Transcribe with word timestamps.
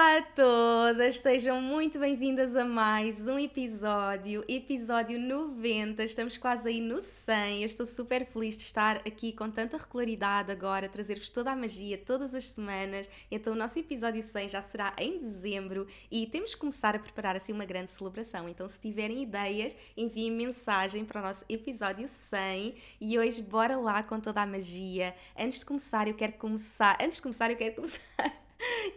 Olá 0.00 0.16
a 0.16 0.22
todas, 0.22 1.18
sejam 1.18 1.60
muito 1.60 1.98
bem-vindas 1.98 2.56
a 2.56 2.64
mais 2.64 3.28
um 3.28 3.38
episódio, 3.38 4.42
episódio 4.48 5.20
90. 5.20 6.02
Estamos 6.02 6.38
quase 6.38 6.70
aí 6.70 6.80
no 6.80 7.02
100. 7.02 7.60
Eu 7.60 7.66
estou 7.66 7.84
super 7.84 8.24
feliz 8.24 8.56
de 8.56 8.64
estar 8.64 8.96
aqui 9.06 9.30
com 9.30 9.50
tanta 9.50 9.76
regularidade 9.76 10.50
agora, 10.50 10.88
trazer-vos 10.88 11.28
toda 11.28 11.52
a 11.52 11.54
magia 11.54 11.98
todas 11.98 12.34
as 12.34 12.48
semanas. 12.48 13.10
Então, 13.30 13.52
o 13.52 13.56
nosso 13.56 13.78
episódio 13.78 14.22
100 14.22 14.48
já 14.48 14.62
será 14.62 14.94
em 14.96 15.18
dezembro 15.18 15.86
e 16.10 16.26
temos 16.26 16.54
que 16.54 16.60
começar 16.60 16.96
a 16.96 16.98
preparar 16.98 17.36
assim 17.36 17.52
uma 17.52 17.66
grande 17.66 17.90
celebração. 17.90 18.48
Então, 18.48 18.66
se 18.66 18.80
tiverem 18.80 19.22
ideias, 19.22 19.76
enviem 19.94 20.32
mensagem 20.32 21.04
para 21.04 21.20
o 21.20 21.24
nosso 21.24 21.44
episódio 21.46 22.08
100 22.08 22.74
e 23.02 23.18
hoje 23.18 23.42
bora 23.42 23.76
lá 23.76 24.02
com 24.02 24.18
toda 24.18 24.40
a 24.40 24.46
magia. 24.46 25.14
Antes 25.38 25.58
de 25.58 25.66
começar, 25.66 26.08
eu 26.08 26.14
quero 26.14 26.32
começar, 26.32 26.96
antes 27.02 27.16
de 27.16 27.22
começar, 27.22 27.50
eu 27.50 27.56
quero 27.58 27.74
começar 27.74 28.00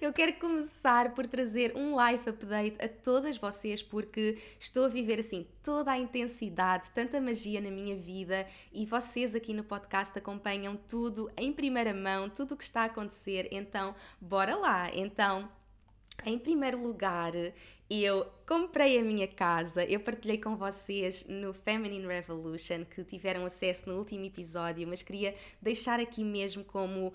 eu 0.02 0.11
quero 0.11 0.33
começar 0.33 1.14
por 1.14 1.28
trazer 1.28 1.75
um 1.75 1.95
life 2.00 2.30
update 2.30 2.83
a 2.83 2.88
todas 2.88 3.38
vocês, 3.38 3.81
porque 3.81 4.38
estou 4.59 4.86
a 4.86 4.89
viver 4.89 5.19
assim 5.19 5.47
toda 5.64 5.92
a 5.92 5.97
intensidade, 5.97 6.92
tanta 6.92 7.19
magia 7.22 7.61
na 7.61 7.72
minha 7.72 7.95
vida 7.95 8.47
e 8.72 8.86
vocês 8.86 9.36
aqui 9.36 9.53
no 9.53 9.64
podcast 9.64 10.17
acompanham 10.17 10.75
tudo 10.75 11.31
em 11.38 11.52
primeira 11.52 11.94
mão, 11.94 12.30
tudo 12.30 12.53
o 12.53 12.58
que 12.58 12.64
está 12.64 12.81
a 12.81 12.86
acontecer. 12.86 13.47
Então, 13.52 13.95
bora 14.19 14.56
lá! 14.56 14.89
Então, 14.94 15.50
em 16.25 16.38
primeiro 16.38 16.81
lugar, 16.81 17.34
eu 17.89 18.25
comprei 18.47 18.97
a 18.97 19.03
minha 19.03 19.28
casa, 19.28 19.84
eu 19.84 20.00
partilhei 20.00 20.38
com 20.38 20.56
vocês 20.56 21.25
no 21.28 21.53
Feminine 21.53 22.08
Revolution 22.08 22.86
que 22.86 23.03
tiveram 23.03 23.45
acesso 23.45 23.89
no 23.89 23.97
último 23.97 24.23
episódio, 24.25 24.88
mas 24.88 25.02
queria 25.02 25.36
deixar 25.61 26.00
aqui 26.00 26.23
mesmo 26.23 26.64
como 26.64 27.14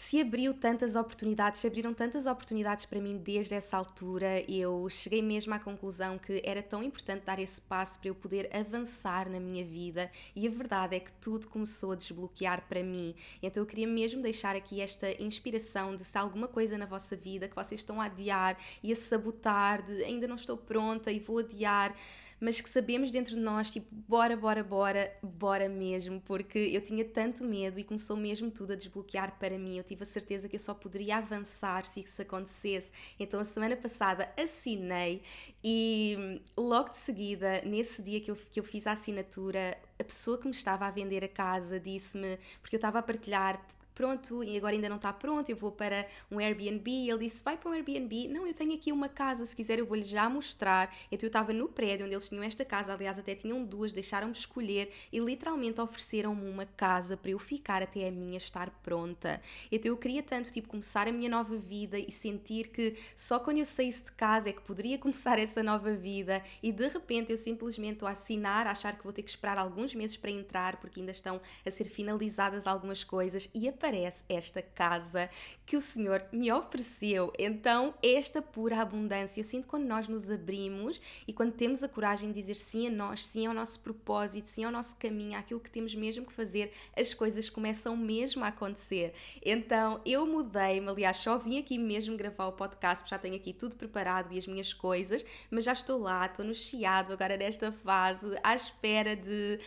se 0.00 0.20
abriu 0.20 0.54
tantas 0.54 0.94
oportunidades, 0.94 1.58
se 1.58 1.66
abriram 1.66 1.92
tantas 1.92 2.24
oportunidades 2.24 2.84
para 2.84 3.00
mim 3.00 3.18
desde 3.18 3.56
essa 3.56 3.76
altura, 3.76 4.48
eu 4.48 4.88
cheguei 4.88 5.20
mesmo 5.20 5.52
à 5.52 5.58
conclusão 5.58 6.16
que 6.16 6.40
era 6.44 6.62
tão 6.62 6.84
importante 6.84 7.24
dar 7.24 7.40
esse 7.40 7.60
passo 7.60 7.98
para 7.98 8.08
eu 8.08 8.14
poder 8.14 8.48
avançar 8.54 9.28
na 9.28 9.40
minha 9.40 9.64
vida 9.64 10.08
e 10.36 10.46
a 10.46 10.50
verdade 10.50 10.94
é 10.94 11.00
que 11.00 11.10
tudo 11.14 11.48
começou 11.48 11.90
a 11.90 11.96
desbloquear 11.96 12.62
para 12.68 12.80
mim. 12.80 13.12
Então 13.42 13.60
eu 13.60 13.66
queria 13.66 13.88
mesmo 13.88 14.22
deixar 14.22 14.54
aqui 14.54 14.80
esta 14.80 15.10
inspiração 15.20 15.96
de 15.96 16.04
se 16.04 16.16
há 16.16 16.20
alguma 16.20 16.46
coisa 16.46 16.78
na 16.78 16.86
vossa 16.86 17.16
vida 17.16 17.48
que 17.48 17.56
vocês 17.56 17.80
estão 17.80 18.00
a 18.00 18.04
adiar 18.04 18.56
e 18.80 18.92
a 18.92 18.96
sabotar, 18.96 19.82
de 19.82 20.04
ainda 20.04 20.28
não 20.28 20.36
estou 20.36 20.56
pronta 20.56 21.10
e 21.10 21.18
vou 21.18 21.38
adiar 21.40 21.92
mas 22.40 22.60
que 22.60 22.68
sabemos 22.68 23.10
dentro 23.10 23.34
de 23.34 23.40
nós, 23.40 23.70
tipo, 23.70 23.88
bora, 23.92 24.36
bora, 24.36 24.62
bora, 24.62 25.12
bora 25.22 25.68
mesmo, 25.68 26.20
porque 26.20 26.58
eu 26.58 26.80
tinha 26.80 27.04
tanto 27.04 27.44
medo 27.44 27.78
e 27.78 27.84
começou 27.84 28.16
mesmo 28.16 28.50
tudo 28.50 28.72
a 28.72 28.76
desbloquear 28.76 29.38
para 29.38 29.58
mim. 29.58 29.76
Eu 29.76 29.84
tive 29.84 30.02
a 30.02 30.06
certeza 30.06 30.48
que 30.48 30.56
eu 30.56 30.60
só 30.60 30.74
poderia 30.74 31.16
avançar 31.18 31.84
se 31.84 32.00
isso 32.00 32.22
acontecesse. 32.22 32.92
Então, 33.18 33.40
a 33.40 33.44
semana 33.44 33.76
passada 33.76 34.32
assinei 34.36 35.22
e 35.62 36.40
logo 36.56 36.90
de 36.90 36.96
seguida, 36.96 37.62
nesse 37.62 38.02
dia 38.02 38.20
que 38.20 38.30
eu, 38.30 38.36
que 38.36 38.60
eu 38.60 38.64
fiz 38.64 38.86
a 38.86 38.92
assinatura, 38.92 39.76
a 39.98 40.04
pessoa 40.04 40.38
que 40.38 40.46
me 40.46 40.52
estava 40.52 40.86
a 40.86 40.90
vender 40.90 41.24
a 41.24 41.28
casa 41.28 41.80
disse-me, 41.80 42.38
porque 42.60 42.76
eu 42.76 42.78
estava 42.78 43.00
a 43.00 43.02
partilhar 43.02 43.60
pronto, 43.98 44.44
e 44.44 44.56
agora 44.56 44.76
ainda 44.76 44.88
não 44.88 44.94
está 44.94 45.12
pronto, 45.12 45.50
eu 45.50 45.56
vou 45.56 45.72
para 45.72 46.06
um 46.30 46.38
Airbnb. 46.38 47.10
Ele 47.10 47.18
disse: 47.18 47.42
Vai 47.42 47.56
para 47.56 47.68
um 47.68 47.72
Airbnb? 47.72 48.28
Não, 48.28 48.46
eu 48.46 48.54
tenho 48.54 48.72
aqui 48.72 48.92
uma 48.92 49.08
casa, 49.08 49.44
se 49.44 49.56
quiser 49.56 49.80
eu 49.80 49.86
vou-lhe 49.86 50.04
já 50.04 50.30
mostrar. 50.30 50.94
Então 51.10 51.26
eu 51.26 51.28
estava 51.28 51.52
no 51.52 51.68
prédio 51.68 52.06
onde 52.06 52.14
eles 52.14 52.28
tinham 52.28 52.44
esta 52.44 52.64
casa, 52.64 52.92
aliás, 52.92 53.18
até 53.18 53.34
tinham 53.34 53.64
duas, 53.64 53.92
deixaram-me 53.92 54.32
escolher 54.32 54.92
e 55.12 55.18
literalmente 55.18 55.80
ofereceram-me 55.80 56.48
uma 56.48 56.64
casa 56.64 57.16
para 57.16 57.32
eu 57.32 57.40
ficar 57.40 57.82
até 57.82 58.06
a 58.06 58.10
minha 58.12 58.36
estar 58.36 58.70
pronta. 58.84 59.42
Então 59.72 59.90
eu 59.90 59.96
queria 59.96 60.22
tanto, 60.22 60.52
tipo, 60.52 60.68
começar 60.68 61.08
a 61.08 61.12
minha 61.12 61.28
nova 61.28 61.56
vida 61.56 61.98
e 61.98 62.12
sentir 62.12 62.68
que 62.68 62.96
só 63.16 63.40
quando 63.40 63.58
eu 63.58 63.64
saísse 63.64 64.04
de 64.04 64.12
casa 64.12 64.48
é 64.48 64.52
que 64.52 64.62
poderia 64.62 64.96
começar 64.98 65.40
essa 65.40 65.60
nova 65.60 65.92
vida 65.92 66.40
e 66.62 66.70
de 66.70 66.86
repente 66.86 67.32
eu 67.32 67.36
simplesmente 67.36 67.94
estou 67.94 68.06
a 68.06 68.12
assinar, 68.12 68.64
a 68.68 68.70
achar 68.70 68.96
que 68.96 69.02
vou 69.02 69.12
ter 69.12 69.22
que 69.24 69.30
esperar 69.30 69.58
alguns 69.58 69.92
meses 69.92 70.16
para 70.16 70.30
entrar 70.30 70.76
porque 70.76 71.00
ainda 71.00 71.10
estão 71.10 71.40
a 71.66 71.70
ser 71.70 71.86
finalizadas 71.86 72.64
algumas 72.64 73.02
coisas 73.02 73.50
e 73.52 73.66
aparece 73.88 74.22
esta 74.28 74.60
casa 74.60 75.30
que 75.64 75.76
o 75.76 75.80
Senhor 75.80 76.24
me 76.30 76.52
ofereceu. 76.52 77.32
Então, 77.38 77.94
esta 78.02 78.42
pura 78.42 78.80
abundância, 78.80 79.40
eu 79.40 79.44
sinto 79.44 79.66
quando 79.66 79.84
nós 79.84 80.06
nos 80.06 80.30
abrimos 80.30 81.00
e 81.26 81.32
quando 81.32 81.52
temos 81.52 81.82
a 81.82 81.88
coragem 81.88 82.28
de 82.30 82.34
dizer 82.34 82.54
sim 82.54 82.86
a 82.86 82.90
nós, 82.90 83.24
sim 83.24 83.46
ao 83.46 83.54
nosso 83.54 83.80
propósito, 83.80 84.48
sim 84.48 84.64
ao 84.64 84.70
nosso 84.70 84.96
caminho, 84.96 85.38
àquilo 85.38 85.60
que 85.60 85.70
temos 85.70 85.94
mesmo 85.94 86.26
que 86.26 86.32
fazer, 86.32 86.72
as 86.96 87.14
coisas 87.14 87.48
começam 87.48 87.96
mesmo 87.96 88.44
a 88.44 88.48
acontecer. 88.48 89.14
Então, 89.42 90.00
eu 90.04 90.26
mudei-me, 90.26 90.88
aliás, 90.88 91.16
só 91.16 91.38
vim 91.38 91.58
aqui 91.58 91.78
mesmo 91.78 92.16
gravar 92.16 92.46
o 92.46 92.52
podcast, 92.52 93.08
já 93.08 93.18
tenho 93.18 93.36
aqui 93.36 93.54
tudo 93.54 93.74
preparado 93.74 94.32
e 94.32 94.38
as 94.38 94.46
minhas 94.46 94.74
coisas, 94.74 95.24
mas 95.50 95.64
já 95.64 95.72
estou 95.72 95.98
lá, 95.98 96.26
estou 96.26 96.44
no 96.44 96.54
chiado 96.54 97.12
agora 97.12 97.36
nesta 97.36 97.72
fase, 97.72 98.38
à 98.42 98.54
espera 98.54 99.16
de. 99.16 99.58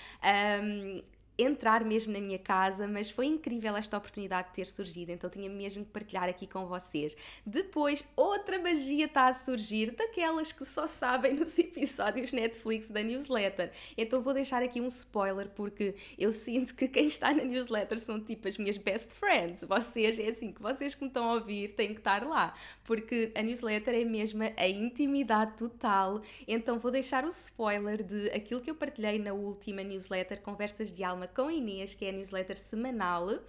Um, 0.64 1.02
entrar 1.44 1.84
mesmo 1.84 2.13
na 2.13 2.19
minha 2.19 2.40
casa, 2.40 2.88
mas 2.88 3.09
foi 3.09 3.25
incrível 3.25 3.75
esta 3.75 3.97
oportunidade 3.97 4.50
de 4.50 4.53
ter 4.56 4.68
surgido, 4.68 5.12
então 5.12 5.29
tinha 5.29 5.50
mesmo 5.50 5.85
que 5.85 5.91
partilhar 5.91 6.29
aqui 6.29 6.47
com 6.47 6.66
vocês. 6.66 7.16
Depois, 7.46 8.03
outra 8.16 8.59
magia 8.59 9.06
está 9.06 9.28
a 9.28 9.34
surgir, 9.34 9.91
daquelas 9.91 10.51
que 10.51 10.66
só 10.66 10.88
sabem 10.88 11.34
nos 11.40 11.57
episódios 11.57 12.31
Netflix 12.31 12.90
da 12.90 13.01
newsletter. 13.01 13.72
Então 13.97 14.22
vou 14.22 14.34
deixar 14.34 14.62
aqui 14.63 14.80
um 14.80 14.88
spoiler, 14.88 15.50
porque 15.50 15.96
eu 16.18 16.31
sinto 16.31 16.75
que 16.75 16.88
quem 16.88 17.07
está 17.07 17.34
na 17.34 17.44
newsletter 17.44 18.00
são 18.00 18.19
tipo 18.19 18.47
as 18.47 18.57
minhas 18.57 18.78
best 18.78 19.13
friends. 19.13 19.63
Vocês, 19.63 20.19
é 20.19 20.28
assim, 20.28 20.51
que 20.51 20.62
vocês 20.62 20.96
que 20.96 21.01
me 21.01 21.07
estão 21.07 21.30
a 21.30 21.34
ouvir 21.34 21.74
têm 21.74 21.94
que 21.94 22.00
estar 22.00 22.25
lá, 22.25 22.53
porque 22.84 23.31
a 23.35 23.41
newsletter 23.41 23.96
é 23.96 24.03
mesmo 24.03 24.44
a 24.44 24.68
intimidade 24.68 25.57
total. 25.57 26.22
Então 26.47 26.80
vou 26.80 26.91
deixar 26.91 27.25
o 27.25 27.30
spoiler 27.30 28.03
de 28.03 28.30
aquilo 28.31 28.62
que 28.62 28.69
eu 28.69 28.75
partilhei 28.75 29.19
na 29.19 29.34
última 29.34 29.84
newsletter, 29.84 30.41
Conversas 30.41 30.91
de 30.91 31.03
Alma 31.03 31.28
com 31.31 31.47
a 31.47 31.53
Inês, 31.53 31.96
que 31.96 32.06
é 32.06 32.09
a 32.09 32.12
newsletter 32.12 32.58
semanal, 32.58 33.40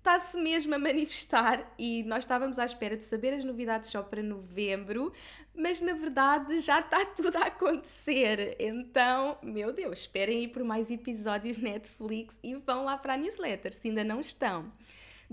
está-se 0.00 0.38
mesmo 0.38 0.74
a 0.74 0.78
manifestar 0.78 1.74
e 1.78 2.02
nós 2.04 2.24
estávamos 2.24 2.58
à 2.58 2.64
espera 2.64 2.96
de 2.96 3.04
saber 3.04 3.34
as 3.34 3.44
novidades 3.44 3.90
só 3.90 4.02
para 4.02 4.22
novembro, 4.22 5.12
mas 5.54 5.80
na 5.80 5.92
verdade 5.92 6.60
já 6.60 6.80
está 6.80 7.04
tudo 7.14 7.36
a 7.36 7.46
acontecer. 7.46 8.56
Então, 8.58 9.36
meu 9.42 9.72
Deus, 9.72 10.00
esperem 10.00 10.38
aí 10.38 10.48
por 10.48 10.64
mais 10.64 10.90
episódios 10.90 11.58
Netflix 11.58 12.38
e 12.42 12.54
vão 12.54 12.84
lá 12.84 12.96
para 12.96 13.14
a 13.14 13.16
newsletter 13.16 13.74
se 13.74 13.88
ainda 13.88 14.02
não 14.02 14.20
estão. 14.20 14.72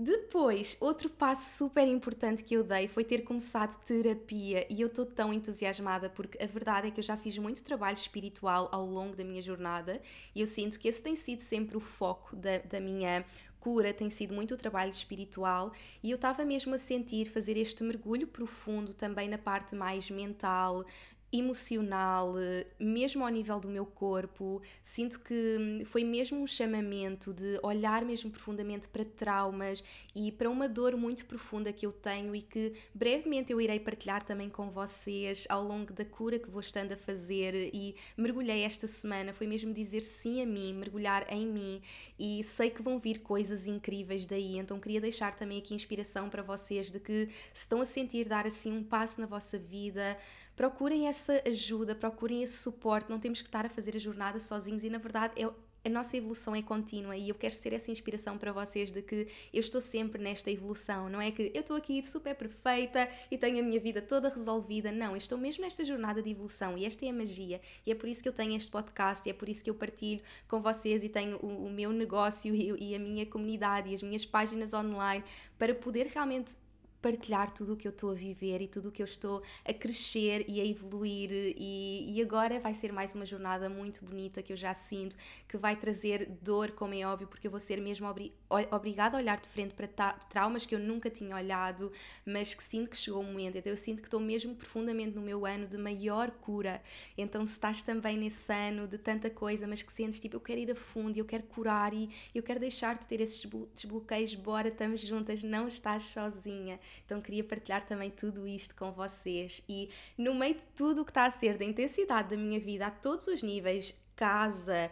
Depois, 0.00 0.76
outro 0.78 1.10
passo 1.10 1.58
super 1.58 1.88
importante 1.88 2.44
que 2.44 2.54
eu 2.54 2.62
dei 2.62 2.86
foi 2.86 3.02
ter 3.02 3.22
começado 3.22 3.76
terapia 3.82 4.64
e 4.70 4.80
eu 4.80 4.86
estou 4.86 5.04
tão 5.04 5.32
entusiasmada 5.32 6.08
porque 6.08 6.40
a 6.40 6.46
verdade 6.46 6.86
é 6.86 6.90
que 6.92 7.00
eu 7.00 7.04
já 7.04 7.16
fiz 7.16 7.36
muito 7.36 7.64
trabalho 7.64 7.96
espiritual 7.96 8.68
ao 8.70 8.86
longo 8.86 9.16
da 9.16 9.24
minha 9.24 9.42
jornada 9.42 10.00
e 10.36 10.40
eu 10.40 10.46
sinto 10.46 10.78
que 10.78 10.86
esse 10.86 11.02
tem 11.02 11.16
sido 11.16 11.40
sempre 11.40 11.76
o 11.76 11.80
foco 11.80 12.36
da, 12.36 12.58
da 12.58 12.78
minha 12.78 13.24
cura 13.58 13.92
tem 13.92 14.08
sido 14.08 14.32
muito 14.32 14.54
o 14.54 14.56
trabalho 14.56 14.92
espiritual 14.92 15.72
e 16.00 16.12
eu 16.12 16.14
estava 16.14 16.44
mesmo 16.44 16.76
a 16.76 16.78
sentir 16.78 17.24
fazer 17.24 17.56
este 17.56 17.82
mergulho 17.82 18.28
profundo 18.28 18.94
também 18.94 19.28
na 19.28 19.36
parte 19.36 19.74
mais 19.74 20.08
mental, 20.08 20.84
emocional, 21.32 22.34
mesmo 22.78 23.24
ao 23.24 23.30
nível 23.30 23.60
do 23.60 23.68
meu 23.68 23.84
corpo. 23.84 24.62
Sinto 24.82 25.20
que 25.20 25.84
foi 25.86 26.04
mesmo 26.04 26.40
um 26.40 26.46
chamamento 26.46 27.32
de 27.32 27.58
olhar 27.62 28.04
mesmo 28.04 28.30
profundamente 28.30 28.88
para 28.88 29.04
traumas 29.04 29.82
e 30.14 30.32
para 30.32 30.48
uma 30.48 30.68
dor 30.68 30.96
muito 30.96 31.26
profunda 31.26 31.72
que 31.72 31.84
eu 31.84 31.92
tenho 31.92 32.34
e 32.34 32.42
que 32.42 32.72
brevemente 32.94 33.52
eu 33.52 33.60
irei 33.60 33.78
partilhar 33.78 34.22
também 34.22 34.48
com 34.48 34.70
vocês 34.70 35.46
ao 35.48 35.62
longo 35.62 35.92
da 35.92 36.04
cura 36.04 36.38
que 36.38 36.50
vou 36.50 36.60
estando 36.60 36.92
a 36.92 36.96
fazer 36.96 37.70
e 37.74 37.94
mergulhei 38.16 38.62
esta 38.62 38.86
semana, 38.86 39.32
foi 39.32 39.46
mesmo 39.46 39.72
dizer 39.72 40.02
sim 40.02 40.42
a 40.42 40.46
mim, 40.46 40.72
mergulhar 40.74 41.26
em 41.30 41.46
mim 41.46 41.82
e 42.18 42.42
sei 42.44 42.70
que 42.70 42.82
vão 42.82 42.98
vir 42.98 43.20
coisas 43.20 43.66
incríveis 43.66 44.26
daí, 44.26 44.58
então 44.58 44.80
queria 44.80 45.00
deixar 45.00 45.34
também 45.34 45.58
aqui 45.58 45.74
inspiração 45.74 46.28
para 46.28 46.42
vocês 46.42 46.90
de 46.90 46.98
que 46.98 47.28
se 47.52 47.62
estão 47.62 47.80
a 47.80 47.84
sentir 47.84 48.26
dar 48.28 48.46
assim 48.46 48.72
um 48.72 48.82
passo 48.82 49.20
na 49.20 49.26
vossa 49.26 49.58
vida, 49.58 50.16
procurem 50.58 51.06
essa 51.06 51.40
ajuda, 51.46 51.94
procurem 51.94 52.42
esse 52.42 52.56
suporte. 52.56 53.08
Não 53.08 53.20
temos 53.20 53.40
que 53.40 53.46
estar 53.46 53.64
a 53.64 53.68
fazer 53.68 53.94
a 53.94 54.00
jornada 54.00 54.40
sozinhos 54.40 54.82
e, 54.82 54.90
na 54.90 54.98
verdade, 54.98 55.40
é, 55.40 55.44
a 55.44 55.88
nossa 55.88 56.16
evolução 56.16 56.52
é 56.56 56.60
contínua 56.60 57.16
e 57.16 57.28
eu 57.28 57.34
quero 57.36 57.54
ser 57.54 57.72
essa 57.72 57.92
inspiração 57.92 58.36
para 58.36 58.50
vocês 58.50 58.90
de 58.90 59.00
que 59.00 59.28
eu 59.52 59.60
estou 59.60 59.80
sempre 59.80 60.20
nesta 60.20 60.50
evolução. 60.50 61.08
Não 61.08 61.20
é 61.20 61.30
que 61.30 61.52
eu 61.54 61.60
estou 61.60 61.76
aqui 61.76 62.02
super 62.02 62.34
perfeita 62.34 63.08
e 63.30 63.38
tenho 63.38 63.60
a 63.60 63.62
minha 63.62 63.78
vida 63.78 64.02
toda 64.02 64.28
resolvida. 64.28 64.90
Não, 64.90 65.12
eu 65.12 65.16
estou 65.16 65.38
mesmo 65.38 65.62
nesta 65.62 65.84
jornada 65.84 66.20
de 66.20 66.28
evolução 66.28 66.76
e 66.76 66.84
esta 66.84 67.06
é 67.06 67.10
a 67.10 67.12
magia. 67.12 67.60
E 67.86 67.92
é 67.92 67.94
por 67.94 68.08
isso 68.08 68.20
que 68.20 68.28
eu 68.28 68.32
tenho 68.32 68.56
este 68.56 68.68
podcast 68.68 69.28
e 69.28 69.30
é 69.30 69.34
por 69.34 69.48
isso 69.48 69.62
que 69.62 69.70
eu 69.70 69.76
partilho 69.76 70.20
com 70.48 70.60
vocês 70.60 71.04
e 71.04 71.08
tenho 71.08 71.36
o, 71.36 71.66
o 71.66 71.70
meu 71.70 71.92
negócio 71.92 72.52
e, 72.52 72.90
e 72.90 72.96
a 72.96 72.98
minha 72.98 73.24
comunidade 73.24 73.90
e 73.90 73.94
as 73.94 74.02
minhas 74.02 74.24
páginas 74.24 74.74
online 74.74 75.22
para 75.56 75.72
poder 75.72 76.08
realmente 76.08 76.56
partilhar 77.00 77.50
tudo 77.50 77.74
o 77.74 77.76
que 77.76 77.86
eu 77.86 77.90
estou 77.90 78.10
a 78.10 78.14
viver 78.14 78.60
e 78.60 78.68
tudo 78.68 78.88
o 78.88 78.92
que 78.92 79.02
eu 79.02 79.04
estou 79.04 79.42
a 79.64 79.72
crescer 79.72 80.44
e 80.48 80.60
a 80.60 80.64
evoluir. 80.64 81.30
E, 81.32 82.14
e, 82.14 82.22
agora 82.22 82.58
vai 82.58 82.74
ser 82.74 82.92
mais 82.92 83.14
uma 83.14 83.24
jornada 83.24 83.68
muito 83.68 84.04
bonita 84.04 84.42
que 84.42 84.52
eu 84.52 84.56
já 84.56 84.74
sinto 84.74 85.16
que 85.46 85.56
vai 85.56 85.76
trazer 85.76 86.28
dor 86.42 86.72
como 86.72 86.94
é 86.94 87.06
óbvio 87.06 87.28
porque 87.28 87.46
eu 87.46 87.50
vou 87.50 87.60
ser 87.60 87.80
mesmo 87.80 88.08
obri 88.08 88.32
obrigada 88.70 89.16
a 89.16 89.20
olhar 89.20 89.38
de 89.38 89.48
frente 89.48 89.74
para 89.74 89.86
traumas 90.28 90.66
que 90.66 90.74
eu 90.74 90.78
nunca 90.78 91.08
tinha 91.10 91.36
olhado 91.36 91.92
mas 92.24 92.54
que 92.54 92.62
sinto 92.62 92.90
que 92.90 92.96
chegou 92.96 93.20
o 93.20 93.24
momento. 93.24 93.56
Então 93.56 93.70
eu 93.70 93.76
sinto 93.76 94.00
que 94.00 94.08
estou 94.08 94.20
mesmo 94.20 94.54
profundamente 94.54 95.14
no 95.14 95.22
meu 95.22 95.46
ano 95.46 95.66
de 95.66 95.76
maior 95.76 96.30
cura. 96.30 96.82
Então 97.16 97.46
se 97.46 97.52
estás 97.52 97.82
também 97.82 98.16
nesse 98.16 98.52
ano 98.52 98.88
de 98.88 98.98
tanta 98.98 99.30
coisa 99.30 99.66
mas 99.66 99.82
que 99.82 99.92
sentes 99.92 100.18
tipo 100.18 100.36
eu 100.36 100.40
quero 100.40 100.60
ir 100.60 100.70
a 100.70 100.74
fundo 100.74 101.16
eu 101.16 101.24
quero 101.24 101.44
curar 101.44 101.92
e 101.94 102.10
eu 102.34 102.42
quero 102.42 102.58
deixar 102.58 102.98
de 102.98 103.06
ter 103.06 103.20
esses 103.20 103.44
desbloqueios 103.74 104.34
bora 104.34 104.68
estamos 104.68 105.00
juntas 105.00 105.42
não 105.42 105.68
estás 105.68 106.02
sozinha 106.04 106.80
então 107.04 107.20
queria 107.20 107.44
partilhar 107.44 107.84
também 107.86 108.10
tudo 108.10 108.46
isto 108.46 108.74
com 108.74 108.92
vocês 108.92 109.64
e 109.68 109.88
no 110.16 110.34
meio 110.34 110.54
de 110.54 110.64
tudo 110.76 111.02
o 111.02 111.04
que 111.04 111.10
está 111.10 111.26
a 111.26 111.30
ser 111.30 111.56
da 111.56 111.64
intensidade 111.64 112.30
da 112.30 112.36
minha 112.36 112.60
vida 112.60 112.86
a 112.86 112.90
todos 112.90 113.26
os 113.26 113.42
níveis, 113.42 113.94
casa, 114.18 114.90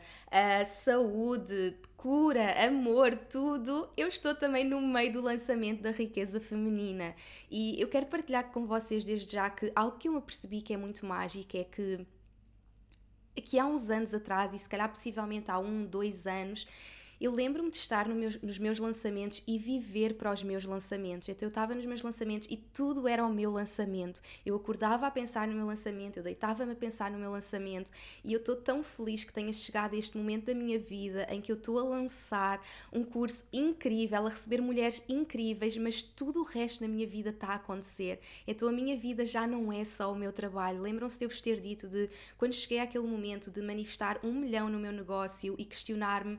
saúde, 0.65 1.77
cura, 1.97 2.65
amor, 2.65 3.17
tudo, 3.29 3.91
eu 3.97 4.07
estou 4.07 4.35
também 4.35 4.65
no 4.65 4.81
meio 4.81 5.13
do 5.13 5.21
lançamento 5.21 5.83
da 5.83 5.91
riqueza 5.91 6.41
feminina. 6.41 7.13
E 7.51 7.81
eu 7.81 7.89
quero 7.89 8.07
partilhar 8.07 8.53
com 8.53 8.67
vocês 8.67 9.05
desde 9.05 9.33
já 9.33 9.51
que 9.51 9.73
algo 9.75 9.99
que 9.99 10.07
eu 10.07 10.13
me 10.13 10.21
percebi 10.21 10.63
que 10.63 10.73
é 10.73 10.77
muito 10.77 11.05
mágico 11.05 11.57
é 11.57 11.65
que 11.65 12.07
que 13.43 13.59
há 13.59 13.67
uns 13.67 13.91
anos 13.91 14.15
atrás, 14.15 14.53
e 14.55 14.59
se 14.59 14.69
calhar 14.69 14.89
possivelmente 14.89 15.51
há 15.51 15.59
um, 15.59 15.85
dois 15.85 16.27
anos, 16.27 16.67
eu 17.21 17.33
lembro-me 17.33 17.71
de 17.71 17.77
estar 17.77 18.09
no 18.09 18.15
meus, 18.15 18.41
nos 18.41 18.59
meus 18.59 18.79
lançamentos 18.79 19.43
e 19.47 19.59
viver 19.59 20.15
para 20.15 20.33
os 20.33 20.43
meus 20.43 20.65
lançamentos. 20.65 21.29
Então 21.29 21.47
eu 21.47 21.49
estava 21.49 21.75
nos 21.75 21.85
meus 21.87 22.03
lançamentos 22.03 22.47
e 22.51 22.57
tudo 22.57 23.09
era 23.09 23.25
o 23.25 23.33
meu 23.33 23.51
lançamento. 23.51 24.21
Eu 24.45 24.55
acordava 24.57 25.07
a 25.07 25.11
pensar 25.11 25.49
no 25.49 25.55
meu 25.55 25.67
lançamento, 25.67 26.19
eu 26.19 26.23
deitava-me 26.23 26.73
a 26.73 26.77
pensar 26.77 27.11
no 27.11 27.19
meu 27.19 27.31
lançamento 27.31 27.91
e 28.25 28.33
eu 28.33 28.39
estou 28.39 28.57
tão 28.57 28.83
feliz 28.83 29.25
que 29.25 29.33
tenha 29.33 29.53
chegado 29.53 29.95
a 29.95 29.99
este 29.99 30.17
momento 30.17 30.47
da 30.47 30.55
minha 30.55 30.79
vida 30.79 31.27
em 31.31 31.41
que 31.41 31.51
eu 31.51 31.57
estou 31.57 31.79
a 31.79 31.83
lançar 31.83 32.61
um 32.93 33.03
curso 33.03 33.47
incrível, 33.53 34.27
a 34.27 34.29
receber 34.29 34.61
mulheres 34.61 35.03
incríveis, 35.09 35.77
mas 35.77 36.03
tudo 36.03 36.41
o 36.41 36.45
resto 36.45 36.83
na 36.83 36.89
minha 36.89 37.07
vida 37.07 37.31
está 37.31 37.49
a 37.49 37.55
acontecer. 37.55 38.21
Então 38.47 38.69
a 38.69 38.73
minha 38.73 38.97
vida 38.97 39.25
já 39.25 39.47
não 39.47 39.73
é 39.73 39.85
só 39.85 40.13
o 40.13 40.17
meu 40.17 40.33
trabalho. 40.33 40.83
Lembram-se 40.83 41.19
de 41.19 41.25
eu 41.25 41.29
vos 41.29 41.41
ter 41.41 41.61
dito 41.61 41.87
de 41.87 42.11
quando 42.37 42.53
cheguei 42.53 42.79
àquele 42.79 43.07
momento 43.07 43.51
de 43.51 43.61
manifestar 43.63 44.19
um 44.23 44.33
milhão 44.33 44.69
no 44.69 44.79
meu 44.79 44.93
negócio 44.93 45.55
e 45.59 45.65
questionar-me 45.65 46.39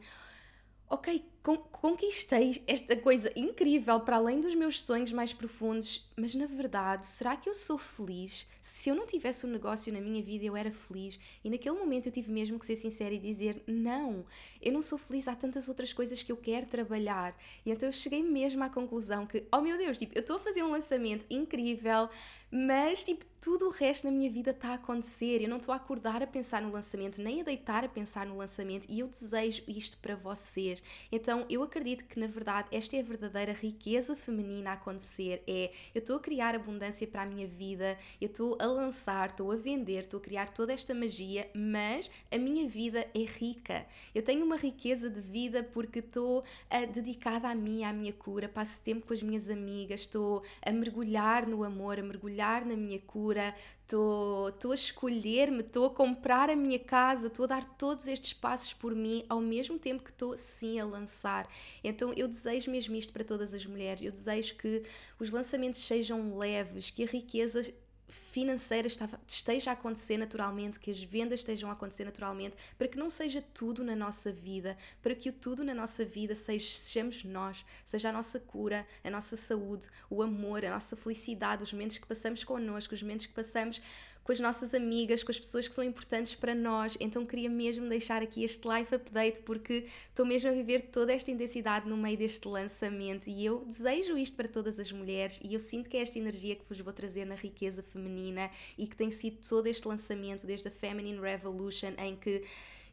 ok, 0.90 1.08
conquistei 1.56 2.62
esta 2.68 2.96
coisa 2.98 3.32
incrível 3.36 4.00
para 4.00 4.18
além 4.18 4.42
dos 4.42 4.56
meus 4.56 4.82
sonhos 4.82 5.12
mais 5.14 5.32
profundos, 5.32 6.06
mas 6.18 6.34
na 6.36 6.46
verdade, 6.48 7.06
será 7.06 7.38
que 7.38 7.48
eu 7.48 7.54
sou 7.54 7.78
feliz? 7.78 8.48
Se 8.60 8.90
eu 8.90 8.96
não 8.96 9.06
tivesse 9.06 9.46
um 9.46 9.50
negócio 9.50 9.94
na 9.94 10.02
minha 10.02 10.22
vida, 10.22 10.44
eu 10.44 10.58
era 10.58 10.72
feliz. 10.72 11.20
E 11.44 11.50
naquele 11.50 11.78
momento 11.78 12.08
eu 12.08 12.12
tive 12.12 12.32
mesmo 12.32 12.58
que 12.58 12.66
ser 12.66 12.76
sincera 12.76 13.14
e 13.14 13.20
dizer: 13.20 13.62
não, 13.68 14.26
eu 14.62 14.74
não 14.74 14.82
sou 14.82 14.98
feliz, 14.98 15.28
há 15.28 15.36
tantas 15.36 15.70
outras 15.70 15.94
coisas 15.94 16.24
que 16.24 16.32
eu 16.32 16.38
quero 16.38 16.66
trabalhar. 16.66 17.38
E 17.66 17.72
então 17.72 17.88
eu 17.88 17.94
cheguei 17.94 18.24
mesmo 18.24 18.64
à 18.64 18.70
conclusão 18.70 19.26
que, 19.26 19.46
oh 19.52 19.62
meu 19.62 19.78
Deus, 19.78 19.98
tipo, 19.98 20.18
eu 20.18 20.22
estou 20.22 20.38
a 20.38 20.40
fazer 20.40 20.64
um 20.64 20.72
lançamento 20.72 21.26
incrível, 21.30 22.10
mas 22.50 23.04
tipo, 23.04 23.26
tudo 23.42 23.68
o 23.68 23.70
resto 23.70 24.06
na 24.06 24.12
minha 24.12 24.30
vida 24.30 24.52
está 24.52 24.70
a 24.70 24.74
acontecer. 24.76 25.42
Eu 25.42 25.50
não 25.50 25.58
estou 25.58 25.74
a 25.74 25.78
acordar 25.78 26.24
a 26.24 26.28
pensar 26.28 26.62
no 26.62 26.72
lançamento, 26.72 27.22
nem 27.22 27.42
a 27.42 27.44
deitar 27.44 27.84
a 27.84 27.90
pensar 27.90 28.26
no 28.26 28.38
lançamento, 28.38 28.88
e 28.90 29.00
eu 29.02 29.08
desejo 29.08 29.64
isto 29.68 29.98
para 29.98 30.16
vocês. 30.16 30.82
Então 31.12 31.37
eu 31.50 31.64
acredito 31.64 32.06
que 32.06 32.20
na 32.20 32.28
verdade 32.28 32.68
esta 32.72 32.96
é 32.96 33.00
a 33.00 33.04
verdadeira 33.04 33.54
riqueza 33.54 34.16
feminina 34.16 34.72
a 34.72 34.74
acontecer. 34.74 35.44
É 35.48 35.72
eu 35.94 36.00
estou 36.00 36.18
a 36.18 36.20
criar 36.20 36.56
abundância 36.56 37.08
para 37.08 37.24
a 37.24 37.26
minha 37.26 37.48
vida, 37.48 37.98
eu 38.22 38.28
estou 38.28 38.58
a 38.60 38.66
lançar, 38.66 39.30
estou 39.30 39.52
a 39.52 39.56
vender, 39.56 40.02
estou 40.02 40.20
a 40.20 40.22
criar 40.22 40.50
toda 40.50 40.74
esta 40.74 40.94
magia, 40.94 41.50
mas 41.54 42.10
a 42.32 42.38
minha 42.38 42.68
vida 42.68 43.08
é 43.14 43.20
rica. 43.20 43.86
Eu 44.14 44.22
tenho 44.22 44.46
uma 44.46 44.56
riqueza 44.56 45.10
de 45.10 45.22
vida 45.22 45.64
porque 45.64 46.00
estou 46.00 46.40
uh, 46.40 46.92
dedicada 46.92 47.50
a 47.50 47.56
mim, 47.56 47.84
à 47.84 47.94
minha 47.94 48.14
cura, 48.14 48.48
passo 48.48 48.82
tempo 48.84 49.08
com 49.08 49.14
as 49.14 49.22
minhas 49.22 49.50
amigas, 49.50 50.02
estou 50.02 50.44
a 50.62 50.72
mergulhar 50.72 51.48
no 51.48 51.64
amor, 51.64 52.00
a 52.00 52.04
mergulhar 52.04 52.66
na 52.66 52.76
minha 52.76 53.00
cura, 53.00 53.54
estou 53.88 54.72
a 54.72 54.76
escolher-me, 54.76 55.62
estou 55.62 55.86
a 55.86 55.90
comprar 55.90 56.50
a 56.50 56.56
minha 56.56 56.78
casa, 56.78 57.28
estou 57.28 57.46
a 57.46 57.48
dar 57.48 57.66
todos 57.78 58.08
estes 58.08 58.34
passos 58.34 58.74
por 58.74 58.94
mim 58.94 59.26
ao 59.30 59.40
mesmo 59.40 59.80
tempo 59.80 60.04
que 60.04 60.12
estou 60.12 60.36
sim 60.36 60.80
a 60.80 60.86
lançar. 60.86 61.50
Então 61.84 62.12
eu 62.14 62.28
desejo 62.28 62.70
mesmo 62.70 62.96
isto 62.96 63.14
para 63.14 63.24
todas 63.24 63.54
as 63.54 63.66
mulheres. 63.66 64.02
Eu 64.02 64.12
desejo 64.12 64.56
que 64.56 64.84
os 65.20 65.32
lançamentos 65.32 65.80
sejam 65.80 66.38
leves, 66.38 66.92
que 66.92 67.04
a 67.04 67.08
riqueza 67.08 67.74
financeira 68.08 68.88
esteja 69.28 69.72
a 69.72 69.74
acontecer 69.74 70.18
naturalmente, 70.18 70.80
que 70.80 70.90
as 70.90 71.04
vendas 71.04 71.42
estejam 71.42 71.70
a 71.70 71.74
acontecer 71.74 72.06
naturalmente, 72.06 72.56
para 72.78 72.88
que 72.88 72.98
não 72.98 73.10
seja 73.10 73.44
tudo 73.54 73.84
na 73.84 73.96
nossa 73.96 74.32
vida, 74.32 74.78
para 75.02 75.14
que 75.14 75.30
o 75.30 75.34
tudo 75.34 75.64
na 75.64 75.74
nossa 75.74 76.06
vida 76.06 76.34
seja, 76.34 76.78
sejamos 76.78 77.24
nós, 77.24 77.66
seja 77.84 78.10
a 78.10 78.14
nossa 78.14 78.40
cura, 78.40 78.88
a 79.04 79.10
nossa 79.10 79.36
saúde, 79.36 79.88
o 80.10 80.22
amor, 80.22 80.64
a 80.64 80.72
nossa 80.72 80.96
felicidade, 80.96 81.64
os 81.64 81.74
momentos 81.74 81.98
que 81.98 82.08
passamos 82.08 82.44
connosco, 82.44 82.96
os 82.96 83.02
momentos 83.02 83.26
que 83.26 83.34
passamos 83.34 83.82
com 84.28 84.34
as 84.34 84.42
nossas 84.42 84.74
amigas, 84.74 85.24
com 85.24 85.32
as 85.32 85.40
pessoas 85.40 85.70
que 85.70 85.74
são 85.74 85.82
importantes 85.82 86.36
para 86.36 86.54
nós. 86.54 86.98
Então 87.00 87.26
queria 87.26 87.50
mesmo 87.50 87.88
deixar 87.88 88.22
aqui 88.22 88.44
este 88.44 88.68
live 88.68 88.94
update 88.94 89.40
porque 89.40 89.86
estou 90.10 90.26
mesmo 90.26 90.50
a 90.50 90.54
viver 90.54 90.90
toda 90.92 91.14
esta 91.14 91.32
intensidade 91.32 91.88
no 91.88 91.96
meio 91.96 92.18
deste 92.18 92.46
lançamento 92.46 93.30
e 93.30 93.46
eu 93.46 93.64
desejo 93.64 94.18
isto 94.18 94.36
para 94.36 94.50
todas 94.50 94.82
as 94.82 94.92
mulheres 94.92 95.40
e 95.42 95.54
eu 95.54 95.62
sinto 95.62 95.90
que 95.90 95.96
é 95.96 96.02
esta 96.02 96.20
energia 96.20 96.58
que 96.58 96.66
vos 96.68 96.78
vou 96.82 96.92
trazer 96.92 97.24
na 97.24 97.36
riqueza 97.36 97.82
feminina 97.82 98.52
e 98.78 98.86
que 98.86 98.98
tem 98.98 99.10
sido 99.10 99.38
todo 99.48 99.66
este 99.66 99.88
lançamento 99.88 100.46
desde 100.46 100.68
a 100.68 100.72
Feminine 100.72 101.22
Revolution 101.22 101.94
em 101.98 102.14
que 102.18 102.44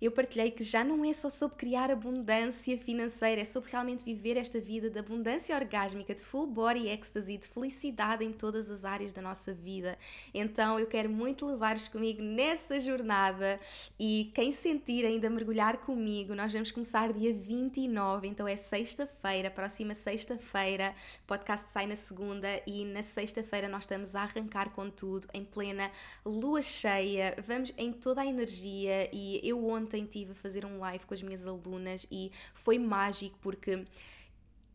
eu 0.01 0.11
partilhei 0.11 0.51
que 0.51 0.65
já 0.65 0.85
não 0.85 1.05
é 1.05 1.13
só 1.13 1.31
sobre 1.31 1.57
criar 1.57 1.91
abundância 1.91 2.77
financeira, 2.77 3.41
é 3.41 3.45
sobre 3.45 3.71
realmente 3.71 4.05
viver 4.05 4.37
esta 4.37 4.61
vida 4.61 4.91
de 4.91 4.99
abundância 4.99 5.57
orgásmica, 5.57 6.15
de 6.15 6.23
full 6.23 6.47
body 6.47 6.89
ecstasy, 6.89 7.39
de 7.39 7.47
felicidade 7.47 8.25
em 8.25 8.33
todas 8.33 8.69
as 8.71 8.85
áreas 8.85 9.13
da 9.13 9.23
nossa 9.23 9.53
vida. 9.53 9.97
Então 10.33 10.79
eu 10.79 10.87
quero 10.87 11.09
muito 11.09 11.47
levar-vos 11.47 11.89
comigo 11.89 12.23
nessa 12.23 12.79
jornada 12.81 13.59
e 13.99 14.31
quem 14.35 14.53
sentir 14.53 15.07
ainda 15.07 15.31
mergulhar 15.31 15.79
comigo, 15.79 16.35
nós 16.35 16.53
vamos 16.53 16.71
começar 16.71 17.13
dia 17.13 17.33
29, 17.33 18.29
então 18.29 18.47
é 18.47 18.57
sexta-feira, 18.57 19.51
próxima 19.51 19.95
sexta-feira, 19.95 20.95
o 21.23 21.27
podcast 21.27 21.71
sai 21.71 21.87
na 21.87 21.97
segunda 21.97 22.49
e 22.67 22.85
na 22.85 23.03
sexta-feira 23.03 23.69
nós 23.69 23.85
estamos 23.85 24.15
a 24.15 24.23
arrancar 24.23 24.71
com 24.71 24.91
tudo 24.91 25.29
em 25.33 25.45
plena 25.45 25.91
lua 26.25 26.63
cheia, 26.63 27.37
vamos 27.47 27.73
em 27.79 27.93
toda 27.93 28.21
a 28.21 28.27
energia 28.27 29.09
e 29.13 29.41
eu 29.43 29.65
ontem 29.67 29.84
ontem 29.85 30.03
estive 30.03 30.33
a 30.33 30.35
fazer 30.35 30.65
um 30.65 30.79
live 30.79 31.05
com 31.07 31.15
as 31.15 31.23
minhas 31.23 31.47
alunas 31.47 32.07
e 32.11 32.33
foi 32.55 32.79
mágico 32.79 33.39
porque 33.41 33.85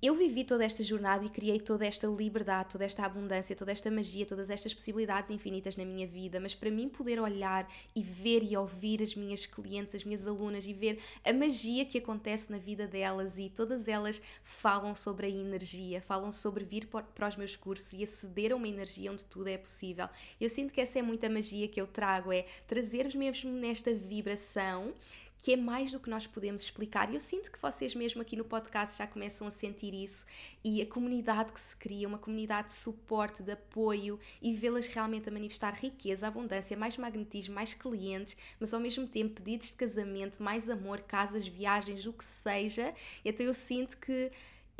eu 0.01 0.15
vivi 0.15 0.45
toda 0.45 0.63
esta 0.63 0.81
jornada 0.81 1.25
e 1.25 1.29
criei 1.29 1.59
toda 1.59 1.85
esta 1.85 2.07
liberdade, 2.07 2.69
toda 2.69 2.85
esta 2.85 3.05
abundância, 3.05 3.55
toda 3.55 3.71
esta 3.71 3.91
magia, 3.91 4.25
todas 4.25 4.49
estas 4.49 4.73
possibilidades 4.73 5.29
infinitas 5.29 5.75
na 5.75 5.83
minha 5.83 6.07
vida, 6.07 6.39
mas 6.39 6.55
para 6.55 6.71
mim 6.71 6.87
poder 6.87 7.19
olhar 7.19 7.69
e 7.93 8.01
ver 8.01 8.43
e 8.43 8.55
ouvir 8.55 9.01
as 9.01 9.13
minhas 9.13 9.45
clientes, 9.45 9.93
as 9.93 10.05
minhas 10.05 10.25
alunas 10.25 10.65
e 10.65 10.73
ver 10.73 10.99
a 11.23 11.33
magia 11.33 11.83
que 11.83 11.97
acontece 11.97 12.49
na 12.49 12.57
vida 12.57 12.87
delas 12.87 13.37
e 13.37 13.49
todas 13.49 13.89
elas 13.89 14.21
falam 14.41 14.95
sobre 14.95 15.27
a 15.27 15.29
energia, 15.29 15.99
falam 15.99 16.31
sobre 16.31 16.63
vir 16.63 16.87
para 16.87 17.27
os 17.27 17.35
meus 17.35 17.57
cursos 17.57 17.91
e 17.91 18.01
aceder 18.01 18.53
a 18.53 18.55
uma 18.55 18.67
energia 18.67 19.11
onde 19.11 19.25
tudo 19.25 19.47
é 19.47 19.57
possível. 19.57 20.07
Eu 20.39 20.49
sinto 20.49 20.73
que 20.73 20.79
essa 20.79 20.97
é 20.97 21.01
muita 21.01 21.29
magia 21.29 21.67
que 21.67 21.79
eu 21.79 21.87
trago, 21.87 22.31
é 22.31 22.45
trazer-vos 22.67 23.15
mesmo 23.15 23.51
nesta 23.51 23.93
vibração 23.93 24.93
que 25.41 25.53
é 25.53 25.57
mais 25.57 25.91
do 25.91 25.99
que 25.99 26.09
nós 26.09 26.27
podemos 26.27 26.61
explicar. 26.61 27.09
E 27.09 27.15
eu 27.15 27.19
sinto 27.19 27.51
que 27.51 27.61
vocês 27.61 27.95
mesmo 27.95 28.21
aqui 28.21 28.35
no 28.35 28.43
podcast 28.43 28.97
já 28.97 29.07
começam 29.07 29.47
a 29.47 29.51
sentir 29.51 29.93
isso 29.93 30.25
e 30.63 30.81
a 30.81 30.85
comunidade 30.85 31.51
que 31.51 31.59
se 31.59 31.75
cria, 31.75 32.07
uma 32.07 32.17
comunidade 32.17 32.67
de 32.67 32.73
suporte, 32.73 33.41
de 33.43 33.51
apoio 33.51 34.19
e 34.41 34.53
vê-las 34.53 34.87
realmente 34.87 35.29
a 35.29 35.31
manifestar 35.31 35.73
riqueza, 35.73 36.27
abundância, 36.27 36.75
mais 36.75 36.97
magnetismo, 36.97 37.55
mais 37.55 37.73
clientes, 37.73 38.35
mas 38.59 38.73
ao 38.73 38.79
mesmo 38.79 39.07
tempo 39.07 39.41
pedidos 39.41 39.67
de 39.67 39.73
casamento, 39.73 40.41
mais 40.43 40.69
amor, 40.69 41.01
casas, 41.01 41.47
viagens, 41.47 42.05
o 42.05 42.13
que 42.13 42.25
seja. 42.25 42.93
Então 43.23 43.45
eu 43.45 43.53
sinto 43.53 43.97
que 43.97 44.31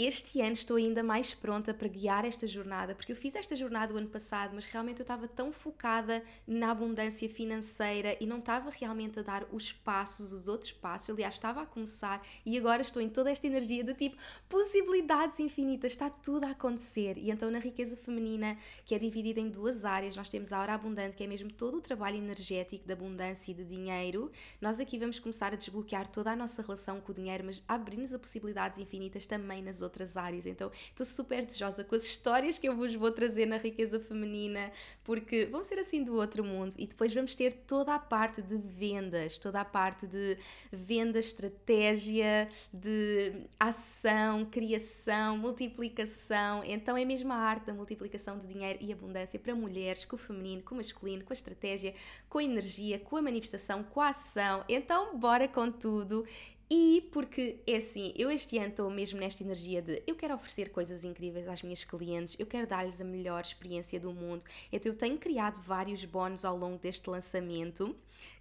este 0.02 0.40
ano 0.40 0.54
estou 0.54 0.78
ainda 0.78 1.04
mais 1.04 1.34
pronta 1.34 1.74
para 1.74 1.90
guiar 1.90 2.24
esta 2.24 2.48
jornada, 2.48 2.96
porque 2.96 3.12
eu 3.12 3.18
fiz 3.18 3.36
esta 3.36 3.54
jornada 3.54 3.94
o 3.94 3.98
ano 3.98 4.08
passado, 4.08 4.52
mas 4.56 4.64
realmente 4.64 5.02
eu 5.02 5.04
estava 5.04 5.28
tão 5.28 5.52
focada 5.52 6.24
na 6.48 6.72
abundância 6.72 7.28
financeira 7.28 8.16
e 8.18 8.26
não 8.26 8.40
estava 8.40 8.70
realmente 8.70 9.20
a 9.20 9.22
dar 9.22 9.46
os 9.52 9.74
passos, 9.74 10.32
os 10.32 10.48
outros 10.48 10.72
passos. 10.72 11.10
Aliás, 11.10 11.34
estava 11.34 11.64
a 11.64 11.66
começar 11.66 12.26
e 12.46 12.58
agora 12.58 12.82
estou 12.82 13.02
em 13.02 13.10
toda 13.10 13.30
esta 13.30 13.46
energia 13.46 13.84
de 13.84 13.94
tipo 13.94 14.16
possibilidades 14.48 15.38
infinitas, 15.42 15.92
está 15.92 16.10
tudo 16.10 16.46
a 16.46 16.52
acontecer. 16.52 17.18
E 17.18 17.30
então, 17.30 17.52
na 17.52 17.60
riqueza 17.60 17.98
feminina, 17.98 18.58
que 18.86 18.96
é 18.96 19.00
dividida 19.00 19.42
em 19.42 19.50
duas 19.50 19.84
áreas, 19.84 20.16
nós 20.16 20.30
temos 20.30 20.54
a 20.54 20.62
hora 20.62 20.76
abundante, 20.76 21.18
que 21.18 21.26
é 21.26 21.28
mesmo 21.28 21.52
todo 21.52 21.78
o 21.78 21.82
trabalho 21.82 22.16
energético 22.16 22.86
de 22.86 22.94
abundância 22.94 23.52
e 23.52 23.54
de 23.54 23.66
dinheiro. 23.66 24.32
Nós 24.62 24.80
aqui 24.80 24.98
vamos 24.98 25.20
começar 25.20 25.52
a 25.52 25.58
desbloquear 25.58 26.08
toda 26.08 26.32
a 26.32 26.38
nossa 26.38 26.62
relação 26.62 27.02
com 27.02 27.12
o 27.12 27.16
dinheiro, 27.16 27.44
mas 27.44 27.62
abrir-nos 27.68 28.14
a 28.14 28.20
possibilidades 28.20 28.80
infinitas 28.80 29.28
também 29.28 29.62
nas 29.62 29.82
outras 29.82 29.89
outras 29.90 30.16
áreas. 30.16 30.46
Então 30.46 30.72
estou 30.90 31.06
super 31.06 31.46
desejosa 31.46 31.84
com 31.84 31.96
as 31.96 32.04
histórias 32.04 32.58
que 32.58 32.68
eu 32.68 32.76
vos 32.76 32.96
vou 32.96 33.12
trazer 33.12 33.46
na 33.46 33.58
riqueza 33.58 34.00
feminina, 34.00 34.72
porque 35.04 35.46
vão 35.46 35.64
ser 35.64 35.80
assim 35.80 36.04
do 36.04 36.16
outro 36.16 36.44
mundo. 36.44 36.76
E 36.78 36.88
depois 36.88 37.14
vamos 37.14 37.36
ter 37.36 37.52
toda 37.52 37.96
a 37.96 38.00
parte 38.00 38.42
de 38.42 38.58
vendas, 38.58 39.38
toda 39.40 39.62
a 39.62 39.66
parte 39.66 40.08
de 40.08 40.38
venda, 40.72 41.20
estratégia, 41.20 42.50
de 42.72 43.34
ação, 43.60 44.46
criação, 44.46 45.38
multiplicação. 45.38 46.64
Então 46.64 46.96
é 46.96 47.04
mesmo 47.04 47.34
a 47.34 47.36
arte 47.36 47.66
da 47.66 47.74
multiplicação 47.74 48.38
de 48.38 48.48
dinheiro 48.48 48.80
e 48.82 48.94
abundância 48.94 49.40
para 49.40 49.56
mulheres, 49.56 50.06
com 50.06 50.16
o 50.16 50.20
feminino, 50.20 50.62
com 50.62 50.76
o 50.76 50.78
masculino, 50.78 51.24
com 51.24 51.34
a 51.34 51.36
estratégia, 51.36 51.94
com 52.30 52.38
a 52.38 52.44
energia, 52.44 53.00
com 53.00 53.18
a 53.18 53.22
manifestação, 53.22 53.84
com 53.84 54.02
a 54.02 54.10
ação. 54.10 54.64
Então 54.70 55.18
bora 55.18 55.48
com 55.48 55.72
tudo 55.72 56.26
e 56.72 57.10
porque 57.12 57.62
é 57.66 57.78
assim, 57.78 58.14
eu 58.16 58.30
este 58.30 58.58
ano 58.60 58.70
estou 58.70 58.90
mesmo 58.92 59.20
nesta 59.20 59.44
energia 59.44 59.82
de 59.82 60.04
eu 60.06 60.16
quero 60.16 60.36
oferecer 60.36 60.70
coisas 60.70 61.04
incríveis 61.04 61.48
às 61.48 61.64
minhas 61.64 61.84
clientes, 61.84 62.36
eu 62.38 62.46
quero 62.46 62.68
dar-lhes 62.68 63.02
a 63.02 63.04
melhor 63.04 63.42
experiência 63.42 64.00
do 64.00 64.14
mundo. 64.14 64.46
Então 64.72 64.92
eu 64.92 64.98
tenho 64.98 65.18
criado 65.18 65.60
vários 65.62 66.06
bónus 66.06 66.46
ao 66.46 66.56
longo 66.56 66.78
deste 66.78 67.10
lançamento, 67.10 67.96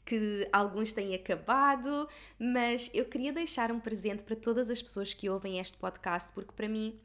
que 0.05 0.47
alguns 0.53 0.93
têm 0.93 1.15
acabado, 1.15 2.07
mas 2.39 2.91
eu 2.93 3.07
queria 3.07 3.33
deixar 3.33 3.73
um 3.73 3.81
presente 3.81 4.23
para 4.23 4.37
todas 4.37 4.69
as 4.69 4.83
pessoas 4.83 5.15
que 5.15 5.31
ouvem 5.31 5.59
este 5.59 5.79
podcast, 5.79 6.31
porque 6.35 6.53
para 6.53 6.69
mim 6.69 7.01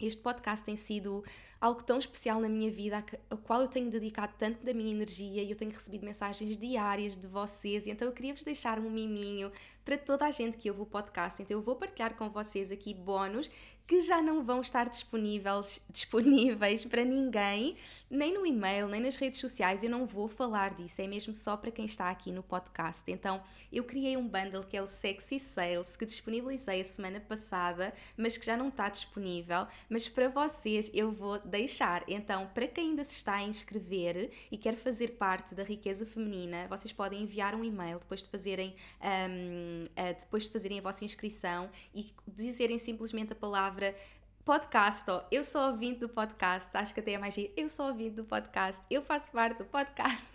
este 0.00 0.22
podcast 0.22 0.64
tem 0.64 0.76
sido 0.76 1.22
algo 1.60 1.82
tão 1.82 1.98
especial 1.98 2.40
na 2.40 2.48
minha 2.48 2.70
vida, 2.70 3.04
ao 3.30 3.38
qual 3.38 3.60
eu 3.62 3.68
tenho 3.68 3.90
dedicado 3.90 4.34
tanto 4.38 4.64
da 4.64 4.72
minha 4.72 4.90
energia 4.90 5.42
e 5.42 5.50
eu 5.50 5.56
tenho 5.56 5.70
recebido 5.70 6.04
mensagens 6.04 6.56
diárias 6.56 7.16
de 7.16 7.26
vocês, 7.26 7.86
e 7.86 7.90
então 7.90 8.06
eu 8.06 8.12
queria 8.12 8.34
vos 8.34 8.42
deixar 8.42 8.78
um 8.78 8.90
miminho 8.90 9.50
para 9.84 9.96
toda 9.96 10.26
a 10.26 10.30
gente 10.32 10.56
que 10.56 10.68
ouve 10.68 10.82
o 10.82 10.86
podcast. 10.86 11.40
Então 11.40 11.56
eu 11.56 11.62
vou 11.62 11.76
partilhar 11.76 12.14
com 12.14 12.28
vocês 12.28 12.72
aqui 12.72 12.92
bónus 12.92 13.48
que 13.86 14.00
já 14.00 14.20
não 14.20 14.42
vão 14.42 14.60
estar 14.60 14.88
disponíveis, 14.88 15.80
disponíveis 15.88 16.84
para 16.84 17.04
ninguém, 17.04 17.76
nem 18.10 18.34
no 18.34 18.44
e-mail, 18.44 18.88
nem 18.88 19.00
nas 19.00 19.16
redes 19.16 19.38
sociais. 19.38 19.82
Eu 19.82 19.90
não 19.90 20.04
vou 20.04 20.28
falar 20.28 20.74
disso, 20.74 21.00
é 21.00 21.06
mesmo 21.06 21.32
só 21.32 21.56
para 21.56 21.70
quem 21.70 21.84
está 21.84 22.10
aqui 22.10 22.32
no 22.32 22.42
podcast. 22.42 23.08
Então, 23.10 23.40
eu 23.72 23.84
criei 23.84 24.16
um 24.16 24.26
bundle 24.26 24.64
que 24.64 24.76
é 24.76 24.82
o 24.82 24.88
Sexy 24.88 25.38
Sales, 25.38 25.94
que 25.94 26.04
disponibilizei 26.04 26.80
a 26.80 26.84
semana 26.84 27.20
passada, 27.20 27.94
mas 28.16 28.36
que 28.36 28.44
já 28.44 28.56
não 28.56 28.68
está 28.68 28.88
disponível. 28.88 29.68
Mas 29.88 30.08
para 30.08 30.28
vocês 30.28 30.90
eu 30.92 31.12
vou 31.12 31.38
deixar. 31.46 32.04
Então, 32.08 32.48
para 32.52 32.66
quem 32.66 32.90
ainda 32.90 33.04
se 33.04 33.14
está 33.14 33.36
a 33.36 33.42
inscrever 33.42 34.30
e 34.50 34.56
quer 34.56 34.76
fazer 34.76 35.12
parte 35.12 35.54
da 35.54 35.62
riqueza 35.62 36.04
feminina, 36.04 36.66
vocês 36.68 36.92
podem 36.92 37.22
enviar 37.22 37.54
um 37.54 37.64
e-mail 37.64 37.98
depois 37.98 38.22
de 38.22 38.28
fazerem. 38.28 38.74
Um, 39.00 39.84
uh, 39.84 40.14
depois 40.18 40.44
de 40.44 40.50
fazerem 40.50 40.78
a 40.78 40.82
vossa 40.82 41.04
inscrição 41.04 41.70
e 41.94 42.12
dizerem 42.26 42.78
simplesmente 42.78 43.32
a 43.32 43.36
palavra 43.36 43.94
podcast, 44.46 45.10
ó, 45.10 45.24
eu 45.28 45.42
sou 45.42 45.60
ouvinte 45.60 45.98
do 45.98 46.08
podcast, 46.08 46.70
acho 46.76 46.94
que 46.94 47.00
até 47.00 47.14
é 47.14 47.18
mais 47.18 47.34
giro, 47.34 47.52
eu 47.56 47.68
sou 47.68 47.88
ouvinte 47.88 48.14
do 48.14 48.24
podcast, 48.24 48.80
eu 48.88 49.02
faço 49.02 49.28
parte 49.32 49.58
do 49.58 49.64
podcast. 49.64 50.30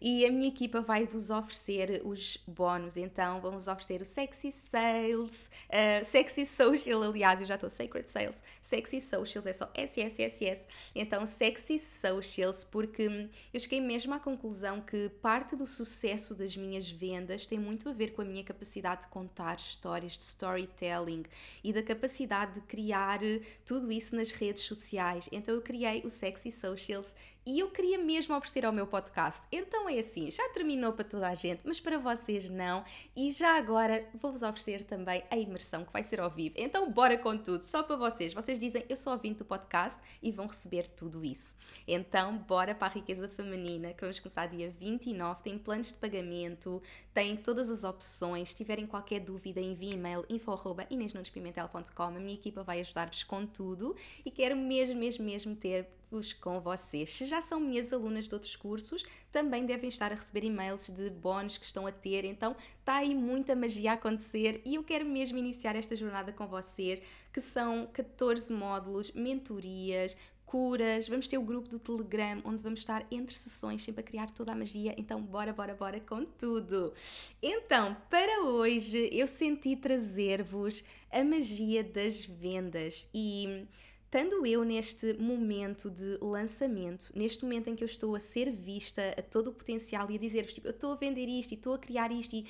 E 0.00 0.26
a 0.26 0.30
minha 0.30 0.48
equipa 0.48 0.82
vai 0.82 1.06
vos 1.06 1.30
oferecer 1.30 2.02
os 2.04 2.36
bónus, 2.46 2.96
então 2.96 3.40
vamos 3.40 3.68
oferecer 3.68 4.02
o 4.02 4.04
Sexy 4.04 4.50
Sales, 4.52 5.48
uh, 5.70 6.04
Sexy 6.04 6.44
Social, 6.44 7.02
aliás, 7.04 7.40
eu 7.40 7.46
já 7.46 7.54
estou 7.54 7.70
Sacred 7.70 8.06
Sales, 8.08 8.42
Sexy 8.60 9.00
Socials, 9.00 9.46
é 9.46 9.52
só 9.52 9.70
SSSS, 9.72 10.66
então 10.94 11.24
Sexy 11.24 11.78
Socials, 11.78 12.64
porque 12.64 13.30
eu 13.52 13.60
cheguei 13.60 13.80
mesmo 13.80 14.12
à 14.12 14.18
conclusão 14.18 14.80
que 14.80 15.08
parte 15.22 15.54
do 15.54 15.66
sucesso 15.66 16.34
das 16.34 16.56
minhas 16.56 16.90
vendas 16.90 17.46
tem 17.46 17.58
muito 17.58 17.88
a 17.88 17.92
ver 17.92 18.12
com 18.12 18.20
a 18.20 18.24
minha 18.26 18.42
capacidade 18.42 19.02
de 19.02 19.08
contar 19.08 19.56
histórias, 19.56 20.18
de 20.18 20.24
storytelling 20.24 21.22
e 21.62 21.72
da 21.72 21.82
capacidade 21.82 22.54
de 22.54 22.60
criar 22.62 23.20
tudo 23.64 23.90
isso 23.90 24.14
nas 24.16 24.30
redes 24.30 24.62
sociais. 24.62 25.28
Então 25.32 25.54
eu 25.54 25.62
criei 25.62 26.02
o 26.04 26.10
Sexy 26.10 26.50
Socials 26.50 27.14
e 27.46 27.58
eu 27.58 27.70
queria 27.70 27.98
mesmo 27.98 28.34
oferecer 28.34 28.64
ao 28.64 28.72
meu 28.72 28.86
podcast. 28.86 29.46
Então 29.52 29.88
é 29.88 29.98
assim, 29.98 30.30
já 30.30 30.48
terminou 30.50 30.92
para 30.92 31.04
toda 31.04 31.28
a 31.28 31.34
gente, 31.34 31.62
mas 31.64 31.78
para 31.78 31.98
vocês 31.98 32.48
não. 32.48 32.84
E 33.14 33.30
já 33.32 33.56
agora 33.56 34.08
vou-vos 34.14 34.42
oferecer 34.42 34.82
também 34.82 35.22
a 35.30 35.36
imersão 35.36 35.84
que 35.84 35.92
vai 35.92 36.02
ser 36.02 36.20
ao 36.20 36.30
vivo. 36.30 36.54
Então 36.58 36.90
bora 36.90 37.18
com 37.18 37.36
tudo, 37.36 37.62
só 37.62 37.82
para 37.82 37.96
vocês. 37.96 38.32
Vocês 38.32 38.58
dizem 38.58 38.84
eu 38.88 38.96
sou 38.96 39.12
ouvinte 39.12 39.38
do 39.38 39.44
podcast 39.44 40.00
e 40.22 40.30
vão 40.30 40.46
receber 40.46 40.88
tudo 40.88 41.24
isso. 41.24 41.54
Então 41.86 42.38
bora 42.38 42.74
para 42.74 42.88
a 42.88 42.94
riqueza 42.94 43.28
feminina, 43.28 43.92
que 43.92 44.00
vamos 44.00 44.18
começar 44.18 44.46
dia 44.46 44.70
29. 44.70 45.42
Tem 45.42 45.58
planos 45.58 45.88
de 45.88 45.94
pagamento, 45.94 46.82
tem 47.12 47.36
todas 47.36 47.70
as 47.70 47.84
opções. 47.84 48.50
Se 48.50 48.56
tiverem 48.56 48.86
qualquer 48.86 49.20
dúvida, 49.20 49.60
enviem 49.60 49.92
e-mail 49.92 50.24
info.inesnunespimentel.com. 50.28 52.02
A 52.02 52.10
minha 52.10 52.34
equipa 52.34 52.62
vai 52.62 52.80
ajudar-vos 52.80 53.22
com 53.22 53.46
tudo 53.46 53.94
e 54.24 54.30
quero 54.30 54.56
mesmo, 54.56 54.96
mesmo, 54.96 55.24
mesmo 55.24 55.54
ter 55.54 55.88
com 56.32 56.60
vocês. 56.60 57.12
Se 57.12 57.24
já 57.24 57.42
são 57.42 57.58
minhas 57.58 57.92
alunas 57.92 58.28
de 58.28 58.34
outros 58.34 58.54
cursos, 58.54 59.02
também 59.32 59.66
devem 59.66 59.88
estar 59.88 60.12
a 60.12 60.14
receber 60.14 60.44
e-mails 60.44 60.88
de 60.88 61.10
bónus 61.10 61.58
que 61.58 61.64
estão 61.64 61.86
a 61.86 61.92
ter, 61.92 62.24
então 62.24 62.54
está 62.78 62.96
aí 62.96 63.14
muita 63.14 63.56
magia 63.56 63.90
a 63.90 63.94
acontecer 63.94 64.62
e 64.64 64.76
eu 64.76 64.84
quero 64.84 65.04
mesmo 65.04 65.36
iniciar 65.38 65.74
esta 65.74 65.96
jornada 65.96 66.32
com 66.32 66.46
vocês, 66.46 67.02
que 67.32 67.40
são 67.40 67.88
14 67.92 68.52
módulos, 68.52 69.10
mentorias, 69.12 70.16
curas, 70.54 71.08
vamos 71.08 71.26
ter 71.26 71.36
o 71.36 71.42
grupo 71.42 71.68
do 71.68 71.80
Telegram 71.80 72.40
onde 72.44 72.62
vamos 72.62 72.78
estar 72.78 73.04
entre 73.10 73.34
sessões 73.34 73.82
sempre 73.82 74.02
a 74.02 74.04
criar 74.04 74.30
toda 74.30 74.52
a 74.52 74.54
magia, 74.54 74.94
então 74.96 75.20
bora, 75.20 75.52
bora, 75.52 75.74
bora 75.74 75.98
com 75.98 76.24
tudo. 76.24 76.94
Então, 77.42 77.96
para 78.08 78.42
hoje 78.44 79.08
eu 79.10 79.26
senti 79.26 79.74
trazer-vos 79.74 80.84
a 81.10 81.24
magia 81.24 81.82
das 81.82 82.24
vendas 82.24 83.08
e 83.12 83.66
estando 84.14 84.46
eu 84.46 84.62
neste 84.62 85.14
momento 85.14 85.90
de 85.90 86.18
lançamento, 86.22 87.10
neste 87.16 87.42
momento 87.42 87.68
em 87.68 87.74
que 87.74 87.82
eu 87.82 87.86
estou 87.86 88.14
a 88.14 88.20
ser 88.20 88.48
vista 88.48 89.12
a 89.18 89.22
todo 89.22 89.48
o 89.48 89.52
potencial 89.52 90.08
e 90.08 90.14
a 90.14 90.18
dizer-vos, 90.18 90.54
tipo, 90.54 90.68
eu 90.68 90.70
estou 90.70 90.92
a 90.92 90.94
vender 90.94 91.26
isto 91.26 91.50
e 91.50 91.56
estou 91.56 91.74
a 91.74 91.78
criar 91.80 92.12
isto 92.12 92.36
e 92.36 92.46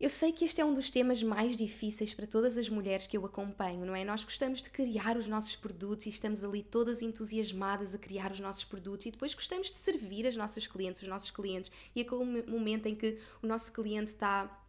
eu 0.00 0.10
sei 0.10 0.32
que 0.32 0.44
este 0.44 0.60
é 0.60 0.64
um 0.64 0.74
dos 0.74 0.90
temas 0.90 1.22
mais 1.22 1.54
difíceis 1.54 2.12
para 2.12 2.26
todas 2.26 2.56
as 2.56 2.68
mulheres 2.68 3.06
que 3.06 3.16
eu 3.16 3.24
acompanho, 3.24 3.86
não 3.86 3.94
é? 3.94 4.02
Nós 4.02 4.24
gostamos 4.24 4.62
de 4.62 4.70
criar 4.70 5.16
os 5.16 5.28
nossos 5.28 5.54
produtos 5.54 6.06
e 6.06 6.08
estamos 6.08 6.42
ali 6.42 6.60
todas 6.60 7.02
entusiasmadas 7.02 7.94
a 7.94 7.98
criar 7.98 8.32
os 8.32 8.40
nossos 8.40 8.64
produtos 8.64 9.06
e 9.06 9.12
depois 9.12 9.32
gostamos 9.32 9.70
de 9.70 9.76
servir 9.76 10.26
as 10.26 10.34
nossas 10.34 10.66
clientes, 10.66 11.02
os 11.02 11.08
nossos 11.08 11.30
clientes 11.30 11.70
e 11.94 12.00
aquele 12.00 12.24
momento 12.50 12.86
em 12.86 12.96
que 12.96 13.16
o 13.40 13.46
nosso 13.46 13.72
cliente 13.72 14.10
está 14.10 14.60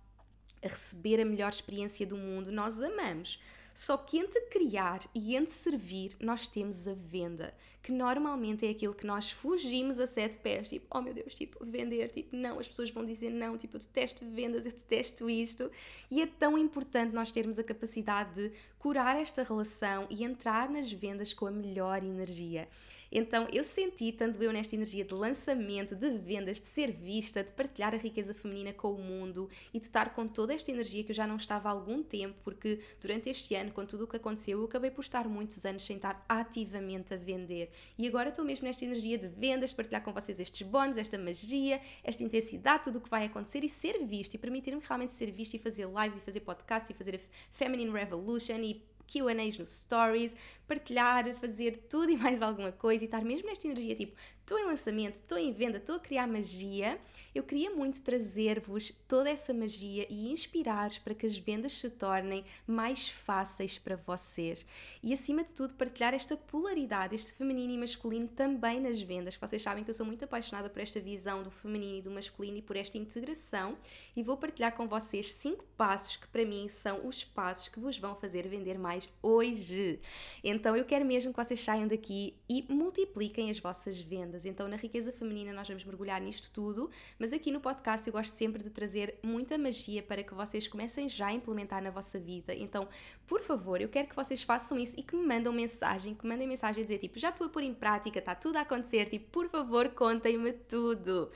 a 0.62 0.68
receber 0.68 1.20
a 1.20 1.26
melhor 1.26 1.50
experiência 1.50 2.06
do 2.06 2.16
mundo, 2.16 2.52
nós 2.52 2.80
amamos. 2.80 3.40
Só 3.74 3.98
que 3.98 4.18
entre 4.18 4.42
criar 4.42 5.00
e 5.16 5.36
entre 5.36 5.54
servir, 5.54 6.16
nós 6.20 6.48
temos 6.48 6.88
a 6.88 6.94
venda, 6.94 7.54
que 7.82 7.92
normalmente 7.92 8.66
é 8.66 8.70
aquilo 8.70 8.94
que 8.94 9.06
nós 9.06 9.32
fugimos 9.32 10.00
a 10.00 10.06
sete 10.06 10.38
pés, 10.38 10.70
tipo, 10.70 10.86
oh 10.90 11.02
meu 11.02 11.14
Deus, 11.14 11.34
tipo, 11.36 11.64
vender, 11.66 12.10
tipo, 12.12 12.36
não, 12.36 12.60
as 12.60 12.68
pessoas 12.68 12.90
vão 12.92 13.06
dizer 13.06 13.30
não, 13.30 13.58
tipo, 13.58 13.78
eu 13.78 13.80
detesto 13.80 14.26
vendas, 14.26 14.66
eu 14.66 14.72
detesto 14.72 15.30
isto. 15.30 15.72
E 16.10 16.22
é 16.22 16.28
tão 16.28 16.58
importante 16.58 17.14
nós 17.14 17.32
termos 17.32 17.58
a 17.58 17.64
capacidade 17.64 18.50
de 18.50 18.52
curar 18.78 19.16
esta 19.16 19.44
relação 19.44 20.06
e 20.10 20.24
entrar 20.24 20.70
nas 20.70 20.92
vendas 20.92 21.34
com 21.34 21.48
a 21.48 21.52
melhor 21.52 22.04
energia. 22.04 22.68
Então 23.12 23.48
eu 23.52 23.64
senti, 23.64 24.12
tanto 24.12 24.42
eu 24.42 24.54
nesta 24.54 24.76
energia 24.76 25.04
de 25.04 25.14
lançamento, 25.14 25.96
de 25.96 26.10
vendas, 26.18 26.62
de 26.62 26.68
ser 26.68 26.92
vista, 26.92 27.44
de 27.44 27.52
partilhar 27.52 27.94
a 27.94 27.98
riqueza 27.98 28.34
feminina 28.34 28.72
com 28.72 28.94
o 28.94 29.02
mundo 29.02 29.50
e 29.74 29.80
de 29.80 29.86
estar 29.86 30.14
com 30.14 30.28
toda 30.28 30.54
esta 30.54 30.72
energia 30.72 31.04
que 31.04 31.12
eu 31.12 31.16
já 31.16 31.28
não 31.28 31.36
estava 31.36 31.70
há 31.70 31.72
algum 31.72 32.02
tempo, 32.02 32.36
porque 32.44 32.80
durante 33.02 33.30
este 33.30 33.54
ano, 33.56 33.72
com 33.72 33.86
tudo 33.86 34.06
o 34.06 34.08
que 34.08 34.16
aconteceu, 34.16 34.60
eu 34.60 34.66
acabei 34.66 34.92
por 34.92 35.02
estar 35.02 35.28
muitos 35.28 35.66
anos 35.66 35.84
sem 35.84 35.98
estar 35.98 36.24
ativamente 36.30 37.14
a 37.14 37.18
vender. 37.18 37.70
E 37.98 38.08
agora 38.08 38.30
estou 38.30 38.46
mesmo 38.46 38.66
nesta 38.66 38.86
energia 38.86 39.18
de 39.18 39.28
vendas, 39.28 39.72
de 39.72 39.76
partilhar 39.76 40.04
com 40.04 40.14
vocês 40.14 40.40
estes 40.40 40.66
bónus, 40.66 40.98
esta 40.98 41.18
magia, 41.18 41.82
esta 42.04 42.24
intensidade, 42.24 42.86
tudo 42.86 43.00
o 43.00 43.02
que 43.02 43.10
vai 43.10 43.26
acontecer 43.26 43.64
e 43.64 43.70
ser 43.70 44.06
visto 44.06 44.36
e 44.36 44.38
permitir-me 44.38 44.82
realmente 44.82 45.14
ser 45.14 45.32
visto 45.32 45.54
e 45.56 45.60
fazer 45.60 45.88
lives 45.88 46.18
e 46.18 46.22
fazer 46.22 46.40
podcasts 46.42 46.90
e 46.90 46.94
fazer 46.94 47.16
a 47.16 47.20
Feminine 47.52 47.92
Revolution 47.92 48.58
e 48.58 48.91
QAs 49.12 49.58
nos 49.58 49.70
stories, 49.82 50.36
partilhar, 50.68 51.34
fazer 51.36 51.88
tudo 51.90 52.12
e 52.12 52.18
mais 52.18 52.42
alguma 52.42 52.72
coisa 52.72 53.04
e 53.04 53.06
estar 53.06 53.24
mesmo 53.24 53.48
nesta 53.48 53.68
energia 53.68 53.96
tipo, 53.96 54.16
estou 54.42 54.60
em 54.60 54.66
lançamento, 54.66 55.16
estou 55.16 55.38
em 55.38 55.54
venda, 55.54 55.78
estou 55.78 55.96
a 55.96 56.00
criar 56.00 56.28
magia. 56.28 57.00
Eu 57.34 57.44
queria 57.44 57.70
muito 57.70 58.02
trazer-vos 58.02 58.92
toda 59.08 59.30
essa 59.30 59.54
magia 59.54 60.06
e 60.10 60.30
inspirar-vos 60.32 61.00
para 61.00 61.16
que 61.16 61.26
as 61.26 61.38
vendas 61.38 61.72
se 61.72 61.90
tornem 61.90 62.44
mais 62.68 63.08
fáceis 63.08 63.78
para 63.78 63.96
vocês. 63.96 64.66
E 65.02 65.14
acima 65.14 65.42
de 65.42 65.54
tudo, 65.54 65.74
partilhar 65.76 66.14
esta 66.14 66.36
polaridade, 66.36 67.16
este 67.16 67.34
feminino 67.34 67.72
e 67.72 67.78
masculino 67.78 68.28
também 68.28 68.82
nas 68.82 69.02
vendas. 69.02 69.38
Vocês 69.38 69.62
sabem 69.62 69.84
que 69.86 69.90
eu 69.90 69.94
sou 69.94 70.06
muito 70.06 70.26
apaixonada 70.26 70.70
por 70.70 70.82
esta 70.82 71.00
visão 71.00 71.42
do 71.42 71.50
feminino 71.50 72.00
e 72.00 72.02
do 72.02 72.12
masculino 72.12 72.58
e 72.58 72.62
por 72.62 72.76
esta 72.76 72.98
integração. 72.98 73.78
E 74.14 74.22
vou 74.22 74.36
partilhar 74.36 74.76
com 74.76 74.86
vocês 74.86 75.32
cinco 75.32 75.64
passos 75.78 76.18
que 76.18 76.28
para 76.28 76.44
mim 76.44 76.68
são 76.68 77.08
os 77.08 77.24
passos 77.24 77.70
que 77.70 77.80
vos 77.80 77.98
vão 77.98 78.14
fazer 78.16 78.46
vender 78.50 78.78
mais 78.78 79.08
hoje. 79.22 80.02
Então 80.44 80.76
eu 80.76 80.84
quero 80.84 81.06
mesmo 81.06 81.32
que 81.32 81.42
vocês 81.42 81.62
saiam 81.62 81.88
daqui 81.88 82.36
e 82.50 82.66
multipliquem 82.68 83.50
as 83.50 83.60
vossas 83.60 83.98
vendas 83.98 84.31
então, 84.46 84.68
na 84.68 84.76
riqueza 84.76 85.12
feminina, 85.12 85.54
nós 85.54 85.68
vamos 85.68 85.84
mergulhar 85.84 86.22
nisto 86.22 86.52
tudo, 86.52 86.90
mas 87.20 87.34
aqui 87.34 87.52
no 87.52 87.60
podcast 87.60 88.08
eu 88.08 88.14
gosto 88.14 88.32
sempre 88.32 88.64
de 88.64 88.70
trazer 88.70 89.20
muita 89.22 89.58
magia 89.58 90.02
para 90.02 90.24
que 90.24 90.34
vocês 90.34 90.68
comecem 90.68 91.08
já 91.08 91.28
a 91.28 91.34
implementar 91.34 91.82
na 91.82 91.90
vossa 91.90 92.20
vida. 92.20 92.54
Então, 92.54 92.88
por 93.28 93.42
favor, 93.42 93.82
eu 93.82 93.90
quero 93.90 94.08
que 94.08 94.16
vocês 94.16 94.44
façam 94.44 94.78
isso 94.78 95.00
e 95.00 95.04
que 95.04 95.16
me 95.16 95.26
mandem 95.26 95.54
mensagem, 95.54 96.16
que 96.16 96.24
me 96.24 96.32
mandem 96.32 96.48
mensagem 96.48 96.82
a 96.82 96.86
dizer 96.86 97.00
tipo, 97.00 97.20
já 97.20 97.30
estou 97.30 97.48
a 97.48 97.50
pôr 97.50 97.64
em 97.64 97.74
prática, 97.74 98.20
está 98.20 98.36
tudo 98.36 98.58
a 98.58 98.62
acontecer, 98.62 99.08
tipo, 99.08 99.30
por 99.32 99.50
favor, 99.50 99.90
contem-me 99.90 100.54
tudo. 100.54 101.32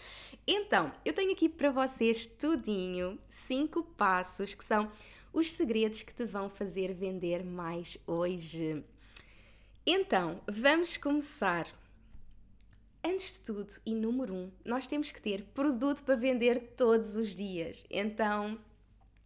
Então, 0.47 0.91
eu 1.03 1.13
tenho 1.13 1.31
aqui 1.31 1.49
para 1.49 1.71
vocês 1.71 2.25
tudinho, 2.25 3.19
cinco 3.29 3.83
passos 3.83 4.53
que 4.53 4.63
são 4.63 4.91
os 5.35 5.51
segredos 5.51 6.01
que 6.01 6.13
te 6.13 6.25
vão 6.25 6.49
fazer 6.49 6.93
vender 6.93 7.43
mais 7.43 7.97
hoje. 8.07 8.83
Então, 9.85 10.41
vamos 10.47 10.97
começar. 10.97 11.67
Antes 13.07 13.33
de 13.33 13.41
tudo, 13.41 13.71
e 13.85 13.93
número 13.93 14.33
um, 14.33 14.51
nós 14.65 14.87
temos 14.87 15.11
que 15.11 15.21
ter 15.21 15.43
produto 15.53 16.01
para 16.01 16.15
vender 16.15 16.73
todos 16.75 17.15
os 17.15 17.35
dias. 17.35 17.85
Então, 17.87 18.57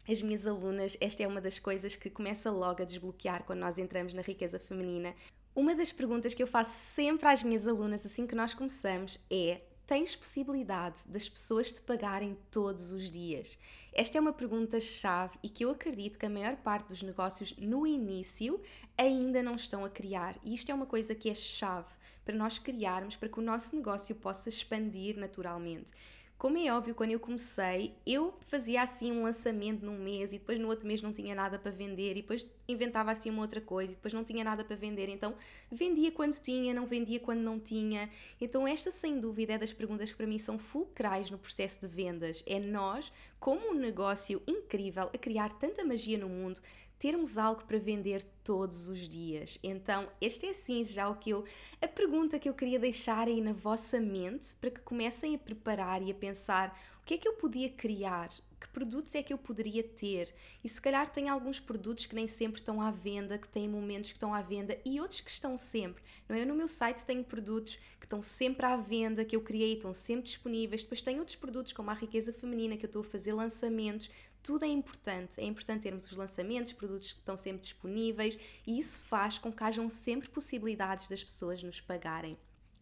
as 0.05 0.21
minhas 0.21 0.45
alunas, 0.45 0.97
esta 0.99 1.23
é 1.23 1.27
uma 1.27 1.39
das 1.39 1.59
coisas 1.59 1.95
que 1.95 2.09
começa 2.09 2.51
logo 2.51 2.81
a 2.81 2.85
desbloquear 2.85 3.45
quando 3.45 3.59
nós 3.59 3.77
entramos 3.77 4.13
na 4.13 4.21
riqueza 4.21 4.59
feminina. 4.59 5.15
Uma 5.55 5.73
das 5.73 5.93
perguntas 5.93 6.33
que 6.33 6.43
eu 6.43 6.47
faço 6.47 6.71
sempre 6.77 7.29
às 7.29 7.41
minhas 7.41 7.65
alunas 7.65 8.05
assim 8.05 8.27
que 8.27 8.35
nós 8.35 8.53
começamos 8.53 9.17
é: 9.31 9.61
tens 9.87 10.13
possibilidade 10.13 11.07
das 11.07 11.29
pessoas 11.29 11.71
te 11.71 11.79
pagarem 11.79 12.37
todos 12.51 12.91
os 12.91 13.09
dias? 13.09 13.57
Esta 13.93 14.17
é 14.17 14.21
uma 14.21 14.33
pergunta-chave 14.33 15.37
e 15.41 15.49
que 15.49 15.65
eu 15.65 15.71
acredito 15.71 16.17
que 16.17 16.25
a 16.25 16.29
maior 16.29 16.55
parte 16.57 16.89
dos 16.89 17.01
negócios 17.01 17.55
no 17.57 17.87
início 17.87 18.61
ainda 18.97 19.41
não 19.41 19.55
estão 19.55 19.83
a 19.83 19.89
criar. 19.89 20.37
E 20.43 20.53
isto 20.53 20.71
é 20.71 20.75
uma 20.75 20.85
coisa 20.85 21.15
que 21.15 21.29
é 21.29 21.35
chave 21.35 21.89
para 22.23 22.35
nós 22.35 22.59
criarmos 22.59 23.15
para 23.15 23.27
que 23.27 23.39
o 23.39 23.43
nosso 23.43 23.75
negócio 23.75 24.15
possa 24.15 24.49
expandir 24.49 25.17
naturalmente. 25.17 25.91
Como 26.39 26.57
é 26.57 26.73
óbvio, 26.73 26.95
quando 26.95 27.11
eu 27.11 27.19
comecei, 27.19 27.93
eu 28.07 28.33
fazia 28.47 28.81
assim 28.81 29.11
um 29.11 29.23
lançamento 29.23 29.85
num 29.85 29.99
mês 29.99 30.31
e 30.31 30.37
depois 30.37 30.57
no 30.57 30.69
outro 30.69 30.87
mês 30.87 31.01
não 31.01 31.11
tinha 31.11 31.35
nada 31.35 31.59
para 31.59 31.69
vender 31.69 32.11
e 32.11 32.21
depois 32.21 32.49
inventava 32.65 33.11
assim 33.11 33.29
uma 33.29 33.41
outra 33.41 33.59
coisa 33.59 33.91
e 33.91 33.95
depois 33.95 34.13
não 34.13 34.23
tinha 34.23 34.41
nada 34.41 34.63
para 34.63 34.77
vender. 34.77 35.09
Então 35.09 35.35
vendia 35.69 36.13
quando 36.13 36.39
tinha, 36.39 36.73
não 36.73 36.85
vendia 36.85 37.19
quando 37.19 37.41
não 37.41 37.59
tinha. 37.59 38.09
Então, 38.39 38.65
esta 38.65 38.89
sem 38.89 39.19
dúvida 39.19 39.55
é 39.55 39.57
das 39.57 39.73
perguntas 39.73 40.11
que 40.11 40.17
para 40.17 40.27
mim 40.27 40.39
são 40.39 40.57
fulcrais 40.57 41.29
no 41.29 41.37
processo 41.37 41.81
de 41.81 41.87
vendas. 41.87 42.41
É 42.47 42.57
nós, 42.57 43.11
como 43.37 43.71
um 43.71 43.73
negócio 43.73 44.41
incrível, 44.47 45.09
a 45.13 45.17
criar 45.17 45.51
tanta 45.59 45.83
magia 45.83 46.17
no 46.17 46.29
mundo, 46.29 46.61
termos 46.99 47.37
algo 47.37 47.63
para 47.63 47.79
vender 47.79 48.23
todos 48.43 48.89
os 48.89 49.07
dias. 49.07 49.57
Então, 49.63 50.09
este 50.19 50.45
é 50.45 50.53
sim 50.53 50.83
já 50.83 51.09
o 51.09 51.15
que 51.15 51.29
eu 51.29 51.45
a 51.81 51.87
pergunta 51.87 52.37
que 52.37 52.49
eu 52.49 52.53
queria 52.53 52.77
deixar 52.77 53.27
aí 53.27 53.39
na 53.39 53.53
vossa 53.53 53.99
mente 54.01 54.53
para 54.59 54.69
que 54.69 54.81
comecem 54.81 55.33
a 55.33 55.39
preparar 55.39 56.03
e 56.03 56.11
a 56.11 56.13
pensar 56.13 56.77
o 57.01 57.05
que 57.05 57.13
é 57.13 57.17
que 57.17 57.27
eu 57.27 57.33
podia 57.33 57.69
criar, 57.69 58.29
que 58.59 58.67
produtos 58.67 59.15
é 59.15 59.23
que 59.23 59.31
eu 59.31 59.37
poderia 59.37 59.83
ter? 59.83 60.33
E 60.63 60.69
se 60.69 60.81
calhar 60.81 61.09
tem 61.09 61.29
alguns 61.29 61.59
produtos 61.59 62.05
que 62.05 62.13
nem 62.13 62.27
sempre 62.27 62.59
estão 62.59 62.81
à 62.81 62.91
venda, 62.91 63.37
que 63.37 63.47
têm 63.47 63.67
momentos 63.67 64.11
que 64.11 64.17
estão 64.17 64.33
à 64.33 64.41
venda 64.41 64.77
e 64.83 64.99
outros 64.99 65.21
que 65.21 65.29
estão 65.29 65.55
sempre. 65.55 66.03
Não 66.27 66.35
é? 66.35 66.41
Eu 66.41 66.45
no 66.45 66.55
meu 66.55 66.67
site 66.67 67.05
tenho 67.05 67.23
produtos 67.23 67.77
que 67.99 68.05
estão 68.05 68.21
sempre 68.21 68.65
à 68.65 68.75
venda, 68.75 69.23
que 69.23 69.35
eu 69.35 69.41
criei, 69.41 69.73
estão 69.73 69.93
sempre 69.93 70.23
disponíveis. 70.23 70.83
Depois 70.83 71.01
tenho 71.01 71.19
outros 71.19 71.35
produtos 71.35 71.73
como 71.73 71.89
a 71.89 71.93
riqueza 71.93 72.33
feminina, 72.33 72.75
que 72.75 72.85
eu 72.85 72.89
estou 72.89 73.01
a 73.01 73.05
fazer 73.05 73.33
lançamentos. 73.33 74.09
Tudo 74.41 74.65
é 74.65 74.67
importante. 74.67 75.39
É 75.39 75.43
importante 75.43 75.83
termos 75.83 76.05
os 76.11 76.17
lançamentos, 76.17 76.73
produtos 76.73 77.13
que 77.13 77.19
estão 77.19 77.37
sempre 77.37 77.61
disponíveis 77.61 78.37
e 78.65 78.79
isso 78.79 79.01
faz 79.03 79.37
com 79.37 79.51
que 79.51 79.63
hajam 79.63 79.89
sempre 79.89 80.29
possibilidades 80.29 81.07
das 81.07 81.23
pessoas 81.23 81.61
nos 81.61 81.81
pagarem. 81.81 82.37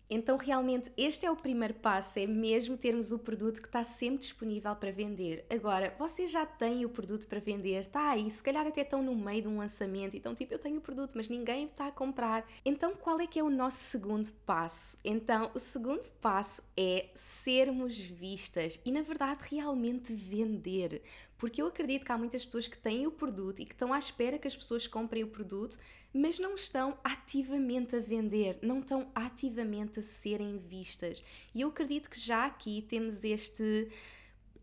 Então, 0.10 0.38
realmente, 0.38 0.91
este 0.96 1.26
é 1.26 1.32
o 1.32 1.36
primeiro 1.36 1.74
passo: 1.74 2.20
é 2.20 2.26
mesmo 2.26 2.78
termos 2.78 3.12
o 3.12 3.20
produto 3.20 3.62
que 3.62 3.67
está 3.67 3.84
sempre 3.84 4.20
disponível 4.20 4.76
para 4.76 4.91
vender. 4.91 5.46
Agora, 5.50 5.93
vocês 6.00 6.32
já 6.32 6.46
têm 6.46 6.86
o 6.86 6.89
produto 6.89 7.28
para 7.28 7.39
vender, 7.39 7.82
está 7.82 8.12
aí, 8.12 8.30
se 8.30 8.41
calhar 8.41 8.65
até 8.65 8.82
estão 8.82 9.04
no 9.04 9.15
meio 9.15 9.41
de 9.41 9.48
um 9.48 9.58
lançamento, 9.58 10.15
então, 10.15 10.34
tipo, 10.34 10.54
eu 10.54 10.60
tenho 10.60 10.78
o 10.78 10.82
produto, 10.82 11.13
mas 11.15 11.28
ninguém 11.28 11.65
está 11.65 11.88
a 11.88 11.91
comprar. 11.91 12.48
Então, 12.63 12.96
qual 12.96 13.20
é 13.20 13.28
que 13.28 13.39
é 13.39 13.43
o 13.43 13.50
nosso 13.50 13.80
segundo 13.80 14.32
passo? 14.46 14.98
Então, 15.04 15.52
o 15.54 15.60
segundo 15.60 16.10
passo 16.22 16.63
é 16.78 17.10
sermos 17.13 17.98
vistas 17.98 18.80
e, 18.86 18.91
na 18.91 19.02
verdade, 19.02 19.48
realmente 19.50 20.13
vender. 20.13 21.02
Porque 21.38 21.62
eu 21.62 21.67
acredito 21.67 22.04
que 22.04 22.12
há 22.12 22.17
muitas 22.17 22.43
pessoas 22.43 22.67
que 22.67 22.78
têm 22.78 23.06
o 23.06 23.12
produto 23.12 23.62
e 23.62 23.65
que 23.65 23.74
estão 23.74 23.93
à 23.93 24.00
espera 24.00 24.39
que 24.39 24.48
as 24.48 24.56
pessoas 24.56 24.88
comprem 24.88 25.24
o 25.24 25.28
produto, 25.28 25.78
mas 26.13 26.39
não 26.39 26.56
estão 26.56 26.98
ativamente 27.04 27.96
a 27.96 28.00
vender, 28.00 28.58
não 28.62 28.80
estão 28.80 29.12
ativamente 29.13 30.00
a 30.00 30.02
serem 30.02 30.58
vistas. 30.58 31.24
E 31.54 31.62
eu 31.62 31.70
acredito 31.70 32.10
que 32.10 32.20
já 32.20 32.46
aqui 32.46 32.84
temos 32.88 33.24
este 33.24 33.89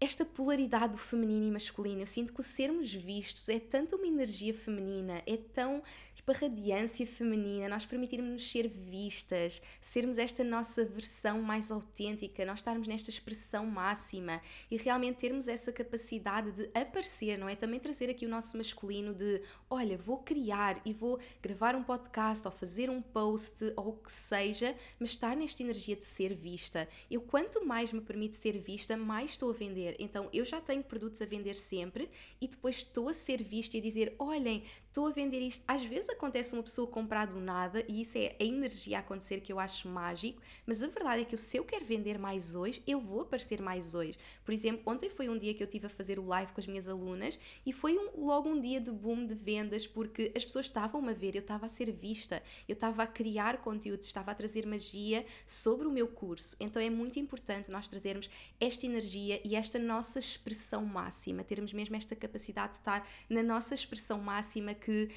esta 0.00 0.24
polaridade 0.24 0.92
do 0.92 0.98
feminino 0.98 1.46
e 1.46 1.50
masculino. 1.50 2.02
Eu 2.02 2.07
sinto 2.07 2.33
que 2.33 2.40
o 2.40 2.42
sermos 2.42 2.92
vistos 2.92 3.48
é 3.48 3.59
tanto 3.59 3.96
uma 3.96 4.07
energia 4.07 4.52
feminina, 4.52 5.22
é 5.26 5.37
tão 5.37 5.83
tipo 6.24 6.32
a 6.32 6.34
radiância 6.34 7.06
feminina, 7.06 7.68
nós 7.68 7.84
permitirmos-nos 7.84 8.50
ser 8.50 8.66
vistas, 8.66 9.60
sermos 9.78 10.16
esta 10.16 10.42
nossa 10.42 10.82
versão 10.82 11.42
mais 11.42 11.70
autêntica, 11.70 12.46
nós 12.46 12.60
estarmos 12.60 12.88
nesta 12.88 13.10
expressão 13.10 13.66
máxima 13.66 14.40
e 14.70 14.78
realmente 14.78 15.18
termos 15.18 15.48
essa 15.48 15.70
capacidade 15.70 16.52
de 16.52 16.70
aparecer, 16.74 17.38
não 17.38 17.46
é? 17.46 17.54
Também 17.54 17.78
trazer 17.78 18.08
aqui 18.08 18.24
o 18.24 18.28
nosso 18.28 18.56
masculino 18.56 19.12
de, 19.12 19.42
olha, 19.68 19.98
vou 19.98 20.16
criar 20.16 20.80
e 20.87 20.94
vou 20.94 21.20
gravar 21.42 21.76
um 21.76 21.82
podcast 21.82 22.46
ou 22.48 22.52
fazer 22.52 22.88
um 22.88 23.02
post 23.02 23.74
ou 23.76 23.88
o 23.88 23.92
que 23.92 24.10
seja, 24.10 24.74
mas 24.98 25.10
estar 25.10 25.37
nesta 25.37 25.62
energia 25.62 25.94
de 25.94 26.04
ser 26.04 26.34
vista. 26.34 26.88
Eu 27.10 27.20
quanto 27.20 27.66
mais 27.66 27.92
me 27.92 28.00
permite 28.00 28.38
ser 28.38 28.56
vista, 28.56 28.96
mais 28.96 29.32
estou 29.32 29.50
a 29.50 29.52
vender. 29.52 29.94
Então 29.98 30.30
eu 30.32 30.44
já 30.46 30.58
tenho 30.58 30.82
produtos 30.82 31.20
a 31.20 31.26
vender 31.26 31.54
sempre 31.54 32.08
e 32.40 32.48
depois 32.48 32.76
estou 32.76 33.10
a 33.10 33.14
ser 33.14 33.42
vista 33.42 33.76
e 33.76 33.80
dizer, 33.82 34.14
olhem, 34.18 34.64
estou 34.94 35.09
a 35.09 35.11
vender 35.11 35.40
isto. 35.40 35.64
Às 35.66 35.83
vezes 35.83 36.09
acontece 36.09 36.54
uma 36.54 36.62
pessoa 36.62 36.87
comprar 36.87 37.26
do 37.26 37.40
nada 37.40 37.85
e 37.88 38.02
isso 38.02 38.16
é 38.16 38.37
a 38.38 38.44
energia 38.44 38.98
a 38.98 39.00
acontecer 39.00 39.40
que 39.40 39.52
eu 39.52 39.59
acho 39.59 39.88
mágico, 39.88 40.40
mas 40.64 40.80
a 40.80 40.87
verdade 40.87 41.22
é 41.22 41.24
que 41.24 41.37
se 41.37 41.57
eu 41.57 41.64
quero 41.64 41.85
vender 41.85 42.16
mais 42.16 42.54
hoje, 42.54 42.80
eu 42.87 43.00
vou 43.00 43.22
aparecer 43.22 43.61
mais 43.61 43.92
hoje. 43.92 44.16
Por 44.44 44.54
exemplo, 44.54 44.83
ontem 44.87 45.11
foi 45.11 45.28
um 45.28 45.37
dia 45.37 45.52
que 45.52 45.61
eu 45.61 45.66
tive 45.66 45.87
a 45.87 45.90
fazer 45.90 46.20
o 46.20 46.24
live 46.24 46.52
com 46.52 46.61
as 46.61 46.68
minhas 46.68 46.87
alunas 46.87 47.37
e 47.66 47.72
foi 47.72 47.98
um, 47.98 48.24
logo 48.24 48.48
um 48.48 48.61
dia 48.61 48.80
de 48.80 48.92
boom 48.92 49.26
de 49.26 49.35
vendas 49.35 49.85
porque 49.85 50.30
as 50.33 50.44
pessoas 50.44 50.66
estavam 50.66 51.09
a 51.09 51.12
ver, 51.12 51.35
eu 51.35 51.40
estava 51.40 51.66
a 51.66 51.68
ser 51.68 51.90
vista, 51.90 52.40
eu 52.68 52.74
estava 52.74 53.02
a 53.02 53.07
criar 53.09 53.62
conteúdo, 53.62 54.04
estava 54.04 54.30
a 54.30 54.35
trazer 54.35 54.64
magia 54.64 55.26
sobre 55.44 55.88
o 55.88 55.90
meu 55.90 56.07
curso. 56.07 56.54
Então 56.61 56.80
é 56.80 56.88
muito 56.88 57.18
importante 57.18 57.68
nós 57.68 57.88
trazermos 57.88 58.30
esta 58.61 58.87
energia 58.87 59.40
e 59.44 59.57
esta 59.57 59.76
nossa 59.76 60.20
expressão 60.20 60.87
máxima, 60.87 61.42
termos 61.42 61.72
mesmo 61.72 61.96
esta 61.96 62.14
capacidade 62.14 62.74
de 62.74 62.78
estar 62.78 63.09
na 63.28 63.42
nossa 63.42 63.74
expressão 63.74 64.20
máxima 64.20 64.72
que 64.85 65.11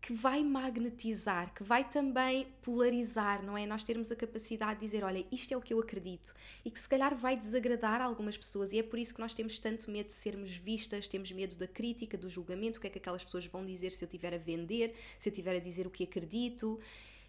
que 0.00 0.14
vai 0.14 0.42
magnetizar, 0.42 1.52
que 1.54 1.62
vai 1.62 1.88
também 1.88 2.46
polarizar, 2.62 3.44
não 3.44 3.56
é? 3.56 3.66
Nós 3.66 3.84
termos 3.84 4.10
a 4.10 4.16
capacidade 4.16 4.80
de 4.80 4.86
dizer, 4.86 5.04
olha, 5.04 5.26
isto 5.30 5.52
é 5.52 5.56
o 5.56 5.60
que 5.60 5.74
eu 5.74 5.78
acredito 5.78 6.34
e 6.64 6.70
que 6.70 6.80
se 6.80 6.88
calhar 6.88 7.14
vai 7.14 7.36
desagradar 7.36 8.00
algumas 8.00 8.36
pessoas 8.36 8.72
e 8.72 8.78
é 8.78 8.82
por 8.82 8.98
isso 8.98 9.14
que 9.14 9.20
nós 9.20 9.34
temos 9.34 9.58
tanto 9.58 9.90
medo 9.90 10.06
de 10.06 10.12
sermos 10.12 10.56
vistas, 10.56 11.06
temos 11.06 11.30
medo 11.32 11.54
da 11.54 11.68
crítica, 11.68 12.16
do 12.16 12.30
julgamento, 12.30 12.78
o 12.78 12.80
que 12.80 12.86
é 12.86 12.90
que 12.90 12.98
aquelas 12.98 13.22
pessoas 13.22 13.44
vão 13.44 13.64
dizer 13.64 13.92
se 13.92 14.02
eu 14.02 14.06
estiver 14.06 14.32
a 14.32 14.38
vender, 14.38 14.94
se 15.18 15.28
eu 15.28 15.30
estiver 15.30 15.56
a 15.56 15.60
dizer 15.60 15.86
o 15.86 15.90
que 15.90 16.04
acredito, 16.04 16.80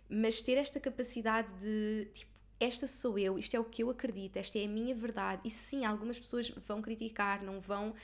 mas 0.10 0.42
ter 0.42 0.54
esta 0.54 0.80
capacidade 0.80 1.54
de, 1.56 2.08
tipo, 2.14 2.32
esta 2.58 2.86
sou 2.86 3.18
eu, 3.18 3.40
isto 3.40 3.56
é 3.56 3.60
o 3.60 3.66
que 3.66 3.82
eu 3.82 3.90
acredito, 3.90 4.38
esta 4.38 4.60
é 4.60 4.66
a 4.66 4.68
minha 4.68 4.94
verdade. 4.94 5.42
E 5.44 5.50
sim, 5.50 5.84
algumas 5.84 6.20
pessoas 6.20 6.50
vão 6.50 6.80
criticar, 6.80 7.44
não 7.44 7.60
vão 7.60 7.96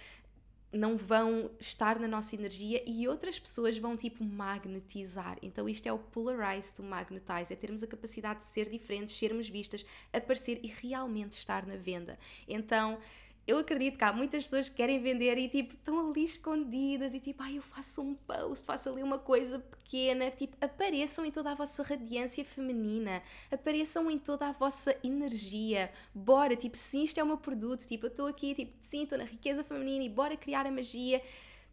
não 0.71 0.97
vão 0.97 1.49
estar 1.60 1.99
na 1.99 2.08
nossa 2.08 2.36
energia 2.36 2.84
e 2.86 3.08
outras 3.08 3.39
pessoas 3.39 3.77
vão 3.77 3.95
tipo 3.95 4.23
magnetizar. 4.23 5.38
Então 5.41 5.67
isto 5.67 5.88
é 5.88 5.93
o 5.93 5.99
polarize 5.99 6.75
to 6.75 6.84
magnetize, 6.84 7.53
é 7.53 7.56
termos 7.56 7.84
a 7.84 7.88
capacidade 7.88 8.39
de 8.39 8.45
ser 8.45 8.69
diferentes, 8.69 9.17
sermos 9.17 9.49
vistas, 9.49 9.86
aparecer 10.12 10.60
e 10.63 10.67
realmente 10.67 11.34
estar 11.34 11.65
na 11.65 11.75
venda. 11.75 12.19
Então 12.47 12.99
eu 13.48 13.58
acredito 13.58 13.98
que 13.98 14.04
há 14.04 14.12
muitas 14.12 14.44
pessoas 14.44 14.68
que 14.68 14.76
querem 14.76 15.00
vender 15.02 15.38
e 15.38 15.48
tipo 15.48 15.74
estão 15.74 16.10
ali 16.10 16.26
escondidas 16.26 17.16
e 17.16 17.20
tipo, 17.20 17.42
ai, 17.42 17.58
eu 17.58 17.62
faço 17.62 18.02
um 18.02 18.14
post, 18.14 18.66
faço 18.66 18.90
ali 18.90 19.02
uma 19.02 19.18
coisa 19.18 19.58
pequena, 19.60 20.30
tipo, 20.30 20.58
apareçam 20.60 21.26
em 21.26 21.32
toda 21.32 21.52
a 21.52 21.56
vossa 21.56 21.82
radiância 21.82 22.44
feminina, 22.44 23.24
apareçam 23.50 24.12
em 24.12 24.20
toda 24.20 24.50
a 24.50 24.52
vossa 24.52 24.94
energia. 25.02 25.90
Bora, 26.14 26.58
tipo, 26.58 26.76
sim, 26.76 27.04
isto 27.04 27.20
é 27.20 27.24
o 27.24 27.26
meu 27.26 27.38
produto, 27.38 27.88
tipo, 27.88 28.08
eu 28.08 28.10
estou 28.10 28.28
aqui, 28.28 28.54
tipo, 28.54 28.74
sim, 28.82 29.04
estou 29.04 29.18
na 29.18 29.24
riqueza 29.24 29.64
feminina 29.64 30.04
e 30.04 30.10
bora 30.10 30.36
criar 30.36 30.68
a 30.68 30.72
magia 30.72 31.22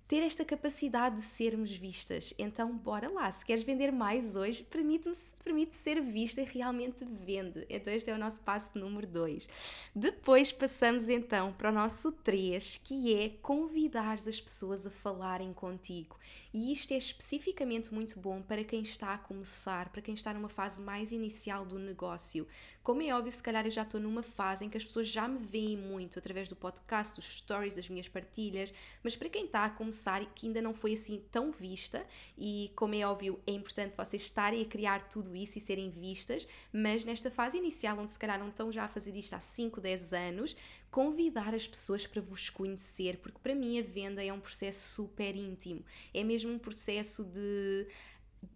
ter 0.07 0.23
esta 0.23 0.45
capacidade 0.45 1.17
de 1.17 1.23
sermos 1.23 1.73
vistas. 1.73 2.35
Então, 2.39 2.77
bora 2.77 3.11
lá. 3.11 3.31
Se 3.31 3.45
queres 3.45 3.63
vender 3.63 3.91
mais 3.91 4.37
hoje, 4.37 4.63
permite-me 4.63 5.15
permite 5.43 5.75
ser 5.75 6.01
vista 6.01 6.41
e 6.41 6.45
realmente 6.45 7.05
vende. 7.05 7.65
Então, 7.69 7.93
este 7.93 8.11
é 8.11 8.15
o 8.15 8.19
nosso 8.19 8.41
passo 8.41 8.79
número 8.79 9.07
2. 9.07 9.49
Depois 9.95 10.53
passamos 10.53 11.09
então 11.09 11.53
para 11.53 11.71
o 11.71 11.73
nosso 11.73 12.13
3, 12.13 12.81
que 12.85 13.15
é 13.15 13.31
convidar 13.41 14.15
as 14.15 14.41
pessoas 14.41 14.87
a 14.87 14.91
falarem 14.91 15.53
contigo. 15.53 16.17
E 16.55 16.71
isto 16.71 16.95
é 16.95 16.97
especificamente 16.97 17.93
muito 17.93 18.21
bom 18.21 18.41
para 18.41 18.63
quem 18.63 18.81
está 18.81 19.13
a 19.13 19.19
começar, 19.19 19.89
para 19.89 20.01
quem 20.01 20.15
está 20.15 20.33
numa 20.33 20.49
fase 20.49 20.81
mais 20.81 21.11
inicial 21.11 21.67
do 21.67 21.81
negócio. 21.81 22.47
Como 22.81 23.03
é 23.03 23.13
óbvio, 23.13 23.33
se 23.33 23.43
calhar 23.43 23.67
eu 23.67 23.73
já 23.73 23.83
estou 23.83 24.01
numa 24.01 24.23
fase 24.23 24.65
em 24.65 24.71
que 24.71 24.77
as 24.77 24.85
pessoas 24.85 25.09
já 25.09 25.27
me 25.27 25.39
veem 25.39 25.77
muito 25.77 26.17
através 26.17 26.49
do 26.49 26.55
podcast, 26.55 27.17
dos 27.17 27.39
stories, 27.39 27.75
das 27.75 27.89
minhas 27.89 28.07
partilhas, 28.07 28.73
mas 29.03 29.17
para 29.17 29.29
quem 29.29 29.47
está 29.47 29.65
a 29.65 29.71
começar 29.71 30.23
e 30.23 30.27
que 30.27 30.47
ainda 30.47 30.63
não 30.63 30.73
foi 30.73 30.93
assim 30.93 31.25
tão 31.33 31.51
vista, 31.51 32.07
e 32.39 32.71
como 32.77 32.95
é 32.95 33.05
óbvio, 33.05 33.41
é 33.49 33.51
importante 33.51 33.97
vocês 33.97 34.23
estarem 34.23 34.63
a 34.63 34.65
criar 34.65 35.09
tudo 35.09 35.35
isso 35.35 35.59
e 35.59 35.61
serem 35.61 35.91
vistas, 35.91 36.47
mas 36.73 37.05
nesta 37.05 37.33
fase 37.33 37.59
inicial, 37.59 37.99
onde 37.99 38.13
se 38.13 38.19
calhar 38.19 38.39
não 38.39 38.51
estão 38.51 38.71
já 38.71 38.85
a 38.85 38.89
fazer 38.89 39.17
isto 39.17 39.35
há 39.35 39.41
5, 39.41 39.81
10 39.81 40.13
anos, 40.13 40.57
convidar 40.95 41.53
as 41.53 41.67
pessoas 41.67 42.07
para 42.07 42.23
vos 42.23 42.49
conhecer, 42.49 43.17
porque 43.17 43.41
para 43.43 43.53
mim 43.53 43.81
a 43.81 43.83
venda 43.83 44.25
é 44.25 44.33
um 44.33 44.39
processo 44.39 44.95
super 44.95 45.35
íntimo, 45.35 45.85
é 46.15 46.23
mesmo 46.23 46.53
um 46.53 46.59
processo 46.59 47.25
de 47.25 47.89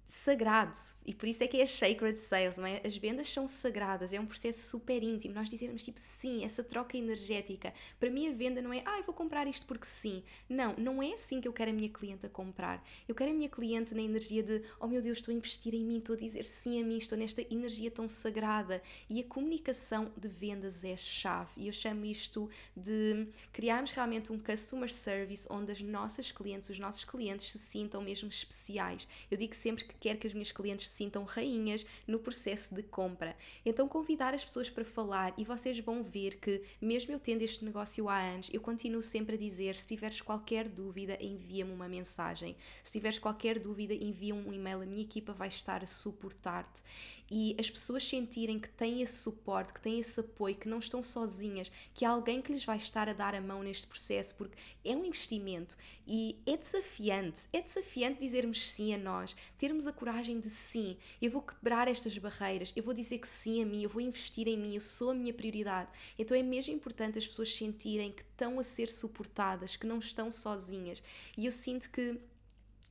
sagrado 0.09 0.73
e 1.05 1.12
por 1.12 1.29
isso 1.29 1.44
é 1.44 1.47
que 1.47 1.61
é 1.61 1.66
sacred 1.66 2.16
sales, 2.16 2.57
não 2.57 2.64
é? 2.64 2.81
As 2.83 2.97
vendas 2.97 3.29
são 3.29 3.47
sagradas, 3.47 4.14
é 4.14 4.18
um 4.18 4.25
processo 4.25 4.66
super 4.66 5.03
íntimo. 5.03 5.35
Nós 5.35 5.51
dizermos 5.51 5.83
tipo 5.83 6.01
sim, 6.01 6.44
essa 6.44 6.64
troca 6.64 6.97
energética. 6.97 7.75
Para 8.01 8.09
mim 8.09 8.27
a 8.27 8.33
venda 8.33 8.62
não 8.62 8.73
é, 8.73 8.83
ah, 8.87 9.03
vou 9.05 9.14
comprar 9.14 9.47
isto 9.47 9.66
porque 9.66 9.85
sim. 9.85 10.23
Não, 10.49 10.75
não 10.79 11.03
é 11.03 11.12
assim 11.12 11.42
que 11.42 11.47
eu 11.47 11.53
quero 11.53 11.71
a 11.71 11.75
minha 11.75 11.90
cliente 11.90 12.25
a 12.25 12.29
comprar. 12.31 12.83
Eu 13.07 13.14
quero 13.14 13.31
a 13.31 13.35
minha 13.35 13.51
cliente 13.51 13.94
na 13.94 14.01
energia 14.01 14.42
de, 14.42 14.62
oh 14.81 14.87
meu 14.87 15.03
Deus, 15.03 15.18
estou 15.18 15.31
a 15.31 15.37
investir 15.37 15.75
em 15.75 15.85
mim, 15.85 15.99
estou 15.99 16.16
a 16.16 16.18
dizer 16.18 16.47
sim 16.47 16.81
a 16.81 16.85
mim, 16.85 16.97
estou 16.97 17.18
nesta 17.18 17.42
energia 17.51 17.90
tão 17.90 18.09
sagrada. 18.09 18.81
E 19.11 19.21
a 19.21 19.25
comunicação 19.25 20.11
de 20.16 20.27
vendas 20.27 20.85
é 20.85 20.97
chave. 20.97 21.51
E 21.59 21.66
eu 21.66 21.73
chamo 21.73 22.07
isto 22.07 22.49
de 22.75 23.29
criarmos 23.53 23.90
realmente 23.90 24.33
um 24.33 24.38
customer 24.38 24.90
service 24.90 25.47
onde 25.51 25.71
as 25.71 25.83
nossas 25.83 26.33
clientes, 26.33 26.71
os 26.71 26.79
nossos 26.79 27.05
clientes 27.05 27.51
se 27.51 27.59
sintam 27.59 28.01
mesmo 28.01 28.31
especiais. 28.31 29.07
Eu 29.31 29.37
digo 29.37 29.55
sempre 29.55 29.85
que 29.85 29.98
quero 30.01 30.19
que 30.19 30.27
as 30.27 30.33
minhas 30.33 30.53
clientes 30.53 30.89
se 30.89 30.95
sintam 30.95 31.25
rainhas 31.25 31.85
no 32.07 32.19
processo 32.19 32.75
de 32.75 32.83
compra. 32.83 33.37
Então, 33.65 33.89
convidar 33.89 34.35
as 34.35 34.45
pessoas 34.45 34.71
para 34.71 34.85
falar 34.85 35.35
e 35.37 35.45
vocês 35.45 35.79
vão 35.79 36.03
ver 36.03 36.37
que, 36.37 36.63
mesmo 36.81 37.13
eu 37.13 37.21
tendo 37.21 37.43
este 37.43 37.65
negócio 37.65 38.09
há 38.09 38.19
anos, 38.19 38.49
eu 38.53 38.61
continuo 38.61 39.03
sempre 39.03 39.37
a 39.37 39.39
dizer: 39.39 39.77
se 39.77 39.89
tiveres 39.89 40.21
qualquer 40.21 40.69
dúvida, 40.69 41.19
envia-me 41.21 41.73
uma 41.73 41.89
mensagem. 41.89 42.57
Se 42.83 42.93
tiveres 42.93 43.19
qualquer 43.19 43.59
dúvida, 43.59 43.95
envia-me 43.95 44.47
um 44.47 44.53
e-mail. 44.53 44.83
A 44.83 44.87
minha 44.87 45.03
equipa 45.03 45.33
vai 45.33 45.49
estar 45.49 45.83
a 45.83 45.87
suportar-te 45.87 46.83
e 47.31 47.55
as 47.59 47.69
pessoas 47.69 48.05
sentirem 48.05 48.59
que 48.59 48.69
têm 48.69 49.03
esse 49.03 49.19
suporte, 49.19 49.73
que 49.73 49.81
têm 49.81 49.99
esse 49.99 50.19
apoio, 50.21 50.55
que 50.55 50.69
não 50.69 50.79
estão 50.79 51.03
sozinhas, 51.03 51.71
que 51.93 52.05
há 52.05 52.11
alguém 52.11 52.41
que 52.41 52.53
lhes 52.53 52.64
vai 52.64 52.77
estar 52.77 53.09
a 53.09 53.12
dar 53.12 53.35
a 53.35 53.41
mão 53.41 53.62
neste 53.62 53.87
processo, 53.87 54.35
porque 54.35 54.57
é 54.85 54.97
um 54.97 55.05
investimento 55.05 55.77
e 56.07 56.37
é 56.47 56.57
desafiante. 56.57 57.49
É 57.53 57.61
desafiante 57.61 58.21
dizermos 58.21 58.71
sim 58.71 58.95
a 58.95 58.99
nós, 58.99 59.37
termos 59.59 59.87
a 59.87 59.93
coragem 59.93 60.41
de 60.41 60.49
sim, 60.49 60.97
eu 61.21 61.31
vou 61.31 61.43
quebrar 61.43 61.88
estas 61.88 62.17
barreiras, 62.17 62.73
eu 62.75 62.83
vou 62.83 62.95
dizer 62.95 63.19
que 63.19 63.29
sim 63.29 63.62
a 63.62 63.67
mim, 63.67 63.83
eu 63.83 63.91
vou 63.91 64.01
investir 64.01 64.49
em 64.49 64.57
mim, 64.57 64.75
eu 64.75 64.81
sou 64.81 65.11
a 65.11 65.14
minha 65.14 65.35
prioridade. 65.35 65.91
Então 66.19 66.37
é 66.37 66.43
mesmo 66.43 66.75
importante 66.75 67.19
as 67.19 67.27
pessoas 67.27 67.55
sentirem 67.55 68.12
que 68.12 68.23
estão 68.23 68.59
a 68.59 68.62
ser 68.62 68.88
suportadas, 68.88 69.77
que 69.77 69.87
não 69.87 69.99
estão 69.99 70.31
sozinhas. 70.31 71.03
E 71.37 71.47
eu 71.47 71.53
sinto 71.53 71.91
que 71.91 72.19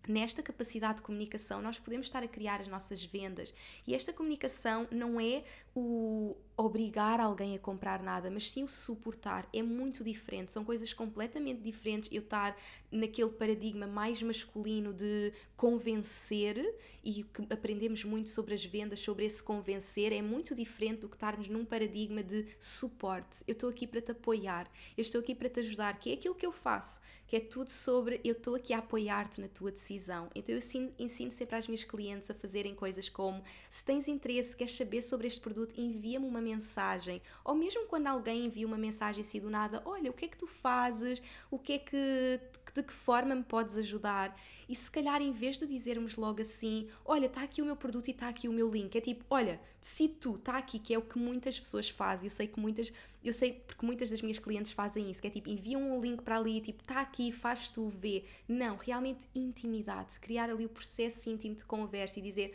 nesta 0.07 0.41
capacidade 0.41 0.97
de 0.97 1.01
comunicação, 1.01 1.61
nós 1.61 1.79
podemos 1.79 2.07
estar 2.07 2.23
a 2.23 2.27
criar 2.27 2.61
as 2.61 2.67
nossas 2.67 3.03
vendas. 3.03 3.53
E 3.85 3.93
esta 3.93 4.13
comunicação 4.13 4.87
não 4.91 5.19
é 5.19 5.43
o 5.79 6.35
obrigar 6.57 7.19
alguém 7.19 7.55
a 7.55 7.59
comprar 7.59 8.01
nada, 8.01 8.31
mas 8.31 8.49
sim 8.49 8.63
o 8.63 8.67
suportar. 8.67 9.47
É 9.53 9.61
muito 9.61 10.03
diferente, 10.03 10.51
são 10.51 10.65
coisas 10.65 10.91
completamente 10.91 11.61
diferentes. 11.61 12.09
Eu 12.11 12.23
estar 12.23 12.57
naquele 12.91 13.29
paradigma 13.29 13.85
mais 13.85 14.21
masculino 14.23 14.91
de 14.91 15.31
convencer 15.55 16.57
e 17.03 17.23
que 17.23 17.53
aprendemos 17.53 18.03
muito 18.03 18.29
sobre 18.29 18.55
as 18.55 18.65
vendas, 18.65 18.99
sobre 18.99 19.25
esse 19.25 19.41
convencer, 19.41 20.11
é 20.11 20.21
muito 20.21 20.55
diferente 20.55 21.01
do 21.01 21.09
que 21.09 21.15
estarmos 21.15 21.47
num 21.47 21.63
paradigma 21.63 22.23
de 22.23 22.47
suporte. 22.59 23.43
Eu 23.47 23.51
estou 23.51 23.69
aqui 23.69 23.85
para 23.85 24.01
te 24.01 24.11
apoiar, 24.11 24.67
eu 24.97 25.01
estou 25.01 25.21
aqui 25.21 25.35
para 25.35 25.49
te 25.49 25.59
ajudar, 25.59 25.99
que 25.99 26.09
é 26.09 26.13
aquilo 26.13 26.33
que 26.33 26.45
eu 26.45 26.51
faço, 26.51 26.99
que 27.27 27.35
é 27.35 27.39
tudo 27.39 27.69
sobre 27.69 28.19
eu 28.23 28.31
estou 28.31 28.55
aqui 28.55 28.73
a 28.73 28.79
apoiar-te 28.79 29.39
na 29.39 29.47
tua 29.47 29.71
decisão. 29.71 30.27
Então 30.33 30.55
eu 30.55 30.59
ensino, 30.59 30.91
ensino 30.97 31.29
sempre 31.29 31.55
às 31.55 31.67
minhas 31.67 31.83
clientes 31.83 32.31
a 32.31 32.33
fazerem 32.33 32.73
coisas 32.73 33.09
como 33.09 33.43
se 33.69 33.85
tens 33.85 34.07
interesse, 34.07 34.57
queres 34.57 34.75
saber 34.75 35.03
sobre 35.03 35.27
este 35.27 35.39
produto, 35.39 35.66
envia-me 35.75 36.25
uma 36.25 36.41
mensagem. 36.41 37.21
Ou 37.43 37.55
mesmo 37.55 37.85
quando 37.87 38.07
alguém 38.07 38.45
envia 38.45 38.65
uma 38.67 38.77
mensagem 38.77 39.23
assim 39.23 39.39
do 39.39 39.49
nada, 39.49 39.81
olha, 39.85 40.09
o 40.11 40.13
que 40.13 40.25
é 40.25 40.27
que 40.27 40.37
tu 40.37 40.47
fazes? 40.47 41.21
O 41.49 41.57
que 41.57 41.73
é 41.73 41.79
que 41.79 42.39
de 42.77 42.83
que 42.83 42.93
forma 42.93 43.33
me 43.33 43.43
podes 43.43 43.75
ajudar? 43.75 44.39
E 44.69 44.75
se 44.75 44.91
calhar 44.91 45.21
em 45.21 45.31
vez 45.31 45.57
de 45.57 45.65
dizermos 45.65 46.15
logo 46.15 46.41
assim, 46.41 46.87
olha, 47.05 47.25
está 47.25 47.41
aqui 47.41 47.61
o 47.61 47.65
meu 47.65 47.75
produto 47.75 48.07
e 48.07 48.11
está 48.11 48.27
aqui 48.27 48.47
o 48.47 48.53
meu 48.53 48.69
link, 48.69 48.95
é 48.95 49.01
tipo, 49.01 49.25
olha, 49.29 49.59
decide 49.79 50.13
tu, 50.15 50.35
está 50.35 50.57
aqui, 50.57 50.77
que 50.77 50.93
é 50.93 50.97
o 50.97 51.01
que 51.01 51.17
muitas 51.17 51.59
pessoas 51.59 51.89
fazem. 51.89 52.27
Eu 52.27 52.31
sei 52.31 52.47
que 52.47 52.59
muitas, 52.59 52.91
eu 53.23 53.33
sei 53.33 53.53
porque 53.53 53.85
muitas 53.85 54.09
das 54.09 54.21
minhas 54.21 54.37
clientes 54.37 54.71
fazem 54.71 55.09
isso, 55.09 55.21
que 55.21 55.27
é 55.27 55.29
tipo, 55.29 55.49
enviam 55.49 55.81
um 55.81 56.01
link 56.01 56.21
para 56.21 56.37
ali, 56.37 56.59
tipo, 56.59 56.81
está 56.81 57.01
aqui, 57.01 57.31
faz 57.31 57.69
tu 57.69 57.89
ver. 57.89 58.27
Não, 58.47 58.75
realmente 58.75 59.27
intimidade, 59.33 60.19
criar 60.19 60.49
ali 60.49 60.65
o 60.65 60.69
processo 60.69 61.29
íntimo 61.29 61.55
de 61.55 61.63
conversa 61.63 62.19
e 62.19 62.21
dizer, 62.21 62.53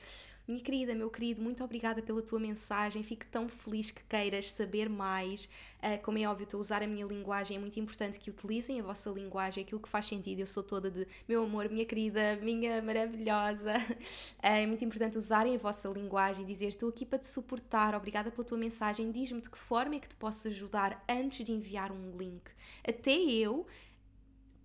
minha 0.53 0.62
querida, 0.62 0.95
meu 0.95 1.11
querido, 1.11 1.41
muito 1.41 1.65
obrigada 1.65 2.03
pela 2.03 2.21
tua 2.21 2.38
mensagem. 2.38 3.03
Fico 3.03 3.25
tão 3.27 3.49
feliz 3.49 3.91
que 3.91 4.05
queiras 4.05 4.51
saber 4.51 4.88
mais. 4.88 5.47
Uh, 5.79 6.01
como 6.03 6.19
é 6.19 6.29
óbvio, 6.29 6.45
estou 6.45 6.59
a 6.59 6.61
usar 6.61 6.83
a 6.83 6.87
minha 6.87 7.07
linguagem. 7.07 7.57
É 7.57 7.61
muito 7.61 7.79
importante 7.81 8.19
que 8.19 8.31
utilizem 8.31 8.79
a 8.79 8.83
vossa 8.83 9.11
linguagem, 9.11 9.65
aquilo 9.65 9.81
que 9.81 9.88
faz 9.88 10.05
sentido. 10.05 10.41
Eu 10.41 10.47
sou 10.47 10.62
toda 10.62 10.91
de 10.91 11.07
meu 11.27 11.43
amor, 11.45 11.69
minha 11.71 11.87
querida, 11.87 12.37
minha 12.37 12.83
maravilhosa. 12.83 13.73
Uh, 13.79 14.43
é 14.43 14.67
muito 14.67 14.85
importante 14.85 15.17
usarem 15.17 15.55
a 15.55 15.59
vossa 15.59 15.88
linguagem, 15.88 16.45
dizer 16.45 16.69
estou 16.69 16.91
aqui 16.91 17.07
para 17.07 17.19
te 17.19 17.27
suportar, 17.27 17.95
obrigada 17.95 18.31
pela 18.31 18.45
tua 18.45 18.59
mensagem. 18.59 19.11
Diz-me 19.11 19.41
de 19.41 19.49
que 19.49 19.59
forma 19.59 19.95
é 19.95 19.99
que 19.99 20.09
te 20.09 20.17
posso 20.17 20.49
ajudar 20.49 21.03
antes 21.09 21.45
de 21.47 21.53
enviar 21.53 21.91
um 21.91 22.17
link. 22.17 22.43
Até 22.87 23.12
eu 23.12 23.67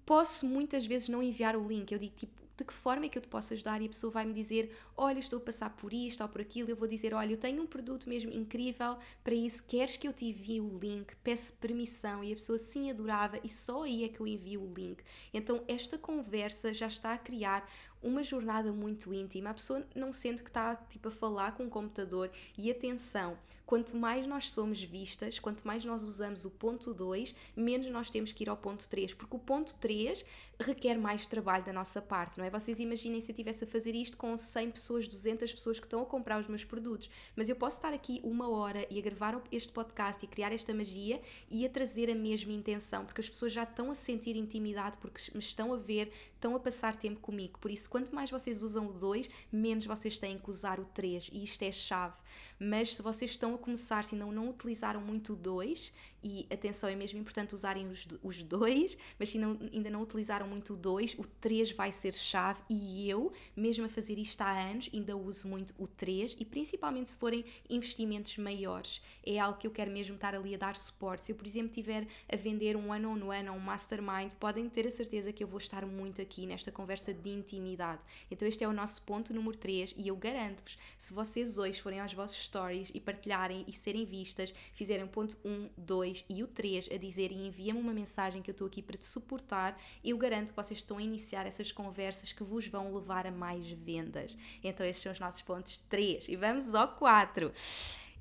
posso 0.05 0.45
muitas 0.45 0.85
vezes 0.85 1.07
não 1.07 1.23
enviar 1.23 1.55
o 1.55 1.65
link. 1.65 1.91
Eu 1.91 1.99
digo 1.99 2.15
tipo, 2.15 2.46
de 2.57 2.63
que 2.63 2.73
forma 2.73 3.05
é 3.05 3.09
que 3.09 3.17
eu 3.17 3.21
te 3.21 3.27
posso 3.27 3.53
ajudar? 3.53 3.81
E 3.81 3.85
a 3.85 3.89
pessoa 3.89 4.11
vai 4.11 4.25
me 4.25 4.33
dizer: 4.33 4.75
Olha, 4.95 5.19
estou 5.19 5.37
a 5.37 5.41
passar 5.41 5.69
por 5.69 5.93
isto 5.93 6.21
ou 6.21 6.27
por 6.27 6.41
aquilo. 6.41 6.69
Eu 6.69 6.75
vou 6.75 6.87
dizer: 6.87 7.13
Olha, 7.13 7.31
eu 7.31 7.37
tenho 7.37 7.61
um 7.61 7.67
produto 7.67 8.09
mesmo 8.09 8.31
incrível 8.31 8.97
para 9.23 9.35
isso. 9.35 9.63
Queres 9.63 9.95
que 9.95 10.07
eu 10.07 10.13
te 10.13 10.25
envie 10.25 10.59
o 10.59 10.79
link? 10.79 11.15
Peço 11.17 11.53
permissão. 11.53 12.23
E 12.23 12.31
a 12.31 12.35
pessoa 12.35 12.57
sim 12.57 12.89
adorava, 12.89 13.39
e 13.43 13.49
só 13.49 13.83
aí 13.83 14.03
é 14.03 14.09
que 14.09 14.19
eu 14.19 14.25
envio 14.25 14.63
o 14.63 14.73
link. 14.73 15.03
Então, 15.31 15.63
esta 15.67 15.97
conversa 15.99 16.73
já 16.73 16.87
está 16.87 17.13
a 17.13 17.17
criar 17.17 17.69
uma 18.01 18.23
jornada 18.23 18.71
muito 18.71 19.13
íntima, 19.13 19.49
a 19.49 19.53
pessoa 19.53 19.85
não 19.95 20.13
sente 20.13 20.43
que 20.43 20.49
está 20.49 20.75
tipo 20.75 21.07
a 21.09 21.11
falar 21.11 21.53
com 21.53 21.63
um 21.63 21.69
computador 21.69 22.31
e 22.57 22.69
atenção, 22.69 23.37
quanto 23.67 23.97
mais 23.97 24.25
nós 24.25 24.49
somos 24.49 24.81
vistas, 24.81 25.39
quanto 25.39 25.67
mais 25.67 25.83
nós 25.83 26.01
usamos 26.01 26.45
o 26.45 26.49
ponto 26.49 26.93
2, 26.93 27.35
menos 27.53 27.87
nós 27.89 28.09
temos 28.09 28.31
que 28.31 28.45
ir 28.45 28.49
ao 28.49 28.55
ponto 28.55 28.87
3, 28.87 29.13
porque 29.13 29.35
o 29.35 29.39
ponto 29.39 29.75
3 29.75 30.23
requer 30.57 30.97
mais 30.97 31.27
trabalho 31.27 31.65
da 31.65 31.73
nossa 31.73 32.01
parte, 32.01 32.37
não 32.37 32.45
é? 32.45 32.49
Vocês 32.49 32.79
imaginem 32.79 33.19
se 33.19 33.29
eu 33.29 33.33
estivesse 33.33 33.65
a 33.65 33.67
fazer 33.67 33.93
isto 33.93 34.15
com 34.15 34.35
100 34.35 34.71
pessoas, 34.71 35.05
200 35.05 35.51
pessoas 35.51 35.79
que 35.79 35.85
estão 35.85 36.01
a 36.01 36.05
comprar 36.05 36.39
os 36.39 36.47
meus 36.47 36.63
produtos, 36.63 37.09
mas 37.35 37.49
eu 37.49 37.57
posso 37.57 37.77
estar 37.77 37.93
aqui 37.93 38.21
uma 38.23 38.49
hora 38.49 38.87
e 38.89 38.97
a 38.97 39.01
gravar 39.01 39.39
este 39.51 39.73
podcast 39.73 40.23
e 40.23 40.27
criar 40.29 40.53
esta 40.53 40.73
magia 40.73 41.21
e 41.51 41.65
a 41.65 41.69
trazer 41.69 42.09
a 42.09 42.15
mesma 42.15 42.53
intenção, 42.53 43.05
porque 43.05 43.19
as 43.19 43.29
pessoas 43.29 43.51
já 43.51 43.63
estão 43.63 43.91
a 43.91 43.95
sentir 43.95 44.37
intimidade 44.37 44.97
porque 44.97 45.21
me 45.33 45.39
estão 45.39 45.73
a 45.73 45.77
ver, 45.77 46.09
estão 46.37 46.55
a 46.55 46.59
passar 46.59 46.95
tempo 46.95 47.19
comigo. 47.19 47.59
Por 47.59 47.69
isso, 47.69 47.89
quanto 47.89 48.13
mais 48.15 48.29
vocês 48.29 48.63
usam 48.63 48.87
o 48.87 48.93
2, 48.93 49.29
menos 49.51 49.85
vocês 49.85 50.17
têm 50.17 50.37
que 50.37 50.49
usar 50.49 50.79
o 50.79 50.85
3 50.85 51.29
e 51.33 51.43
isto 51.43 51.61
é 51.63 51.71
chave. 51.71 52.17
Mas 52.59 52.95
se 52.95 53.01
vocês 53.01 53.31
estão 53.31 53.53
a 53.53 53.57
começar, 53.57 54.05
se 54.05 54.15
não, 54.15 54.31
não 54.31 54.49
utilizaram 54.49 55.01
muito 55.01 55.33
o 55.33 55.35
2, 55.35 55.93
e 56.23 56.47
atenção, 56.51 56.89
é 56.89 56.95
mesmo 56.95 57.19
importante 57.19 57.53
usarem 57.53 57.87
os, 57.87 58.07
os 58.23 58.41
dois, 58.41 58.97
mas 59.17 59.29
se 59.29 59.37
não, 59.37 59.57
ainda 59.71 59.89
não 59.89 60.01
utilizaram 60.01 60.47
muito 60.47 60.73
o 60.73 60.75
2, 60.75 61.15
o 61.19 61.25
3 61.25 61.71
vai 61.71 61.91
ser 61.91 62.13
chave 62.13 62.61
e 62.69 63.09
eu, 63.09 63.31
mesmo 63.55 63.85
a 63.85 63.89
fazer 63.89 64.17
isto 64.17 64.41
há 64.41 64.51
anos, 64.51 64.89
ainda 64.93 65.15
uso 65.15 65.47
muito 65.47 65.73
o 65.77 65.87
3 65.87 66.35
e 66.39 66.45
principalmente 66.45 67.09
se 67.09 67.17
forem 67.17 67.45
investimentos 67.69 68.37
maiores. 68.37 69.01
É 69.25 69.39
algo 69.39 69.59
que 69.59 69.67
eu 69.67 69.71
quero 69.71 69.91
mesmo 69.91 70.15
estar 70.15 70.35
ali 70.35 70.55
a 70.55 70.57
dar 70.57 70.75
suporte. 70.75 71.25
Se 71.25 71.31
eu, 71.31 71.35
por 71.35 71.47
exemplo, 71.47 71.69
estiver 71.69 72.07
a 72.31 72.35
vender 72.35 72.75
um 72.75 72.91
ano 72.91 73.09
on 73.09 73.31
ano 73.31 73.53
um 73.53 73.59
mastermind, 73.59 74.33
podem 74.39 74.67
ter 74.69 74.87
a 74.87 74.91
certeza 74.91 75.31
que 75.31 75.43
eu 75.43 75.47
vou 75.47 75.59
estar 75.59 75.85
muito 75.85 76.21
aqui 76.21 76.45
nesta 76.45 76.71
conversa 76.71 77.13
de 77.13 77.29
intimidade. 77.29 78.03
Então 78.29 78.47
este 78.47 78.63
é 78.63 78.67
o 78.67 78.73
nosso 78.73 79.01
ponto 79.03 79.33
número 79.33 79.57
3 79.57 79.93
e 79.97 80.07
eu 80.07 80.15
garanto-vos, 80.15 80.77
se 80.97 81.13
vocês 81.13 81.57
hoje 81.57 81.81
forem 81.81 81.99
aos 81.99 82.13
vossos 82.13 82.46
stories 82.47 82.91
e 82.93 82.99
partilharem 82.99 83.63
e 83.67 83.73
serem 83.73 84.05
vistas, 84.05 84.53
fizerem 84.73 85.05
ponto 85.05 85.37
1, 85.45 85.69
2 85.77 86.25
e 86.27 86.43
o 86.43 86.47
3 86.47 86.89
a 86.91 86.97
dizer 86.97 87.31
e 87.31 87.47
envia-me 87.47 87.79
uma 87.79 87.93
mensagem 87.93 88.41
que 88.41 88.49
eu 88.49 88.53
estou 88.53 88.67
aqui 88.67 88.81
para 88.81 88.97
te 88.97 89.05
suportar, 89.05 89.79
eu 90.03 90.17
garanto 90.17 90.49
que 90.49 90.55
vocês 90.55 90.79
estão 90.79 90.97
a 90.97 91.01
iniciar 91.01 91.45
essas 91.45 91.71
conversas 91.71 92.31
que 92.31 92.43
vos 92.43 92.67
vão 92.67 92.93
levar 92.93 93.27
a 93.27 93.31
mais 93.31 93.69
vendas. 93.69 94.35
Então 94.63 94.85
estes 94.85 95.03
são 95.03 95.11
os 95.11 95.19
nossos 95.19 95.41
pontos 95.41 95.77
3 95.89 96.27
e 96.27 96.35
vamos 96.35 96.73
ao 96.73 96.87
4. 96.95 97.51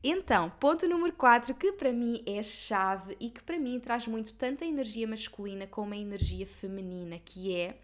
Então, 0.03 0.51
ponto 0.61 0.87
número 0.87 1.13
4, 1.15 1.55
que 1.55 1.73
para 1.73 1.93
mim 1.93 2.23
é 2.27 2.43
chave 2.43 3.17
e 3.19 3.31
que 3.31 3.43
para 3.43 3.59
mim 3.59 3.81
traz 3.81 4.07
muito 4.07 4.35
tanto 4.35 4.63
a 4.63 4.67
energia 4.67 5.07
masculina 5.07 5.67
como 5.67 5.95
a 5.95 5.97
energia 5.97 6.47
feminina, 6.47 7.19
que 7.19 7.55
é 7.55 7.79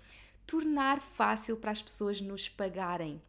tornar 0.47 1.01
fácil 1.01 1.57
para 1.57 1.71
as 1.71 1.83
pessoas 1.83 2.21
nos 2.21 2.49
pagarem. 2.49 3.21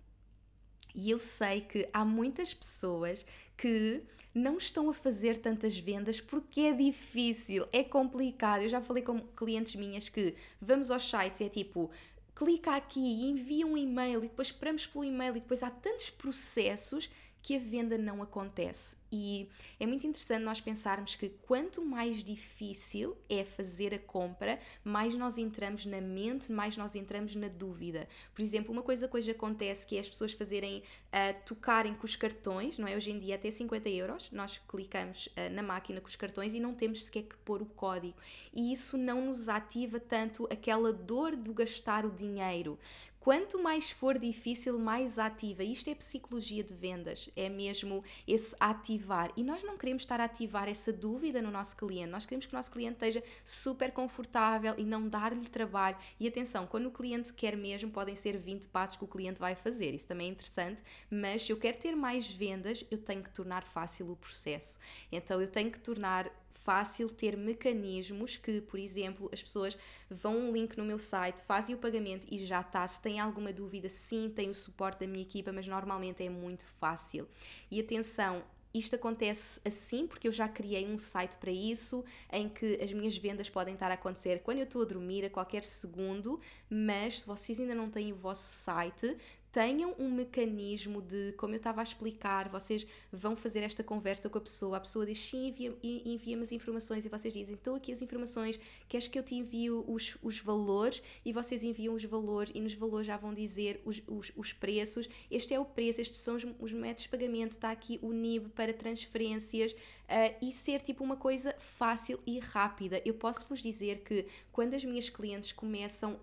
E 0.94 1.10
eu 1.10 1.20
sei 1.20 1.62
que 1.62 1.88
há 1.92 2.06
muitas 2.06 2.54
pessoas 2.54 3.26
que 3.58 4.04
não 4.34 4.58
estão 4.58 4.90
a 4.90 4.94
fazer 4.94 5.38
tantas 5.38 5.78
vendas 5.78 6.20
porque 6.20 6.62
é 6.62 6.74
difícil, 6.74 7.68
é 7.72 7.84
complicado. 7.84 8.64
Eu 8.64 8.70
já 8.70 8.82
falei 8.82 9.04
com 9.04 9.20
clientes 9.20 9.76
minhas 9.76 10.10
que 10.10 10.36
vamos 10.60 10.90
aos 10.90 11.08
sites 11.08 11.40
e 11.40 11.46
é 11.46 11.50
tipo, 11.50 11.92
clica 12.36 12.76
aqui 12.76 13.00
envia 13.00 13.66
um 13.66 13.78
e-mail 13.78 14.20
e 14.20 14.28
depois 14.28 14.48
esperamos 14.48 14.86
pelo 14.86 15.04
e-mail 15.04 15.38
e 15.38 15.40
depois 15.40 15.62
há 15.64 15.70
tantos 15.70 16.10
processos 16.10 17.10
que 17.44 17.58
a 17.58 17.60
venda 17.60 17.98
não 17.98 18.24
acontece. 18.24 18.96
E 19.12 19.50
é 19.80 19.86
muito 19.86 20.08
interessante 20.08 20.44
nós 20.44 20.62
pensarmos 20.62 21.16
que 21.16 21.30
quanto 21.30 21.84
mais 21.84 22.24
difícil 22.24 23.16
é 23.30 23.44
fazer 23.44 23.94
a 23.94 24.00
compra, 24.00 24.58
mais 24.84 25.14
nós 25.14 25.38
entramos 25.38 25.86
na 25.86 26.02
mente, 26.02 26.52
mais 26.52 26.78
nós 26.78 26.96
entramos 26.96 27.36
na 27.36 27.50
dúvida. 27.50 28.08
Por 28.34 28.42
exemplo, 28.42 28.72
uma 28.72 28.82
coisa 28.82 29.08
que 29.08 29.18
hoje 29.18 29.30
acontece 29.30 29.86
que 29.86 29.98
é 29.98 30.00
as 30.00 30.10
pessoas 30.10 30.32
fazerem, 30.32 30.80
uh, 30.80 31.46
tocarem 31.46 31.94
com 31.94 32.06
os 32.06 32.16
cartões, 32.16 32.78
não 32.78 32.88
é? 32.88 32.96
Hoje 32.96 33.12
em 33.12 33.20
dia 33.20 33.36
até 33.36 33.52
50 33.52 33.90
euros, 33.90 34.32
nós 34.32 34.60
clicamos 34.68 35.28
uh, 35.28 35.54
na 35.54 35.62
máquina 35.62 36.00
com 36.00 36.08
os 36.08 36.16
cartões 36.16 36.54
e 36.54 36.60
não 36.60 36.74
temos 36.74 37.04
sequer 37.04 37.24
que 37.24 37.36
pôr 37.38 37.62
o 37.62 37.66
código. 37.66 38.16
E 38.54 38.72
isso 38.72 38.98
não 38.98 39.26
nos 39.26 39.50
ativa 39.50 40.00
tanto 40.00 40.48
aquela 40.50 40.94
dor 40.94 41.36
de 41.36 41.52
gastar 41.52 42.06
o 42.06 42.10
dinheiro. 42.10 42.80
Quanto 43.24 43.58
mais 43.58 43.90
for 43.90 44.20
difícil, 44.20 44.78
mais 44.78 45.18
ativa. 45.18 45.64
Isto 45.64 45.90
é 45.90 45.96
psicologia 45.96 46.62
de 46.62 46.74
vendas, 46.74 47.30
é 47.38 47.48
mesmo 47.48 48.04
esse 48.28 48.54
ativar. 48.60 49.32
E 49.38 49.44
nós 49.46 49.64
não 49.64 49.78
queremos 49.78 50.02
estar 50.02 50.20
a 50.20 50.26
ativar 50.26 50.68
essa 50.68 50.92
dúvida 50.92 51.42
no 51.42 51.50
nosso 51.50 51.78
cliente, 51.78 52.12
nós 52.12 52.26
queremos 52.26 52.46
que 52.46 52.54
o 52.54 52.58
nosso 52.58 52.70
cliente 52.70 52.96
esteja 52.96 53.24
super 53.46 53.94
confortável 53.94 54.76
e 54.78 54.84
não 54.84 55.08
dar-lhe 55.08 55.48
trabalho. 55.48 55.96
E 56.20 56.28
atenção, 56.28 56.68
quando 56.68 56.88
o 56.88 56.92
cliente 56.92 57.32
quer 57.32 57.56
mesmo, 57.56 57.90
podem 57.90 58.14
ser 58.14 58.38
20 58.38 58.68
passos 58.68 58.98
que 58.98 59.06
o 59.06 59.08
cliente 59.08 59.40
vai 59.40 59.56
fazer, 59.56 59.94
isso 59.94 60.10
também 60.10 60.28
é 60.28 60.32
interessante, 60.32 60.84
mas 61.10 61.44
se 61.44 61.54
eu 61.54 61.58
quero 61.58 61.78
ter 61.78 61.96
mais 61.96 62.30
vendas, 62.30 62.86
eu 62.92 62.98
tenho 62.98 63.24
que 63.24 63.30
tornar 63.30 63.64
fácil 63.64 64.12
o 64.12 64.18
processo. 64.18 64.78
Então 65.10 65.40
eu 65.40 65.48
tenho 65.48 65.72
que 65.72 65.80
tornar 65.80 66.30
fácil 66.64 67.10
ter 67.10 67.36
mecanismos 67.36 68.38
que, 68.38 68.62
por 68.62 68.80
exemplo, 68.80 69.30
as 69.32 69.42
pessoas 69.42 69.78
vão 70.10 70.38
um 70.38 70.52
link 70.52 70.78
no 70.78 70.86
meu 70.86 70.98
site, 70.98 71.42
fazem 71.42 71.76
o 71.76 71.78
pagamento 71.78 72.26
e 72.32 72.38
já 72.46 72.62
está. 72.62 72.88
Se 72.88 73.02
têm 73.02 73.20
alguma 73.20 73.52
dúvida, 73.52 73.90
sim, 73.90 74.32
tem 74.34 74.50
o 74.50 74.56
suporte 74.56 75.02
da 75.02 75.08
minha 75.08 75.24
equipa, 75.24 75.52
mas 75.52 75.68
normalmente 75.68 76.24
é 76.24 76.30
muito 76.30 76.66
fácil. 76.66 77.28
E 77.70 77.80
atenção, 77.80 78.44
isto 78.74 78.96
acontece 78.96 79.62
assim 79.64 80.08
porque 80.08 80.28
eu 80.28 80.32
já 80.32 80.48
criei 80.48 80.88
um 80.88 80.98
site 80.98 81.36
para 81.38 81.52
isso, 81.52 82.04
em 82.32 82.50
que 82.50 82.80
as 82.82 82.92
minhas 82.92 83.16
vendas 83.16 83.50
podem 83.50 83.76
estar 83.76 83.92
a 83.92 83.94
acontecer 83.94 84.42
quando 84.42 84.58
eu 84.58 84.64
estou 84.64 84.82
a 84.82 84.86
dormir, 84.86 85.26
a 85.26 85.30
qualquer 85.30 85.64
segundo, 85.64 86.40
mas 86.70 87.22
se 87.22 87.28
vocês 87.28 87.60
ainda 87.60 87.76
não 87.76 87.88
têm 87.88 88.12
o 88.12 88.16
vosso 88.16 88.44
site, 88.44 89.16
tenham 89.54 89.94
um 90.00 90.10
mecanismo 90.10 91.00
de, 91.00 91.32
como 91.38 91.54
eu 91.54 91.58
estava 91.58 91.80
a 91.80 91.84
explicar, 91.84 92.50
vocês 92.50 92.88
vão 93.12 93.36
fazer 93.36 93.60
esta 93.60 93.84
conversa 93.84 94.28
com 94.28 94.40
a 94.40 94.42
pessoa, 94.42 94.78
a 94.78 94.80
pessoa 94.80 95.06
diz 95.06 95.20
sim, 95.20 95.50
envia-me 95.50 95.78
envia 95.84 96.42
as 96.42 96.52
informações 96.52 97.06
e 97.06 97.10
vocês 97.10 97.32
dizem, 97.32 97.54
então 97.54 97.76
aqui 97.76 97.92
as 97.92 98.02
informações, 98.02 98.60
queres 98.90 99.08
que 99.08 99.18
eu 99.18 99.22
te 99.22 99.36
envio 99.36 99.86
os, 99.88 100.18
os 100.24 100.40
valores? 100.40 101.04
E 101.24 101.32
vocês 101.32 101.64
enviam 101.64 101.94
os 101.94 102.04
valores 102.04 102.52
e 102.56 102.60
nos 102.60 102.74
valores 102.74 103.06
já 103.06 103.16
vão 103.16 103.32
dizer 103.32 103.80
os, 103.86 104.02
os, 104.08 104.32
os 104.36 104.52
preços, 104.52 105.08
este 105.30 105.54
é 105.54 105.60
o 105.60 105.66
preço, 105.66 106.02
estes 106.02 106.20
são 106.20 106.36
os, 106.36 106.44
os 106.60 106.74
métodos 106.74 107.04
de 107.04 107.10
pagamento, 107.10 107.52
está 107.52 107.70
aqui 107.70 108.00
o 108.02 108.12
NIB 108.12 108.50
para 108.50 108.74
transferências, 108.74 109.76
uh, 110.10 110.36
e 110.42 110.52
ser 110.52 110.82
tipo 110.82 111.04
uma 111.04 111.16
coisa 111.16 111.56
fácil 111.58 112.20
e 112.26 112.40
rápida. 112.40 113.02
Eu 113.06 113.14
posso 113.14 113.48
vos 113.48 113.62
dizer 113.62 114.04
que 114.04 114.26
quando 114.52 114.74
as 114.74 114.84
minhas 114.84 115.10
clientes 115.10 115.52
começam 115.52 116.20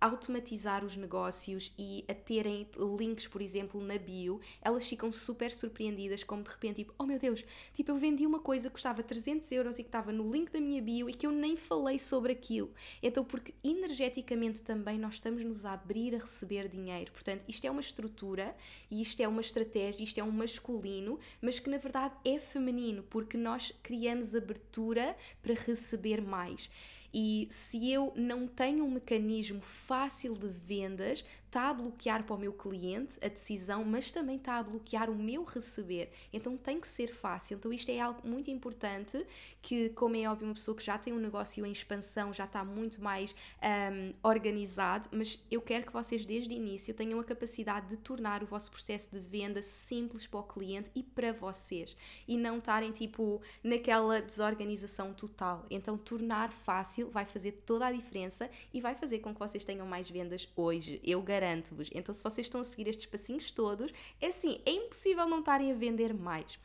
a 0.00 0.06
automatizar 0.06 0.84
os 0.84 0.96
negócios 0.96 1.72
e 1.78 2.04
a 2.08 2.14
terem 2.14 2.68
links, 2.98 3.26
por 3.26 3.40
exemplo, 3.40 3.80
na 3.80 3.96
bio, 3.98 4.40
elas 4.60 4.86
ficam 4.86 5.10
super 5.10 5.50
surpreendidas, 5.50 6.22
como 6.22 6.42
de 6.42 6.50
repente, 6.50 6.76
tipo, 6.76 6.94
oh 6.98 7.04
meu 7.04 7.18
Deus, 7.18 7.44
tipo, 7.72 7.90
eu 7.90 7.96
vendi 7.96 8.26
uma 8.26 8.38
coisa 8.38 8.68
que 8.68 8.74
custava 8.74 9.02
300 9.02 9.50
euros 9.52 9.78
e 9.78 9.82
que 9.82 9.88
estava 9.88 10.12
no 10.12 10.30
link 10.30 10.50
da 10.50 10.60
minha 10.60 10.82
bio 10.82 11.08
e 11.08 11.14
que 11.14 11.26
eu 11.26 11.30
nem 11.30 11.56
falei 11.56 11.98
sobre 11.98 12.32
aquilo. 12.32 12.72
Então, 13.02 13.24
porque 13.24 13.54
energeticamente 13.62 14.62
também 14.62 14.98
nós 14.98 15.14
estamos-nos 15.14 15.64
a 15.64 15.72
abrir 15.72 16.14
a 16.14 16.18
receber 16.18 16.68
dinheiro. 16.68 17.12
Portanto, 17.12 17.44
isto 17.48 17.64
é 17.64 17.70
uma 17.70 17.80
estrutura 17.80 18.54
e 18.90 19.00
isto 19.00 19.20
é 19.20 19.28
uma 19.28 19.40
estratégia, 19.40 20.04
isto 20.04 20.18
é 20.18 20.24
um 20.24 20.30
masculino, 20.30 21.18
mas 21.40 21.58
que 21.58 21.70
na 21.70 21.78
verdade 21.78 22.14
é 22.24 22.38
feminino 22.38 23.03
porque 23.10 23.36
nós 23.36 23.72
criamos 23.82 24.34
abertura 24.34 25.16
para 25.42 25.54
receber 25.54 26.20
mais. 26.20 26.70
E 27.12 27.46
se 27.48 27.92
eu 27.92 28.12
não 28.16 28.48
tenho 28.48 28.84
um 28.84 28.90
mecanismo 28.90 29.60
fácil 29.60 30.34
de 30.34 30.48
vendas, 30.48 31.24
está 31.54 31.70
a 31.70 31.74
bloquear 31.74 32.24
para 32.24 32.34
o 32.34 32.38
meu 32.38 32.52
cliente 32.52 33.16
a 33.24 33.28
decisão, 33.28 33.84
mas 33.84 34.10
também 34.10 34.36
está 34.36 34.56
a 34.56 34.62
bloquear 34.64 35.08
o 35.08 35.14
meu 35.14 35.44
receber. 35.44 36.10
Então 36.32 36.56
tem 36.56 36.80
que 36.80 36.88
ser 36.88 37.12
fácil. 37.12 37.56
Então 37.56 37.72
isto 37.72 37.88
é 37.90 38.00
algo 38.00 38.26
muito 38.26 38.50
importante 38.50 39.24
que, 39.62 39.90
como 39.90 40.16
é 40.16 40.28
óbvio, 40.28 40.48
uma 40.48 40.54
pessoa 40.54 40.76
que 40.76 40.82
já 40.82 40.98
tem 40.98 41.12
um 41.12 41.18
negócio 41.18 41.64
em 41.64 41.70
expansão 41.70 42.32
já 42.32 42.44
está 42.44 42.64
muito 42.64 43.00
mais 43.00 43.32
um, 43.62 44.12
organizado, 44.28 45.08
mas 45.12 45.40
eu 45.48 45.60
quero 45.60 45.86
que 45.86 45.92
vocês 45.92 46.26
desde 46.26 46.52
o 46.52 46.56
início 46.56 46.92
tenham 46.92 47.20
a 47.20 47.24
capacidade 47.24 47.86
de 47.86 47.98
tornar 47.98 48.42
o 48.42 48.46
vosso 48.46 48.72
processo 48.72 49.12
de 49.12 49.20
venda 49.20 49.62
simples 49.62 50.26
para 50.26 50.40
o 50.40 50.42
cliente 50.42 50.90
e 50.92 51.04
para 51.04 51.32
vocês 51.32 51.96
e 52.26 52.36
não 52.36 52.58
estarem 52.58 52.90
tipo 52.90 53.40
naquela 53.62 54.20
desorganização 54.20 55.14
total. 55.14 55.64
Então 55.70 55.96
tornar 55.96 56.50
fácil 56.50 57.10
vai 57.10 57.24
fazer 57.24 57.52
toda 57.64 57.86
a 57.86 57.92
diferença 57.92 58.50
e 58.72 58.80
vai 58.80 58.96
fazer 58.96 59.20
com 59.20 59.32
que 59.32 59.38
vocês 59.38 59.62
tenham 59.62 59.86
mais 59.86 60.10
vendas 60.10 60.50
hoje. 60.56 61.00
Eu 61.04 61.22
garanto 61.22 61.43
garanto-vos. 61.44 61.90
Então, 61.92 62.14
se 62.14 62.24
vocês 62.24 62.46
estão 62.46 62.62
a 62.62 62.64
seguir 62.64 62.88
estes 62.88 63.06
passinhos 63.06 63.50
todos, 63.50 63.92
é 64.20 64.28
assim, 64.28 64.60
é 64.64 64.70
impossível 64.70 65.28
não 65.28 65.40
estarem 65.40 65.70
a 65.70 65.74
vender 65.74 66.14
mais. 66.14 66.58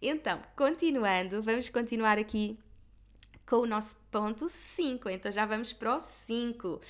Então, 0.00 0.42
continuando, 0.56 1.42
vamos 1.42 1.68
continuar 1.68 2.18
aqui 2.18 2.58
com 3.46 3.56
o 3.56 3.66
nosso 3.66 3.96
ponto 4.10 4.48
5. 4.48 5.08
Então, 5.10 5.30
já 5.30 5.44
vamos 5.44 5.72
para 5.72 5.96
o 5.96 6.00
5. 6.00 6.80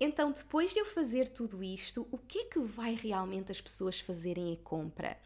Então, 0.00 0.32
depois 0.32 0.72
de 0.72 0.80
eu 0.80 0.86
fazer 0.86 1.28
tudo 1.28 1.62
isto, 1.62 2.06
o 2.10 2.18
que 2.18 2.38
é 2.38 2.44
que 2.44 2.60
vai 2.60 2.94
realmente 2.94 3.52
as 3.52 3.60
pessoas 3.60 4.00
fazerem 4.00 4.52
a 4.52 4.56
compra? 4.64 5.18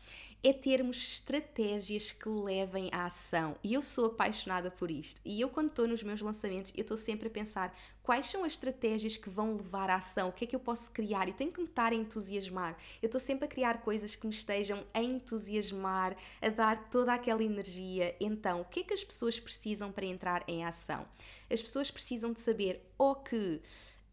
É 0.45 0.53
termos 0.53 0.97
estratégias 0.97 2.11
que 2.11 2.29
levem 2.29 2.89
à 2.93 3.07
ação. 3.07 3.57
E 3.63 3.75
eu 3.75 3.81
sou 3.81 4.07
apaixonada 4.07 4.71
por 4.71 4.91
isto. 4.91 5.21
E 5.25 5.41
eu, 5.41 5.49
quando 5.49 5.69
estou 5.69 5.87
nos 5.87 6.03
meus 6.03 6.21
lançamentos, 6.21 6.73
eu 6.77 6.83
estou 6.83 6.97
sempre 6.97 7.29
a 7.29 7.31
pensar 7.31 7.73
quais 8.03 8.27
são 8.27 8.43
as 8.43 8.53
estratégias 8.53 9.17
que 9.17 9.31
vão 9.31 9.55
levar 9.55 9.89
à 9.89 9.97
ação, 9.97 10.29
o 10.29 10.33
que 10.33 10.45
é 10.45 10.47
que 10.49 10.57
eu 10.57 10.61
posso 10.61 10.91
criar 10.91 11.29
e 11.29 11.33
tenho 11.33 11.53
que 11.53 11.61
me 11.61 11.69
estar 11.69 11.93
a 11.93 11.95
entusiasmar. 11.95 12.77
Eu 13.01 13.07
estou 13.07 13.21
sempre 13.21 13.45
a 13.45 13.49
criar 13.49 13.83
coisas 13.83 14.17
que 14.17 14.27
me 14.27 14.33
estejam 14.33 14.85
a 14.93 15.01
entusiasmar, 15.01 16.17
a 16.41 16.49
dar 16.49 16.89
toda 16.91 17.15
aquela 17.15 17.45
energia. 17.45 18.17
Então, 18.21 18.63
o 18.63 18.65
que 18.65 18.81
é 18.81 18.83
que 18.83 18.95
as 18.95 19.05
pessoas 19.05 19.39
precisam 19.39 19.93
para 19.93 20.07
entrar 20.07 20.43
em 20.49 20.65
ação? 20.65 21.07
As 21.49 21.63
pessoas 21.63 21.91
precisam 21.91 22.33
de 22.33 22.41
saber 22.41 22.85
ou 22.99 23.15
que 23.15 23.61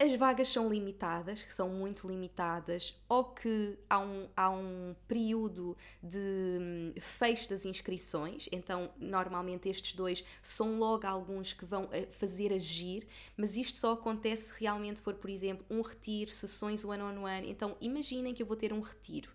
as 0.00 0.16
vagas 0.16 0.48
são 0.48 0.70
limitadas, 0.70 1.42
que 1.42 1.52
são 1.52 1.68
muito 1.68 2.08
limitadas, 2.08 2.98
ou 3.06 3.22
que 3.22 3.78
há 3.88 3.98
um, 3.98 4.28
há 4.34 4.48
um 4.48 4.96
período 5.06 5.76
de 6.02 6.58
hum, 6.58 6.94
fecho 6.98 7.50
das 7.50 7.66
inscrições, 7.66 8.48
então 8.50 8.90
normalmente 8.96 9.68
estes 9.68 9.92
dois 9.92 10.24
são 10.40 10.78
logo 10.78 11.06
alguns 11.06 11.52
que 11.52 11.66
vão 11.66 11.86
eh, 11.92 12.06
fazer 12.06 12.50
agir, 12.50 13.06
mas 13.36 13.58
isto 13.58 13.76
só 13.76 13.92
acontece 13.92 14.54
se 14.54 14.60
realmente 14.60 15.02
for, 15.02 15.14
por 15.14 15.28
exemplo, 15.28 15.66
um 15.68 15.82
retiro, 15.82 16.30
sessões 16.30 16.82
one-on-one. 16.82 17.18
-on 17.18 17.42
-one. 17.42 17.50
Então 17.50 17.76
imaginem 17.78 18.32
que 18.32 18.42
eu 18.42 18.46
vou 18.46 18.56
ter 18.56 18.72
um 18.72 18.80
retiro 18.80 19.30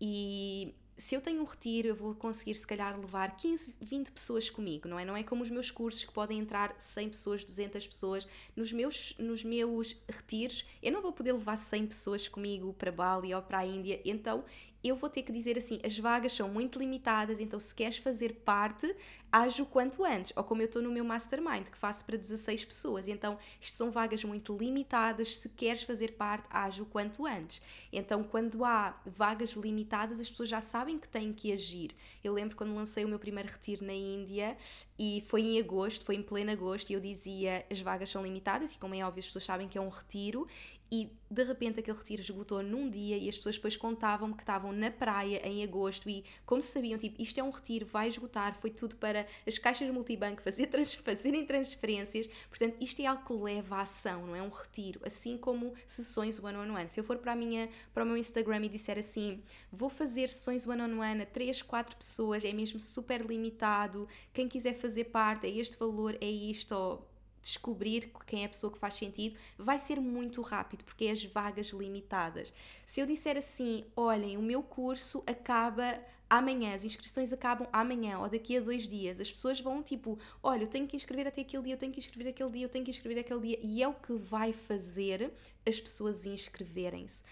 e 0.00 0.74
se 1.00 1.14
eu 1.14 1.20
tenho 1.20 1.40
um 1.40 1.44
retiro, 1.44 1.88
eu 1.88 1.94
vou 1.94 2.14
conseguir 2.14 2.54
se 2.54 2.66
calhar 2.66 2.94
levar 2.94 3.34
15, 3.34 3.74
20 3.80 4.12
pessoas 4.12 4.50
comigo, 4.50 4.86
não 4.86 4.98
é? 4.98 5.04
Não 5.04 5.16
é 5.16 5.22
como 5.22 5.42
os 5.42 5.48
meus 5.48 5.70
cursos 5.70 6.04
que 6.04 6.12
podem 6.12 6.38
entrar 6.38 6.76
100 6.78 7.08
pessoas, 7.08 7.42
200 7.42 7.86
pessoas. 7.86 8.28
Nos 8.54 8.70
meus, 8.70 9.14
nos 9.18 9.42
meus 9.42 9.96
retiros, 10.08 10.64
eu 10.82 10.92
não 10.92 11.00
vou 11.00 11.12
poder 11.12 11.32
levar 11.32 11.56
100 11.56 11.86
pessoas 11.86 12.28
comigo 12.28 12.74
para 12.74 12.92
Bali 12.92 13.34
ou 13.34 13.40
para 13.40 13.60
a 13.60 13.66
Índia, 13.66 14.00
então 14.04 14.44
eu 14.82 14.96
vou 14.96 15.10
ter 15.10 15.22
que 15.22 15.32
dizer 15.32 15.58
assim: 15.58 15.80
as 15.84 15.98
vagas 15.98 16.32
são 16.32 16.48
muito 16.48 16.78
limitadas, 16.78 17.40
então 17.40 17.58
se 17.58 17.74
queres 17.74 17.98
fazer 17.98 18.34
parte, 18.44 18.94
age 19.32 19.62
o 19.62 19.66
quanto 19.66 20.04
antes. 20.04 20.32
Ou 20.36 20.44
como 20.44 20.62
eu 20.62 20.66
estou 20.66 20.82
no 20.82 20.90
meu 20.90 21.04
mastermind, 21.04 21.66
que 21.68 21.76
faço 21.76 22.04
para 22.04 22.16
16 22.16 22.64
pessoas, 22.64 23.08
então 23.08 23.38
isto 23.60 23.76
são 23.76 23.90
vagas 23.90 24.24
muito 24.24 24.56
limitadas, 24.56 25.36
se 25.36 25.48
queres 25.48 25.82
fazer 25.82 26.12
parte, 26.12 26.48
age 26.50 26.82
o 26.82 26.86
quanto 26.86 27.26
antes. 27.26 27.62
Então, 27.92 28.22
quando 28.22 28.64
há 28.64 29.00
vagas 29.06 29.50
limitadas, 29.52 30.20
as 30.20 30.28
pessoas 30.28 30.48
já 30.48 30.60
sabem 30.60 30.98
que 30.98 31.08
têm 31.08 31.32
que 31.32 31.52
agir. 31.52 31.90
Eu 32.22 32.32
lembro 32.32 32.56
quando 32.56 32.74
lancei 32.74 33.04
o 33.04 33.08
meu 33.08 33.18
primeiro 33.18 33.48
retiro 33.48 33.84
na 33.84 33.94
Índia 33.94 34.56
e 34.98 35.24
foi 35.28 35.42
em 35.42 35.58
agosto, 35.58 36.04
foi 36.04 36.16
em 36.16 36.22
pleno 36.22 36.50
agosto, 36.50 36.90
e 36.90 36.94
eu 36.94 37.00
dizia: 37.00 37.64
as 37.70 37.80
vagas 37.80 38.10
são 38.10 38.22
limitadas, 38.22 38.74
e 38.74 38.78
como 38.78 38.94
é 38.94 39.04
óbvio, 39.04 39.20
as 39.20 39.26
pessoas 39.26 39.44
sabem 39.44 39.68
que 39.68 39.78
é 39.78 39.80
um 39.80 39.88
retiro, 39.88 40.46
e 40.90 41.12
de 41.30 41.44
repente 41.44 41.78
aquele 41.78 41.96
retiro 41.96 42.20
esgotou 42.20 42.62
num 42.62 42.90
dia 42.90 43.16
e 43.16 43.28
as 43.28 43.36
pessoas 43.36 43.54
depois 43.54 43.76
contavam-me 43.76 44.34
que 44.34 44.42
estavam 44.42 44.72
na 44.72 44.90
praia 44.90 45.40
em 45.46 45.62
agosto 45.62 46.10
e 46.10 46.24
como 46.44 46.60
sabiam, 46.60 46.98
tipo, 46.98 47.22
isto 47.22 47.38
é 47.38 47.42
um 47.42 47.50
retiro, 47.50 47.86
vai 47.86 48.08
esgotar, 48.08 48.56
foi 48.56 48.70
tudo 48.70 48.96
para 48.96 49.26
as 49.46 49.56
caixas 49.56 49.88
multibanco 49.90 50.42
fazer 50.42 50.66
trans, 50.66 50.94
fazerem 50.94 51.46
transferências, 51.46 52.26
portanto 52.48 52.76
isto 52.80 53.00
é 53.00 53.06
algo 53.06 53.24
que 53.24 53.32
leva 53.32 53.76
à 53.76 53.82
ação, 53.82 54.26
não 54.26 54.34
é 54.34 54.42
um 54.42 54.48
retiro, 54.48 55.00
assim 55.04 55.38
como 55.38 55.74
sessões 55.86 56.38
one-on-one. 56.38 56.70
-on 56.70 56.84
-one. 56.84 56.88
Se 56.88 56.98
eu 56.98 57.04
for 57.04 57.18
para, 57.18 57.32
a 57.32 57.36
minha, 57.36 57.68
para 57.94 58.02
o 58.02 58.06
meu 58.06 58.16
Instagram 58.16 58.64
e 58.64 58.68
disser 58.68 58.98
assim, 58.98 59.42
vou 59.70 59.88
fazer 59.88 60.28
sessões 60.28 60.66
one-on-one 60.66 60.94
-on 60.94 61.18
-one 61.18 61.22
a 61.22 61.26
3, 61.26 61.62
4 61.62 61.96
pessoas, 61.96 62.44
é 62.44 62.52
mesmo 62.52 62.80
super 62.80 63.24
limitado, 63.24 64.08
quem 64.32 64.48
quiser 64.48 64.74
fazer 64.74 65.04
parte, 65.04 65.46
é 65.46 65.50
este 65.50 65.78
valor, 65.78 66.16
é 66.20 66.28
isto, 66.28 66.74
ou 66.74 67.09
descobrir 67.42 68.10
quem 68.26 68.42
é 68.42 68.46
a 68.46 68.48
pessoa 68.48 68.72
que 68.72 68.78
faz 68.78 68.94
sentido, 68.94 69.36
vai 69.58 69.78
ser 69.78 70.00
muito 70.00 70.42
rápido, 70.42 70.84
porque 70.84 71.06
é 71.06 71.10
as 71.10 71.24
vagas 71.24 71.68
limitadas. 71.68 72.52
Se 72.84 73.00
eu 73.00 73.06
disser 73.06 73.36
assim, 73.36 73.84
olhem, 73.96 74.36
o 74.36 74.42
meu 74.42 74.62
curso 74.62 75.22
acaba 75.26 75.98
amanhã, 76.28 76.74
as 76.74 76.84
inscrições 76.84 77.32
acabam 77.32 77.66
amanhã 77.72 78.20
ou 78.20 78.28
daqui 78.28 78.56
a 78.56 78.60
dois 78.60 78.86
dias, 78.86 79.20
as 79.20 79.30
pessoas 79.30 79.60
vão 79.60 79.82
tipo, 79.82 80.16
olha, 80.40 80.62
eu 80.62 80.68
tenho 80.68 80.86
que 80.86 80.96
inscrever 80.96 81.26
até 81.26 81.40
aquele 81.40 81.64
dia, 81.64 81.74
eu 81.74 81.78
tenho 81.78 81.92
que 81.92 81.98
inscrever 81.98 82.30
aquele 82.30 82.50
dia, 82.50 82.64
eu 82.64 82.68
tenho 82.68 82.84
que 82.84 82.90
inscrever 82.90 83.18
aquele 83.18 83.40
dia, 83.40 83.58
e 83.62 83.82
é 83.82 83.88
o 83.88 83.94
que 83.94 84.12
vai 84.12 84.52
fazer 84.52 85.32
as 85.66 85.80
pessoas 85.80 86.24
inscreverem-se. 86.26 87.24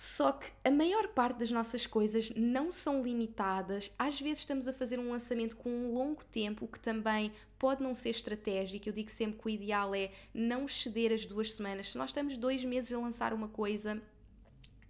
Só 0.00 0.30
que 0.30 0.46
a 0.64 0.70
maior 0.70 1.08
parte 1.08 1.38
das 1.38 1.50
nossas 1.50 1.84
coisas 1.84 2.32
não 2.36 2.70
são 2.70 3.02
limitadas. 3.02 3.92
Às 3.98 4.20
vezes 4.20 4.38
estamos 4.38 4.68
a 4.68 4.72
fazer 4.72 4.96
um 4.96 5.10
lançamento 5.10 5.56
com 5.56 5.68
um 5.68 5.92
longo 5.92 6.24
tempo, 6.24 6.66
o 6.66 6.68
que 6.68 6.78
também 6.78 7.32
pode 7.58 7.82
não 7.82 7.92
ser 7.92 8.10
estratégico. 8.10 8.88
Eu 8.88 8.92
digo 8.92 9.10
sempre 9.10 9.40
que 9.40 9.46
o 9.46 9.50
ideal 9.50 9.92
é 9.96 10.12
não 10.32 10.68
ceder 10.68 11.12
as 11.12 11.26
duas 11.26 11.50
semanas. 11.52 11.90
Se 11.90 11.98
nós 11.98 12.10
estamos 12.10 12.36
dois 12.36 12.64
meses 12.64 12.92
a 12.92 12.96
lançar 12.96 13.34
uma 13.34 13.48
coisa, 13.48 14.00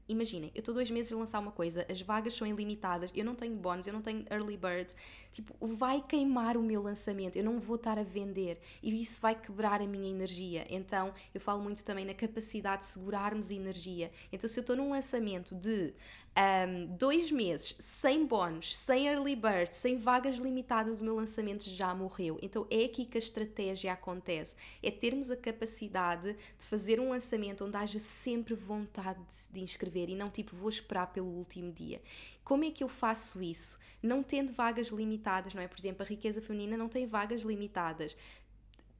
imaginem, 0.07 0.51
eu 0.55 0.59
estou 0.59 0.75
dois 0.75 0.91
meses 0.91 1.11
a 1.11 1.17
lançar 1.17 1.39
uma 1.39 1.53
coisa, 1.53 1.87
as 1.89 2.03
vagas 2.03 2.35
são 2.35 2.47
ilimitadas, 2.47 3.11
eu 3.15 3.25
não 3.25 3.35
tenho 3.35 3.57
bónus, 3.57 3.87
eu 3.87 3.95
não 3.95 4.03
tenho 4.03 4.27
early 4.31 4.59
bird, 4.59 4.93
tipo, 5.33 5.55
vai 5.67 6.03
queimar 6.07 6.57
o 6.57 6.63
meu 6.63 6.83
lançamento, 6.83 7.37
eu 7.37 7.45
não 7.45 7.59
vou 7.59 7.77
estar 7.77 7.99
a 7.99 8.03
vender 8.03 8.61
e 8.83 9.03
isso 9.03 9.21
vai 9.21 9.35
quebrar 9.35 9.81
a 9.81 9.87
minha 9.87 10.11
energia. 10.11 10.67
Então, 10.69 11.13
eu 11.35 11.41
falo 11.41 11.63
muito 11.63 11.85
também 11.85 12.05
na 12.05 12.15
capacidade 12.15 12.83
de 12.83 12.89
segurarmos 12.89 13.51
energia. 13.51 14.11
Então, 14.33 14.49
se 14.49 14.59
eu 14.59 14.63
estou 14.63 14.77
num 14.77 14.91
lançamento 14.91 15.55
de 15.55 15.95
um, 16.39 16.87
dois 16.97 17.33
meses 17.33 17.75
sem 17.81 18.25
bónus, 18.25 18.77
sem 18.77 19.09
early 19.09 19.35
bird, 19.35 19.75
sem 19.75 19.97
vagas 19.97 20.37
limitadas, 20.37 21.01
o 21.01 21.05
meu 21.05 21.17
lançamento 21.17 21.69
já 21.69 21.93
morreu. 21.95 22.39
Então 22.41 22.67
é 22.71 22.85
aqui 22.85 23.05
que 23.05 23.19
a 23.19 23.21
estratégia 23.21 23.93
acontece. 23.93 24.55
É 24.83 24.91
termos 24.91 25.31
a 25.31 25.37
capacidade 25.37 26.37
de 26.57 26.65
fazer 26.67 27.01
um 27.01 27.11
lançamento 27.11 27.65
onde 27.65 27.77
haja 27.77 27.99
sempre 27.99 28.55
vontade 28.55 29.19
de 29.51 29.61
inscrever 29.61 30.09
e 30.09 30.15
não 30.15 30.29
tipo 30.29 30.55
vou 30.55 30.69
esperar 30.69 31.09
pelo 31.09 31.29
último 31.29 31.73
dia. 31.73 32.01
Como 32.49 32.65
é 32.65 32.71
que 32.71 32.83
eu 32.83 32.89
faço 32.89 33.43
isso? 33.43 33.79
Não 34.03 34.23
tendo 34.23 34.55
vagas 34.55 34.87
limitadas, 34.89 35.53
não 35.53 35.61
é? 35.61 35.69
Por 35.69 35.79
exemplo, 35.79 36.03
a 36.03 36.07
riqueza 36.07 36.41
feminina 36.41 36.79
não 36.79 36.89
tem 36.89 37.07
vagas 37.07 37.43
limitadas 37.43 38.17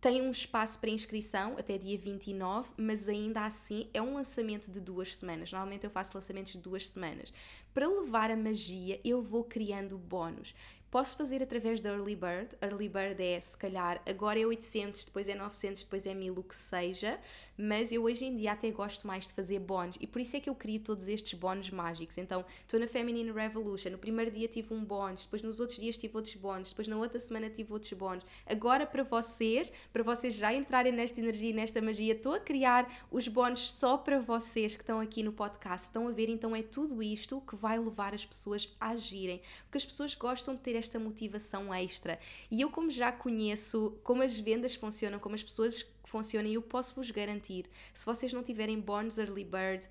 tem 0.01 0.23
um 0.23 0.31
espaço 0.31 0.79
para 0.79 0.91
inscrição 0.91 1.57
até 1.59 1.77
dia 1.77 1.99
29, 1.99 2.71
mas 2.77 3.09
ainda 3.09 3.45
assim 3.45 3.89
é 3.93 4.01
um 4.01 4.15
lançamento 4.15 4.71
de 4.71 4.81
duas 4.81 5.17
semanas. 5.17 5.51
Normalmente 5.51 5.85
eu 5.85 5.91
faço 5.91 6.17
lançamentos 6.17 6.53
de 6.53 6.59
duas 6.59 6.87
semanas. 6.87 7.33
Para 7.75 7.89
levar 7.89 8.31
a 8.31 8.37
magia, 8.37 9.01
eu 9.05 9.21
vou 9.21 9.43
criando 9.43 9.99
bónus. 9.99 10.55
Posso 10.91 11.19
fazer 11.19 11.43
através 11.43 11.83
da 11.83 11.91
Early 11.91 12.17
Bird. 12.17 12.57
Early 12.63 12.89
Bird 12.89 13.23
é, 13.23 13.39
se 13.39 13.55
calhar, 13.59 14.01
agora 14.07 14.41
é 14.41 14.47
800, 14.47 15.05
depois 15.05 15.29
é 15.29 15.35
900, 15.35 15.85
depois 15.85 16.07
é 16.07 16.15
1000, 16.15 16.33
o 16.33 16.43
que 16.43 16.57
seja. 16.57 17.21
Mas 17.59 17.93
eu 17.93 18.05
hoje 18.05 18.25
em 18.25 18.35
dia 18.35 18.53
até 18.53 18.71
gosto 18.71 19.07
mais 19.07 19.27
de 19.27 19.35
fazer 19.35 19.59
bónus 19.59 19.97
e 20.01 20.07
por 20.07 20.19
isso 20.19 20.35
é 20.35 20.41
que 20.41 20.49
eu 20.49 20.55
crio 20.55 20.81
todos 20.81 21.07
estes 21.07 21.39
bónus 21.39 21.69
mágicos. 21.69 22.17
Então, 22.17 22.43
estou 22.63 22.81
na 22.81 22.87
Feminine 22.87 23.31
Revolution. 23.31 23.91
No 23.91 23.99
primeiro 23.99 24.31
dia 24.31 24.49
tive 24.49 24.73
um 24.73 24.83
bónus, 24.83 25.25
depois 25.25 25.43
nos 25.43 25.61
outros 25.61 25.79
dias 25.79 25.99
tive 25.99 26.17
outros 26.17 26.35
bónus, 26.37 26.71
depois 26.71 26.89
na 26.89 26.97
outra 26.97 27.21
semana 27.21 27.51
tive 27.51 27.71
outros 27.71 27.93
bónus. 27.93 28.25
Agora, 28.47 28.87
para 28.87 29.03
vocês, 29.03 29.71
para 29.93 30.03
vocês 30.03 30.37
já 30.37 30.55
entrarem 30.55 30.93
nesta 30.93 31.21
energia 31.21 31.51
e 31.51 31.53
nesta 31.53 31.83
magia, 31.83 32.15
estou 32.15 32.33
a 32.33 32.41
criar 32.41 33.07
os 33.11 33.29
bónus 33.29 33.71
só 33.71 33.99
para 33.99 34.19
vocês 34.21 34.75
que 34.75 34.83
estão 34.83 35.01
aqui 35.01 35.23
no 35.23 35.35
podcast. 35.35 35.89
Estão 35.89 36.09
a 36.09 36.13
ver? 36.13 36.31
Então, 36.31 36.57
é 36.57 36.63
tudo 36.63 37.03
isto 37.03 37.43
que 37.43 37.57
vai 37.57 37.79
levar 37.79 38.15
as 38.15 38.25
pessoas 38.25 38.75
a 38.81 38.89
agirem. 38.93 39.43
Porque 39.65 39.77
as 39.77 39.85
pessoas 39.85 40.15
gostam 40.15 40.55
de 40.55 40.63
ter 40.63 40.78
esta 40.79 40.99
motivação 40.99 41.73
extra. 41.75 42.19
E 42.51 42.61
eu, 42.61 42.71
como 42.71 42.91
já 42.91 43.13
conheço 43.13 43.99
como 44.03 44.23
as 44.23 44.39
vendas 44.39 44.75
funcionam, 44.75 45.19
como 45.19 45.35
as 45.35 45.43
pessoas 45.43 45.87
funcionam, 46.09 46.51
eu 46.51 46.63
posso 46.63 46.95
vos 46.95 47.11
garantir, 47.11 47.67
se 47.93 48.05
vocês 48.05 48.33
não 48.33 48.43
tiverem 48.43 48.81
bónus 48.81 49.19
early 49.19 49.45
bird, 49.45 49.87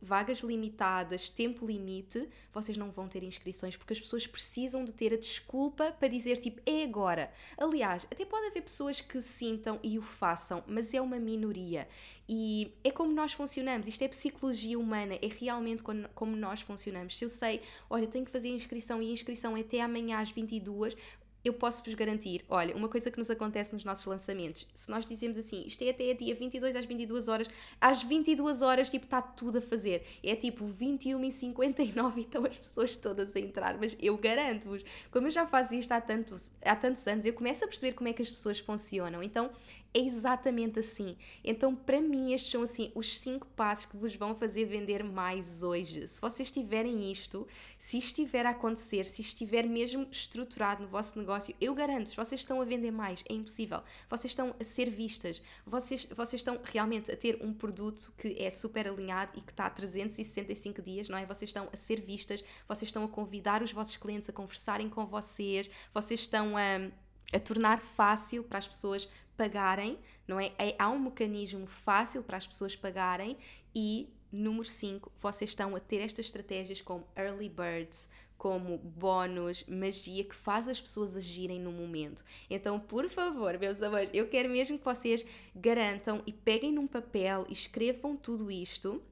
vagas 0.00 0.38
limitadas, 0.38 1.28
tempo 1.28 1.66
limite, 1.66 2.28
vocês 2.52 2.76
não 2.76 2.90
vão 2.90 3.08
ter 3.08 3.22
inscrições, 3.22 3.76
porque 3.76 3.92
as 3.92 4.00
pessoas 4.00 4.26
precisam 4.26 4.84
de 4.84 4.92
ter 4.92 5.12
a 5.12 5.16
desculpa 5.16 5.92
para 5.92 6.08
dizer 6.08 6.38
tipo, 6.38 6.60
é 6.66 6.84
agora. 6.84 7.32
Aliás, 7.56 8.06
até 8.10 8.24
pode 8.24 8.46
haver 8.46 8.62
pessoas 8.62 9.00
que 9.00 9.20
sintam 9.20 9.78
e 9.82 9.98
o 9.98 10.02
façam, 10.02 10.62
mas 10.66 10.92
é 10.94 11.00
uma 11.00 11.18
minoria. 11.18 11.88
E 12.28 12.72
é 12.84 12.90
como 12.90 13.12
nós 13.12 13.32
funcionamos, 13.32 13.86
isto 13.86 14.02
é 14.02 14.08
psicologia 14.08 14.78
humana, 14.78 15.14
é 15.14 15.28
realmente 15.28 15.82
como 15.82 16.36
nós 16.36 16.60
funcionamos. 16.60 17.18
Se 17.18 17.24
eu 17.24 17.28
sei, 17.28 17.60
olha, 17.90 18.06
tenho 18.06 18.24
que 18.24 18.30
fazer 18.30 18.48
a 18.48 18.52
inscrição 18.52 19.02
e 19.02 19.10
a 19.10 19.12
inscrição 19.12 19.56
é 19.56 19.60
até 19.60 19.80
amanhã 19.80 20.20
às 20.20 20.30
22, 20.30 20.96
eu 21.44 21.52
posso 21.52 21.82
vos 21.84 21.94
garantir, 21.94 22.44
olha, 22.48 22.74
uma 22.76 22.88
coisa 22.88 23.10
que 23.10 23.18
nos 23.18 23.30
acontece 23.30 23.72
nos 23.72 23.84
nossos 23.84 24.06
lançamentos, 24.06 24.66
se 24.74 24.90
nós 24.90 25.06
dizemos 25.06 25.36
assim, 25.36 25.64
isto 25.66 25.82
é 25.82 25.90
até 25.90 26.14
dia 26.14 26.34
22 26.34 26.76
às 26.76 26.86
22 26.86 27.28
horas, 27.28 27.48
às 27.80 28.02
22 28.02 28.62
horas, 28.62 28.88
tipo, 28.88 29.04
está 29.04 29.20
tudo 29.20 29.58
a 29.58 29.60
fazer. 29.60 30.04
É 30.22 30.36
tipo 30.36 30.66
21 30.66 31.24
e 31.24 31.32
59 31.32 32.20
e 32.20 32.24
estão 32.24 32.44
as 32.44 32.56
pessoas 32.56 32.96
todas 32.96 33.34
a 33.34 33.40
entrar, 33.40 33.76
mas 33.78 33.96
eu 34.00 34.16
garanto-vos, 34.16 34.84
como 35.10 35.26
eu 35.26 35.30
já 35.30 35.46
faço 35.46 35.74
isto 35.74 35.92
há 35.92 36.00
tantos, 36.00 36.52
há 36.64 36.76
tantos 36.76 37.06
anos, 37.06 37.26
eu 37.26 37.32
começo 37.32 37.64
a 37.64 37.68
perceber 37.68 37.92
como 37.92 38.08
é 38.08 38.12
que 38.12 38.22
as 38.22 38.30
pessoas 38.30 38.58
funcionam. 38.58 39.22
Então, 39.22 39.50
É 39.94 39.98
exatamente 39.98 40.78
assim. 40.78 41.18
Então, 41.44 41.76
para 41.76 42.00
mim, 42.00 42.32
estes 42.32 42.50
são 42.50 42.62
assim 42.62 42.90
os 42.94 43.18
cinco 43.18 43.46
passos 43.48 43.84
que 43.84 43.96
vos 43.96 44.14
vão 44.14 44.34
fazer 44.34 44.64
vender 44.64 45.04
mais 45.04 45.62
hoje. 45.62 46.08
Se 46.08 46.18
vocês 46.18 46.50
tiverem 46.50 47.12
isto, 47.12 47.46
se 47.78 47.98
estiver 47.98 48.46
a 48.46 48.50
acontecer, 48.50 49.04
se 49.04 49.20
estiver 49.20 49.66
mesmo 49.66 50.06
estruturado 50.10 50.82
no 50.82 50.88
vosso 50.88 51.18
negócio, 51.18 51.54
eu 51.60 51.74
garanto, 51.74 52.14
vocês 52.14 52.40
estão 52.40 52.62
a 52.62 52.64
vender 52.64 52.90
mais, 52.90 53.22
é 53.28 53.34
impossível. 53.34 53.82
Vocês 54.08 54.30
estão 54.30 54.54
a 54.58 54.64
ser 54.64 54.88
vistas, 54.88 55.42
vocês, 55.66 56.06
vocês 56.06 56.40
estão 56.40 56.58
realmente 56.64 57.12
a 57.12 57.16
ter 57.16 57.38
um 57.42 57.52
produto 57.52 58.14
que 58.16 58.34
é 58.42 58.48
super 58.48 58.88
alinhado 58.88 59.32
e 59.36 59.42
que 59.42 59.52
está 59.52 59.66
a 59.66 59.70
365 59.70 60.80
dias, 60.80 61.10
não 61.10 61.18
é? 61.18 61.26
Vocês 61.26 61.50
estão 61.50 61.68
a 61.70 61.76
ser 61.76 62.00
vistas, 62.00 62.42
vocês 62.66 62.88
estão 62.88 63.04
a 63.04 63.08
convidar 63.08 63.62
os 63.62 63.72
vossos 63.72 63.98
clientes 63.98 64.30
a 64.30 64.32
conversarem 64.32 64.88
com 64.88 65.04
vocês, 65.04 65.68
vocês 65.92 66.20
estão 66.20 66.56
a 66.56 66.90
a 67.32 67.40
tornar 67.40 67.80
fácil 67.80 68.44
para 68.44 68.58
as 68.58 68.68
pessoas 68.68 69.08
pagarem, 69.42 69.98
não 70.26 70.38
é? 70.38 70.52
é? 70.56 70.76
Há 70.78 70.88
um 70.88 71.00
mecanismo 71.00 71.66
fácil 71.66 72.22
para 72.22 72.36
as 72.36 72.46
pessoas 72.46 72.76
pagarem 72.76 73.36
e, 73.74 74.08
número 74.30 74.64
5, 74.64 75.10
vocês 75.16 75.50
estão 75.50 75.74
a 75.74 75.80
ter 75.80 76.00
estas 76.00 76.26
estratégias 76.26 76.80
como 76.80 77.04
early 77.16 77.48
birds, 77.48 78.08
como 78.38 78.78
bónus, 78.78 79.64
magia 79.66 80.22
que 80.22 80.34
faz 80.34 80.68
as 80.68 80.80
pessoas 80.80 81.16
agirem 81.16 81.60
no 81.60 81.72
momento. 81.72 82.24
Então, 82.48 82.78
por 82.78 83.08
favor, 83.08 83.58
meus 83.58 83.82
amores, 83.82 84.10
eu 84.14 84.28
quero 84.28 84.48
mesmo 84.48 84.78
que 84.78 84.84
vocês 84.84 85.26
garantam 85.56 86.22
e 86.24 86.32
peguem 86.32 86.72
num 86.72 86.86
papel 86.86 87.44
e 87.48 87.52
escrevam 87.52 88.16
tudo 88.16 88.48
isto 88.48 89.02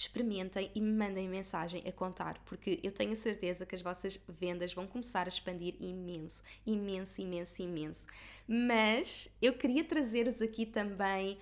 experimentem 0.00 0.70
e 0.74 0.80
me 0.80 0.92
mandem 0.92 1.28
mensagem 1.28 1.82
a 1.86 1.92
contar, 1.92 2.38
porque 2.44 2.78
eu 2.82 2.92
tenho 2.92 3.12
a 3.12 3.16
certeza 3.16 3.66
que 3.66 3.74
as 3.74 3.82
vossas 3.82 4.20
vendas 4.28 4.72
vão 4.72 4.86
começar 4.86 5.26
a 5.26 5.28
expandir 5.28 5.74
imenso, 5.80 6.42
imenso, 6.64 7.20
imenso, 7.20 7.62
imenso. 7.62 8.06
Mas 8.46 9.34
eu 9.42 9.52
queria 9.54 9.82
trazer-vos 9.84 10.40
aqui 10.40 10.64
também 10.64 11.38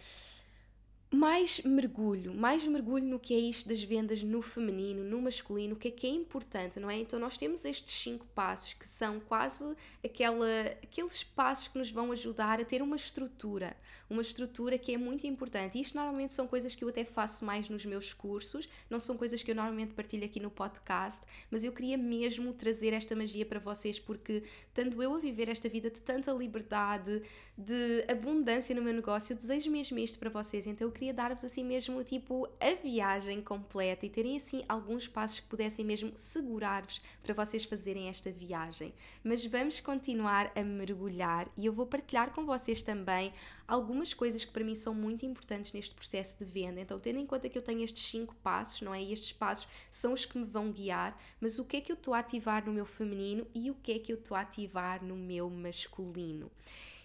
mais 1.11 1.61
mergulho, 1.61 2.35
mais 2.35 2.67
mergulho 2.67 3.07
no 3.07 3.19
que 3.19 3.33
é 3.33 3.39
isto 3.39 3.69
das 3.69 3.81
vendas 3.83 4.23
no 4.25 4.43
feminino, 4.43 5.05
no 5.05 5.23
masculino, 5.23 5.75
o 5.75 5.79
que 5.79 5.89
é 5.89 5.91
que 5.91 6.07
é 6.07 6.11
importante, 6.11 6.81
não 6.81 6.91
é? 6.91 6.99
Então 6.99 7.19
nós 7.19 7.37
temos 7.37 7.65
estes 7.65 7.95
cinco 7.95 8.27
passos 8.35 8.73
que 8.73 8.87
são 8.87 9.21
quase 9.21 9.77
aquela, 10.05 10.47
aqueles 10.83 11.23
passos 11.23 11.69
que 11.69 11.79
nos 11.79 11.91
vão 11.91 12.11
ajudar 12.11 12.61
a 12.61 12.65
ter 12.65 12.83
uma 12.83 12.97
estrutura, 12.97 13.77
uma 14.11 14.21
estrutura 14.21 14.77
que 14.79 14.93
é 14.93 14.99
muito 14.99 15.27
importante. 15.27 15.81
Isto 15.81 15.97
normalmente 15.97 16.33
são 16.33 16.47
coisas 16.47 16.75
que 16.75 16.83
eu 16.83 16.89
até 16.89 17.05
faço 17.05 17.45
mais 17.45 17.69
nos 17.69 17.87
meus 17.87 18.13
cursos, 18.13 18.69
não 18.91 18.99
são 18.99 19.17
coisas 19.17 19.43
que 19.43 19.51
eu 19.53 19.55
normalmente 19.55 19.95
partilho 19.95 20.25
aqui 20.25 20.41
no 20.41 20.51
podcast, 20.51 21.25
mas 21.51 21.63
eu 21.63 21.71
queria 21.73 21.97
mesmo 21.97 22.53
trazer 22.53 22.93
esta 22.93 23.15
magia 23.15 23.47
para 23.47 23.61
vocês 23.61 24.01
porque 24.01 24.43
tanto 24.75 25.01
eu 25.01 25.15
a 25.15 25.19
viver 25.19 25.49
esta 25.49 25.69
vida 25.69 25.89
de 25.89 26.03
tanta 26.03 26.33
liberdade, 26.33 27.23
de 27.57 28.05
abundância 28.09 28.75
no 28.75 28.83
meu 28.83 28.93
negócio, 28.93 29.33
eu 29.33 29.37
desejo 29.37 29.71
mesmo 29.71 29.99
isto 29.99 30.19
para 30.19 30.31
vocês. 30.31 30.67
Então 30.67 30.96
queria 30.97 31.13
dar-vos 31.13 31.45
assim 31.45 31.63
mesmo 31.63 32.03
tipo 32.03 32.49
a 32.59 32.75
viagem 32.83 33.43
completa 33.43 34.07
e 34.07 34.09
terem 34.09 34.37
assim 34.37 34.65
alguns 34.67 35.07
passos 35.07 35.41
que 35.41 35.47
pudessem 35.47 35.85
mesmo 35.85 36.13
segurar-vos 36.17 37.03
para 37.23 37.35
vocês 37.35 37.65
fazerem 37.65 38.09
esta 38.09 38.31
viagem. 38.33 38.95
Mas 39.23 39.45
vamos 39.45 39.79
continuar 39.79 40.51
a 40.57 40.63
mergulhar 40.63 41.49
e 41.55 41.67
eu 41.67 41.73
vou 41.73 41.87
partilhar 41.87 42.31
com 42.31 42.47
vocês 42.47 42.83
também 42.83 43.31
algumas 43.69 44.15
coisas 44.15 44.43
que 44.43 44.51
para 44.51 44.65
mim 44.65 44.75
são 44.75 44.95
muito 44.95 45.27
importantes 45.27 45.75
neste 45.75 45.95
processo 45.95 46.39
de 46.39 46.47
venda. 46.47 46.81
Então, 46.81 46.99
tendo 46.99 47.19
em 47.19 47.27
conta 47.27 47.51
que 47.51 47.59
eu 47.59 47.63
tenho 47.63 47.83
estes 47.83 48.09
cinco 48.09 48.35
passos, 48.37 48.81
não 48.81 48.95
é? 48.95 49.03
E 49.03 49.13
estes 49.13 49.33
passos 49.33 49.69
são 49.91 50.15
os 50.15 50.25
que 50.25 50.39
me 50.39 50.45
vão 50.45 50.73
guiar, 50.73 51.21
mas 51.39 51.59
o 51.59 51.65
que 51.65 51.77
é 51.77 51.81
que 51.83 51.93
eu 51.93 51.97
estou 51.97 52.15
a 52.15 52.21
ativar 52.21 52.65
no 52.65 52.73
meu 52.73 52.87
feminino 52.87 53.47
e 53.55 53.71
o 53.71 53.75
que 53.75 53.93
é 53.93 53.99
que 53.99 54.13
eu 54.13 54.17
estou 54.17 54.35
a 54.35 54.41
ativar 54.41 55.05
no 55.05 55.15
meu 55.15 55.51
masculino? 55.51 56.51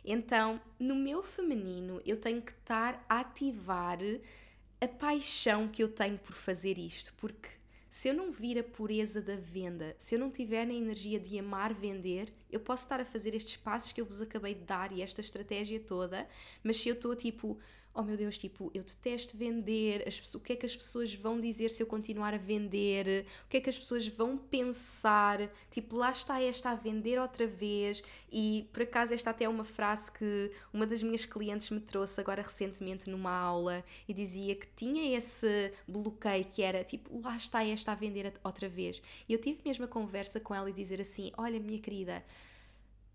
Então, 0.03 0.59
no 0.79 0.95
meu 0.95 1.21
feminino, 1.21 2.01
eu 2.05 2.17
tenho 2.17 2.41
que 2.41 2.51
estar 2.51 3.05
a 3.07 3.19
ativar 3.19 3.99
a 4.79 4.87
paixão 4.87 5.67
que 5.67 5.83
eu 5.83 5.89
tenho 5.89 6.17
por 6.17 6.33
fazer 6.33 6.77
isto, 6.79 7.13
porque 7.17 7.49
se 7.87 8.07
eu 8.07 8.13
não 8.13 8.31
vir 8.31 8.57
a 8.57 8.63
pureza 8.63 9.21
da 9.21 9.35
venda, 9.35 9.93
se 9.99 10.15
eu 10.15 10.19
não 10.19 10.31
tiver 10.31 10.65
na 10.65 10.73
energia 10.73 11.19
de 11.19 11.37
amar 11.37 11.73
vender, 11.73 12.33
eu 12.49 12.59
posso 12.59 12.83
estar 12.83 13.01
a 13.01 13.05
fazer 13.05 13.35
estes 13.35 13.57
passos 13.57 13.91
que 13.91 13.99
eu 13.99 14.05
vos 14.05 14.21
acabei 14.21 14.55
de 14.55 14.61
dar 14.61 14.91
e 14.91 15.01
esta 15.01 15.21
estratégia 15.21 15.79
toda, 15.79 16.27
mas 16.63 16.77
se 16.77 16.87
eu 16.89 16.95
estou 16.95 17.15
tipo 17.15 17.59
oh 17.93 18.03
meu 18.03 18.15
Deus, 18.15 18.37
tipo, 18.37 18.71
eu 18.73 18.83
detesto 18.83 19.35
vender, 19.35 20.07
as, 20.07 20.33
o 20.33 20.39
que 20.39 20.53
é 20.53 20.55
que 20.55 20.65
as 20.65 20.75
pessoas 20.75 21.13
vão 21.13 21.39
dizer 21.41 21.71
se 21.71 21.83
eu 21.83 21.87
continuar 21.87 22.33
a 22.33 22.37
vender, 22.37 23.25
o 23.45 23.49
que 23.49 23.57
é 23.57 23.61
que 23.61 23.69
as 23.69 23.77
pessoas 23.77 24.07
vão 24.07 24.37
pensar, 24.37 25.49
tipo, 25.69 25.97
lá 25.97 26.09
está 26.09 26.41
esta 26.41 26.71
a 26.71 26.75
vender 26.75 27.19
outra 27.19 27.45
vez, 27.45 28.01
e 28.31 28.69
por 28.71 28.83
acaso 28.83 29.13
esta 29.13 29.31
até 29.31 29.43
é 29.43 29.49
uma 29.49 29.65
frase 29.65 30.11
que 30.11 30.51
uma 30.73 30.87
das 30.87 31.03
minhas 31.03 31.25
clientes 31.25 31.69
me 31.69 31.81
trouxe 31.81 32.19
agora 32.21 32.41
recentemente 32.41 33.09
numa 33.09 33.31
aula, 33.31 33.83
e 34.07 34.13
dizia 34.13 34.55
que 34.55 34.67
tinha 34.75 35.17
esse 35.17 35.73
bloqueio 35.87 36.45
que 36.45 36.61
era, 36.61 36.83
tipo, 36.83 37.19
lá 37.21 37.35
está 37.35 37.63
esta 37.65 37.91
a 37.91 37.95
vender 37.95 38.31
outra 38.43 38.69
vez, 38.69 39.01
e 39.27 39.33
eu 39.33 39.39
tive 39.39 39.61
mesmo 39.65 39.83
a 39.83 39.87
conversa 39.87 40.39
com 40.39 40.55
ela 40.55 40.69
e 40.69 40.73
dizer 40.73 41.01
assim, 41.01 41.31
olha 41.37 41.59
minha 41.59 41.79
querida, 41.79 42.23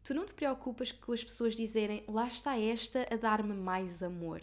tu 0.05 0.13
não 0.13 0.27
te 0.27 0.35
preocupas 0.35 0.93
com 0.93 1.13
as 1.13 1.25
pessoas 1.25 1.57
dizerem 1.57 2.05
lá 2.07 2.29
está 2.29 2.57
esta 2.59 3.09
a 3.11 3.17
dar-me 3.17 3.55
mais 3.55 4.03
amor 4.03 4.41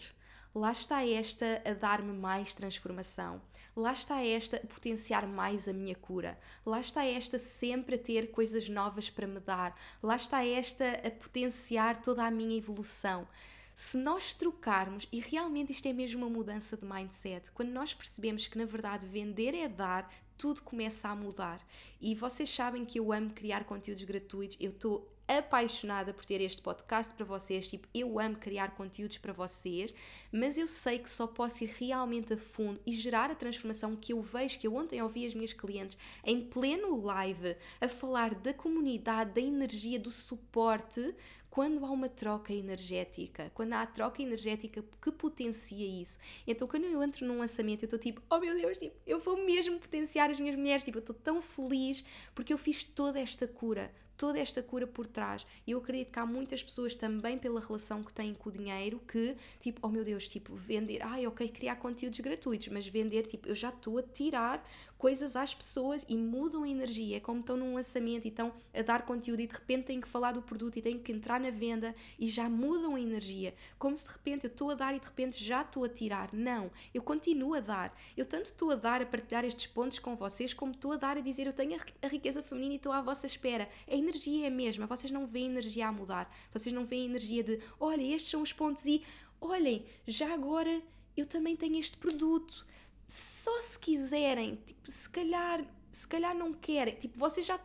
lá 0.54 0.70
está 0.70 1.06
esta 1.06 1.60
a 1.64 1.72
dar-me 1.72 2.12
mais 2.12 2.54
transformação, 2.54 3.42
lá 3.74 3.92
está 3.92 4.24
esta 4.24 4.58
a 4.58 4.66
potenciar 4.66 5.26
mais 5.26 5.66
a 5.66 5.72
minha 5.72 5.96
cura, 5.96 6.38
lá 6.64 6.78
está 6.78 7.04
esta 7.04 7.38
sempre 7.38 7.96
a 7.96 7.98
ter 7.98 8.30
coisas 8.30 8.68
novas 8.68 9.10
para 9.10 9.26
me 9.26 9.40
dar, 9.40 9.76
lá 10.02 10.14
está 10.14 10.46
esta 10.46 10.84
a 11.04 11.10
potenciar 11.10 12.00
toda 12.00 12.24
a 12.24 12.30
minha 12.30 12.56
evolução. 12.56 13.26
Se 13.74 13.96
nós 13.96 14.32
trocarmos, 14.34 15.08
e 15.10 15.18
realmente 15.18 15.72
isto 15.72 15.88
é 15.88 15.92
mesmo 15.92 16.24
uma 16.24 16.30
mudança 16.30 16.76
de 16.76 16.86
mindset, 16.86 17.50
quando 17.50 17.70
nós 17.70 17.92
percebemos 17.92 18.46
que 18.46 18.56
na 18.56 18.64
verdade 18.64 19.08
vender 19.08 19.52
é 19.52 19.66
dar, 19.66 20.08
tudo 20.38 20.62
começa 20.62 21.08
a 21.08 21.16
mudar. 21.16 21.60
E 22.00 22.14
vocês 22.14 22.48
sabem 22.48 22.84
que 22.84 23.00
eu 23.00 23.12
amo 23.12 23.30
criar 23.30 23.64
conteúdos 23.64 24.04
gratuitos, 24.04 24.56
eu 24.60 24.70
estou 24.70 25.12
apaixonada 25.26 26.12
por 26.12 26.24
ter 26.24 26.40
este 26.40 26.60
podcast 26.60 27.14
para 27.14 27.24
vocês. 27.24 27.68
Tipo, 27.68 27.88
eu 27.94 28.18
amo 28.18 28.36
criar 28.36 28.72
conteúdos 28.72 29.18
para 29.18 29.32
vocês, 29.32 29.94
mas 30.30 30.58
eu 30.58 30.66
sei 30.66 30.98
que 30.98 31.08
só 31.08 31.26
posso 31.26 31.64
ir 31.64 31.74
realmente 31.78 32.34
a 32.34 32.36
fundo 32.36 32.80
e 32.86 32.92
gerar 32.92 33.30
a 33.30 33.34
transformação 33.34 33.96
que 33.96 34.12
eu 34.12 34.20
vejo, 34.22 34.58
que 34.58 34.66
eu 34.66 34.74
ontem 34.74 35.02
ouvi 35.02 35.26
as 35.26 35.34
minhas 35.34 35.52
clientes 35.52 35.96
em 36.24 36.40
pleno 36.40 37.00
live 37.00 37.56
a 37.80 37.88
falar 37.88 38.34
da 38.34 38.52
comunidade, 38.52 39.32
da 39.32 39.40
energia, 39.40 39.98
do 39.98 40.10
suporte 40.10 41.14
quando 41.54 41.86
há 41.86 41.90
uma 41.92 42.08
troca 42.08 42.52
energética, 42.52 43.48
quando 43.54 43.74
há 43.74 43.82
a 43.82 43.86
troca 43.86 44.20
energética 44.20 44.84
que 45.00 45.12
potencia 45.12 45.86
isso. 45.86 46.18
Então, 46.44 46.66
quando 46.66 46.82
eu 46.82 47.00
entro 47.00 47.24
num 47.24 47.38
lançamento, 47.38 47.84
eu 47.84 47.86
estou 47.86 47.96
tipo, 47.96 48.20
oh 48.28 48.40
meu 48.40 48.56
Deus, 48.56 48.76
tipo, 48.76 48.96
eu 49.06 49.20
vou 49.20 49.36
mesmo 49.36 49.78
potenciar 49.78 50.28
as 50.28 50.40
minhas 50.40 50.56
mulheres, 50.56 50.82
tipo, 50.82 50.98
eu 50.98 51.00
estou 51.00 51.14
tão 51.14 51.40
feliz 51.40 52.04
porque 52.34 52.52
eu 52.52 52.58
fiz 52.58 52.82
toda 52.82 53.20
esta 53.20 53.46
cura, 53.46 53.92
toda 54.16 54.38
esta 54.38 54.62
cura 54.62 54.86
por 54.86 55.06
trás. 55.06 55.46
E 55.66 55.70
eu 55.70 55.78
acredito 55.78 56.10
que 56.10 56.18
há 56.18 56.26
muitas 56.26 56.62
pessoas 56.62 56.94
também 56.94 57.38
pela 57.38 57.60
relação 57.60 58.02
que 58.02 58.12
têm 58.12 58.34
com 58.34 58.48
o 58.48 58.52
dinheiro 58.52 59.00
que, 59.06 59.36
tipo, 59.60 59.80
oh 59.86 59.88
meu 59.88 60.04
Deus, 60.04 60.26
tipo, 60.28 60.54
vender, 60.56 61.02
ai, 61.02 61.26
ok, 61.26 61.48
criar 61.48 61.76
conteúdos 61.76 62.18
gratuitos, 62.20 62.68
mas 62.68 62.86
vender, 62.86 63.26
tipo, 63.26 63.48
eu 63.48 63.54
já 63.54 63.68
estou 63.68 63.98
a 63.98 64.02
tirar 64.02 64.66
coisas 64.98 65.36
às 65.36 65.54
pessoas 65.54 66.04
e 66.08 66.16
mudam 66.16 66.62
a 66.62 66.68
energia. 66.68 67.18
É 67.18 67.20
como 67.20 67.40
estão 67.40 67.56
num 67.56 67.74
lançamento 67.74 68.24
e 68.24 68.28
estão 68.28 68.52
a 68.72 68.82
dar 68.82 69.04
conteúdo 69.04 69.40
e 69.40 69.46
de 69.46 69.54
repente 69.54 69.84
têm 69.84 70.00
que 70.00 70.08
falar 70.08 70.32
do 70.32 70.42
produto 70.42 70.78
e 70.78 70.82
têm 70.82 70.98
que 70.98 71.12
entrar 71.12 71.40
na 71.44 71.50
venda 71.50 71.94
e 72.18 72.26
já 72.26 72.48
mudam 72.48 72.96
a 72.96 73.00
energia. 73.00 73.54
Como 73.78 73.96
se 73.96 74.06
de 74.06 74.12
repente 74.12 74.44
eu 74.44 74.50
estou 74.50 74.70
a 74.70 74.74
dar 74.74 74.94
e 74.94 75.00
de 75.00 75.06
repente 75.06 75.42
já 75.42 75.62
estou 75.62 75.84
a 75.84 75.88
tirar. 75.88 76.32
Não, 76.32 76.70
eu 76.92 77.02
continuo 77.02 77.54
a 77.54 77.60
dar. 77.60 77.96
Eu 78.16 78.24
tanto 78.24 78.46
estou 78.46 78.70
a 78.70 78.74
dar, 78.74 79.02
a 79.02 79.06
partilhar 79.06 79.44
estes 79.44 79.66
pontos 79.66 79.98
com 79.98 80.16
vocês, 80.16 80.52
como 80.52 80.72
estou 80.72 80.92
a 80.92 80.96
dar 80.96 81.16
a 81.16 81.20
dizer 81.20 81.46
eu 81.46 81.52
tenho 81.52 81.78
a 82.02 82.06
riqueza 82.08 82.42
feminina 82.42 82.74
e 82.74 82.76
estou 82.76 82.92
à 82.92 83.00
vossa 83.00 83.26
espera. 83.26 83.68
A 83.86 83.94
energia 83.94 84.44
é 84.44 84.48
a 84.48 84.50
mesma, 84.50 84.86
vocês 84.86 85.10
não 85.10 85.26
veem 85.26 85.46
energia 85.46 85.88
a 85.88 85.92
mudar, 85.92 86.34
vocês 86.52 86.72
não 86.72 86.84
veem 86.84 87.06
energia 87.06 87.42
de 87.42 87.60
olha, 87.78 88.02
estes 88.02 88.30
são 88.30 88.42
os 88.42 88.52
pontos 88.52 88.84
e 88.86 89.02
olhem, 89.40 89.84
já 90.06 90.32
agora 90.32 90.82
eu 91.16 91.26
também 91.26 91.56
tenho 91.56 91.78
este 91.78 91.96
produto. 91.96 92.66
Só 93.06 93.60
se 93.60 93.78
quiserem, 93.78 94.56
tipo, 94.66 94.90
se 94.90 95.08
calhar, 95.08 95.64
se 95.92 96.08
calhar 96.08 96.34
não 96.34 96.52
querem, 96.52 96.94
tipo, 96.94 97.18
vocês 97.18 97.46
já 97.46 97.58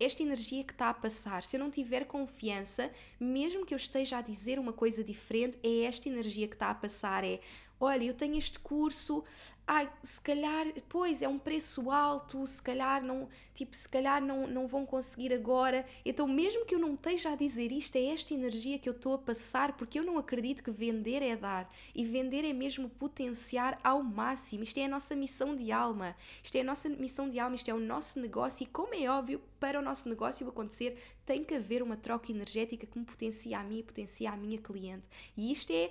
esta 0.00 0.22
energia 0.22 0.64
que 0.64 0.72
está 0.72 0.90
a 0.90 0.94
passar. 0.94 1.42
Se 1.42 1.56
eu 1.56 1.60
não 1.60 1.70
tiver 1.70 2.04
confiança, 2.04 2.90
mesmo 3.18 3.64
que 3.64 3.72
eu 3.72 3.76
esteja 3.76 4.18
a 4.18 4.22
dizer 4.22 4.58
uma 4.58 4.72
coisa 4.72 5.04
diferente, 5.04 5.58
é 5.62 5.84
esta 5.84 6.08
energia 6.08 6.48
que 6.48 6.54
está 6.54 6.70
a 6.70 6.74
passar. 6.74 7.24
É 7.24 7.40
olha, 7.80 8.04
eu 8.04 8.14
tenho 8.14 8.36
este 8.36 8.58
curso, 8.58 9.24
ai, 9.66 9.90
se 10.02 10.20
calhar, 10.20 10.66
pois, 10.88 11.22
é 11.22 11.28
um 11.28 11.38
preço 11.38 11.90
alto, 11.90 12.46
se 12.46 12.60
calhar 12.60 13.02
não, 13.02 13.28
tipo, 13.54 13.74
se 13.74 13.88
calhar 13.88 14.20
não, 14.22 14.46
não 14.46 14.66
vão 14.66 14.84
conseguir 14.84 15.32
agora. 15.32 15.86
Então, 16.04 16.28
mesmo 16.28 16.66
que 16.66 16.74
eu 16.74 16.78
não 16.78 16.94
esteja 16.94 17.30
a 17.30 17.36
dizer 17.36 17.72
isto, 17.72 17.96
é 17.96 18.06
esta 18.06 18.34
energia 18.34 18.78
que 18.78 18.88
eu 18.88 18.92
estou 18.92 19.14
a 19.14 19.18
passar, 19.18 19.72
porque 19.76 19.98
eu 19.98 20.04
não 20.04 20.18
acredito 20.18 20.62
que 20.62 20.70
vender 20.70 21.22
é 21.22 21.34
dar. 21.34 21.72
E 21.94 22.04
vender 22.04 22.44
é 22.44 22.52
mesmo 22.52 22.90
potenciar 22.90 23.78
ao 23.82 24.02
máximo. 24.02 24.62
Isto 24.62 24.78
é 24.78 24.84
a 24.84 24.88
nossa 24.88 25.16
missão 25.16 25.56
de 25.56 25.72
alma. 25.72 26.14
Isto 26.42 26.56
é 26.56 26.60
a 26.60 26.64
nossa 26.64 26.88
missão 26.88 27.28
de 27.28 27.38
alma, 27.38 27.56
isto 27.56 27.70
é 27.70 27.74
o 27.74 27.80
nosso 27.80 28.20
negócio. 28.20 28.64
E 28.64 28.66
como 28.66 28.94
é 28.94 29.08
óbvio, 29.08 29.40
para 29.58 29.78
o 29.78 29.82
nosso 29.82 30.10
negócio 30.10 30.46
acontecer, 30.46 30.98
tem 31.24 31.42
que 31.42 31.54
haver 31.54 31.82
uma 31.82 31.96
troca 31.96 32.30
energética 32.30 32.86
que 32.86 32.98
me 32.98 33.04
potencia 33.04 33.58
a 33.58 33.62
mim 33.64 33.78
e 33.78 33.82
potencia 33.82 34.30
a 34.30 34.36
minha 34.36 34.58
cliente. 34.58 35.08
E 35.34 35.50
isto 35.50 35.72
é 35.72 35.90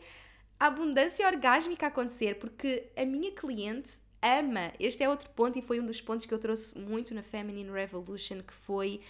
a 0.60 0.68
abundância 0.68 1.28
orgásmica 1.28 1.88
acontecer, 1.88 2.36
porque 2.40 2.92
a 2.96 3.06
minha 3.06 3.32
cliente 3.32 4.02
ama. 4.22 4.72
Este 4.80 5.04
é 5.04 5.10
outro 5.10 5.30
ponto 5.32 5.60
e 5.60 5.62
foi 5.62 5.80
um 5.80 5.86
dos 5.86 6.00
pontos 6.00 6.26
que 6.26 6.34
eu 6.34 6.40
trouxe 6.40 6.78
muito 6.78 7.14
na 7.14 7.22
Feminine 7.22 7.70
Revolution, 7.70 8.42
que 8.42 8.54
foi 8.54 9.02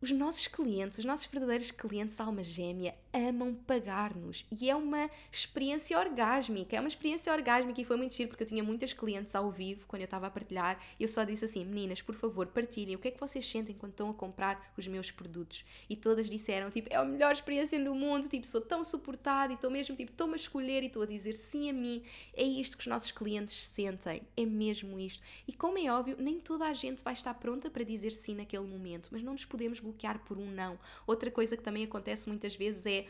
os 0.00 0.10
nossos 0.10 0.46
clientes, 0.46 0.98
os 0.98 1.04
nossos 1.04 1.26
verdadeiros 1.26 1.70
clientes 1.70 2.18
alma 2.20 2.42
gêmea, 2.42 2.94
amam 3.12 3.54
pagar-nos 3.54 4.44
e 4.50 4.68
é 4.68 4.76
uma 4.76 5.10
experiência 5.30 5.98
orgásmica. 5.98 6.76
É 6.76 6.80
uma 6.80 6.88
experiência 6.88 7.32
orgásmica 7.32 7.80
e 7.80 7.84
foi 7.84 7.96
muito 7.96 8.14
giro 8.14 8.28
porque 8.28 8.42
eu 8.42 8.46
tinha 8.46 8.62
muitas 8.62 8.92
clientes 8.92 9.34
ao 9.34 9.50
vivo 9.50 9.86
quando 9.86 10.02
eu 10.02 10.06
estava 10.06 10.26
a 10.26 10.30
partilhar 10.30 10.78
e 10.98 11.02
eu 11.02 11.08
só 11.08 11.24
disse 11.24 11.44
assim: 11.44 11.64
meninas, 11.64 12.02
por 12.02 12.14
favor, 12.14 12.46
partilhem 12.46 12.96
o 12.96 12.98
que 12.98 13.08
é 13.08 13.10
que 13.10 13.20
vocês 13.20 13.48
sentem 13.48 13.74
quando 13.74 13.92
estão 13.92 14.10
a 14.10 14.14
comprar 14.14 14.72
os 14.76 14.86
meus 14.86 15.10
produtos. 15.10 15.64
E 15.88 15.96
todas 15.96 16.28
disseram: 16.28 16.70
tipo, 16.70 16.88
é 16.92 16.96
a 16.96 17.04
melhor 17.04 17.32
experiência 17.32 17.82
do 17.82 17.94
mundo, 17.94 18.28
tipo, 18.28 18.46
sou 18.46 18.60
tão 18.60 18.84
suportada 18.84 19.52
e 19.52 19.54
estou 19.54 19.70
mesmo, 19.70 19.96
tipo, 19.96 20.12
estou-me 20.12 20.34
a 20.34 20.36
escolher 20.36 20.82
e 20.82 20.86
estou 20.86 21.02
a 21.02 21.06
dizer 21.06 21.34
sim 21.34 21.70
a 21.70 21.72
mim. 21.72 22.02
É 22.34 22.42
isto 22.42 22.76
que 22.76 22.82
os 22.82 22.86
nossos 22.86 23.10
clientes 23.10 23.64
sentem, 23.64 24.22
é 24.36 24.44
mesmo 24.44 24.98
isto. 24.98 25.22
E 25.46 25.52
como 25.52 25.78
é 25.78 25.90
óbvio, 25.90 26.16
nem 26.18 26.38
toda 26.38 26.66
a 26.66 26.74
gente 26.74 27.02
vai 27.02 27.12
estar 27.12 27.34
pronta 27.34 27.70
para 27.70 27.84
dizer 27.84 28.12
sim 28.12 28.34
naquele 28.34 28.66
momento, 28.66 29.08
mas 29.10 29.22
não 29.22 29.32
nos 29.32 29.44
podemos 29.44 29.80
bloquear 29.80 30.18
por 30.24 30.38
um 30.38 30.50
não. 30.50 30.78
Outra 31.06 31.30
coisa 31.30 31.56
que 31.56 31.62
também 31.62 31.84
acontece 31.84 32.28
muitas 32.28 32.54
vezes 32.54 32.86
é 32.86 33.06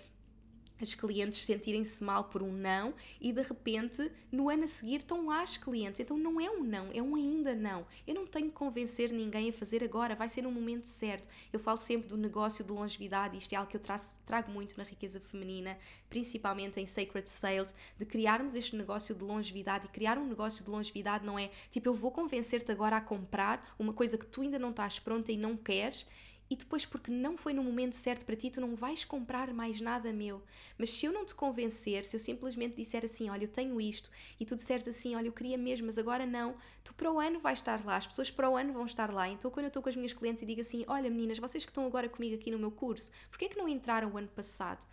as 0.80 0.94
clientes 0.94 1.44
sentirem-se 1.44 2.02
mal 2.02 2.24
por 2.24 2.42
um 2.42 2.52
não 2.52 2.94
e 3.20 3.32
de 3.32 3.42
repente 3.42 4.10
no 4.30 4.48
ano 4.48 4.64
a 4.64 4.66
seguir 4.66 4.96
estão 4.96 5.26
lá 5.26 5.42
as 5.42 5.56
clientes. 5.56 6.00
Então 6.00 6.16
não 6.16 6.40
é 6.40 6.50
um 6.50 6.62
não, 6.62 6.90
é 6.92 7.02
um 7.02 7.14
ainda 7.14 7.54
não. 7.54 7.86
Eu 8.06 8.14
não 8.14 8.26
tenho 8.26 8.48
que 8.48 8.54
convencer 8.54 9.12
ninguém 9.12 9.48
a 9.48 9.52
fazer 9.52 9.82
agora, 9.82 10.14
vai 10.14 10.28
ser 10.28 10.46
um 10.46 10.52
momento 10.52 10.84
certo. 10.84 11.28
Eu 11.52 11.58
falo 11.58 11.78
sempre 11.78 12.08
do 12.08 12.16
negócio 12.16 12.64
de 12.64 12.72
longevidade, 12.72 13.36
isto 13.36 13.52
é 13.52 13.56
algo 13.56 13.70
que 13.70 13.76
eu 13.76 13.80
traço, 13.80 14.16
trago 14.26 14.50
muito 14.50 14.76
na 14.76 14.84
riqueza 14.84 15.20
feminina, 15.20 15.76
principalmente 16.08 16.80
em 16.80 16.86
Sacred 16.86 17.28
Sales, 17.28 17.74
de 17.96 18.04
criarmos 18.04 18.54
este 18.54 18.76
negócio 18.76 19.14
de 19.14 19.24
longevidade 19.24 19.86
e 19.86 19.88
criar 19.88 20.18
um 20.18 20.26
negócio 20.26 20.64
de 20.64 20.70
longevidade 20.70 21.24
não 21.24 21.38
é 21.38 21.50
tipo 21.70 21.88
eu 21.88 21.94
vou 21.94 22.10
convencer-te 22.10 22.70
agora 22.70 22.96
a 22.96 23.00
comprar 23.00 23.74
uma 23.78 23.92
coisa 23.92 24.16
que 24.16 24.26
tu 24.26 24.42
ainda 24.42 24.58
não 24.58 24.70
estás 24.70 24.98
pronta 24.98 25.32
e 25.32 25.36
não 25.36 25.56
queres 25.56 26.06
e 26.50 26.56
depois, 26.56 26.86
porque 26.86 27.10
não 27.10 27.36
foi 27.36 27.52
no 27.52 27.62
momento 27.62 27.94
certo 27.94 28.24
para 28.24 28.36
ti, 28.36 28.50
tu 28.50 28.60
não 28.60 28.74
vais 28.74 29.04
comprar 29.04 29.52
mais 29.52 29.80
nada 29.80 30.12
meu. 30.12 30.42
Mas 30.78 30.90
se 30.90 31.06
eu 31.06 31.12
não 31.12 31.24
te 31.24 31.34
convencer, 31.34 32.04
se 32.04 32.16
eu 32.16 32.20
simplesmente 32.20 32.76
disser 32.76 33.04
assim, 33.04 33.28
olha, 33.28 33.44
eu 33.44 33.48
tenho 33.48 33.80
isto, 33.80 34.10
e 34.40 34.44
tu 34.44 34.56
disseres 34.56 34.88
assim, 34.88 35.14
olha, 35.14 35.26
eu 35.26 35.32
queria 35.32 35.58
mesmo, 35.58 35.86
mas 35.86 35.98
agora 35.98 36.24
não, 36.24 36.56
tu 36.82 36.94
para 36.94 37.12
o 37.12 37.20
ano 37.20 37.38
vais 37.38 37.58
estar 37.58 37.84
lá, 37.84 37.96
as 37.96 38.06
pessoas 38.06 38.30
para 38.30 38.48
o 38.48 38.56
ano 38.56 38.72
vão 38.72 38.84
estar 38.84 39.12
lá. 39.12 39.28
Então, 39.28 39.50
quando 39.50 39.64
eu 39.64 39.68
estou 39.68 39.82
com 39.82 39.88
as 39.88 39.96
minhas 39.96 40.12
clientes 40.12 40.42
e 40.42 40.46
digo 40.46 40.60
assim, 40.60 40.84
olha, 40.88 41.10
meninas, 41.10 41.38
vocês 41.38 41.64
que 41.64 41.70
estão 41.70 41.86
agora 41.86 42.08
comigo 42.08 42.34
aqui 42.34 42.50
no 42.50 42.58
meu 42.58 42.70
curso, 42.70 43.10
porquê 43.30 43.46
é 43.46 43.48
que 43.48 43.58
não 43.58 43.68
entraram 43.68 44.12
o 44.12 44.16
ano 44.16 44.28
passado? 44.28 44.86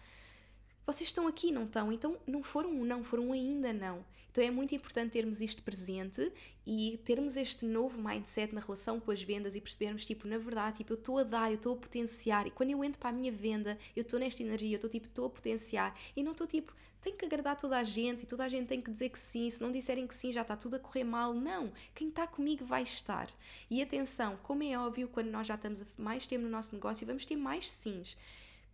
Vocês 0.85 1.09
estão 1.09 1.27
aqui, 1.27 1.51
não 1.51 1.63
estão? 1.63 1.91
Então 1.91 2.17
não 2.27 2.43
foram 2.43 2.69
um 2.69 2.85
não, 2.85 3.03
foram 3.03 3.31
ainda 3.31 3.73
não. 3.73 4.05
Então 4.31 4.43
é 4.43 4.51
muito 4.51 4.75
importante 4.75 5.13
termos 5.13 5.39
isto 5.39 5.63
presente 5.63 6.29
e 6.67 6.99
termos 7.05 7.37
este 7.37 7.65
novo 7.65 7.97
mindset 7.97 8.53
na 8.53 8.59
relação 8.59 8.99
com 8.99 9.09
as 9.09 9.23
vendas 9.23 9.55
e 9.55 9.61
percebermos, 9.61 10.03
tipo, 10.03 10.27
na 10.27 10.37
verdade, 10.37 10.79
tipo, 10.79 10.91
eu 10.91 10.97
estou 10.97 11.17
a 11.19 11.23
dar, 11.23 11.49
eu 11.49 11.55
estou 11.55 11.73
a 11.73 11.77
potenciar. 11.77 12.45
E 12.45 12.51
quando 12.51 12.71
eu 12.71 12.83
entro 12.83 12.99
para 12.99 13.11
a 13.11 13.13
minha 13.13 13.31
venda, 13.31 13.77
eu 13.95 14.01
estou 14.01 14.19
nesta 14.19 14.43
energia, 14.43 14.73
eu 14.73 14.75
estou 14.75 14.89
tipo, 14.89 15.07
estou 15.07 15.27
a 15.27 15.29
potenciar. 15.29 15.97
E 16.15 16.21
não 16.21 16.33
estou 16.33 16.45
tipo, 16.45 16.75
tenho 16.99 17.15
que 17.15 17.23
agradar 17.23 17.55
toda 17.55 17.77
a 17.77 17.83
gente 17.83 18.23
e 18.23 18.25
toda 18.25 18.43
a 18.43 18.49
gente 18.49 18.67
tem 18.67 18.81
que 18.81 18.91
dizer 18.91 19.09
que 19.09 19.19
sim. 19.19 19.49
Se 19.49 19.61
não 19.61 19.71
disserem 19.71 20.05
que 20.05 20.13
sim, 20.13 20.31
já 20.31 20.41
está 20.41 20.57
tudo 20.57 20.75
a 20.75 20.79
correr 20.79 21.03
mal. 21.03 21.33
Não. 21.33 21.71
Quem 21.93 22.09
está 22.09 22.27
comigo 22.27 22.65
vai 22.65 22.83
estar. 22.83 23.29
E 23.69 23.81
atenção, 23.81 24.37
como 24.43 24.63
é 24.63 24.77
óbvio, 24.77 25.07
quando 25.07 25.29
nós 25.29 25.47
já 25.47 25.55
estamos 25.55 25.81
mais 25.97 26.27
tempo 26.27 26.43
no 26.43 26.49
nosso 26.49 26.73
negócio, 26.73 27.07
vamos 27.07 27.25
ter 27.25 27.35
mais 27.35 27.71
sims. 27.71 28.17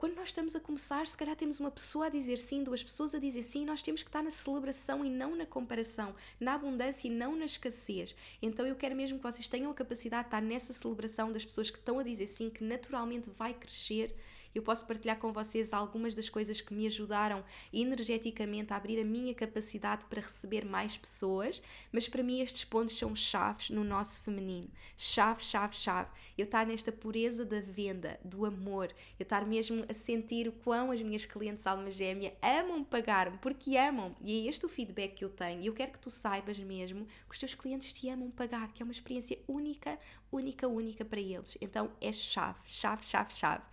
Quando 0.01 0.15
nós 0.15 0.29
estamos 0.29 0.55
a 0.55 0.59
começar, 0.59 1.05
se 1.05 1.15
calhar 1.15 1.35
temos 1.35 1.59
uma 1.59 1.69
pessoa 1.69 2.07
a 2.07 2.09
dizer 2.09 2.39
sim, 2.39 2.63
duas 2.63 2.83
pessoas 2.83 3.13
a 3.13 3.19
dizer 3.19 3.43
sim, 3.43 3.63
nós 3.63 3.83
temos 3.83 4.01
que 4.01 4.09
estar 4.09 4.23
na 4.23 4.31
celebração 4.31 5.05
e 5.05 5.11
não 5.11 5.35
na 5.35 5.45
comparação, 5.45 6.15
na 6.39 6.55
abundância 6.55 7.07
e 7.07 7.11
não 7.11 7.35
na 7.35 7.45
escassez. 7.45 8.15
Então 8.41 8.65
eu 8.65 8.75
quero 8.75 8.95
mesmo 8.95 9.19
que 9.19 9.23
vocês 9.23 9.47
tenham 9.47 9.69
a 9.69 9.75
capacidade 9.75 10.23
de 10.23 10.27
estar 10.29 10.41
nessa 10.41 10.73
celebração 10.73 11.31
das 11.31 11.45
pessoas 11.45 11.69
que 11.69 11.77
estão 11.77 11.99
a 11.99 12.03
dizer 12.03 12.25
sim, 12.25 12.49
que 12.49 12.63
naturalmente 12.63 13.29
vai 13.29 13.53
crescer 13.53 14.15
eu 14.53 14.61
posso 14.61 14.85
partilhar 14.85 15.17
com 15.17 15.31
vocês 15.31 15.73
algumas 15.73 16.13
das 16.13 16.29
coisas 16.29 16.61
que 16.61 16.73
me 16.73 16.85
ajudaram 16.87 17.43
energeticamente 17.71 18.73
a 18.73 18.75
abrir 18.75 18.99
a 18.99 19.05
minha 19.05 19.33
capacidade 19.33 20.05
para 20.05 20.21
receber 20.21 20.65
mais 20.65 20.97
pessoas, 20.97 21.61
mas 21.91 22.07
para 22.07 22.23
mim 22.23 22.41
estes 22.41 22.63
pontos 22.63 22.97
são 22.97 23.15
chaves 23.15 23.69
no 23.69 23.83
nosso 23.83 24.21
feminino. 24.21 24.69
Chave, 24.97 25.43
chave, 25.43 25.75
chave. 25.75 26.09
Eu 26.37 26.45
estar 26.45 26.65
nesta 26.65 26.91
pureza 26.91 27.45
da 27.45 27.59
venda, 27.59 28.19
do 28.23 28.45
amor, 28.45 28.93
eu 29.19 29.23
estar 29.23 29.45
mesmo 29.45 29.85
a 29.89 29.93
sentir 29.93 30.47
o 30.47 30.51
quão 30.51 30.91
as 30.91 31.01
minhas 31.01 31.25
clientes 31.25 31.65
alma 31.67 31.91
gêmea 31.91 32.33
amam 32.41 32.83
pagar-me, 32.83 33.37
porque 33.37 33.77
amam. 33.77 34.15
E 34.21 34.45
é 34.45 34.49
este 34.49 34.65
o 34.65 34.69
feedback 34.69 35.15
que 35.15 35.25
eu 35.25 35.29
tenho. 35.29 35.63
Eu 35.63 35.73
quero 35.73 35.91
que 35.91 35.99
tu 35.99 36.09
saibas 36.09 36.57
mesmo 36.59 37.05
que 37.05 37.33
os 37.33 37.39
teus 37.39 37.55
clientes 37.55 37.93
te 37.93 38.09
amam 38.09 38.29
pagar, 38.29 38.71
que 38.73 38.81
é 38.81 38.85
uma 38.85 38.91
experiência 38.91 39.37
única, 39.47 39.97
única, 40.31 40.67
única 40.67 41.05
para 41.05 41.19
eles. 41.19 41.57
Então 41.61 41.91
é 41.99 42.11
chave, 42.11 42.59
chave, 42.65 43.05
chave, 43.05 43.33
chave. 43.33 43.63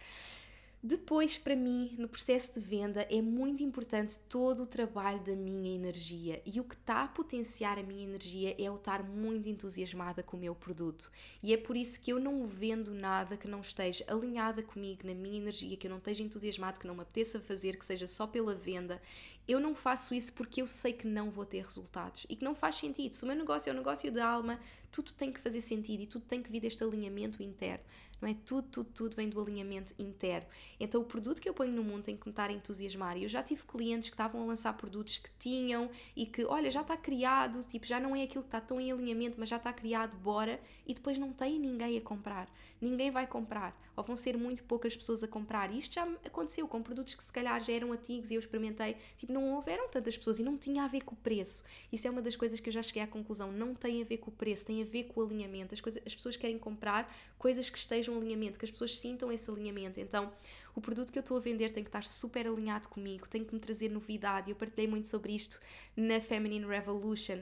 Depois, 0.81 1.37
para 1.37 1.57
mim, 1.57 1.97
no 1.99 2.09
processo 2.09 2.55
de 2.55 2.61
venda, 2.61 3.05
é 3.11 3.21
muito 3.21 3.65
importante 3.65 4.17
todo 4.29 4.63
o 4.63 4.67
trabalho 4.67 5.19
da 5.25 5.35
minha 5.35 5.75
energia. 5.75 6.41
E 6.47 6.61
o 6.61 6.65
que 6.65 6.77
está 6.77 7.03
a 7.03 7.09
potenciar 7.09 7.81
a 7.81 7.83
minha 7.83 8.05
energia 8.05 8.51
é 8.51 8.63
eu 8.63 8.77
estar 8.77 9.03
muito 9.03 9.49
entusiasmada 9.49 10.23
com 10.23 10.37
o 10.37 10.41
meu 10.41 10.55
produto. 10.55 11.11
E 11.43 11.53
é 11.53 11.57
por 11.57 11.77
isso 11.77 12.01
que 12.01 12.13
eu 12.13 12.21
não 12.21 12.47
vendo 12.47 12.95
nada 12.95 13.37
que 13.37 13.49
não 13.49 13.61
esteja 13.61 14.05
alinhada 14.07 14.63
comigo, 14.63 15.05
na 15.05 15.15
minha 15.15 15.39
energia, 15.39 15.77
que 15.77 15.89
eu 15.89 15.91
não 15.91 15.99
esteja 15.99 16.23
entusiasmado, 16.23 16.79
que 16.79 16.87
não 16.87 16.95
me 16.95 17.03
apeteça 17.03 17.41
fazer, 17.41 17.77
que 17.77 17.85
seja 17.85 18.07
só 18.07 18.25
pela 18.25 18.55
venda. 18.55 19.03
Eu 19.49 19.59
não 19.59 19.75
faço 19.75 20.15
isso 20.15 20.33
porque 20.33 20.63
eu 20.63 20.67
sei 20.69 20.93
que 20.93 21.09
não 21.09 21.29
vou 21.29 21.45
ter 21.45 21.65
resultados 21.65 22.25
e 22.29 22.37
que 22.37 22.45
não 22.45 22.55
faz 22.55 22.77
sentido. 22.77 23.15
Se 23.15 23.25
o 23.25 23.27
meu 23.27 23.35
negócio 23.35 23.69
é 23.69 23.73
um 23.73 23.77
negócio 23.77 24.13
de 24.13 24.21
alma, 24.21 24.61
tudo 24.93 25.13
tem 25.13 25.33
que 25.33 25.41
fazer 25.41 25.61
sentido 25.61 26.03
e 26.03 26.07
tudo 26.07 26.25
tem 26.25 26.41
que 26.41 26.53
vir 26.53 26.61
deste 26.61 26.85
alinhamento 26.85 27.43
interno 27.43 27.85
não 28.21 28.29
é? 28.29 28.35
Tudo, 28.45 28.69
tudo, 28.69 28.91
tudo 28.91 29.17
vem 29.17 29.29
do 29.29 29.41
alinhamento 29.41 29.95
interno. 29.99 30.47
Então 30.79 31.01
o 31.01 31.05
produto 31.05 31.41
que 31.41 31.49
eu 31.49 31.55
ponho 31.55 31.73
no 31.73 31.83
mundo 31.83 32.05
tem 32.05 32.17
que 32.17 32.27
me 32.27 32.31
estar 32.31 32.51
a 32.51 32.53
entusiasmar. 32.53 33.17
E 33.17 33.23
eu 33.23 33.29
já 33.29 33.43
tive 33.43 33.63
clientes 33.65 34.09
que 34.09 34.15
estavam 34.15 34.43
a 34.43 34.47
lançar 34.47 34.73
produtos 34.75 35.19
que 35.19 35.31
tinham 35.39 35.91
e 36.17 36.27
que, 36.27 36.45
olha, 36.45 36.71
já 36.71 36.83
está 36.83 36.97
criado, 36.97 37.61
tipo, 37.61 37.87
já 37.87 38.01
não 38.01 38.15
é 38.15 38.23
aquilo 38.23 38.43
que 38.43 38.49
está 38.49 38.61
tão 38.61 38.81
em 38.81 38.93
alinhamento, 38.93 39.39
mas 39.39 39.49
já 39.49 39.57
está 39.57 39.73
criado, 39.73 40.17
bora, 40.17 40.61
e 40.87 40.95
depois 40.95 41.19
não 41.19 41.33
tem 41.33 41.59
ninguém 41.59 41.99
a 41.99 42.01
comprar. 42.01 42.49
Ninguém 42.81 43.11
vai 43.11 43.27
comprar, 43.27 43.77
ou 43.99 44.05
vão 44.05 44.15
ser 44.15 44.39
muito 44.39 44.63
poucas 44.63 44.97
pessoas 44.97 45.25
a 45.25 45.29
comprar. 45.29 45.73
E 45.73 45.79
isto 45.81 45.97
já 45.97 46.05
aconteceu 46.25 46.69
com 46.69 46.81
produtos 46.81 47.17
que 47.17 47.25
se 47.25 47.33
calhar 47.33 47.61
já 47.61 47.73
eram 47.73 47.93
antigos 47.93 48.31
e 48.31 48.35
eu 48.35 48.39
experimentei, 48.39 48.97
tipo, 49.17 49.33
não 49.33 49.57
houveram 49.57 49.89
tantas 49.89 50.17
pessoas 50.17 50.39
e 50.39 50.45
não 50.45 50.57
tinha 50.57 50.85
a 50.85 50.87
ver 50.87 51.01
com 51.01 51.17
o 51.17 51.19
preço. 51.19 51.65
Isso 51.91 52.07
é 52.07 52.11
uma 52.11 52.23
das 52.23 52.37
coisas 52.37 52.61
que 52.61 52.69
eu 52.69 52.73
já 52.73 52.81
cheguei 52.81 53.03
à 53.03 53.09
conclusão, 53.09 53.51
não 53.51 53.75
tem 53.75 54.01
a 54.01 54.05
ver 54.05 54.19
com 54.19 54.31
o 54.31 54.33
preço, 54.33 54.67
tem 54.67 54.81
a 54.81 54.85
ver 54.85 55.05
com 55.05 55.21
o 55.21 55.25
alinhamento. 55.25 55.75
As, 55.75 55.81
coisas, 55.81 56.01
as 56.07 56.15
pessoas 56.15 56.37
querem 56.37 56.59
comprar 56.59 57.13
coisas 57.37 57.69
que 57.69 57.77
estejam 57.77 58.17
alinhamento, 58.17 58.57
que 58.57 58.65
as 58.65 58.71
pessoas 58.71 58.97
sintam 58.97 59.33
esse 59.33 59.51
alinhamento. 59.51 59.99
Então, 59.99 60.33
o 60.77 60.81
produto 60.81 61.11
que 61.11 61.19
eu 61.19 61.23
estou 61.23 61.37
a 61.37 61.41
vender 61.41 61.73
tem 61.73 61.83
que 61.83 61.89
estar 61.89 62.05
super 62.05 62.47
alinhado 62.47 62.89
comigo, 62.89 63.29
tem 63.29 63.43
que 63.45 63.53
me 63.53 63.61
trazer 63.61 63.89
novidade. 63.89 64.49
Eu 64.49 64.55
partilhei 64.55 64.87
muito 64.87 65.09
sobre 65.09 65.35
isto 65.35 65.61
na 65.97 66.21
Feminine 66.21 66.65
Revolution 66.65 67.41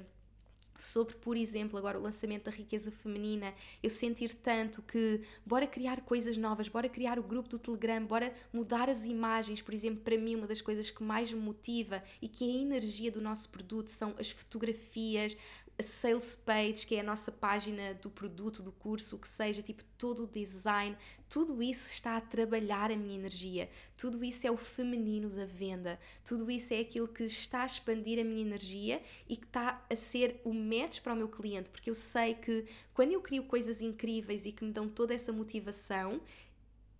sobre, 0.82 1.14
por 1.16 1.36
exemplo, 1.36 1.78
agora 1.78 1.98
o 1.98 2.02
lançamento 2.02 2.44
da 2.44 2.50
riqueza 2.50 2.90
feminina, 2.90 3.52
eu 3.82 3.90
sentir 3.90 4.34
tanto 4.34 4.82
que 4.82 5.20
bora 5.44 5.66
criar 5.66 6.00
coisas 6.02 6.36
novas, 6.36 6.68
bora 6.68 6.88
criar 6.88 7.18
o 7.18 7.22
grupo 7.22 7.48
do 7.48 7.58
Telegram, 7.58 8.04
bora 8.04 8.34
mudar 8.52 8.88
as 8.88 9.04
imagens, 9.04 9.62
por 9.62 9.74
exemplo, 9.74 10.00
para 10.02 10.16
mim 10.16 10.34
uma 10.34 10.46
das 10.46 10.60
coisas 10.60 10.90
que 10.90 11.02
mais 11.02 11.32
me 11.32 11.40
motiva 11.40 12.02
e 12.20 12.28
que 12.28 12.44
é 12.44 12.58
a 12.58 12.62
energia 12.62 13.10
do 13.10 13.20
nosso 13.20 13.48
produto 13.48 13.88
são 13.88 14.14
as 14.18 14.30
fotografias, 14.30 15.36
a 15.78 15.82
sales 15.82 16.34
page, 16.34 16.86
que 16.86 16.94
é 16.96 17.00
a 17.00 17.04
nossa 17.04 17.30
página 17.30 17.94
do 17.94 18.08
produto, 18.08 18.62
do 18.62 18.72
curso, 18.72 19.16
o 19.16 19.18
que 19.18 19.28
seja, 19.28 19.62
tipo 19.62 19.84
todo 19.98 20.24
o 20.24 20.26
design, 20.26 20.96
tudo 21.28 21.62
isso 21.62 21.92
está 21.92 22.16
a 22.16 22.20
trabalhar 22.20 22.90
a 22.90 22.96
minha 22.96 23.14
energia, 23.14 23.68
tudo 23.96 24.24
isso 24.24 24.46
é 24.46 24.50
o 24.50 24.56
feminino 24.56 25.28
da 25.28 25.44
venda, 25.44 25.98
tudo 26.24 26.50
isso 26.50 26.72
é 26.72 26.80
aquilo 26.80 27.08
que 27.08 27.24
está 27.24 27.62
a 27.62 27.66
expandir 27.66 28.18
a 28.18 28.24
minha 28.24 28.40
energia 28.40 29.02
e 29.28 29.36
que 29.36 29.44
está 29.44 29.84
a 29.90 29.96
ser 29.96 30.40
o 30.44 30.54
match 30.54 31.00
para 31.00 31.12
o 31.12 31.16
meu 31.16 31.28
cliente, 31.28 31.70
porque 31.70 31.90
eu 31.90 31.94
sei 31.94 32.34
que 32.34 32.64
quando 32.94 33.12
eu 33.12 33.20
crio 33.20 33.44
coisas 33.44 33.82
incríveis 33.82 34.46
e 34.46 34.52
que 34.52 34.64
me 34.64 34.72
dão 34.72 34.88
toda 34.88 35.12
essa 35.12 35.32
motivação, 35.32 36.22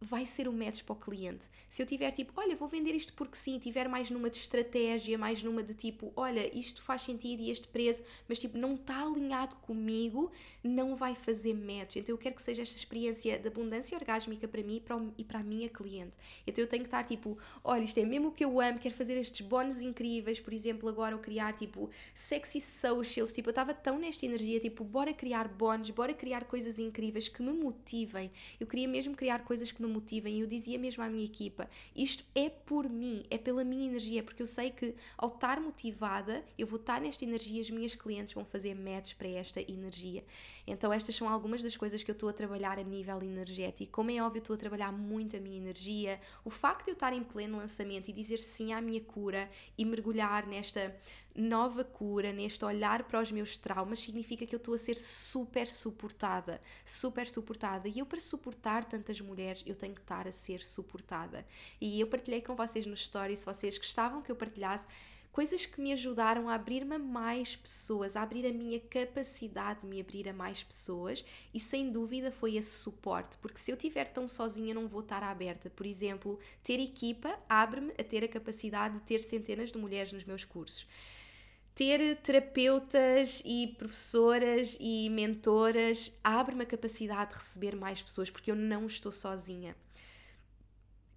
vai 0.00 0.26
ser 0.26 0.48
o 0.48 0.52
match 0.52 0.82
para 0.82 0.92
o 0.92 0.96
cliente. 0.96 1.46
Se 1.68 1.82
eu 1.82 1.86
tiver 1.86 2.10
tipo, 2.12 2.32
olha, 2.36 2.54
vou 2.54 2.68
vender 2.68 2.94
isto 2.94 3.12
porque 3.14 3.36
sim, 3.36 3.58
tiver 3.58 3.88
mais 3.88 4.10
numa 4.10 4.28
de 4.28 4.38
estratégia, 4.38 5.16
mais 5.16 5.42
numa 5.42 5.62
de 5.62 5.74
tipo, 5.74 6.12
olha, 6.16 6.56
isto 6.56 6.82
faz 6.82 7.02
sentido 7.02 7.40
e 7.40 7.50
este 7.50 7.66
preço, 7.68 8.02
mas 8.28 8.38
tipo, 8.38 8.58
não 8.58 8.74
está 8.74 9.02
alinhado 9.02 9.56
comigo, 9.56 10.30
não 10.62 10.96
vai 10.96 11.14
fazer 11.14 11.54
match. 11.54 11.96
Então 11.96 12.12
eu 12.12 12.18
quero 12.18 12.34
que 12.34 12.42
seja 12.42 12.62
esta 12.62 12.76
experiência 12.76 13.38
de 13.38 13.48
abundância 13.48 13.96
orgásmica 13.96 14.46
para 14.46 14.62
mim 14.62 14.82
e 15.16 15.24
para 15.24 15.38
a 15.38 15.42
minha 15.42 15.68
cliente. 15.68 16.16
Então 16.46 16.62
eu 16.62 16.68
tenho 16.68 16.82
que 16.82 16.88
estar 16.88 17.04
tipo, 17.04 17.38
olha, 17.64 17.84
isto 17.84 17.98
é 17.98 18.04
mesmo 18.04 18.28
o 18.28 18.32
que 18.32 18.44
eu 18.44 18.60
amo, 18.60 18.78
quero 18.78 18.94
fazer 18.94 19.18
estes 19.18 19.46
bónus 19.46 19.80
incríveis, 19.80 20.40
por 20.40 20.52
exemplo, 20.52 20.88
agora 20.88 21.14
eu 21.14 21.18
criar 21.18 21.52
tipo 21.54 21.90
sexy 22.14 22.60
socials, 22.60 23.32
tipo, 23.32 23.48
eu 23.48 23.52
estava 23.52 23.72
tão 23.72 23.98
nesta 23.98 24.26
energia, 24.26 24.60
tipo, 24.60 24.84
bora 24.84 25.12
criar 25.14 25.48
bónus, 25.48 25.90
bora 25.90 26.12
criar 26.12 26.44
coisas 26.44 26.78
incríveis 26.78 27.28
que 27.28 27.42
me 27.42 27.52
motivem. 27.52 28.30
Eu 28.60 28.66
queria 28.66 28.88
mesmo 28.88 29.14
criar 29.14 29.40
coisas 29.44 29.72
que 29.72 29.82
me 29.82 29.85
me 29.86 29.94
motivem. 29.94 30.40
Eu 30.40 30.46
dizia 30.46 30.78
mesmo 30.78 31.02
à 31.02 31.08
minha 31.08 31.24
equipa: 31.24 31.68
isto 31.94 32.24
é 32.34 32.48
por 32.48 32.88
mim, 32.88 33.24
é 33.30 33.38
pela 33.38 33.64
minha 33.64 33.86
energia, 33.86 34.22
porque 34.22 34.42
eu 34.42 34.46
sei 34.46 34.70
que 34.70 34.94
ao 35.16 35.28
estar 35.28 35.60
motivada, 35.60 36.44
eu 36.58 36.66
vou 36.66 36.78
estar 36.78 37.00
nesta 37.00 37.24
energia, 37.24 37.60
as 37.60 37.70
minhas 37.70 37.94
clientes 37.94 38.34
vão 38.34 38.44
fazer 38.44 38.74
matches 38.74 39.14
para 39.14 39.28
esta 39.28 39.60
energia. 39.60 40.24
Então, 40.66 40.92
estas 40.92 41.14
são 41.14 41.28
algumas 41.28 41.62
das 41.62 41.76
coisas 41.76 42.02
que 42.02 42.10
eu 42.10 42.14
estou 42.14 42.28
a 42.28 42.32
trabalhar 42.32 42.78
a 42.78 42.82
nível 42.82 43.22
energético. 43.22 43.92
Como 43.92 44.10
é 44.10 44.22
óbvio, 44.22 44.40
estou 44.40 44.54
a 44.54 44.58
trabalhar 44.58 44.92
muito 44.92 45.36
a 45.36 45.40
minha 45.40 45.56
energia. 45.56 46.20
O 46.44 46.50
facto 46.50 46.84
de 46.84 46.90
eu 46.90 46.94
estar 46.94 47.12
em 47.12 47.22
pleno 47.22 47.58
lançamento 47.58 48.08
e 48.08 48.12
dizer 48.12 48.38
sim 48.38 48.72
à 48.72 48.80
minha 48.80 49.00
cura 49.00 49.48
e 49.76 49.84
mergulhar 49.84 50.46
nesta 50.46 50.94
nova 51.36 51.84
cura, 51.84 52.32
neste 52.32 52.64
olhar 52.64 53.02
para 53.04 53.20
os 53.20 53.30
meus 53.30 53.56
traumas, 53.56 54.00
significa 54.00 54.46
que 54.46 54.54
eu 54.54 54.58
estou 54.58 54.74
a 54.74 54.78
ser 54.78 54.96
super 54.96 55.66
suportada, 55.66 56.60
super 56.84 57.26
suportada. 57.26 57.88
E 57.88 57.98
eu, 57.98 58.06
para 58.06 58.20
suportar 58.20 58.84
tantas 58.84 59.20
mulheres, 59.20 59.62
eu 59.66 59.74
tenho 59.74 59.94
que 59.94 60.00
estar 60.00 60.26
a 60.26 60.32
ser 60.32 60.60
suportada. 60.60 61.46
E 61.80 62.00
eu 62.00 62.06
partilhei 62.06 62.40
com 62.40 62.56
vocês 62.56 62.86
no 62.86 62.94
story, 62.94 63.36
se 63.36 63.44
vocês 63.44 63.76
gostavam 63.76 64.22
que 64.22 64.32
eu 64.32 64.36
partilhasse, 64.36 64.86
coisas 65.30 65.66
que 65.66 65.82
me 65.82 65.92
ajudaram 65.92 66.48
a 66.48 66.54
abrir-me 66.54 66.94
a 66.94 66.98
mais 66.98 67.54
pessoas, 67.54 68.16
a 68.16 68.22
abrir 68.22 68.46
a 68.46 68.52
minha 68.54 68.80
capacidade 68.80 69.82
de 69.82 69.86
me 69.86 70.00
abrir 70.00 70.26
a 70.30 70.32
mais 70.32 70.62
pessoas 70.62 71.22
e 71.52 71.60
sem 71.60 71.90
dúvida 71.90 72.32
foi 72.32 72.56
esse 72.56 72.78
suporte, 72.78 73.36
porque 73.36 73.58
se 73.58 73.70
eu 73.70 73.76
estiver 73.76 74.08
tão 74.08 74.26
sozinha 74.26 74.72
não 74.72 74.88
vou 74.88 75.02
estar 75.02 75.22
aberta. 75.22 75.68
Por 75.68 75.84
exemplo, 75.84 76.38
ter 76.62 76.80
equipa 76.80 77.38
abre-me 77.46 77.92
a 77.98 78.02
ter 78.02 78.24
a 78.24 78.28
capacidade 78.28 78.94
de 78.94 79.02
ter 79.02 79.20
centenas 79.20 79.72
de 79.72 79.76
mulheres 79.76 80.10
nos 80.10 80.24
meus 80.24 80.42
cursos 80.42 80.86
ter 81.76 82.16
terapeutas 82.22 83.42
e 83.44 83.66
professoras 83.78 84.78
e 84.80 85.10
mentoras 85.10 86.18
abre-me 86.24 86.62
a 86.62 86.66
capacidade 86.66 87.32
de 87.32 87.36
receber 87.36 87.76
mais 87.76 88.00
pessoas, 88.00 88.30
porque 88.30 88.50
eu 88.50 88.56
não 88.56 88.86
estou 88.86 89.12
sozinha. 89.12 89.76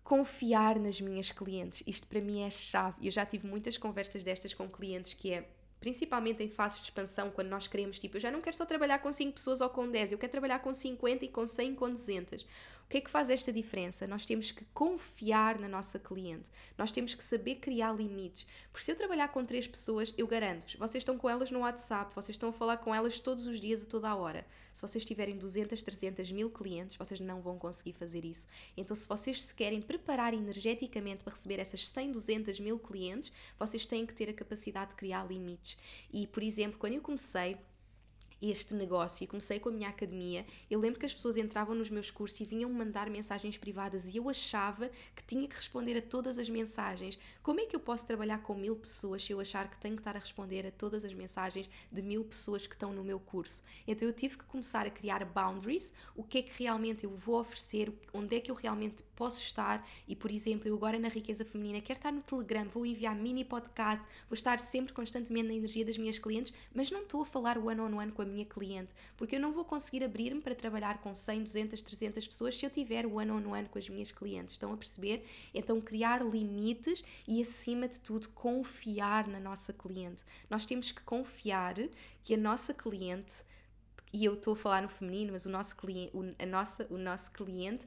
Confiar 0.03 0.77
nas 0.77 0.99
minhas 0.99 1.31
clientes, 1.31 1.81
isto 1.87 2.05
para 2.07 2.19
mim 2.19 2.41
é 2.41 2.49
chave. 2.49 3.07
Eu 3.07 3.11
já 3.11 3.25
tive 3.25 3.47
muitas 3.47 3.77
conversas 3.77 4.21
destas 4.21 4.53
com 4.53 4.67
clientes 4.67 5.13
que 5.13 5.31
é 5.31 5.49
principalmente 5.79 6.43
em 6.43 6.49
fases 6.49 6.79
de 6.79 6.85
expansão, 6.85 7.31
quando 7.31 7.47
nós 7.47 7.65
queremos, 7.65 7.97
tipo, 7.97 8.17
eu 8.17 8.21
já 8.21 8.29
não 8.29 8.41
quero 8.41 8.57
só 8.57 8.65
trabalhar 8.65 8.99
com 8.99 9.13
5 9.13 9.31
pessoas 9.31 9.61
ou 9.61 9.69
com 9.69 9.89
10, 9.89 10.11
eu 10.11 10.17
quero 10.17 10.31
trabalhar 10.31 10.59
com 10.59 10.73
50 10.73 11.23
e 11.23 11.29
com 11.29 11.47
100 11.47 11.71
e 11.71 11.75
com 11.75 11.89
200. 11.89 12.45
O 12.89 12.91
que 12.91 12.97
é 12.97 13.01
que 13.01 13.11
faz 13.11 13.29
esta 13.29 13.53
diferença? 13.53 14.07
Nós 14.07 14.25
temos 14.25 14.49
que 14.49 14.65
confiar 14.73 15.59
na 15.59 15.67
nossa 15.67 15.99
cliente, 15.99 16.49
nós 16.75 16.91
temos 16.91 17.13
que 17.13 17.23
saber 17.23 17.57
criar 17.57 17.93
limites. 17.93 18.47
Porque 18.71 18.83
se 18.83 18.91
eu 18.91 18.95
trabalhar 18.95 19.27
com 19.27 19.45
três 19.45 19.67
pessoas, 19.67 20.11
eu 20.17 20.25
garanto-vos, 20.25 20.73
vocês 20.73 21.01
estão 21.01 21.15
com 21.15 21.29
elas 21.29 21.51
no 21.51 21.59
WhatsApp, 21.59 22.15
vocês 22.15 22.33
estão 22.33 22.49
a 22.49 22.51
falar 22.51 22.77
com 22.77 22.93
elas 22.95 23.19
todos 23.19 23.45
os 23.45 23.59
dias, 23.59 23.83
a 23.83 23.85
toda 23.85 24.09
a 24.09 24.15
hora. 24.15 24.43
Se 24.73 24.81
vocês 24.81 25.05
tiverem 25.05 25.37
200, 25.37 25.83
300 25.83 26.31
mil 26.31 26.49
clientes, 26.49 26.97
vocês 26.97 27.19
não 27.19 27.41
vão 27.41 27.59
conseguir 27.59 27.93
fazer 27.93 28.25
isso. 28.25 28.47
Então, 28.75 28.95
se 28.95 29.07
vocês 29.07 29.39
se 29.39 29.53
querem 29.53 29.83
preparar 29.83 30.33
energeticamente 30.33 31.23
para 31.23 31.33
receber 31.33 31.59
essas 31.59 31.87
100, 31.87 32.13
200 32.13 32.59
mil 32.59 32.79
clientes, 32.79 33.31
vocês 33.59 33.85
têm 33.85 34.03
que 34.03 34.15
ter 34.15 34.31
a 34.31 34.33
capacidade 34.33 34.91
de 34.91 34.95
criar 34.95 35.27
limites. 35.27 35.77
E, 36.11 36.25
por 36.25 36.41
exemplo, 36.41 36.79
quando 36.79 36.93
eu 36.93 37.01
comecei, 37.01 37.55
este 38.41 38.73
negócio 38.73 39.23
e 39.23 39.27
comecei 39.27 39.59
com 39.59 39.69
a 39.69 39.71
minha 39.71 39.89
academia, 39.89 40.45
eu 40.69 40.79
lembro 40.79 40.99
que 40.99 41.05
as 41.05 41.13
pessoas 41.13 41.37
entravam 41.37 41.75
nos 41.75 41.89
meus 41.89 42.09
cursos 42.09 42.39
e 42.39 42.43
vinham 42.43 42.71
mandar 42.71 43.09
mensagens 43.09 43.57
privadas 43.57 44.07
e 44.07 44.17
eu 44.17 44.29
achava 44.29 44.89
que 45.15 45.23
tinha 45.23 45.47
que 45.47 45.55
responder 45.55 45.97
a 45.97 46.01
todas 46.01 46.37
as 46.37 46.49
mensagens. 46.49 47.17
Como 47.43 47.59
é 47.59 47.65
que 47.65 47.75
eu 47.75 47.79
posso 47.79 48.05
trabalhar 48.05 48.39
com 48.39 48.53
mil 48.53 48.75
pessoas 48.75 49.23
se 49.23 49.33
eu 49.33 49.39
achar 49.39 49.69
que 49.69 49.77
tenho 49.79 49.95
que 49.95 50.01
estar 50.01 50.15
a 50.15 50.19
responder 50.19 50.65
a 50.65 50.71
todas 50.71 51.03
as 51.03 51.13
mensagens 51.13 51.69
de 51.91 52.01
mil 52.01 52.23
pessoas 52.23 52.65
que 52.65 52.75
estão 52.75 52.93
no 52.93 53.03
meu 53.03 53.19
curso? 53.19 53.61
Então 53.87 54.07
eu 54.07 54.13
tive 54.13 54.37
que 54.37 54.45
começar 54.45 54.85
a 54.85 54.89
criar 54.89 55.25
boundaries, 55.25 55.93
o 56.15 56.23
que 56.23 56.39
é 56.39 56.41
que 56.41 56.63
realmente 56.63 57.03
eu 57.03 57.11
vou 57.15 57.39
oferecer, 57.39 57.91
onde 58.13 58.35
é 58.35 58.39
que 58.39 58.51
eu 58.51 58.55
realmente 58.55 59.03
posso 59.19 59.41
estar 59.41 59.85
e, 60.07 60.15
por 60.15 60.31
exemplo, 60.31 60.69
eu 60.69 60.75
agora 60.75 60.97
na 60.97 61.09
Riqueza 61.09 61.43
Feminina 61.43 61.81
quero 61.81 61.99
estar 61.99 62.09
no 62.09 62.21
Telegram, 62.21 62.63
vou 62.69 62.85
enviar 62.85 63.13
mini 63.13 63.43
podcast, 63.43 64.07
vou 64.29 64.33
estar 64.33 64.57
sempre 64.59 64.93
constantemente 64.93 65.49
na 65.49 65.53
energia 65.53 65.83
das 65.83 65.97
minhas 65.97 66.17
clientes, 66.17 66.53
mas 66.73 66.89
não 66.89 67.01
estou 67.01 67.21
a 67.23 67.25
falar 67.25 67.57
one-on-one 67.57 68.11
-on 68.11 68.13
com 68.13 68.21
a 68.21 68.25
minha 68.25 68.45
cliente, 68.45 68.93
porque 69.17 69.35
eu 69.35 69.41
não 69.41 69.51
vou 69.51 69.65
conseguir 69.65 70.05
abrir-me 70.05 70.39
para 70.39 70.55
trabalhar 70.55 70.99
com 70.99 71.13
100, 71.13 71.43
200, 71.43 71.81
300 71.81 72.27
pessoas 72.29 72.55
se 72.55 72.65
eu 72.65 72.69
tiver 72.69 73.05
one-on-one 73.05 73.45
-on 73.45 73.51
-one 73.51 73.69
com 73.69 73.77
as 73.77 73.89
minhas 73.89 74.09
clientes. 74.09 74.53
Estão 74.53 74.71
a 74.71 74.77
perceber? 74.77 75.25
Então, 75.53 75.81
criar 75.81 76.25
limites 76.25 77.03
e, 77.27 77.41
acima 77.41 77.89
de 77.89 77.99
tudo, 77.99 78.29
confiar 78.29 79.27
na 79.27 79.39
nossa 79.39 79.73
cliente. 79.73 80.23
Nós 80.49 80.65
temos 80.65 80.93
que 80.93 81.01
confiar 81.01 81.75
que 82.23 82.35
a 82.35 82.37
nossa 82.37 82.73
cliente 82.73 83.43
e 84.11 84.25
eu 84.25 84.33
estou 84.33 84.53
a 84.53 84.55
falar 84.55 84.81
no 84.81 84.89
feminino, 84.89 85.33
mas 85.33 85.45
o 85.45 85.49
nosso 85.49 85.75
cliente, 85.75 86.11
a 86.39 86.45
nossa, 86.45 86.87
o 86.89 86.97
nosso 86.97 87.31
cliente 87.31 87.85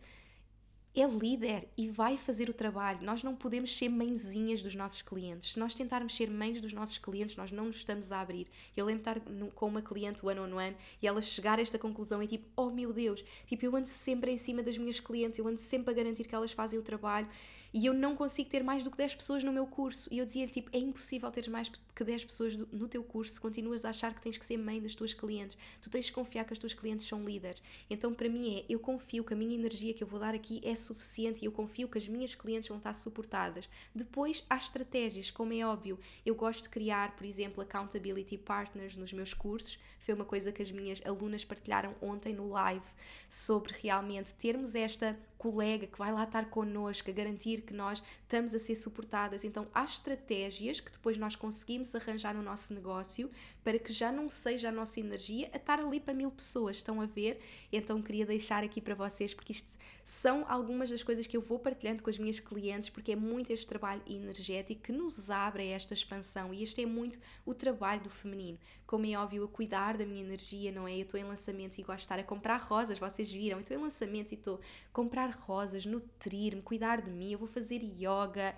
é 0.94 1.06
líder 1.06 1.68
e 1.76 1.88
vai 1.88 2.16
fazer 2.16 2.50
o 2.50 2.54
trabalho. 2.54 3.02
Nós 3.02 3.22
não 3.22 3.34
podemos 3.34 3.76
ser 3.76 3.88
mãezinhas 3.88 4.62
dos 4.62 4.74
nossos 4.74 5.00
clientes. 5.00 5.52
Se 5.52 5.58
nós 5.58 5.74
tentarmos 5.74 6.14
ser 6.14 6.30
mães 6.30 6.60
dos 6.60 6.72
nossos 6.72 6.98
clientes, 6.98 7.34
nós 7.36 7.50
não 7.50 7.66
nos 7.66 7.76
estamos 7.76 8.12
a 8.12 8.20
abrir. 8.20 8.46
Eu 8.76 8.84
lembro 8.84 9.02
de 9.02 9.20
estar 9.20 9.50
com 9.54 9.66
uma 9.66 9.80
cliente 9.80 10.24
one 10.24 10.38
on 10.38 10.54
one 10.54 10.76
e 11.00 11.06
ela 11.06 11.22
chegar 11.22 11.58
a 11.58 11.62
esta 11.62 11.78
conclusão 11.78 12.22
e 12.22 12.26
tipo, 12.26 12.46
oh 12.56 12.70
meu 12.70 12.92
Deus, 12.92 13.24
tipo, 13.46 13.64
eu 13.64 13.74
ando 13.74 13.88
sempre 13.88 14.30
em 14.30 14.36
cima 14.36 14.62
das 14.62 14.76
minhas 14.76 15.00
clientes, 15.00 15.38
eu 15.38 15.48
ando 15.48 15.58
sempre 15.58 15.90
a 15.90 15.94
garantir 15.94 16.24
que 16.24 16.34
elas 16.34 16.52
fazem 16.52 16.78
o 16.78 16.82
trabalho 16.82 17.28
e 17.72 17.86
eu 17.86 17.94
não 17.94 18.14
consigo 18.14 18.50
ter 18.50 18.62
mais 18.62 18.84
do 18.84 18.90
que 18.90 18.96
10 18.96 19.14
pessoas 19.14 19.44
no 19.44 19.52
meu 19.52 19.66
curso. 19.66 20.08
E 20.12 20.18
eu 20.18 20.24
dizia-lhe, 20.24 20.50
tipo, 20.50 20.70
é 20.72 20.78
impossível 20.78 21.30
ter 21.30 21.48
mais 21.48 21.68
que 21.68 22.04
10 22.04 22.24
pessoas 22.24 22.54
no 22.54 22.86
teu 22.86 23.02
curso 23.02 23.32
se 23.32 23.40
continuas 23.40 23.84
a 23.84 23.90
achar 23.90 24.14
que 24.14 24.20
tens 24.20 24.36
que 24.36 24.44
ser 24.44 24.58
mãe 24.58 24.80
das 24.80 24.94
tuas 24.94 25.14
clientes. 25.14 25.56
Tu 25.80 25.88
tens 25.88 26.06
de 26.06 26.12
confiar 26.12 26.44
que 26.44 26.52
as 26.52 26.58
tuas 26.58 26.74
clientes 26.74 27.06
são 27.06 27.24
líderes. 27.24 27.62
Então, 27.88 28.12
para 28.12 28.28
mim 28.28 28.58
é, 28.58 28.64
eu 28.68 28.78
confio 28.78 29.24
que 29.24 29.32
a 29.32 29.36
minha 29.36 29.54
energia 29.54 29.94
que 29.94 30.02
eu 30.02 30.06
vou 30.06 30.20
dar 30.20 30.34
aqui 30.34 30.60
é 30.62 30.74
suficiente 30.74 31.42
e 31.42 31.46
eu 31.46 31.52
confio 31.52 31.88
que 31.88 31.98
as 31.98 32.06
minhas 32.06 32.34
clientes 32.34 32.68
vão 32.68 32.78
estar 32.78 32.92
suportadas. 32.92 33.68
Depois, 33.94 34.44
há 34.50 34.56
estratégias, 34.56 35.30
como 35.30 35.52
é 35.52 35.64
óbvio. 35.64 35.98
Eu 36.26 36.34
gosto 36.34 36.64
de 36.64 36.68
criar, 36.68 37.16
por 37.16 37.24
exemplo, 37.24 37.62
accountability 37.62 38.36
partners 38.36 38.96
nos 38.96 39.12
meus 39.12 39.32
cursos. 39.32 39.78
Foi 40.02 40.14
uma 40.14 40.24
coisa 40.24 40.50
que 40.50 40.60
as 40.60 40.70
minhas 40.70 41.00
alunas 41.06 41.44
partilharam 41.44 41.94
ontem 42.02 42.34
no 42.34 42.48
live 42.50 42.84
sobre 43.30 43.72
realmente 43.80 44.34
termos 44.34 44.74
esta 44.74 45.16
colega 45.38 45.86
que 45.86 45.98
vai 45.98 46.12
lá 46.12 46.24
estar 46.24 46.50
connosco, 46.50 47.10
a 47.10 47.12
garantir 47.12 47.62
que 47.62 47.72
nós 47.72 48.02
estamos 48.22 48.54
a 48.54 48.58
ser 48.58 48.76
suportadas. 48.76 49.44
Então, 49.44 49.66
há 49.74 49.84
estratégias 49.84 50.80
que 50.80 50.90
depois 50.90 51.16
nós 51.16 51.34
conseguimos 51.34 51.94
arranjar 51.94 52.34
no 52.34 52.42
nosso 52.42 52.74
negócio 52.74 53.30
para 53.64 53.78
que 53.78 53.92
já 53.92 54.10
não 54.10 54.28
seja 54.28 54.68
a 54.68 54.72
nossa 54.72 55.00
energia 55.00 55.50
a 55.52 55.56
estar 55.56 55.78
ali 55.78 56.00
para 56.00 56.14
mil 56.14 56.30
pessoas. 56.30 56.76
Estão 56.76 57.00
a 57.00 57.06
ver? 57.06 57.40
Então, 57.72 58.02
queria 58.02 58.26
deixar 58.26 58.64
aqui 58.64 58.80
para 58.80 58.94
vocês, 58.94 59.32
porque 59.32 59.52
isto 59.52 59.78
são 60.04 60.44
algumas 60.48 60.90
das 60.90 61.02
coisas 61.02 61.26
que 61.26 61.36
eu 61.36 61.40
vou 61.40 61.58
partilhando 61.58 62.02
com 62.02 62.10
as 62.10 62.18
minhas 62.18 62.40
clientes, 62.40 62.90
porque 62.90 63.12
é 63.12 63.16
muito 63.16 63.52
este 63.52 63.66
trabalho 63.66 64.02
energético 64.06 64.82
que 64.82 64.92
nos 64.92 65.30
abre 65.30 65.62
a 65.62 65.76
esta 65.76 65.94
expansão 65.94 66.52
e 66.52 66.62
este 66.62 66.82
é 66.82 66.86
muito 66.86 67.18
o 67.46 67.54
trabalho 67.54 68.02
do 68.02 68.10
feminino. 68.10 68.58
Como 68.86 69.06
é 69.06 69.16
óbvio, 69.16 69.44
a 69.44 69.48
cuidar 69.48 69.96
da 69.96 70.04
minha 70.04 70.22
energia, 70.22 70.72
não 70.72 70.86
é? 70.86 70.96
Eu 70.96 71.02
estou 71.02 71.18
em 71.18 71.24
lançamentos 71.24 71.78
e 71.78 71.82
gosto 71.82 71.98
de 71.98 72.04
estar 72.04 72.18
a 72.18 72.24
comprar 72.24 72.56
rosas, 72.56 72.98
vocês 72.98 73.30
viram? 73.30 73.60
Estou 73.60 73.76
em 73.76 73.80
lançamentos 73.80 74.32
e 74.32 74.34
estou 74.34 74.56
a 74.56 74.92
comprar 74.92 75.30
rosas, 75.30 75.86
nutrir-me, 75.86 76.62
cuidar 76.62 77.00
de 77.00 77.10
mim, 77.10 77.32
eu 77.32 77.38
vou 77.38 77.48
fazer 77.48 77.80
yoga, 77.82 78.54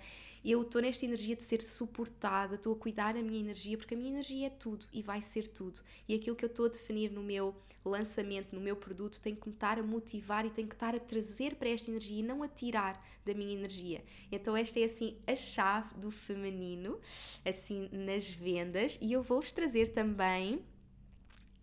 eu 0.51 0.61
estou 0.61 0.81
nesta 0.81 1.03
energia 1.03 1.35
de 1.35 1.43
ser 1.43 1.61
suportada, 1.61 2.55
estou 2.55 2.73
a 2.73 2.75
cuidar 2.75 3.13
da 3.13 3.21
minha 3.21 3.39
energia, 3.39 3.77
porque 3.77 3.95
a 3.95 3.97
minha 3.97 4.11
energia 4.11 4.47
é 4.47 4.49
tudo 4.49 4.85
e 4.93 5.01
vai 5.01 5.21
ser 5.21 5.47
tudo. 5.47 5.79
E 6.07 6.13
aquilo 6.13 6.35
que 6.35 6.45
eu 6.45 6.49
estou 6.49 6.65
a 6.65 6.69
definir 6.69 7.11
no 7.11 7.23
meu 7.23 7.55
lançamento, 7.83 8.53
no 8.53 8.61
meu 8.61 8.75
produto, 8.75 9.21
tem 9.21 9.35
que 9.35 9.47
me 9.47 9.53
estar 9.53 9.79
a 9.79 9.83
motivar 9.83 10.45
e 10.45 10.49
tem 10.49 10.67
que 10.67 10.75
estar 10.75 10.95
a 10.95 10.99
trazer 10.99 11.55
para 11.55 11.69
esta 11.69 11.89
energia 11.89 12.19
e 12.19 12.23
não 12.23 12.43
a 12.43 12.47
tirar 12.47 13.03
da 13.25 13.33
minha 13.33 13.53
energia. 13.53 14.03
Então, 14.31 14.55
esta 14.55 14.79
é 14.79 14.83
assim 14.83 15.17
a 15.25 15.35
chave 15.35 15.95
do 15.95 16.11
feminino, 16.11 16.99
assim 17.43 17.89
nas 17.91 18.29
vendas, 18.29 18.97
e 19.01 19.13
eu 19.13 19.21
vou-vos 19.21 19.51
trazer 19.51 19.89
também 19.89 20.63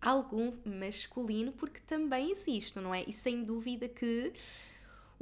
algum 0.01 0.53
masculino, 0.65 1.53
porque 1.53 1.79
também 1.79 2.31
existe, 2.31 2.77
não 2.79 2.93
é? 2.93 3.03
E 3.07 3.13
sem 3.13 3.43
dúvida 3.43 3.87
que 3.87 4.33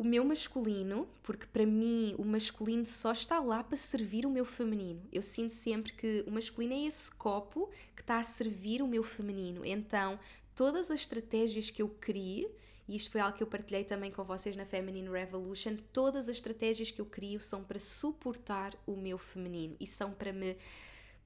o 0.02 0.04
meu 0.04 0.26
masculino, 0.26 1.08
porque 1.22 1.46
para 1.46 1.64
mim 1.64 2.16
o 2.18 2.26
masculino 2.26 2.84
só 2.88 3.12
está 3.12 3.40
lá 3.40 3.64
para 3.64 3.78
servir 3.78 4.26
o 4.26 4.32
meu 4.32 4.44
feminino. 4.44 5.00
Eu 5.14 5.22
sinto 5.22 5.54
sempre 5.54 5.94
que 5.94 6.24
o 6.26 6.32
masculino 6.32 6.74
é 6.74 6.88
esse 6.88 7.12
copo 7.12 7.70
que 7.96 8.02
está 8.02 8.18
a 8.18 8.24
servir 8.24 8.82
o 8.82 8.88
meu 8.88 9.04
feminino. 9.04 9.64
Então, 9.64 10.20
todas 10.56 10.90
as 10.90 11.02
estratégias 11.02 11.70
que 11.70 11.84
eu 11.84 11.88
crie 11.88 12.50
e 12.88 12.96
isto 12.96 13.12
foi 13.12 13.22
algo 13.22 13.38
que 13.38 13.44
eu 13.44 13.48
partilhei 13.48 13.84
também 13.84 14.10
com 14.10 14.24
vocês 14.24 14.58
na 14.58 14.66
Feminine 14.66 15.08
Revolution, 15.08 15.78
todas 15.94 16.28
as 16.28 16.38
estratégias 16.38 16.90
que 16.90 17.00
eu 17.00 17.06
crio 17.06 17.40
são 17.40 17.64
para 17.64 17.78
suportar 17.78 18.74
o 18.88 18.96
meu 18.96 19.20
feminino 19.20 19.76
e 19.80 19.86
são 19.86 20.12
para 20.12 20.34
me 20.34 20.58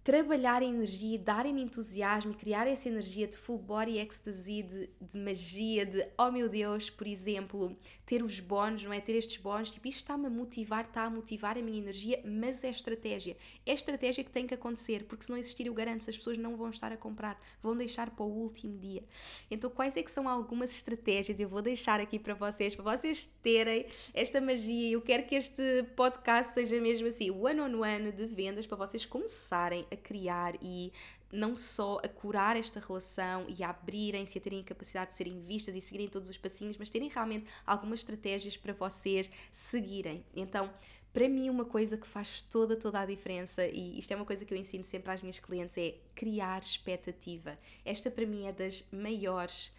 trabalhar 0.05 0.61
a 0.61 0.65
energia, 0.65 1.17
darem-me 1.17 1.63
entusiasmo 1.63 2.31
e 2.31 2.35
criar 2.35 2.67
essa 2.67 2.87
energia 2.87 3.25
de 3.25 3.35
full 3.35 3.57
body 3.57 3.97
ecstasy, 3.97 4.61
de, 4.61 4.87
de, 5.01 5.17
magia, 5.17 5.83
de 5.83 6.07
oh 6.15 6.29
meu 6.29 6.47
Deus, 6.47 6.91
por 6.91 7.07
exemplo, 7.07 7.75
ter 8.05 8.21
os 8.21 8.39
bónus, 8.39 8.83
não 8.83 8.93
é? 8.93 9.01
Ter 9.01 9.13
estes 9.13 9.37
bónus, 9.37 9.71
tipo, 9.71 9.87
isto 9.87 9.97
está-me 9.97 10.27
a 10.27 10.29
motivar, 10.29 10.85
está 10.85 11.05
a 11.05 11.09
motivar 11.09 11.57
a 11.57 11.61
minha 11.63 11.79
energia, 11.79 12.21
mas 12.23 12.63
é 12.63 12.69
estratégia. 12.69 13.35
É 13.65 13.73
estratégia 13.73 14.23
que 14.23 14.29
tem 14.29 14.45
que 14.45 14.53
acontecer, 14.53 15.05
porque 15.05 15.25
se 15.25 15.31
não 15.31 15.39
existir, 15.39 15.65
eu 15.65 15.73
garanto, 15.73 16.07
as 16.07 16.15
pessoas 16.15 16.37
não 16.37 16.55
vão 16.55 16.69
estar 16.69 16.91
a 16.91 16.97
comprar, 16.97 17.41
vão 17.63 17.75
deixar 17.75 18.11
para 18.11 18.23
o 18.23 18.29
último 18.29 18.77
dia. 18.77 19.03
Então, 19.49 19.71
quais 19.71 19.97
é 19.97 20.03
que 20.03 20.11
são 20.11 20.29
algumas 20.29 20.71
estratégias? 20.71 21.39
Eu 21.39 21.49
vou 21.49 21.63
deixar 21.63 21.99
aqui 21.99 22.19
para 22.19 22.35
vocês, 22.35 22.75
para 22.75 22.95
vocês 22.95 23.25
terem 23.41 23.87
esta 24.13 24.39
magia. 24.39 24.91
Eu 24.91 25.01
quero 25.01 25.25
que 25.25 25.33
este 25.33 25.81
podcast 25.95 26.53
seja 26.53 26.79
mesmo 26.79 27.07
assim, 27.07 27.31
one-on-one 27.31 27.73
-on 27.73 28.11
-one 28.11 28.11
de 28.11 28.27
vendas, 28.27 28.67
para 28.67 28.77
vocês 28.77 29.03
começarem 29.03 29.83
a 29.89 29.94
criar 29.97 30.55
e 30.61 30.91
não 31.31 31.55
só 31.55 31.99
a 32.03 32.07
curar 32.07 32.55
esta 32.55 32.79
relação 32.79 33.45
e 33.49 33.63
a 33.63 33.69
abrirem-se, 33.69 34.37
a 34.37 34.41
terem 34.41 34.61
a 34.61 34.63
capacidade 34.63 35.11
de 35.11 35.17
serem 35.17 35.39
vistas 35.41 35.75
e 35.75 35.81
seguirem 35.81 36.07
todos 36.07 36.29
os 36.29 36.37
passinhos, 36.37 36.77
mas 36.77 36.89
terem 36.89 37.09
realmente 37.09 37.45
algumas 37.65 37.99
estratégias 37.99 38.55
para 38.55 38.73
vocês 38.73 39.29
seguirem. 39.51 40.23
Então, 40.35 40.71
para 41.15 41.29
mim, 41.29 41.49
uma 41.49 41.65
coisa 41.65 41.97
que 41.97 42.05
faz 42.05 42.41
toda, 42.41 42.75
toda 42.75 42.99
a 42.99 43.05
diferença, 43.05 43.65
e 43.65 43.97
isto 43.97 44.11
é 44.11 44.15
uma 44.15 44.25
coisa 44.25 44.43
que 44.43 44.53
eu 44.53 44.57
ensino 44.57 44.83
sempre 44.83 45.11
às 45.11 45.21
minhas 45.21 45.39
clientes, 45.39 45.77
é 45.77 45.95
criar 46.13 46.59
expectativa. 46.59 47.57
Esta, 47.85 48.11
para 48.11 48.25
mim, 48.25 48.45
é 48.45 48.51
das 48.51 48.83
maiores 48.91 49.71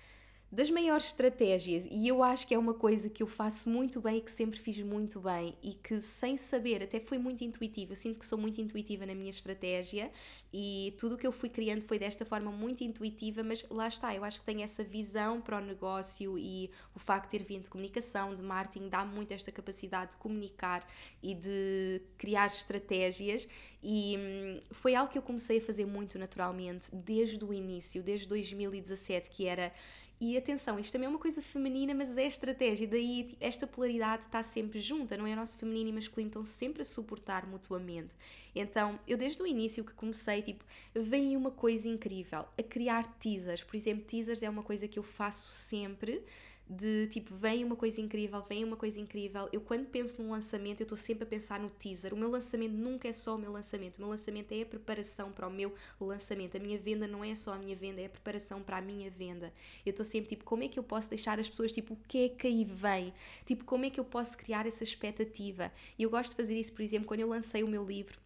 das 0.51 0.70
maiores 0.70 1.07
estratégias, 1.07 1.86
e 1.90 2.07
eu 2.07 2.22
acho 2.22 2.47
que 2.47 2.55
é 2.55 2.59
uma 2.59 2.74
coisa 2.74 3.11
que 3.11 3.22
eu 3.22 3.26
faço 3.26 3.68
muito 3.68 4.01
bem 4.01 4.18
e 4.18 4.20
que 4.20 4.30
sempre 4.30 4.59
fiz 4.59 4.78
muito 4.80 5.20
bem 5.20 5.55
e 5.62 5.74
que 5.74 6.01
sem 6.01 6.36
saber, 6.36 6.82
até 6.82 7.01
foi 7.01 7.18
muito 7.18 7.42
intuitiva. 7.42 7.94
Sinto 7.94 8.18
que 8.18 8.26
sou 8.26 8.38
muito 8.38 8.61
intuitiva 8.61 9.05
na 9.05 9.14
minha 9.14 9.30
estratégia 9.30 10.11
e 10.59 10.94
tudo 10.96 11.16
o 11.16 11.18
que 11.18 11.26
eu 11.26 11.32
fui 11.32 11.50
criando 11.50 11.82
foi 11.82 11.98
desta 11.98 12.24
forma 12.24 12.50
muito 12.50 12.82
intuitiva, 12.82 13.42
mas 13.42 13.62
lá 13.68 13.88
está, 13.88 14.14
eu 14.14 14.24
acho 14.24 14.40
que 14.40 14.46
tenho 14.46 14.62
essa 14.62 14.82
visão 14.82 15.38
para 15.38 15.59
o 15.59 15.61
negócio 15.61 16.38
e 16.38 16.70
o 16.94 16.98
facto 16.98 17.30
de 17.30 17.38
ter 17.38 17.44
vindo 17.44 17.64
de 17.64 17.68
comunicação, 17.68 18.34
de 18.34 18.42
marketing, 18.42 18.88
dá 18.88 19.04
muito 19.04 19.32
esta 19.32 19.52
capacidade 19.52 20.12
de 20.12 20.16
comunicar 20.16 20.82
e 21.22 21.34
de 21.34 22.00
criar 22.16 22.46
estratégias 22.46 23.46
e 23.82 24.16
hum, 24.18 24.61
foi 24.70 24.94
algo 24.94 25.12
que 25.12 25.18
eu 25.18 25.22
comecei 25.22 25.59
a 25.59 25.61
fazer 25.61 25.84
muito 25.84 26.18
naturalmente 26.18 26.88
desde 26.90 27.44
o 27.44 27.52
início, 27.52 28.02
desde 28.02 28.26
2017, 28.26 29.28
que 29.28 29.46
era 29.46 29.74
e 30.18 30.34
atenção, 30.38 30.78
isto 30.78 30.92
também 30.92 31.07
é 31.07 31.11
uma 31.11 31.18
coisa 31.18 31.42
feminina, 31.42 31.92
mas 31.92 32.16
é 32.16 32.26
estratégia, 32.26 32.88
daí 32.88 33.36
esta 33.38 33.66
polaridade 33.66 34.24
está 34.24 34.42
sempre 34.42 34.80
junta, 34.80 35.14
não 35.14 35.26
é? 35.26 35.34
O 35.34 35.36
nosso 35.36 35.59
feminino 35.59 35.90
e 35.90 35.92
masculino 35.92 36.28
estão 36.28 36.42
sempre 36.42 36.80
a 36.80 36.84
suportar 36.86 37.46
mutuamente. 37.46 38.14
Então, 38.54 38.98
eu 39.07 39.18
desde 39.18 39.42
o 39.42 39.46
início 39.46 39.84
que 39.84 39.92
comecei, 39.92 40.40
tipo, 40.47 40.64
vem 40.94 41.36
uma 41.36 41.51
coisa 41.51 41.88
incrível, 41.88 42.44
a 42.59 42.62
criar 42.62 43.05
teasers. 43.18 43.62
Por 43.62 43.76
exemplo, 43.76 44.05
teasers 44.05 44.42
é 44.42 44.49
uma 44.49 44.62
coisa 44.62 44.88
que 44.88 44.99
eu 44.99 45.03
faço 45.03 45.51
sempre 45.51 46.22
de 46.68 47.07
tipo, 47.07 47.32
vem 47.34 47.64
uma 47.64 47.76
coisa 47.76 48.01
incrível, 48.01 48.42
vem 48.42 48.64
uma 48.64 48.76
coisa 48.76 49.01
incrível. 49.01 49.49
Eu 49.53 49.61
quando 49.61 49.86
penso 49.86 50.20
num 50.20 50.30
lançamento, 50.32 50.80
eu 50.80 50.84
estou 50.84 50.99
sempre 50.99 51.22
a 51.22 51.26
pensar 51.26 51.61
no 51.61 51.70
teaser. 51.70 52.12
O 52.12 52.16
meu 52.16 52.28
lançamento 52.28 52.72
nunca 52.72 53.09
é 53.09 53.12
só 53.12 53.36
o 53.36 53.38
meu 53.38 53.53
lançamento. 53.53 53.97
O 53.97 54.01
meu 54.01 54.11
lançamento 54.11 54.53
é 54.53 54.62
a 54.62 54.66
preparação 54.66 55.30
para 55.30 55.47
o 55.47 55.51
meu 55.51 55.72
lançamento. 56.01 56.57
A 56.57 56.61
minha 56.61 56.76
venda 56.76 57.07
não 57.07 57.24
é 57.24 57.34
só 57.36 57.55
a 57.55 57.59
minha 57.59 57.76
venda, 57.76 58.01
é 58.01 58.07
a 58.07 58.11
preparação 58.11 58.61
para 58.62 58.78
a 58.78 58.80
minha 58.80 59.09
venda. 59.11 59.53
Eu 59.84 59.90
estou 59.90 60.05
sempre 60.05 60.30
tipo, 60.30 60.44
como 60.44 60.64
é 60.64 60.68
que 60.68 60.78
eu 60.78 60.82
posso 60.82 61.09
deixar 61.09 61.38
as 61.38 61.49
pessoas 61.49 61.70
tipo, 61.70 61.94
o 61.94 61.99
que 62.09 62.24
é 62.24 62.28
que 62.28 62.49
aí 62.49 62.64
vem? 62.64 63.12
Tipo, 63.44 63.64
como 63.64 63.84
é 63.84 63.90
que 63.90 64.01
eu 64.01 64.05
posso 64.05 64.36
criar 64.36 64.66
essa 64.66 64.82
expectativa? 64.82 65.70
E 65.97 66.03
eu 66.03 66.11
gosto 66.11 66.30
de 66.30 66.36
fazer 66.36 66.59
isso, 66.59 66.72
por 66.72 66.82
exemplo, 66.82 67.07
quando 67.07 67.20
eu 67.20 67.28
lancei 67.28 67.62
o 67.62 67.68
meu 67.68 67.84
livro 67.84 68.25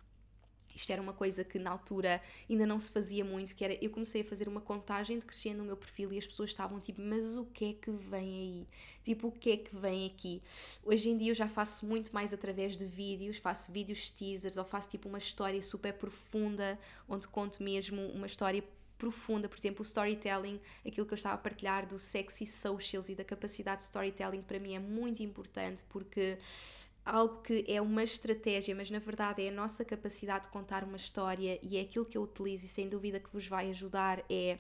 isto 0.81 0.91
era 0.91 1.01
uma 1.01 1.12
coisa 1.12 1.45
que 1.45 1.59
na 1.59 1.70
altura 1.70 2.20
ainda 2.49 2.66
não 2.66 2.81
se 2.81 2.91
fazia 2.91 3.24
muito, 3.24 3.55
que 3.55 3.64
era 3.64 3.76
eu 3.83 3.91
comecei 3.91 4.22
a 4.22 4.24
fazer 4.24 4.49
uma 4.49 4.61
contagem 4.61 5.18
de 5.18 5.26
crescendo 5.26 5.59
no 5.59 5.64
meu 5.64 5.76
perfil 5.76 6.12
e 6.12 6.18
as 6.18 6.26
pessoas 6.26 6.51
estavam 6.51 6.81
tipo, 6.81 7.01
mas 7.01 7.37
o 7.37 7.45
que 7.45 7.70
é 7.70 7.72
que 7.74 7.91
vem 7.91 8.41
aí? 8.41 8.66
Tipo, 9.05 9.28
o 9.28 9.33
que 9.33 9.51
é 9.51 9.57
que 9.57 9.74
vem 9.74 10.07
aqui? 10.07 10.43
Hoje 10.85 11.11
em 11.11 11.16
dia 11.16 11.31
eu 11.31 11.35
já 11.35 11.49
faço 11.49 11.87
muito 11.87 12.12
mais 12.12 12.33
através 12.33 12.76
de 12.76 12.85
vídeos, 12.85 13.39
faço 13.39 13.72
vídeos 13.72 14.11
teasers 14.11 14.57
ou 14.57 14.64
faço 14.64 14.91
tipo 14.91 15.09
uma 15.09 15.18
história 15.18 15.62
super 15.62 15.93
profunda, 15.93 16.78
onde 17.09 17.26
conto 17.28 17.62
mesmo 17.62 18.03
uma 18.09 18.26
história 18.26 18.62
profunda, 19.01 19.49
por 19.49 19.59
exemplo, 19.59 19.81
o 19.81 19.87
storytelling, 19.87 20.61
aquilo 20.87 21.07
que 21.07 21.14
eu 21.14 21.16
estava 21.16 21.35
a 21.35 21.39
partilhar 21.39 21.87
do 21.87 21.99
sexy 21.99 22.45
socials 22.45 23.09
e 23.09 23.14
da 23.14 23.24
capacidade 23.24 23.78
de 23.78 23.85
storytelling 23.85 24.43
para 24.43 24.59
mim 24.61 24.74
é 24.74 24.78
muito 24.78 25.22
importante 25.22 25.83
porque 25.89 26.37
algo 27.11 27.43
que 27.43 27.65
é 27.69 27.81
uma 27.81 28.03
estratégia, 28.03 28.75
mas 28.75 28.91
na 28.91 28.99
verdade 28.99 29.43
é 29.43 29.49
a 29.49 29.53
nossa 29.53 29.85
capacidade 29.85 30.45
de 30.45 30.51
contar 30.51 30.85
uma 30.85 30.97
história 30.97 31.59
e 31.63 31.77
é 31.77 31.81
aquilo 31.81 32.05
que 32.05 32.17
eu 32.17 32.23
utilizo 32.23 32.67
e 32.67 32.69
sem 32.69 32.89
dúvida 32.89 33.19
que 33.19 33.33
vos 33.33 33.47
vai 33.47 33.71
ajudar 33.71 34.25
é 34.31 34.59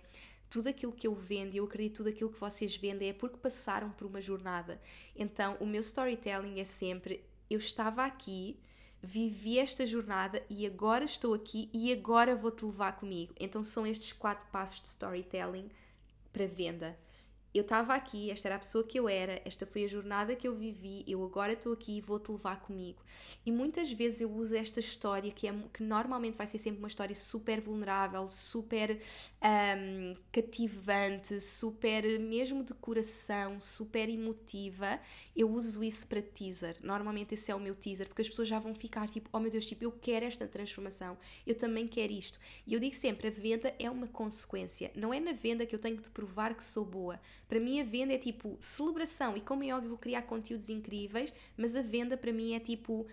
tudo 0.50 0.68
aquilo 0.68 0.92
que 0.92 1.06
eu 1.06 1.14
vendo, 1.14 1.54
e 1.54 1.58
eu 1.58 1.64
acredito 1.64 1.98
tudo 1.98 2.08
aquilo 2.08 2.30
que 2.30 2.40
vocês 2.40 2.76
vendem 2.76 3.10
é 3.10 3.12
porque 3.12 3.36
passaram 3.36 3.90
por 3.90 4.06
uma 4.06 4.20
jornada. 4.20 4.80
Então, 5.14 5.56
o 5.60 5.66
meu 5.66 5.80
storytelling 5.80 6.58
é 6.58 6.64
sempre 6.64 7.24
eu 7.48 7.58
estava 7.58 8.04
aqui, 8.04 8.58
vivi 9.00 9.60
esta 9.60 9.86
jornada 9.86 10.44
e 10.50 10.66
agora 10.66 11.04
estou 11.04 11.34
aqui 11.34 11.70
e 11.72 11.92
agora 11.92 12.34
vou-te 12.34 12.64
levar 12.64 12.96
comigo. 12.96 13.32
Então, 13.38 13.62
são 13.62 13.86
estes 13.86 14.12
quatro 14.12 14.48
passos 14.48 14.80
de 14.80 14.88
storytelling 14.88 15.70
para 16.32 16.46
venda 16.46 16.98
eu 17.52 17.62
estava 17.62 17.94
aqui, 17.94 18.30
esta 18.30 18.46
era 18.48 18.56
a 18.56 18.58
pessoa 18.58 18.84
que 18.84 18.98
eu 18.98 19.08
era, 19.08 19.42
esta 19.44 19.66
foi 19.66 19.84
a 19.84 19.88
jornada 19.88 20.36
que 20.36 20.46
eu 20.46 20.54
vivi, 20.54 21.04
eu 21.06 21.24
agora 21.24 21.52
estou 21.54 21.72
aqui 21.72 21.98
e 21.98 22.00
vou-te 22.00 22.30
levar 22.30 22.60
comigo. 22.60 23.02
E 23.44 23.50
muitas 23.50 23.92
vezes 23.92 24.20
eu 24.20 24.30
uso 24.30 24.54
esta 24.54 24.78
história 24.78 25.32
que, 25.32 25.48
é, 25.48 25.54
que 25.72 25.82
normalmente 25.82 26.38
vai 26.38 26.46
ser 26.46 26.58
sempre 26.58 26.78
uma 26.78 26.86
história 26.86 27.14
super 27.14 27.60
vulnerável, 27.60 28.28
super 28.28 29.00
um, 29.42 30.14
cativante, 30.30 31.40
super 31.40 32.20
mesmo 32.20 32.62
de 32.62 32.72
coração, 32.74 33.60
super 33.60 34.08
emotiva. 34.08 35.00
Eu 35.34 35.50
uso 35.50 35.82
isso 35.82 36.06
para 36.06 36.22
teaser. 36.22 36.76
Normalmente 36.82 37.34
esse 37.34 37.50
é 37.50 37.54
o 37.54 37.60
meu 37.60 37.74
teaser, 37.74 38.06
porque 38.06 38.22
as 38.22 38.28
pessoas 38.28 38.46
já 38.46 38.60
vão 38.60 38.74
ficar 38.74 39.08
tipo, 39.08 39.28
oh 39.32 39.40
meu 39.40 39.50
Deus, 39.50 39.66
tipo, 39.66 39.82
eu 39.84 39.92
quero 39.92 40.24
esta 40.24 40.46
transformação, 40.46 41.18
eu 41.44 41.56
também 41.56 41.88
quero 41.88 42.12
isto. 42.12 42.38
E 42.64 42.74
eu 42.74 42.80
digo 42.80 42.94
sempre, 42.94 43.26
a 43.26 43.30
venda 43.30 43.74
é 43.78 43.90
uma 43.90 44.06
consequência. 44.06 44.92
Não 44.94 45.12
é 45.12 45.18
na 45.18 45.32
venda 45.32 45.66
que 45.66 45.74
eu 45.74 45.80
tenho 45.80 45.96
de 45.96 46.10
provar 46.10 46.54
que 46.54 46.62
sou 46.62 46.84
boa 46.84 47.18
para 47.50 47.58
mim 47.58 47.80
a 47.80 47.84
venda 47.84 48.14
é 48.14 48.18
tipo 48.18 48.56
celebração. 48.60 49.36
E 49.36 49.40
como 49.40 49.64
é 49.64 49.74
óbvio 49.74 49.90
vou 49.90 49.98
criar 49.98 50.22
conteúdos 50.22 50.70
incríveis, 50.70 51.32
mas 51.56 51.74
a 51.74 51.82
venda 51.82 52.16
para 52.16 52.32
mim 52.32 52.54
é 52.54 52.60
tipo 52.60 53.08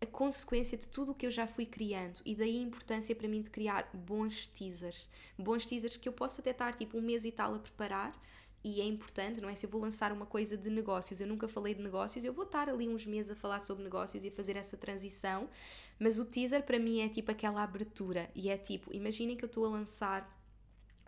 a 0.00 0.06
consequência 0.06 0.78
de 0.78 0.88
tudo 0.88 1.12
o 1.12 1.14
que 1.14 1.26
eu 1.26 1.30
já 1.30 1.46
fui 1.46 1.66
criando. 1.66 2.20
E 2.24 2.34
daí 2.34 2.56
a 2.56 2.62
importância 2.62 3.14
para 3.14 3.28
mim 3.28 3.42
de 3.42 3.50
criar 3.50 3.90
bons 3.92 4.46
teasers. 4.46 5.10
Bons 5.38 5.66
teasers 5.66 5.98
que 5.98 6.08
eu 6.08 6.12
posso 6.14 6.40
até 6.40 6.52
estar 6.52 6.74
tipo 6.74 6.96
um 6.96 7.02
mês 7.02 7.26
e 7.26 7.30
tal 7.30 7.54
a 7.54 7.58
preparar. 7.58 8.18
E 8.64 8.80
é 8.80 8.84
importante, 8.84 9.42
não 9.42 9.48
é? 9.50 9.54
Se 9.54 9.66
eu 9.66 9.70
vou 9.70 9.82
lançar 9.82 10.10
uma 10.10 10.24
coisa 10.24 10.56
de 10.56 10.70
negócios, 10.70 11.20
eu 11.20 11.26
nunca 11.26 11.46
falei 11.46 11.74
de 11.74 11.82
negócios, 11.82 12.24
eu 12.24 12.32
vou 12.32 12.44
estar 12.44 12.70
ali 12.70 12.88
uns 12.88 13.04
meses 13.04 13.32
a 13.32 13.36
falar 13.36 13.60
sobre 13.60 13.84
negócios 13.84 14.24
e 14.24 14.28
a 14.28 14.32
fazer 14.32 14.56
essa 14.56 14.76
transição, 14.76 15.50
mas 15.98 16.18
o 16.18 16.24
teaser 16.24 16.62
para 16.62 16.78
mim 16.78 17.00
é 17.00 17.08
tipo 17.10 17.30
aquela 17.30 17.62
abertura. 17.62 18.30
E 18.34 18.48
é 18.48 18.56
tipo, 18.56 18.94
imaginem 18.94 19.36
que 19.36 19.44
eu 19.44 19.48
estou 19.48 19.66
a 19.66 19.68
lançar 19.68 20.42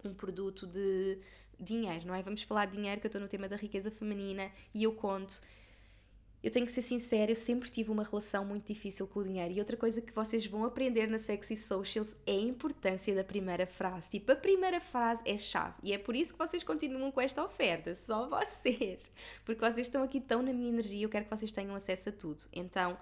um 0.05 0.12
produto 0.12 0.66
de 0.66 1.18
dinheiro, 1.59 2.07
não 2.07 2.14
é? 2.14 2.22
Vamos 2.22 2.42
falar 2.42 2.66
de 2.66 2.76
dinheiro, 2.76 3.00
que 3.00 3.07
eu 3.07 3.09
estou 3.09 3.20
no 3.20 3.28
tema 3.28 3.48
da 3.48 3.57
riqueza 3.57 3.90
feminina 3.90 4.50
e 4.72 4.84
eu 4.84 4.92
conto. 4.92 5.40
Eu 6.42 6.50
tenho 6.50 6.66
que 6.66 6.72
ser 6.72 6.82
sincera, 6.82 7.32
eu 7.32 7.36
sempre 7.36 7.70
tive 7.70 7.90
uma 7.90 8.05
relação 8.05 8.44
muito 8.44 8.66
difícil 8.66 9.07
com 9.07 9.20
o 9.20 9.24
dinheiro. 9.24 9.55
E 9.55 9.59
outra 9.59 9.78
coisa 9.78 10.02
que 10.02 10.12
vocês 10.12 10.46
vão 10.46 10.66
aprender 10.66 11.09
na 11.09 11.18
Sexy 11.18 11.57
Socials 11.57 12.14
é 12.26 12.32
a 12.32 12.40
importância 12.40 13.14
da 13.14 13.24
primeira 13.24 13.66
frase. 13.66 14.11
Tipo, 14.11 14.32
a 14.32 14.36
primeira 14.36 14.78
frase 14.78 15.22
é 15.24 15.38
chave. 15.38 15.76
E 15.82 15.94
é 15.94 15.96
por 15.96 16.14
isso 16.14 16.34
que 16.34 16.38
vocês 16.38 16.62
continuam 16.62 17.11
com 17.11 17.20
esta 17.22 17.42
oferta, 17.42 17.94
só 17.94 18.28
vocês. 18.28 19.11
Porque 19.42 19.59
vocês 19.64 19.86
estão 19.86 20.02
aqui 20.02 20.20
tão 20.20 20.42
na 20.42 20.52
minha 20.52 20.68
energia, 20.68 21.07
eu 21.07 21.09
quero 21.09 21.24
que 21.24 21.34
vocês 21.34 21.50
tenham 21.50 21.74
acesso 21.74 22.11
a 22.11 22.12
tudo. 22.12 22.44
Então, 22.52 22.98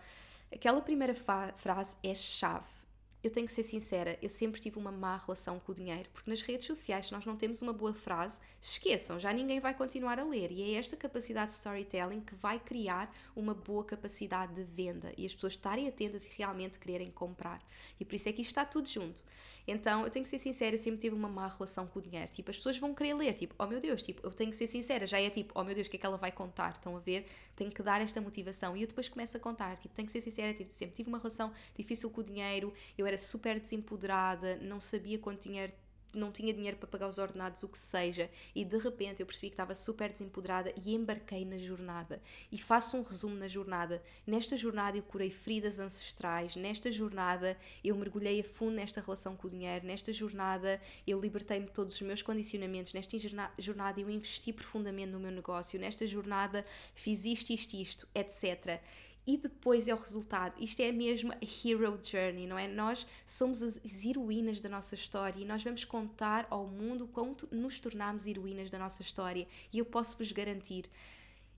aquela 0.52 0.80
primeira 0.80 1.14
frase 1.14 1.96
é 2.04 2.14
chave 2.14 2.81
eu 3.22 3.30
tenho 3.30 3.46
que 3.46 3.52
ser 3.52 3.62
sincera, 3.62 4.18
eu 4.20 4.28
sempre 4.28 4.60
tive 4.60 4.78
uma 4.78 4.90
má 4.90 5.16
relação 5.16 5.60
com 5.60 5.70
o 5.70 5.74
dinheiro, 5.74 6.08
porque 6.12 6.28
nas 6.28 6.42
redes 6.42 6.66
sociais, 6.66 7.06
se 7.06 7.12
nós 7.12 7.24
não 7.24 7.36
temos 7.36 7.62
uma 7.62 7.72
boa 7.72 7.94
frase, 7.94 8.40
esqueçam, 8.60 9.18
já 9.20 9.32
ninguém 9.32 9.60
vai 9.60 9.74
continuar 9.74 10.18
a 10.18 10.24
ler. 10.24 10.50
E 10.50 10.74
é 10.74 10.78
esta 10.78 10.96
capacidade 10.96 11.52
de 11.52 11.58
storytelling 11.58 12.20
que 12.20 12.34
vai 12.34 12.58
criar 12.58 13.14
uma 13.36 13.54
boa 13.54 13.84
capacidade 13.84 14.54
de 14.54 14.64
venda 14.64 15.12
e 15.16 15.24
as 15.24 15.34
pessoas 15.34 15.52
estarem 15.52 15.86
atentas 15.86 16.26
e 16.26 16.30
realmente 16.36 16.78
quererem 16.78 17.10
comprar. 17.12 17.62
E 18.00 18.04
por 18.04 18.16
isso 18.16 18.28
é 18.28 18.32
que 18.32 18.42
isto 18.42 18.50
está 18.50 18.64
tudo 18.64 18.88
junto. 18.88 19.22
Então, 19.68 20.02
eu 20.02 20.10
tenho 20.10 20.24
que 20.24 20.30
ser 20.30 20.40
sincera, 20.40 20.74
eu 20.74 20.78
sempre 20.78 21.00
tive 21.00 21.14
uma 21.14 21.28
má 21.28 21.46
relação 21.46 21.86
com 21.86 22.00
o 22.00 22.02
dinheiro. 22.02 22.30
Tipo, 22.32 22.50
as 22.50 22.56
pessoas 22.56 22.76
vão 22.78 22.92
querer 22.92 23.14
ler, 23.14 23.34
tipo, 23.34 23.54
oh 23.56 23.66
meu 23.66 23.80
Deus, 23.80 24.02
tipo, 24.02 24.26
eu 24.26 24.32
tenho 24.32 24.50
que 24.50 24.56
ser 24.56 24.66
sincera, 24.66 25.06
já 25.06 25.20
é 25.20 25.30
tipo, 25.30 25.52
oh 25.54 25.62
meu 25.62 25.74
Deus, 25.74 25.86
o 25.86 25.90
que 25.90 25.96
é 25.96 26.00
que 26.00 26.06
ela 26.06 26.16
vai 26.16 26.32
contar? 26.32 26.72
Estão 26.72 26.96
a 26.96 27.00
ver? 27.00 27.26
Tenho 27.54 27.70
que 27.70 27.82
dar 27.82 28.00
esta 28.00 28.20
motivação. 28.20 28.76
E 28.76 28.82
eu 28.82 28.88
depois 28.88 29.08
começo 29.08 29.36
a 29.36 29.40
contar, 29.40 29.76
tipo, 29.76 29.94
tenho 29.94 30.06
que 30.06 30.12
ser 30.12 30.20
sincera, 30.20 30.52
tipo, 30.52 30.70
sempre 30.70 30.96
tive 30.96 31.08
uma 31.08 31.18
relação 31.18 31.52
difícil 31.76 32.10
com 32.10 32.20
o 32.20 32.24
dinheiro, 32.24 32.72
eu 32.98 33.06
era 33.12 33.18
super 33.18 33.60
desempoderada, 33.60 34.56
não 34.56 34.80
sabia 34.80 35.18
quanto 35.18 35.42
dinheiro 35.42 35.72
não 36.14 36.30
tinha 36.30 36.52
dinheiro 36.52 36.76
para 36.76 36.88
pagar 36.88 37.08
os 37.08 37.18
ordenados, 37.18 37.62
o 37.62 37.68
que 37.68 37.78
seja, 37.78 38.30
e 38.54 38.64
de 38.64 38.76
repente 38.76 39.20
eu 39.20 39.26
percebi 39.26 39.48
que 39.48 39.54
estava 39.54 39.74
super 39.74 40.10
desempoderada 40.10 40.72
e 40.84 40.94
embarquei 40.94 41.44
na 41.44 41.56
jornada. 41.56 42.20
E 42.50 42.58
faço 42.58 42.96
um 42.96 43.02
resumo 43.02 43.34
na 43.34 43.48
jornada. 43.48 44.02
Nesta 44.26 44.56
jornada 44.56 44.96
eu 44.96 45.02
curei 45.02 45.30
feridas 45.30 45.78
ancestrais, 45.78 46.54
nesta 46.54 46.92
jornada 46.92 47.56
eu 47.82 47.96
mergulhei 47.96 48.40
a 48.40 48.44
fundo 48.44 48.72
nesta 48.72 49.00
relação 49.00 49.36
com 49.36 49.46
o 49.46 49.50
dinheiro, 49.50 49.86
nesta 49.86 50.12
jornada 50.12 50.80
eu 51.06 51.20
libertei-me 51.20 51.66
de 51.66 51.72
todos 51.72 51.94
os 51.94 52.02
meus 52.02 52.22
condicionamentos, 52.22 52.92
nesta 52.92 53.16
jornada 53.58 54.00
eu 54.00 54.10
investi 54.10 54.52
profundamente 54.52 55.12
no 55.12 55.20
meu 55.20 55.30
negócio, 55.30 55.80
nesta 55.80 56.06
jornada 56.06 56.64
fiz 56.94 57.24
isto, 57.24 57.52
isto, 57.52 57.74
isto, 57.74 58.08
etc 58.14 58.82
e 59.26 59.36
depois 59.36 59.88
é 59.88 59.94
o 59.94 59.98
resultado. 59.98 60.54
Isto 60.62 60.80
é 60.80 60.90
mesmo 60.90 61.32
a 61.32 61.36
hero 61.36 61.98
journey, 62.02 62.46
não 62.46 62.58
é? 62.58 62.66
Nós 62.66 63.06
somos 63.24 63.62
as 63.62 64.04
heroínas 64.04 64.60
da 64.60 64.68
nossa 64.68 64.94
história 64.94 65.40
e 65.40 65.44
nós 65.44 65.62
vamos 65.62 65.84
contar 65.84 66.46
ao 66.50 66.66
mundo 66.66 67.06
quanto 67.06 67.48
nos 67.50 67.78
tornamos 67.78 68.26
heroínas 68.26 68.70
da 68.70 68.78
nossa 68.78 69.02
história. 69.02 69.46
E 69.72 69.78
eu 69.78 69.84
posso 69.84 70.18
vos 70.18 70.32
garantir 70.32 70.90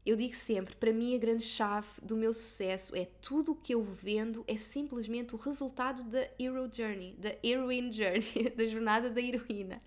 eu 0.06 0.16
digo 0.16 0.34
sempre, 0.34 0.76
para 0.76 0.92
mim 0.92 1.14
a 1.14 1.18
grande 1.18 1.42
chave 1.42 1.88
do 2.02 2.14
meu 2.14 2.34
sucesso 2.34 2.94
é 2.94 3.06
tudo 3.22 3.52
o 3.52 3.54
que 3.54 3.74
eu 3.74 3.82
vendo 3.82 4.44
é 4.46 4.54
simplesmente 4.54 5.34
o 5.34 5.38
resultado 5.38 6.04
da 6.04 6.28
Hero 6.38 6.68
Journey, 6.70 7.14
da 7.18 7.34
Heroine 7.42 7.90
Journey, 7.90 8.50
da 8.54 8.66
jornada 8.66 9.08
da 9.08 9.20
heroína, 9.20 9.80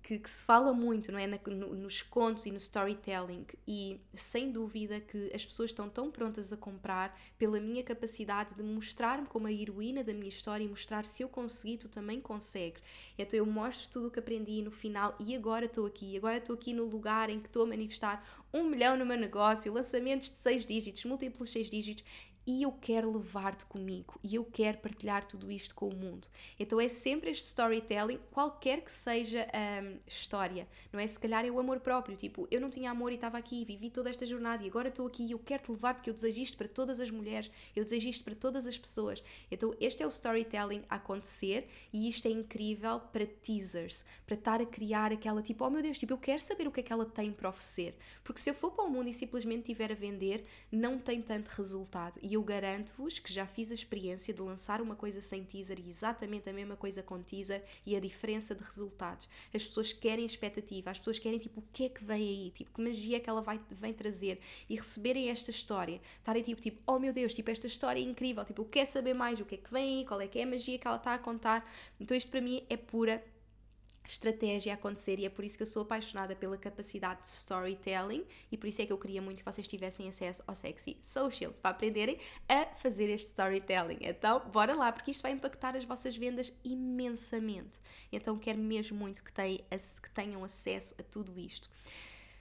que, 0.00 0.20
que 0.20 0.30
se 0.30 0.44
fala 0.44 0.72
muito, 0.72 1.10
não 1.10 1.18
é, 1.18 1.26
Na, 1.26 1.40
no, 1.44 1.74
nos 1.74 2.02
contos 2.02 2.46
e 2.46 2.52
no 2.52 2.58
storytelling. 2.58 3.46
E 3.66 4.00
sem 4.14 4.52
dúvida 4.52 5.00
que 5.00 5.30
as 5.34 5.44
pessoas 5.44 5.70
estão 5.70 5.88
tão 5.88 6.08
prontas 6.08 6.52
a 6.52 6.56
comprar 6.56 7.18
pela 7.36 7.58
minha 7.58 7.82
capacidade 7.82 8.54
de 8.54 8.62
mostrar-me 8.62 9.26
como 9.26 9.48
a 9.48 9.52
heroína 9.52 10.04
da 10.04 10.14
minha 10.14 10.28
história 10.28 10.62
e 10.62 10.68
mostrar 10.68 11.04
se 11.04 11.24
eu 11.24 11.28
conseguir, 11.28 11.78
tu 11.78 11.88
também 11.88 12.20
consegues. 12.20 12.80
Então 13.18 13.36
eu 13.36 13.46
mostro 13.46 13.90
tudo 13.90 14.06
o 14.06 14.10
que 14.10 14.20
aprendi 14.20 14.62
no 14.62 14.70
final 14.70 15.16
e 15.18 15.34
agora 15.34 15.64
estou 15.64 15.84
aqui, 15.84 16.16
agora 16.16 16.36
estou 16.36 16.54
aqui 16.54 16.72
no 16.72 16.84
lugar 16.84 17.28
em 17.28 17.40
que 17.40 17.48
estou 17.48 17.64
a 17.64 17.66
manifestar 17.66 18.24
um 18.52 18.64
milhão 18.64 18.96
no 18.96 19.04
meu 19.06 19.18
negócio, 19.18 19.72
lançamentos 19.72 20.30
de 20.30 20.36
seis 20.36 20.64
dígitos, 20.64 21.04
múltiplos 21.04 21.50
seis 21.50 21.68
dígitos 21.68 22.04
e 22.46 22.62
eu 22.62 22.70
quero 22.70 23.12
levar-te 23.12 23.66
comigo 23.66 24.18
e 24.22 24.36
eu 24.36 24.44
quero 24.44 24.78
partilhar 24.78 25.24
tudo 25.24 25.50
isto 25.50 25.74
com 25.74 25.88
o 25.88 25.94
mundo. 25.94 26.28
Então 26.58 26.80
é 26.80 26.88
sempre 26.88 27.30
este 27.30 27.44
storytelling, 27.44 28.20
qualquer 28.30 28.82
que 28.82 28.92
seja 28.92 29.48
a 29.52 29.82
um, 29.82 29.98
história, 30.06 30.68
não 30.92 31.00
é? 31.00 31.06
Se 31.06 31.18
calhar 31.18 31.44
é 31.44 31.50
o 31.50 31.58
amor 31.58 31.80
próprio, 31.80 32.16
tipo, 32.16 32.46
eu 32.50 32.60
não 32.60 32.70
tinha 32.70 32.90
amor 32.90 33.10
e 33.10 33.16
estava 33.16 33.36
aqui, 33.36 33.64
vivi 33.64 33.90
toda 33.90 34.08
esta 34.08 34.24
jornada 34.24 34.62
e 34.62 34.68
agora 34.68 34.88
estou 34.88 35.06
aqui 35.06 35.24
e 35.24 35.32
eu 35.32 35.38
quero 35.40 35.64
te 35.64 35.70
levar 35.72 35.94
porque 35.94 36.08
eu 36.08 36.14
desejo 36.14 36.40
isto 36.40 36.56
para 36.56 36.68
todas 36.68 37.00
as 37.00 37.10
mulheres, 37.10 37.50
eu 37.74 37.82
desejo 37.82 38.08
isto 38.08 38.24
para 38.24 38.34
todas 38.34 38.66
as 38.66 38.78
pessoas. 38.78 39.22
Então 39.50 39.74
este 39.80 40.02
é 40.02 40.06
o 40.06 40.10
storytelling 40.10 40.84
a 40.88 40.96
acontecer 40.96 41.68
e 41.92 42.08
isto 42.08 42.28
é 42.28 42.30
incrível 42.30 43.00
para 43.00 43.26
teasers, 43.26 44.04
para 44.24 44.36
estar 44.36 44.60
a 44.62 44.66
criar 44.66 45.12
aquela 45.12 45.42
tipo, 45.42 45.64
oh 45.64 45.70
meu 45.70 45.82
Deus, 45.82 45.98
tipo, 45.98 46.12
eu 46.12 46.18
quero 46.18 46.40
saber 46.40 46.68
o 46.68 46.70
que 46.70 46.80
é 46.80 46.82
que 46.82 46.92
ela 46.92 47.06
tem 47.06 47.32
para 47.32 47.48
oferecer, 47.48 47.96
porque 48.22 48.40
se 48.40 48.48
eu 48.48 48.54
for 48.54 48.70
para 48.70 48.84
o 48.84 48.90
mundo 48.90 49.08
e 49.08 49.12
simplesmente 49.12 49.62
estiver 49.62 49.90
a 49.90 49.94
vender, 49.94 50.44
não 50.70 50.98
tem 50.98 51.20
tanto 51.20 51.48
resultado. 51.48 52.18
E 52.22 52.35
eu 52.36 52.42
garanto-vos 52.42 53.18
que 53.18 53.32
já 53.32 53.46
fiz 53.46 53.70
a 53.70 53.74
experiência 53.74 54.32
de 54.32 54.42
lançar 54.42 54.82
uma 54.82 54.94
coisa 54.94 55.22
sem 55.22 55.42
teaser 55.42 55.78
e 55.80 55.88
exatamente 55.88 56.48
a 56.48 56.52
mesma 56.52 56.76
coisa 56.76 57.02
com 57.02 57.22
teaser 57.22 57.64
e 57.84 57.96
a 57.96 58.00
diferença 58.00 58.54
de 58.54 58.62
resultados. 58.62 59.26
As 59.54 59.64
pessoas 59.64 59.92
querem 59.92 60.26
expectativa, 60.26 60.90
as 60.90 60.98
pessoas 60.98 61.18
querem 61.18 61.38
tipo 61.38 61.60
o 61.60 61.64
que 61.72 61.86
é 61.86 61.88
que 61.88 62.04
vem 62.04 62.28
aí, 62.28 62.50
tipo 62.50 62.70
que 62.72 62.80
magia 62.82 63.16
é 63.16 63.20
que 63.20 63.30
ela 63.30 63.40
vai, 63.40 63.58
vem 63.70 63.94
trazer 63.94 64.38
e 64.68 64.76
receberem 64.76 65.30
esta 65.30 65.50
história, 65.50 65.98
estarem 66.18 66.42
tipo, 66.42 66.60
tipo, 66.60 66.82
oh 66.86 66.98
meu 66.98 67.12
Deus, 67.12 67.34
tipo 67.34 67.50
esta 67.50 67.66
história 67.66 68.00
é 68.00 68.02
incrível, 68.02 68.44
tipo, 68.44 68.60
eu 68.60 68.66
quero 68.66 68.86
saber 68.86 69.14
mais, 69.14 69.40
o 69.40 69.44
que 69.46 69.54
é 69.54 69.58
que 69.58 69.72
vem 69.72 70.00
aí, 70.00 70.04
qual 70.04 70.20
é 70.20 70.28
que 70.28 70.38
é 70.38 70.42
a 70.42 70.46
magia 70.46 70.78
que 70.78 70.86
ela 70.86 70.98
está 70.98 71.14
a 71.14 71.18
contar. 71.18 71.66
Então 71.98 72.14
isto 72.14 72.30
para 72.30 72.42
mim 72.42 72.62
é 72.68 72.76
pura 72.76 73.24
estratégia 74.08 74.72
a 74.72 74.74
acontecer 74.74 75.18
e 75.18 75.26
é 75.26 75.28
por 75.28 75.44
isso 75.44 75.56
que 75.56 75.62
eu 75.62 75.66
sou 75.66 75.82
apaixonada 75.82 76.34
pela 76.34 76.56
capacidade 76.56 77.22
de 77.22 77.28
storytelling 77.28 78.24
e 78.50 78.56
por 78.56 78.68
isso 78.68 78.82
é 78.82 78.86
que 78.86 78.92
eu 78.92 78.98
queria 78.98 79.20
muito 79.20 79.38
que 79.38 79.44
vocês 79.44 79.66
tivessem 79.66 80.08
acesso 80.08 80.42
ao 80.46 80.54
Sexy 80.54 80.98
Socials 81.02 81.58
para 81.58 81.70
aprenderem 81.70 82.18
a 82.48 82.66
fazer 82.76 83.08
este 83.10 83.28
storytelling. 83.28 83.98
Então, 84.00 84.40
bora 84.50 84.74
lá, 84.74 84.92
porque 84.92 85.10
isto 85.10 85.22
vai 85.22 85.32
impactar 85.32 85.76
as 85.76 85.84
vossas 85.84 86.16
vendas 86.16 86.52
imensamente. 86.64 87.78
Então, 88.12 88.38
quero 88.38 88.58
mesmo 88.58 88.96
muito 88.96 89.22
que, 89.22 89.32
tenham 90.14 90.44
acesso 90.44 90.94
a 90.98 91.02
tudo 91.02 91.38
isto. 91.38 91.68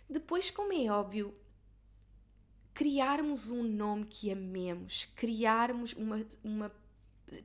Depois, 0.09 0.51
como 0.51 0.71
é 0.73 0.89
óbvio, 0.89 1.35
criarmos 2.73 3.49
um 3.49 3.63
nome 3.63 4.05
que 4.05 4.31
amemos, 4.31 5.05
criarmos 5.15 5.93
uma, 5.93 6.25
uma 6.43 6.71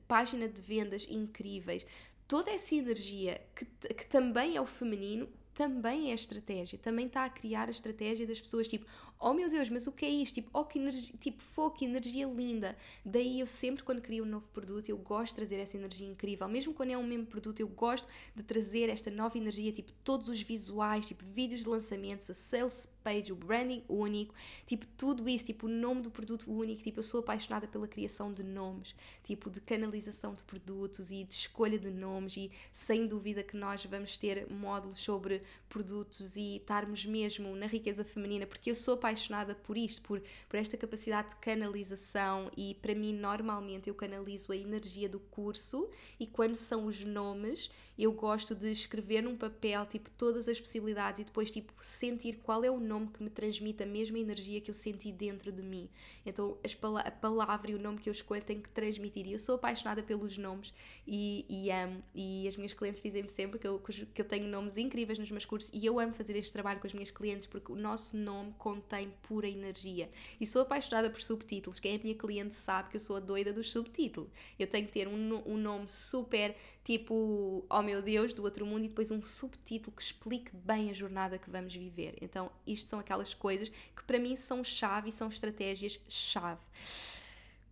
página 0.07 0.49
de 0.49 0.61
vendas 0.61 1.07
incríveis, 1.09 1.87
toda 2.31 2.49
essa 2.53 2.77
energia 2.77 3.41
que, 3.57 3.65
que 3.93 4.07
também 4.07 4.55
é 4.55 4.61
o 4.61 4.65
feminino 4.65 5.29
também 5.53 6.13
é 6.13 6.15
estratégia, 6.15 6.79
também 6.79 7.07
está 7.07 7.25
a 7.25 7.29
criar 7.29 7.67
a 7.67 7.73
estratégia 7.73 8.25
das 8.25 8.41
pessoas, 8.41 8.69
tipo, 8.69 8.87
oh 9.21 9.35
meu 9.35 9.51
Deus, 9.51 9.69
mas 9.69 9.87
o 9.87 9.93
que 9.93 10.07
é 10.07 10.09
isto? 10.09 10.37
Tipo, 10.37 10.51
oh 10.55 10.65
que 10.65 10.79
energia, 10.79 11.15
tipo, 11.21 11.43
fogo, 11.43 11.77
que 11.77 11.85
energia 11.85 12.27
linda. 12.27 12.75
Daí 13.05 13.39
eu 13.41 13.47
sempre, 13.47 13.83
quando 13.83 14.01
crio 14.01 14.25
um 14.25 14.27
novo 14.27 14.47
produto, 14.49 14.89
eu 14.89 14.97
gosto 14.97 15.33
de 15.33 15.35
trazer 15.37 15.57
essa 15.57 15.77
energia 15.77 16.09
incrível. 16.09 16.49
Mesmo 16.49 16.73
quando 16.73 16.91
é 16.91 16.97
um 16.97 17.07
mesmo 17.07 17.27
produto, 17.27 17.61
eu 17.61 17.69
gosto 17.69 18.09
de 18.35 18.43
trazer 18.43 18.89
esta 18.89 19.11
nova 19.11 19.37
energia, 19.37 19.71
tipo, 19.73 19.93
todos 20.03 20.29
os 20.29 20.41
visuais, 20.41 21.05
tipo, 21.05 21.23
vídeos 21.23 21.61
de 21.61 21.69
lançamentos, 21.69 22.31
a 22.31 22.35
sales 22.35 22.87
page, 23.05 23.31
o 23.31 23.37
branding 23.37 23.85
único, 23.89 24.35
tipo, 24.67 24.87
tudo 24.97 25.29
isso, 25.29 25.47
tipo, 25.47 25.67
o 25.67 25.71
nome 25.71 26.01
do 26.01 26.11
produto 26.11 26.51
único. 26.51 26.83
Tipo, 26.83 27.01
eu 27.01 27.03
sou 27.03 27.21
apaixonada 27.21 27.69
pela 27.69 27.87
criação 27.87 28.33
de 28.33 28.43
nomes, 28.43 28.95
tipo, 29.23 29.51
de 29.51 29.61
canalização 29.61 30.35
de 30.35 30.43
produtos 30.45 31.13
e 31.13 31.25
de 31.25 31.35
escolha 31.35 31.79
de 31.79 31.91
nomes. 31.91 32.39
E 32.39 32.51
sem 32.73 33.07
dúvida 33.07 33.43
que 33.43 33.57
nós 33.57 33.85
vamos 33.85 34.17
ter 34.17 34.51
módulos 34.51 34.99
sobre 34.99 35.43
produtos 35.69 36.37
e 36.37 36.57
estarmos 36.57 37.05
mesmo 37.05 37.55
na 37.55 37.67
riqueza 37.67 38.03
feminina, 38.03 38.47
porque 38.47 38.71
eu 38.71 38.75
sou 38.75 38.95
apaixonada 38.95 39.10
apaixonada 39.11 39.55
por 39.55 39.77
isto, 39.77 40.01
por, 40.03 40.23
por 40.49 40.57
esta 40.57 40.77
capacidade 40.77 41.31
de 41.31 41.37
canalização 41.37 42.51
e 42.57 42.75
para 42.81 42.95
mim 42.95 43.13
normalmente 43.13 43.89
eu 43.89 43.95
canalizo 43.95 44.53
a 44.53 44.57
energia 44.57 45.09
do 45.09 45.19
curso 45.19 45.89
e 46.19 46.27
quando 46.27 46.55
são 46.55 46.87
os 46.87 47.03
nomes 47.05 47.71
eu 47.99 48.13
gosto 48.13 48.55
de 48.55 48.71
escrever 48.71 49.23
num 49.23 49.37
papel 49.37 49.85
tipo 49.87 50.11
todas 50.13 50.49
as 50.49 50.61
possibilidades 50.61 51.21
e 51.21 51.25
depois 51.25 51.51
tipo 51.51 51.73
sentir 51.81 52.39
qual 52.43 52.65
é 52.65 52.71
o 52.71 52.79
nome 52.79 53.09
que 53.09 53.23
me 53.23 53.31
transmite 53.31 53.83
a 53.83 53.87
mesma 53.87 54.19
energia 54.19 54.61
que 54.61 54.71
eu 54.71 54.75
senti 54.75 55.13
dentro 55.13 55.51
de 55.51 55.63
mim. 55.63 55.89
Então 56.25 56.57
as, 56.65 56.77
a 57.05 57.11
palavra 57.11 57.71
e 57.71 57.75
o 57.75 57.79
nome 57.79 57.99
que 57.99 58.09
eu 58.09 58.13
escolho 58.13 58.43
tem 58.43 58.61
que 58.61 58.69
transmitir 58.69 59.27
e 59.27 59.33
eu 59.33 59.39
sou 59.39 59.57
apaixonada 59.57 60.03
pelos 60.03 60.39
nomes 60.39 60.73
e, 61.07 61.45
e 61.49 61.71
amo 61.71 62.03
e 62.15 62.47
as 62.47 62.57
minhas 62.57 62.73
clientes 62.73 63.03
dizem-me 63.03 63.29
sempre 63.29 63.59
que 63.59 63.67
eu, 63.67 63.79
que 63.81 64.23
eu 64.23 64.25
tenho 64.25 64.47
nomes 64.47 64.77
incríveis 64.77 65.19
nos 65.19 65.31
meus 65.31 65.45
cursos 65.45 65.71
e 65.73 65.85
eu 65.85 65.99
amo 65.99 66.13
fazer 66.13 66.37
este 66.37 66.53
trabalho 66.53 66.81
com 66.81 66.87
as 66.87 66.93
minhas 66.93 67.11
clientes 67.11 67.47
porque 67.47 67.73
o 67.73 67.77
nosso 67.77 68.17
nome 68.17 68.55
contém 68.57 69.00
tem 69.01 69.11
pura 69.23 69.49
energia. 69.49 70.11
E 70.39 70.47
sou 70.47 70.63
apaixonada 70.63 71.11
por 71.11 71.21
subtítulos. 71.23 71.81
Quem 71.81 71.95
é 71.95 71.99
minha 71.99 72.15
cliente 72.15 72.55
sabe 72.55 72.91
que 72.91 72.97
eu 72.97 73.01
sou 73.01 73.17
a 73.17 73.21
doida 73.21 73.53
dos 73.53 73.71
subtítulos. 73.71 74.31
Eu 74.59 74.67
tenho 74.67 74.87
que 74.87 74.93
ter 74.93 75.09
um, 75.09 75.43
um 75.47 75.57
nome 75.57 75.89
super 75.89 76.55
tipo, 76.85 77.65
oh 77.69 77.83
meu 77.83 78.03
Deus, 78.03 78.35
do 78.35 78.43
outro 78.43 78.67
mundo 78.67 78.85
e 78.85 78.89
depois 78.89 79.11
um 79.11 79.23
subtítulo 79.23 79.95
que 79.97 80.03
explique 80.03 80.51
bem 80.55 80.91
a 80.91 80.93
jornada 80.93 81.39
que 81.39 81.51
vamos 81.51 81.75
viver. 81.75 82.17
Então, 82.21 82.51
isto 82.67 82.87
são 82.87 82.99
aquelas 82.99 83.33
coisas 83.33 83.69
que 83.69 84.05
para 84.07 84.19
mim 84.19 84.37
são 84.37 84.63
chave 84.63 85.09
e 85.09 85.13
são 85.13 85.29
estratégias 85.29 85.99
chave. 86.09 86.65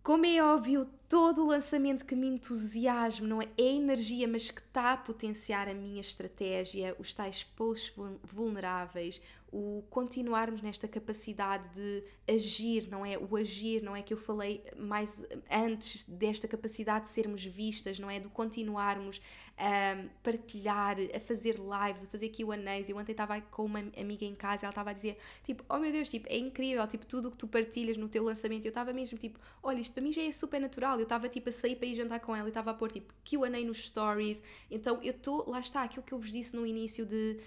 Como 0.01 0.25
é 0.25 0.41
óbvio, 0.41 0.89
todo 1.07 1.43
o 1.43 1.47
lançamento 1.47 2.05
que 2.05 2.15
me 2.15 2.25
entusiasma, 2.25 3.27
não 3.27 3.41
é? 3.41 3.47
É 3.57 3.75
energia, 3.75 4.27
mas 4.27 4.49
que 4.49 4.61
está 4.61 4.93
a 4.93 4.97
potenciar 4.97 5.67
a 5.67 5.73
minha 5.73 5.99
estratégia, 5.99 6.95
os 6.97 7.13
tais 7.13 7.43
posts 7.43 7.93
vulneráveis, 8.23 9.21
o 9.51 9.83
continuarmos 9.89 10.61
nesta 10.61 10.87
capacidade 10.87 11.69
de 11.69 12.03
agir, 12.27 12.87
não 12.89 13.05
é? 13.05 13.17
O 13.17 13.35
agir, 13.35 13.81
não 13.81 13.95
é? 13.95 14.01
Que 14.01 14.13
eu 14.13 14.17
falei 14.17 14.63
mais 14.77 15.25
antes 15.49 16.03
desta 16.05 16.47
capacidade 16.47 17.05
de 17.05 17.11
sermos 17.11 17.43
vistas, 17.43 17.99
não 17.99 18.09
é? 18.09 18.19
Do 18.19 18.29
continuarmos 18.29 19.19
a 19.57 20.05
partilhar, 20.23 20.97
a 21.13 21.19
fazer 21.19 21.55
lives, 21.55 22.03
a 22.03 22.07
fazer 22.07 22.29
QAs. 22.29 22.89
Eu 22.89 22.97
ontem 22.97 23.11
estava 23.11 23.41
com 23.41 23.65
uma 23.65 23.79
amiga 23.97 24.23
em 24.23 24.35
casa 24.35 24.63
e 24.63 24.65
ela 24.65 24.71
estava 24.71 24.91
a 24.91 24.93
dizer, 24.93 25.17
tipo, 25.43 25.63
oh 25.67 25.77
meu 25.77 25.91
Deus, 25.91 26.09
tipo, 26.09 26.27
é 26.29 26.37
incrível, 26.37 26.85
tipo, 26.87 27.05
tudo 27.05 27.27
o 27.27 27.31
que 27.31 27.37
tu 27.37 27.47
partilhas 27.47 27.97
no 27.97 28.07
teu 28.07 28.23
lançamento. 28.23 28.65
Eu 28.65 28.69
estava 28.69 28.93
mesmo, 28.93 29.17
tipo, 29.17 29.39
olha, 29.63 29.79
isto 29.79 29.93
para 29.93 30.03
mim 30.03 30.11
já 30.11 30.21
é 30.21 30.31
super 30.31 30.61
natural. 30.61 30.97
Eu 30.97 31.03
estava, 31.03 31.27
tipo, 31.27 31.49
a 31.49 31.51
sair 31.51 31.75
para 31.75 31.87
ir 31.87 31.95
jantar 31.95 32.19
com 32.19 32.35
ela 32.35 32.47
e 32.47 32.51
estava 32.51 32.71
a 32.71 32.73
pôr, 32.73 32.91
tipo, 32.91 33.13
QA 33.23 33.49
nos 33.65 33.87
stories. 33.87 34.41
Então 34.69 34.99
eu 35.01 35.11
estou, 35.11 35.49
lá 35.49 35.59
está, 35.59 35.83
aquilo 35.83 36.03
que 36.03 36.13
eu 36.13 36.19
vos 36.19 36.31
disse 36.31 36.55
no 36.55 36.65
início 36.65 37.05
de 37.05 37.39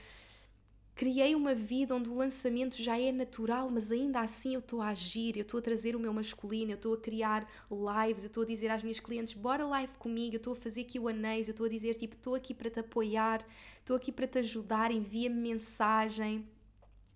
criei 0.94 1.34
uma 1.34 1.54
vida 1.54 1.94
onde 1.94 2.08
o 2.10 2.14
lançamento 2.14 2.80
já 2.80 2.98
é 2.98 3.10
natural, 3.10 3.70
mas 3.70 3.90
ainda 3.90 4.20
assim 4.20 4.54
eu 4.54 4.60
estou 4.60 4.80
a 4.80 4.88
agir, 4.88 5.36
eu 5.36 5.42
estou 5.42 5.58
a 5.58 5.62
trazer 5.62 5.96
o 5.96 6.00
meu 6.00 6.12
masculino, 6.12 6.72
eu 6.72 6.76
estou 6.76 6.94
a 6.94 6.98
criar 6.98 7.48
lives, 7.70 8.24
eu 8.24 8.28
estou 8.28 8.42
a 8.42 8.46
dizer 8.46 8.70
às 8.70 8.82
minhas 8.82 9.00
clientes, 9.00 9.32
bora 9.34 9.66
live 9.66 9.92
comigo, 9.98 10.34
eu 10.34 10.38
estou 10.38 10.52
a 10.52 10.56
fazer 10.56 10.84
Q&As, 10.84 11.48
eu 11.48 11.52
estou 11.52 11.66
a 11.66 11.68
dizer 11.68 11.96
tipo, 11.96 12.14
estou 12.14 12.34
aqui 12.34 12.54
para 12.54 12.70
te 12.70 12.80
apoiar, 12.80 13.44
estou 13.80 13.96
aqui 13.96 14.12
para 14.12 14.26
te 14.26 14.38
ajudar, 14.38 14.90
envia-me 14.90 15.36
mensagem. 15.36 16.46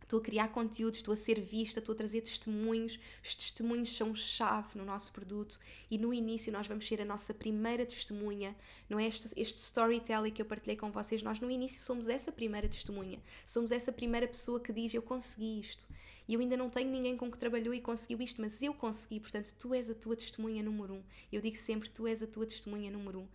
Estou 0.07 0.20
a 0.20 0.22
criar 0.22 0.48
conteúdos, 0.50 1.00
estou 1.00 1.12
a 1.12 1.16
ser 1.16 1.40
vista, 1.40 1.80
estou 1.80 1.92
a 1.92 1.96
trazer 1.96 2.20
testemunhos. 2.20 2.96
Os 3.24 3.34
testemunhos 3.34 3.92
são 3.92 4.14
chave 4.14 4.78
no 4.78 4.84
nosso 4.84 5.11
produto 5.11 5.59
e 5.90 5.98
no 5.98 6.14
início 6.14 6.52
nós 6.52 6.68
vamos 6.68 6.86
ser 6.86 7.02
a 7.02 7.04
nossa 7.04 7.34
primeira 7.34 7.84
testemunha. 7.84 8.54
Não 8.88 9.00
é 9.00 9.09
este, 9.09 9.28
este 9.36 9.57
storytelling 9.57 10.30
que 10.30 10.40
eu 10.40 10.46
partilhei 10.46 10.76
com 10.76 10.92
vocês? 10.92 11.24
Nós 11.24 11.40
no 11.40 11.50
início 11.50 11.82
somos 11.82 12.09
essa 12.09 12.30
primeira 12.30 12.68
testemunha. 12.68 13.20
Somos 13.44 13.72
essa 13.72 13.90
primeira 13.90 14.28
pessoa 14.28 14.61
que 14.61 14.72
diz: 14.72 14.94
Eu 14.94 15.02
consegui 15.02 15.59
isto. 15.59 15.88
E 16.28 16.34
eu 16.34 16.40
ainda 16.40 16.57
não 16.57 16.70
tenho 16.70 16.88
ninguém 16.88 17.16
com 17.16 17.28
que 17.28 17.36
trabalhou 17.36 17.74
e 17.74 17.80
conseguiu 17.80 18.22
isto, 18.22 18.40
mas 18.40 18.62
eu 18.62 18.72
consegui. 18.72 19.18
Portanto, 19.18 19.57
tu 19.59 19.74
és 19.74 19.90
a 19.90 19.94
tua 19.94 20.14
testemunha 20.14 20.62
número 20.62 20.94
um. 20.94 21.02
Eu 21.32 21.40
digo 21.40 21.57
sempre: 21.57 21.90
Tu 21.90 22.07
és 22.07 22.22
a 22.22 22.28
tua 22.28 22.46
testemunha 22.46 22.92
número 22.92 23.22
um 23.22 23.28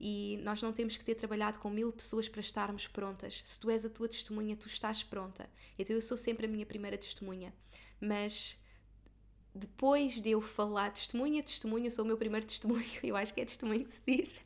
e 0.00 0.40
nós 0.42 0.62
não 0.62 0.72
temos 0.72 0.96
que 0.96 1.04
ter 1.04 1.14
trabalhado 1.14 1.58
com 1.58 1.68
mil 1.68 1.92
pessoas 1.92 2.26
para 2.26 2.40
estarmos 2.40 2.86
prontas. 2.86 3.42
Se 3.44 3.60
tu 3.60 3.70
és 3.70 3.84
a 3.84 3.90
tua 3.90 4.08
testemunha, 4.08 4.56
tu 4.56 4.66
estás 4.66 5.02
pronta. 5.02 5.48
Então 5.78 5.94
eu 5.94 6.00
sou 6.00 6.16
sempre 6.16 6.46
a 6.46 6.48
minha 6.48 6.64
primeira 6.64 6.96
testemunha. 6.96 7.52
Mas 8.00 8.58
depois 9.54 10.20
de 10.20 10.30
eu 10.30 10.40
falar 10.40 10.92
testemunha, 10.92 11.42
testemunha, 11.42 11.90
sou 11.90 12.04
o 12.04 12.06
meu 12.06 12.16
primeiro 12.16 12.46
testemunho, 12.46 12.86
eu 13.02 13.16
acho 13.16 13.34
que 13.34 13.40
é 13.40 13.44
testemunho 13.44 13.84
que 13.84 13.92
se 13.92 14.02
diz, 14.06 14.40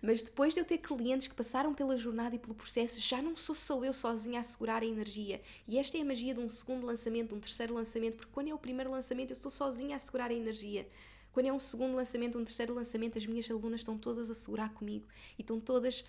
mas 0.00 0.22
depois 0.22 0.54
de 0.54 0.60
eu 0.60 0.64
ter 0.64 0.78
clientes 0.78 1.28
que 1.28 1.34
passaram 1.34 1.74
pela 1.74 1.96
jornada 1.96 2.34
e 2.34 2.38
pelo 2.38 2.54
processo, 2.54 2.98
já 2.98 3.20
não 3.20 3.36
sou 3.36 3.54
só 3.54 3.84
eu 3.84 3.92
sozinha 3.92 4.40
a 4.40 4.42
segurar 4.42 4.82
a 4.82 4.86
energia. 4.86 5.40
E 5.68 5.78
esta 5.78 5.98
é 5.98 6.00
a 6.00 6.04
magia 6.04 6.34
de 6.34 6.40
um 6.40 6.48
segundo 6.48 6.86
lançamento, 6.86 7.28
de 7.28 7.34
um 7.34 7.40
terceiro 7.40 7.74
lançamento, 7.74 8.16
porque 8.16 8.32
quando 8.32 8.48
é 8.48 8.54
o 8.54 8.58
primeiro 8.58 8.90
lançamento 8.90 9.30
eu 9.30 9.34
estou 9.36 9.50
sozinha 9.50 9.94
a 9.94 9.98
segurar 9.98 10.30
a 10.30 10.34
energia. 10.34 10.88
Quando 11.36 11.48
é 11.48 11.52
um 11.52 11.58
segundo 11.58 11.94
lançamento, 11.94 12.38
um 12.38 12.44
terceiro 12.44 12.72
lançamento, 12.72 13.18
as 13.18 13.26
minhas 13.26 13.50
alunas 13.50 13.80
estão 13.80 13.98
todas 13.98 14.30
a 14.30 14.34
segurar 14.34 14.72
comigo 14.72 15.06
e 15.38 15.42
estão 15.42 15.60
todas 15.60 16.02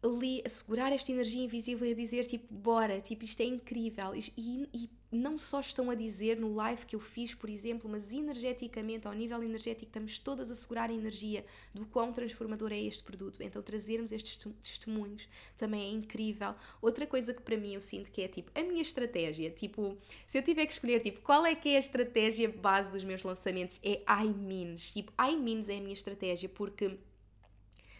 ali 0.00 0.40
a 0.46 0.48
segurar 0.48 0.92
esta 0.92 1.10
energia 1.10 1.42
invisível 1.42 1.84
e 1.84 1.90
a 1.90 1.96
dizer 1.96 2.26
tipo, 2.26 2.54
bora, 2.54 3.00
tipo, 3.00 3.24
isto 3.24 3.40
é 3.40 3.44
incrível. 3.44 4.14
E, 4.14 4.32
e, 4.72 4.90
não 5.10 5.38
só 5.38 5.60
estão 5.60 5.90
a 5.90 5.94
dizer 5.94 6.36
no 6.36 6.54
live 6.54 6.84
que 6.84 6.96
eu 6.96 7.00
fiz, 7.00 7.34
por 7.34 7.48
exemplo, 7.48 7.88
mas 7.88 8.12
energeticamente, 8.12 9.06
ao 9.06 9.14
nível 9.14 9.42
energético, 9.42 9.86
estamos 9.86 10.18
todas 10.18 10.50
a 10.50 10.54
segurar 10.54 10.90
a 10.90 10.92
energia 10.92 11.44
do 11.72 11.86
quão 11.86 12.12
transformador 12.12 12.72
é 12.72 12.80
este 12.80 13.02
produto. 13.02 13.42
Então, 13.42 13.62
trazermos 13.62 14.12
estes 14.12 14.36
testemunhos 14.62 15.28
também 15.56 15.82
é 15.82 15.92
incrível. 15.92 16.54
Outra 16.82 17.06
coisa 17.06 17.32
que 17.32 17.42
para 17.42 17.56
mim 17.56 17.74
eu 17.74 17.80
sinto 17.80 18.10
que 18.10 18.22
é 18.22 18.28
tipo 18.28 18.50
a 18.58 18.62
minha 18.62 18.82
estratégia, 18.82 19.50
tipo, 19.50 19.96
se 20.26 20.38
eu 20.38 20.42
tiver 20.42 20.66
que 20.66 20.72
escolher, 20.72 21.00
tipo, 21.00 21.20
qual 21.20 21.46
é 21.46 21.54
que 21.54 21.70
é 21.70 21.76
a 21.76 21.80
estratégia 21.80 22.48
base 22.48 22.90
dos 22.90 23.04
meus 23.04 23.22
lançamentos, 23.22 23.80
é 23.82 24.02
I 24.08 24.28
means. 24.28 24.90
Tipo, 24.90 25.12
I 25.20 25.36
means 25.36 25.68
é 25.68 25.76
a 25.76 25.80
minha 25.80 25.92
estratégia 25.92 26.48
porque 26.48 26.98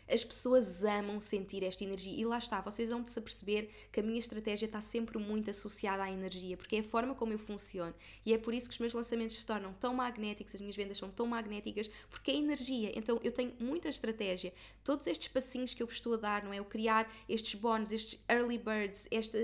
as 0.08 0.24
pessoas 0.24 0.84
amam 0.84 1.20
sentir 1.20 1.62
esta 1.62 1.84
energia 1.84 2.14
e 2.14 2.24
lá 2.24 2.38
está, 2.38 2.60
vocês 2.60 2.90
vão 2.90 3.04
se 3.04 3.18
aperceber 3.18 3.68
que 3.90 4.00
a 4.00 4.02
minha 4.02 4.18
estratégia 4.18 4.66
está 4.66 4.80
sempre 4.80 5.18
muito 5.18 5.50
associada 5.50 6.02
à 6.02 6.10
energia, 6.10 6.56
porque 6.56 6.76
é 6.76 6.80
a 6.80 6.84
forma 6.84 7.14
como 7.14 7.32
eu 7.32 7.38
funciono 7.38 7.94
e 8.24 8.32
é 8.32 8.38
por 8.38 8.54
isso 8.54 8.68
que 8.68 8.74
os 8.74 8.80
meus 8.80 8.92
lançamentos 8.92 9.36
se 9.36 9.44
tornam 9.44 9.72
tão 9.74 9.94
magnéticos, 9.94 10.54
as 10.54 10.60
minhas 10.60 10.76
vendas 10.76 10.98
são 10.98 11.10
tão 11.10 11.26
magnéticas, 11.26 11.90
porque 12.08 12.30
é 12.30 12.34
energia. 12.34 12.92
Então 12.94 13.20
eu 13.22 13.32
tenho 13.32 13.52
muita 13.58 13.88
estratégia. 13.88 14.52
Todos 14.84 15.06
estes 15.06 15.28
passinhos 15.28 15.74
que 15.74 15.82
eu 15.82 15.86
vos 15.86 15.96
estou 15.96 16.14
a 16.14 16.16
dar, 16.16 16.44
não 16.44 16.52
é? 16.52 16.58
Eu 16.58 16.64
criar 16.64 17.12
estes 17.28 17.54
bónus, 17.58 17.92
estes 17.92 18.20
early 18.28 18.58
birds, 18.58 19.08
esta, 19.10 19.38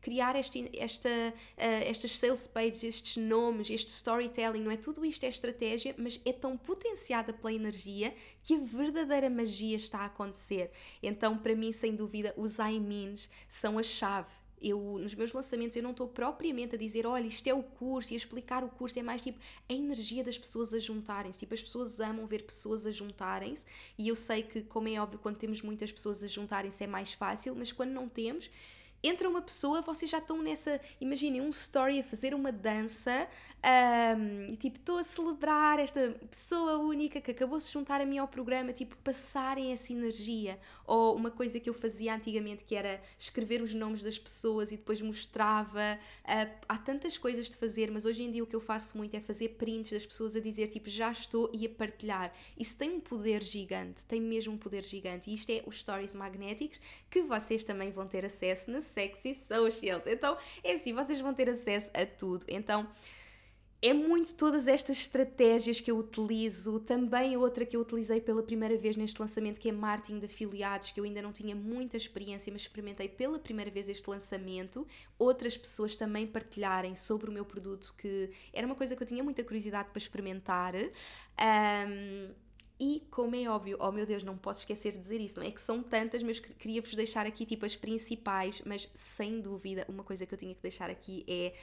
criar 0.00 0.36
esta, 0.36 0.58
esta, 0.74 1.08
uh, 1.08 1.34
estas 1.56 2.18
sales 2.18 2.46
pages, 2.46 2.84
estes 2.84 3.16
nomes, 3.16 3.70
este 3.70 3.88
storytelling, 3.88 4.60
não 4.60 4.70
é? 4.70 4.76
Tudo 4.76 5.04
isto 5.04 5.24
é 5.24 5.28
estratégia, 5.28 5.94
mas 5.98 6.20
é 6.24 6.32
tão 6.32 6.56
potenciada 6.56 7.32
pela 7.32 7.52
energia 7.52 8.14
que 8.42 8.54
a 8.54 8.58
verdadeira 8.58 9.30
magia 9.30 9.76
está 9.76 10.00
a 10.00 10.06
acontecer. 10.06 10.70
Então, 11.02 11.38
para 11.38 11.54
mim, 11.54 11.72
sem 11.72 11.94
dúvida, 11.94 12.34
os 12.36 12.58
I 12.58 12.78
means 12.80 13.28
são 13.48 13.78
a 13.78 13.82
chave 13.82 14.28
eu 14.64 14.98
nos 14.98 15.14
meus 15.14 15.32
lançamentos 15.32 15.76
eu 15.76 15.82
não 15.82 15.90
estou 15.90 16.08
propriamente 16.08 16.74
a 16.74 16.78
dizer 16.78 17.06
olha 17.06 17.26
isto 17.26 17.46
é 17.46 17.52
o 17.52 17.62
curso 17.62 18.12
e 18.12 18.14
a 18.14 18.16
explicar 18.16 18.64
o 18.64 18.68
curso 18.68 18.98
é 18.98 19.02
mais 19.02 19.22
tipo 19.22 19.38
a 19.68 19.72
energia 19.72 20.24
das 20.24 20.38
pessoas 20.38 20.72
a 20.72 20.78
juntarem-se 20.78 21.38
tipo 21.38 21.52
as 21.52 21.62
pessoas 21.62 22.00
amam 22.00 22.26
ver 22.26 22.42
pessoas 22.44 22.86
a 22.86 22.90
juntarem-se 22.90 23.64
e 23.98 24.08
eu 24.08 24.16
sei 24.16 24.42
que 24.42 24.62
como 24.62 24.88
é 24.88 24.98
óbvio 24.98 25.18
quando 25.18 25.36
temos 25.36 25.60
muitas 25.60 25.92
pessoas 25.92 26.24
a 26.24 26.26
juntarem-se 26.26 26.82
é 26.82 26.86
mais 26.86 27.12
fácil 27.12 27.54
mas 27.54 27.72
quando 27.72 27.90
não 27.90 28.08
temos 28.08 28.50
entra 29.04 29.28
uma 29.28 29.42
pessoa, 29.42 29.82
vocês 29.82 30.10
já 30.10 30.18
estão 30.18 30.42
nessa. 30.42 30.80
Imaginem 31.00 31.40
um 31.40 31.50
story 31.50 32.00
a 32.00 32.04
fazer 32.04 32.34
uma 32.34 32.50
dança 32.50 33.28
um, 33.64 34.56
tipo, 34.56 34.78
estou 34.78 34.98
a 34.98 35.02
celebrar 35.02 35.78
esta 35.78 36.14
pessoa 36.30 36.76
única 36.76 37.18
que 37.18 37.30
acabou 37.30 37.56
de 37.56 37.64
se 37.64 37.72
juntar 37.72 37.98
a 37.98 38.04
mim 38.04 38.18
ao 38.18 38.28
programa, 38.28 38.74
tipo, 38.74 38.94
passarem 38.98 39.72
essa 39.72 39.90
energia. 39.92 40.58
Ou 40.86 41.16
uma 41.16 41.30
coisa 41.30 41.58
que 41.58 41.70
eu 41.70 41.72
fazia 41.72 42.14
antigamente 42.14 42.62
que 42.64 42.74
era 42.74 43.02
escrever 43.18 43.62
os 43.62 43.72
nomes 43.72 44.02
das 44.02 44.18
pessoas 44.18 44.70
e 44.70 44.76
depois 44.76 45.00
mostrava. 45.00 45.98
Uh, 46.24 46.54
há 46.68 46.76
tantas 46.76 47.16
coisas 47.16 47.48
de 47.48 47.56
fazer, 47.56 47.90
mas 47.90 48.04
hoje 48.04 48.22
em 48.22 48.30
dia 48.30 48.44
o 48.44 48.46
que 48.46 48.54
eu 48.54 48.60
faço 48.60 48.98
muito 48.98 49.16
é 49.16 49.20
fazer 49.20 49.50
prints 49.50 49.92
das 49.92 50.04
pessoas 50.04 50.36
a 50.36 50.40
dizer, 50.40 50.68
tipo, 50.68 50.90
já 50.90 51.10
estou 51.10 51.50
e 51.54 51.64
a 51.64 51.70
partilhar. 51.70 52.34
Isso 52.58 52.76
tem 52.76 52.90
um 52.90 53.00
poder 53.00 53.42
gigante, 53.42 54.04
tem 54.04 54.20
mesmo 54.20 54.52
um 54.52 54.58
poder 54.58 54.84
gigante. 54.84 55.30
E 55.30 55.34
isto 55.34 55.48
é 55.50 55.62
os 55.66 55.80
stories 55.80 56.12
magnéticos 56.12 56.78
que 57.08 57.22
vocês 57.22 57.64
também 57.64 57.90
vão 57.90 58.06
ter 58.06 58.26
acesso 58.26 58.70
na 58.70 58.82
Sexy 58.82 59.34
Socials. 59.34 60.06
Então, 60.06 60.36
é 60.62 60.74
assim, 60.74 60.92
vocês 60.92 61.18
vão 61.18 61.32
ter 61.32 61.48
acesso 61.48 61.90
a 61.94 62.04
tudo. 62.04 62.44
Então, 62.46 62.86
é 63.84 63.92
muito 63.92 64.34
todas 64.34 64.66
estas 64.66 64.96
estratégias 64.96 65.78
que 65.78 65.90
eu 65.90 65.98
utilizo. 65.98 66.80
Também 66.80 67.36
outra 67.36 67.66
que 67.66 67.76
eu 67.76 67.82
utilizei 67.82 68.18
pela 68.18 68.42
primeira 68.42 68.78
vez 68.78 68.96
neste 68.96 69.20
lançamento, 69.20 69.60
que 69.60 69.68
é 69.68 69.72
marketing 69.72 70.20
de 70.20 70.24
afiliados, 70.24 70.90
que 70.90 70.98
eu 70.98 71.04
ainda 71.04 71.20
não 71.20 71.32
tinha 71.32 71.54
muita 71.54 71.94
experiência, 71.94 72.50
mas 72.50 72.62
experimentei 72.62 73.10
pela 73.10 73.38
primeira 73.38 73.70
vez 73.70 73.90
este 73.90 74.08
lançamento. 74.08 74.86
Outras 75.18 75.54
pessoas 75.54 75.94
também 75.94 76.26
partilharem 76.26 76.94
sobre 76.94 77.28
o 77.28 77.32
meu 77.32 77.44
produto, 77.44 77.94
que 77.98 78.30
era 78.54 78.66
uma 78.66 78.74
coisa 78.74 78.96
que 78.96 79.02
eu 79.02 79.06
tinha 79.06 79.22
muita 79.22 79.44
curiosidade 79.44 79.90
para 79.90 79.98
experimentar. 79.98 80.74
Um, 80.74 82.32
e, 82.80 83.06
como 83.10 83.36
é 83.36 83.48
óbvio, 83.48 83.76
oh 83.80 83.92
meu 83.92 84.04
Deus, 84.04 84.24
não 84.24 84.36
posso 84.36 84.60
esquecer 84.60 84.92
de 84.92 84.98
dizer 84.98 85.20
isso, 85.20 85.38
não 85.38 85.46
é 85.46 85.50
que 85.50 85.60
são 85.60 85.82
tantas, 85.82 86.22
mas 86.22 86.40
queria-vos 86.40 86.94
deixar 86.94 87.24
aqui 87.24 87.46
tipo 87.46 87.64
as 87.64 87.76
principais, 87.76 88.62
mas 88.64 88.90
sem 88.94 89.40
dúvida, 89.40 89.84
uma 89.88 90.02
coisa 90.02 90.26
que 90.26 90.34
eu 90.34 90.38
tinha 90.38 90.54
que 90.54 90.62
deixar 90.62 90.90
aqui 90.90 91.24
é 91.28 91.54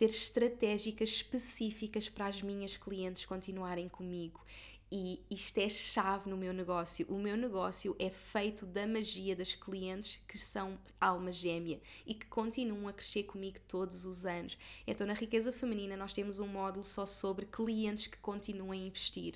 ter 0.00 0.06
estratégicas 0.06 1.10
específicas 1.10 2.08
para 2.08 2.26
as 2.26 2.40
minhas 2.40 2.74
clientes 2.74 3.26
continuarem 3.26 3.86
comigo. 3.86 4.42
E 4.90 5.22
isto 5.30 5.58
é 5.58 5.68
chave 5.68 6.30
no 6.30 6.38
meu 6.38 6.54
negócio. 6.54 7.06
O 7.10 7.18
meu 7.18 7.36
negócio 7.36 7.94
é 7.98 8.08
feito 8.08 8.64
da 8.64 8.86
magia 8.86 9.36
das 9.36 9.54
clientes 9.54 10.18
que 10.26 10.38
são 10.38 10.78
alma 10.98 11.30
gêmea 11.30 11.82
e 12.06 12.14
que 12.14 12.24
continuam 12.24 12.88
a 12.88 12.94
crescer 12.94 13.24
comigo 13.24 13.58
todos 13.68 14.06
os 14.06 14.24
anos. 14.24 14.56
Então, 14.86 15.06
na 15.06 15.12
riqueza 15.12 15.52
feminina, 15.52 15.98
nós 15.98 16.14
temos 16.14 16.38
um 16.38 16.46
módulo 16.46 16.82
só 16.82 17.04
sobre 17.04 17.44
clientes 17.44 18.06
que 18.06 18.16
continuam 18.16 18.70
a 18.70 18.76
investir. 18.76 19.34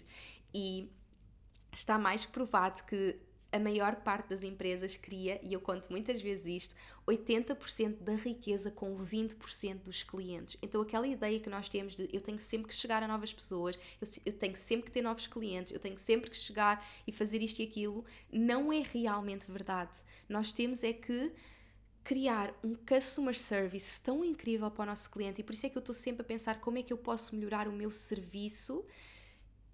E 0.54 0.90
está 1.70 1.98
mais 1.98 2.24
provado 2.24 2.82
que 2.84 3.20
a 3.54 3.58
maior 3.60 3.94
parte 3.94 4.30
das 4.30 4.42
empresas 4.42 4.96
cria, 4.96 5.38
e 5.40 5.52
eu 5.52 5.60
conto 5.60 5.88
muitas 5.88 6.20
vezes 6.20 6.64
isto, 6.64 6.74
80% 7.06 7.98
da 8.00 8.16
riqueza 8.16 8.68
com 8.68 8.96
20% 8.96 9.76
dos 9.76 10.02
clientes. 10.02 10.56
Então, 10.60 10.80
aquela 10.80 11.06
ideia 11.06 11.38
que 11.38 11.48
nós 11.48 11.68
temos 11.68 11.94
de 11.94 12.08
eu 12.12 12.20
tenho 12.20 12.40
sempre 12.40 12.66
que 12.66 12.74
chegar 12.74 13.00
a 13.04 13.06
novas 13.06 13.32
pessoas, 13.32 13.78
eu, 14.00 14.08
eu 14.26 14.32
tenho 14.32 14.56
sempre 14.56 14.86
que 14.86 14.90
ter 14.90 15.02
novos 15.02 15.28
clientes, 15.28 15.72
eu 15.72 15.78
tenho 15.78 15.96
sempre 15.96 16.28
que 16.28 16.36
chegar 16.36 16.84
e 17.06 17.12
fazer 17.12 17.40
isto 17.42 17.60
e 17.60 17.62
aquilo, 17.62 18.04
não 18.32 18.72
é 18.72 18.82
realmente 18.92 19.48
verdade. 19.48 19.98
Nós 20.28 20.50
temos 20.50 20.82
é 20.82 20.92
que 20.92 21.30
criar 22.02 22.52
um 22.64 22.74
customer 22.74 23.38
service 23.38 24.02
tão 24.02 24.24
incrível 24.24 24.68
para 24.68 24.82
o 24.82 24.86
nosso 24.86 25.08
cliente, 25.08 25.40
e 25.40 25.44
por 25.44 25.54
isso 25.54 25.64
é 25.64 25.68
que 25.68 25.78
eu 25.78 25.80
estou 25.80 25.94
sempre 25.94 26.22
a 26.22 26.24
pensar 26.24 26.60
como 26.60 26.78
é 26.78 26.82
que 26.82 26.92
eu 26.92 26.98
posso 26.98 27.36
melhorar 27.36 27.68
o 27.68 27.72
meu 27.72 27.92
serviço 27.92 28.84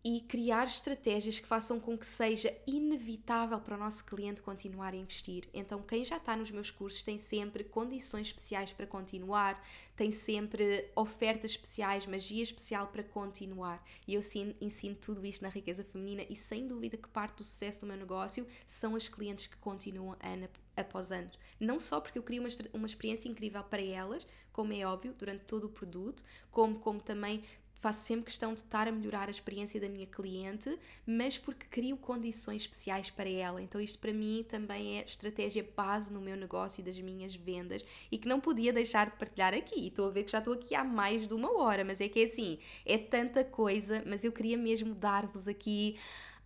e 0.02 0.20
criar 0.22 0.64
estratégias 0.64 1.38
que 1.38 1.46
façam 1.46 1.78
com 1.78 1.96
que 1.96 2.06
seja 2.06 2.56
inevitável 2.66 3.60
para 3.60 3.76
o 3.76 3.78
nosso 3.78 4.04
cliente 4.04 4.40
continuar 4.40 4.94
a 4.94 4.96
investir. 4.96 5.48
Então, 5.52 5.82
quem 5.82 6.04
já 6.04 6.16
está 6.16 6.34
nos 6.34 6.50
meus 6.50 6.70
cursos 6.70 7.02
tem 7.02 7.18
sempre 7.18 7.64
condições 7.64 8.28
especiais 8.28 8.72
para 8.72 8.86
continuar, 8.86 9.62
tem 9.94 10.10
sempre 10.10 10.90
ofertas 10.96 11.50
especiais, 11.50 12.06
magia 12.06 12.42
especial 12.42 12.86
para 12.86 13.02
continuar. 13.02 13.84
E 14.08 14.14
eu 14.14 14.22
sim, 14.22 14.54
ensino 14.60 14.94
tudo 14.94 15.26
isto 15.26 15.42
na 15.42 15.50
riqueza 15.50 15.84
feminina 15.84 16.24
e 16.30 16.34
sem 16.34 16.66
dúvida 16.66 16.96
que 16.96 17.08
parte 17.08 17.36
do 17.38 17.44
sucesso 17.44 17.80
do 17.80 17.86
meu 17.86 17.98
negócio 17.98 18.46
são 18.64 18.96
as 18.96 19.06
clientes 19.06 19.46
que 19.46 19.56
continuam 19.58 20.16
ano 20.22 20.48
após 20.74 21.12
ano. 21.12 21.30
Não 21.58 21.78
só 21.78 22.00
porque 22.00 22.18
eu 22.18 22.22
crio 22.22 22.42
uma, 22.42 22.48
uma 22.72 22.86
experiência 22.86 23.28
incrível 23.28 23.62
para 23.62 23.82
elas, 23.82 24.26
como 24.52 24.72
é 24.72 24.84
óbvio, 24.86 25.14
durante 25.16 25.44
todo 25.44 25.64
o 25.64 25.68
produto, 25.68 26.24
como, 26.50 26.78
como 26.78 27.00
também 27.00 27.44
faço 27.80 28.04
sempre 28.06 28.26
questão 28.26 28.52
de 28.52 28.60
estar 28.60 28.86
a 28.86 28.92
melhorar 28.92 29.28
a 29.28 29.30
experiência 29.30 29.80
da 29.80 29.88
minha 29.88 30.06
cliente, 30.06 30.78
mas 31.06 31.38
porque 31.38 31.66
crio 31.70 31.96
condições 31.96 32.62
especiais 32.62 33.10
para 33.10 33.28
ela. 33.28 33.60
Então, 33.60 33.80
isto 33.80 33.98
para 33.98 34.12
mim 34.12 34.44
também 34.48 34.98
é 34.98 35.04
estratégia 35.04 35.66
base 35.74 36.12
no 36.12 36.20
meu 36.20 36.36
negócio 36.36 36.80
e 36.80 36.84
das 36.84 37.00
minhas 37.00 37.34
vendas 37.34 37.84
e 38.12 38.18
que 38.18 38.28
não 38.28 38.38
podia 38.38 38.72
deixar 38.72 39.10
de 39.10 39.16
partilhar 39.16 39.54
aqui. 39.54 39.88
Estou 39.88 40.06
a 40.06 40.10
ver 40.10 40.24
que 40.24 40.30
já 40.30 40.38
estou 40.38 40.54
aqui 40.54 40.74
há 40.74 40.84
mais 40.84 41.26
de 41.26 41.32
uma 41.32 41.58
hora, 41.58 41.82
mas 41.82 42.00
é 42.00 42.08
que 42.08 42.20
é 42.20 42.24
assim, 42.24 42.58
é 42.84 42.98
tanta 42.98 43.42
coisa, 43.42 44.02
mas 44.06 44.24
eu 44.24 44.32
queria 44.32 44.58
mesmo 44.58 44.94
dar-vos 44.94 45.48
aqui 45.48 45.98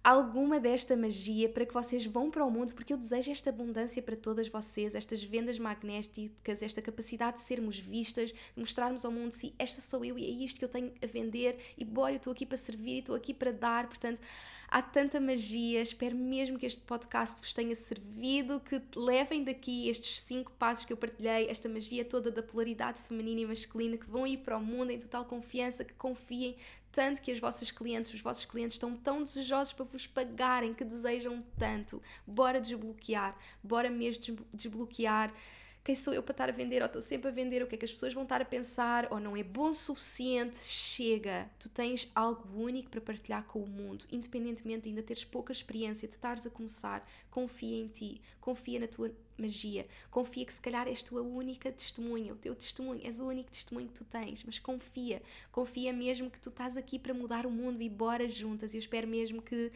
alguma 0.05 0.61
desta 0.61 0.95
magia 0.95 1.49
para 1.49 1.65
que 1.65 1.73
vocês 1.73 2.05
vão 2.05 2.31
para 2.31 2.45
o 2.45 2.51
mundo, 2.51 2.75
porque 2.75 2.93
eu 2.93 2.99
desejo 2.99 3.31
esta 3.31 3.49
abundância 3.49 4.03
para 4.03 4.15
todas 4.15 4.49
vocês, 4.49 4.95
estas 4.95 5.25
vendas 5.25 5.59
magnéticas, 5.59 6.63
esta 6.63 6.83
capacidade 6.83 7.39
de 7.39 7.43
sermos 7.43 7.79
vistas, 7.79 8.31
de 8.31 8.37
mostrarmos 8.55 9.07
ao 9.07 9.11
mundo 9.11 9.31
se 9.31 9.55
esta 9.59 9.81
sou 9.81 10.05
eu 10.05 10.19
e 10.19 10.25
é 10.27 10.45
isto 10.45 10.59
que 10.59 10.65
eu 10.65 10.69
tenho 10.69 10.93
a 11.03 11.07
vender 11.07 11.59
e 11.79 11.87
bora, 11.87 12.13
eu 12.13 12.19
estou 12.19 12.35
aqui 12.35 12.45
para 12.45 12.59
servir 12.59 12.97
e 12.97 12.99
estou 12.99 13.17
aqui 13.17 13.33
para 13.33 13.51
dar, 13.51 13.87
portanto 13.87 14.21
há 14.69 14.83
tanta 14.83 15.21
magia. 15.21 15.81
Espero 15.81 16.17
mesmo 16.17 16.59
que 16.59 16.67
este 16.67 16.83
podcast 16.83 17.41
vos 17.41 17.55
tenha 17.55 17.75
servido, 17.75 18.61
que 18.61 18.83
levem 18.97 19.45
daqui 19.45 19.89
estes 19.89 20.21
cinco 20.21 20.51
passos 20.53 20.85
que 20.85 20.93
eu 20.93 20.97
partilhei, 20.97 21.49
esta 21.49 21.69
magia 21.69 22.05
toda 22.05 22.31
da 22.31 22.43
polaridade 22.43 23.01
feminina 23.03 23.43
e 23.43 23.47
masculina, 23.47 23.97
que 23.97 24.11
vão 24.11 24.27
ir 24.27 24.39
para 24.39 24.59
o 24.59 24.63
mundo 24.63 24.91
em 24.91 24.99
total 24.99 25.25
confiança, 25.25 25.85
que 25.85 25.95
confiem 25.95 26.57
tanto 26.95 27.21
que 27.21 27.33
as 27.33 27.41
vossas 27.41 27.73
clientes, 27.73 28.15
os 28.15 28.21
vossos 28.21 28.45
clientes 28.45 28.77
estão 28.77 28.97
tão 28.97 29.21
desejosos 29.21 29.73
para 29.73 29.85
vos 29.85 30.07
pagarem, 30.07 30.73
que 30.73 30.85
desejam 30.85 31.45
tanto. 31.59 32.01
Bora 32.25 32.61
desbloquear, 32.61 33.37
bora 33.63 33.91
mesmo 33.91 34.39
desbloquear. 34.53 35.35
Quem 35.83 35.95
sou 35.95 36.15
eu 36.15 36.23
para 36.23 36.33
estar 36.33 36.49
a 36.49 36.53
vender, 36.53 36.81
ou 36.81 36.87
estou 36.87 37.03
sempre 37.03 37.29
a 37.29 37.33
vender, 37.33 37.63
o 37.63 37.67
que 37.67 37.75
é 37.75 37.79
que 37.79 37.85
as 37.85 37.93
pessoas 37.93 38.15
vão 38.15 38.23
estar 38.23 38.41
a 38.41 38.45
pensar, 38.45 39.09
ou 39.11 39.19
não 39.19 39.37
é 39.37 39.43
bom 39.43 39.71
o 39.71 39.75
suficiente, 39.75 40.57
chega. 40.57 41.51
Tu 41.59 41.69
tens 41.69 42.11
algo 42.15 42.49
único 42.59 42.89
para 42.89 43.01
partilhar 43.01 43.45
com 43.45 43.59
o 43.59 43.69
mundo, 43.69 44.07
independentemente 44.11 44.85
de 44.85 44.91
ainda 44.91 45.03
teres 45.03 45.25
pouca 45.25 45.53
experiência, 45.53 46.09
de 46.09 46.15
estares 46.15 46.47
a 46.47 46.51
começar, 46.51 47.07
confia 47.29 47.77
em 47.77 47.89
ti, 47.89 48.23
confia 48.41 48.79
na 48.79 48.87
tua 48.87 49.11
magia, 49.37 49.87
confia 50.11 50.45
que 50.45 50.53
se 50.53 50.61
calhar 50.61 50.87
és 50.89 51.03
tu 51.03 51.19
a 51.19 51.23
única 51.23 51.71
testemunha, 51.73 52.33
o 52.33 52.37
teu 52.37 52.55
testemunho, 52.55 53.01
és 53.05 53.19
o 53.19 53.25
único 53.25 53.51
testemunho 53.51 53.89
que 53.89 53.95
tu 53.95 54.05
tens, 54.05 54.43
mas 54.45 54.59
confia, 54.59 55.23
confia 55.51 55.93
mesmo 55.93 56.31
que 56.31 56.39
tu 56.39 56.49
estás 56.51 56.77
aqui 56.77 56.99
para 56.99 57.15
mudar 57.15 57.47
o 57.47 57.51
mundo 57.51 57.83
e 57.83 57.89
bora 57.89 58.29
juntas, 58.29 58.75
e 58.75 58.77
eu 58.77 58.81
espero 58.81 59.07
mesmo 59.07 59.43
que 59.43 59.73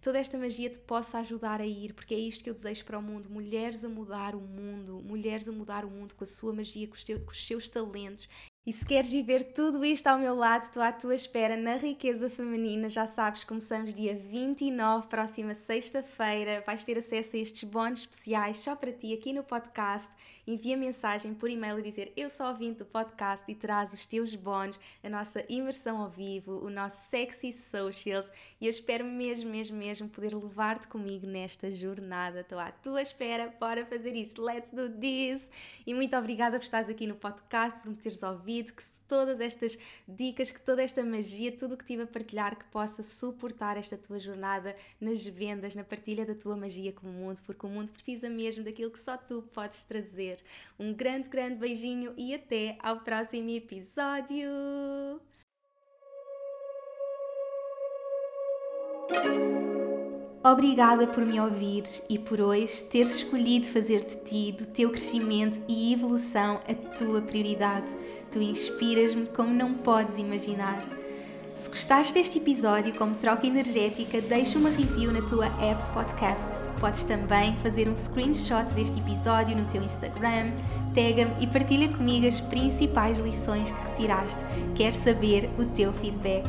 toda 0.00 0.18
esta 0.18 0.38
magia 0.38 0.70
te 0.70 0.78
possa 0.78 1.18
ajudar 1.18 1.60
a 1.60 1.66
ir, 1.66 1.92
porque 1.92 2.14
é 2.14 2.18
isto 2.18 2.42
que 2.42 2.50
eu 2.50 2.54
desejo 2.54 2.84
para 2.84 2.98
o 2.98 3.02
mundo: 3.02 3.28
mulheres 3.28 3.84
a 3.84 3.88
mudar 3.88 4.34
o 4.34 4.40
mundo, 4.40 5.02
mulheres 5.02 5.48
a 5.48 5.52
mudar 5.52 5.84
o 5.84 5.90
mundo 5.90 6.14
com 6.14 6.24
a 6.24 6.26
sua 6.26 6.52
magia, 6.52 6.86
com 6.86 6.94
os, 6.94 7.04
teus, 7.04 7.22
com 7.22 7.30
os 7.30 7.46
seus 7.46 7.68
talentos. 7.68 8.28
E 8.66 8.74
se 8.74 8.84
queres 8.84 9.10
viver 9.10 9.54
tudo 9.54 9.82
isto 9.82 10.06
ao 10.06 10.18
meu 10.18 10.34
lado, 10.34 10.64
estou 10.64 10.82
à 10.82 10.92
tua 10.92 11.14
espera 11.14 11.56
na 11.56 11.76
Riqueza 11.76 12.28
Feminina. 12.28 12.90
Já 12.90 13.06
sabes, 13.06 13.42
começamos 13.42 13.94
dia 13.94 14.14
29, 14.14 15.06
próxima 15.06 15.54
sexta-feira. 15.54 16.62
Vais 16.66 16.84
ter 16.84 16.98
acesso 16.98 17.36
a 17.36 17.38
estes 17.38 17.64
bónus 17.64 18.00
especiais 18.00 18.58
só 18.58 18.76
para 18.76 18.92
ti 18.92 19.14
aqui 19.14 19.32
no 19.32 19.42
podcast. 19.42 20.12
Envia 20.46 20.76
mensagem 20.76 21.32
por 21.32 21.48
e-mail 21.48 21.78
e 21.78 21.82
dizer 21.82 22.12
eu 22.14 22.28
sou 22.28 22.48
ouvinte 22.48 22.80
do 22.80 22.84
podcast 22.84 23.50
e 23.50 23.54
traz 23.54 23.94
os 23.94 24.04
teus 24.04 24.34
bónus, 24.34 24.78
a 25.02 25.08
nossa 25.08 25.42
imersão 25.48 25.96
ao 25.96 26.10
vivo, 26.10 26.62
o 26.62 26.68
nosso 26.68 27.08
Sexy 27.08 27.54
Socials. 27.54 28.30
E 28.60 28.66
eu 28.66 28.70
espero 28.70 29.06
mesmo, 29.06 29.50
mesmo, 29.50 29.78
mesmo 29.78 30.06
poder 30.06 30.34
levar-te 30.34 30.86
comigo 30.86 31.26
nesta 31.26 31.70
jornada. 31.70 32.40
Estou 32.40 32.58
à 32.58 32.70
tua 32.70 33.00
espera. 33.00 33.54
Bora 33.58 33.86
fazer 33.86 34.14
isto. 34.14 34.42
Let's 34.42 34.70
do 34.70 34.90
this! 34.90 35.50
E 35.86 35.94
muito 35.94 36.14
obrigada 36.14 36.58
por 36.58 36.64
estares 36.64 36.90
aqui 36.90 37.06
no 37.06 37.14
podcast, 37.14 37.80
por 37.80 37.88
me 37.88 37.96
teres 37.96 38.22
ouvido 38.22 38.49
que 38.50 38.82
todas 39.08 39.40
estas 39.40 39.78
dicas, 40.06 40.50
que 40.50 40.60
toda 40.60 40.82
esta 40.82 41.04
magia, 41.04 41.52
tudo 41.52 41.74
o 41.74 41.76
que 41.76 41.84
tive 41.84 42.02
a 42.02 42.06
partilhar, 42.06 42.56
que 42.56 42.64
possa 42.66 43.02
suportar 43.02 43.76
esta 43.76 43.96
tua 43.96 44.18
jornada 44.18 44.76
nas 45.00 45.24
vendas, 45.24 45.74
na 45.74 45.84
partilha 45.84 46.26
da 46.26 46.34
tua 46.34 46.56
magia 46.56 46.92
com 46.92 47.06
o 47.06 47.12
mundo, 47.12 47.40
porque 47.46 47.66
o 47.66 47.68
mundo 47.68 47.92
precisa 47.92 48.28
mesmo 48.28 48.64
daquilo 48.64 48.90
que 48.90 48.98
só 48.98 49.16
tu 49.16 49.42
podes 49.52 49.84
trazer. 49.84 50.38
Um 50.78 50.92
grande, 50.92 51.28
grande 51.28 51.56
beijinho 51.56 52.12
e 52.16 52.34
até 52.34 52.76
ao 52.80 53.00
próximo 53.00 53.50
episódio! 53.50 54.48
Obrigada 60.42 61.06
por 61.06 61.26
me 61.26 61.38
ouvires 61.38 62.02
e 62.08 62.18
por 62.18 62.40
hoje 62.40 62.82
teres 62.84 63.16
escolhido 63.16 63.66
fazer 63.66 64.06
de 64.06 64.16
ti, 64.24 64.52
do 64.52 64.64
teu 64.64 64.88
crescimento 64.90 65.60
e 65.68 65.92
evolução, 65.92 66.62
a 66.66 66.74
tua 66.96 67.20
prioridade. 67.20 67.94
Tu 68.30 68.40
inspiras-me 68.40 69.26
como 69.26 69.52
não 69.52 69.74
podes 69.74 70.16
imaginar. 70.16 70.80
Se 71.52 71.68
gostaste 71.68 72.14
deste 72.14 72.38
episódio 72.38 72.94
como 72.94 73.16
troca 73.16 73.44
energética, 73.44 74.20
deixa 74.20 74.56
uma 74.56 74.70
review 74.70 75.12
na 75.12 75.20
tua 75.22 75.46
app 75.60 75.82
de 75.82 75.90
podcasts. 75.90 76.72
Podes 76.78 77.02
também 77.02 77.56
fazer 77.56 77.88
um 77.88 77.96
screenshot 77.96 78.64
deste 78.72 79.00
episódio 79.00 79.56
no 79.56 79.66
teu 79.66 79.82
Instagram, 79.82 80.52
tag-me 80.94 81.34
e 81.40 81.46
partilha 81.48 81.88
comigo 81.88 82.28
as 82.28 82.40
principais 82.40 83.18
lições 83.18 83.72
que 83.72 83.88
retiraste. 83.88 84.42
Quero 84.76 84.96
saber 84.96 85.50
o 85.58 85.64
teu 85.64 85.92
feedback. 85.92 86.48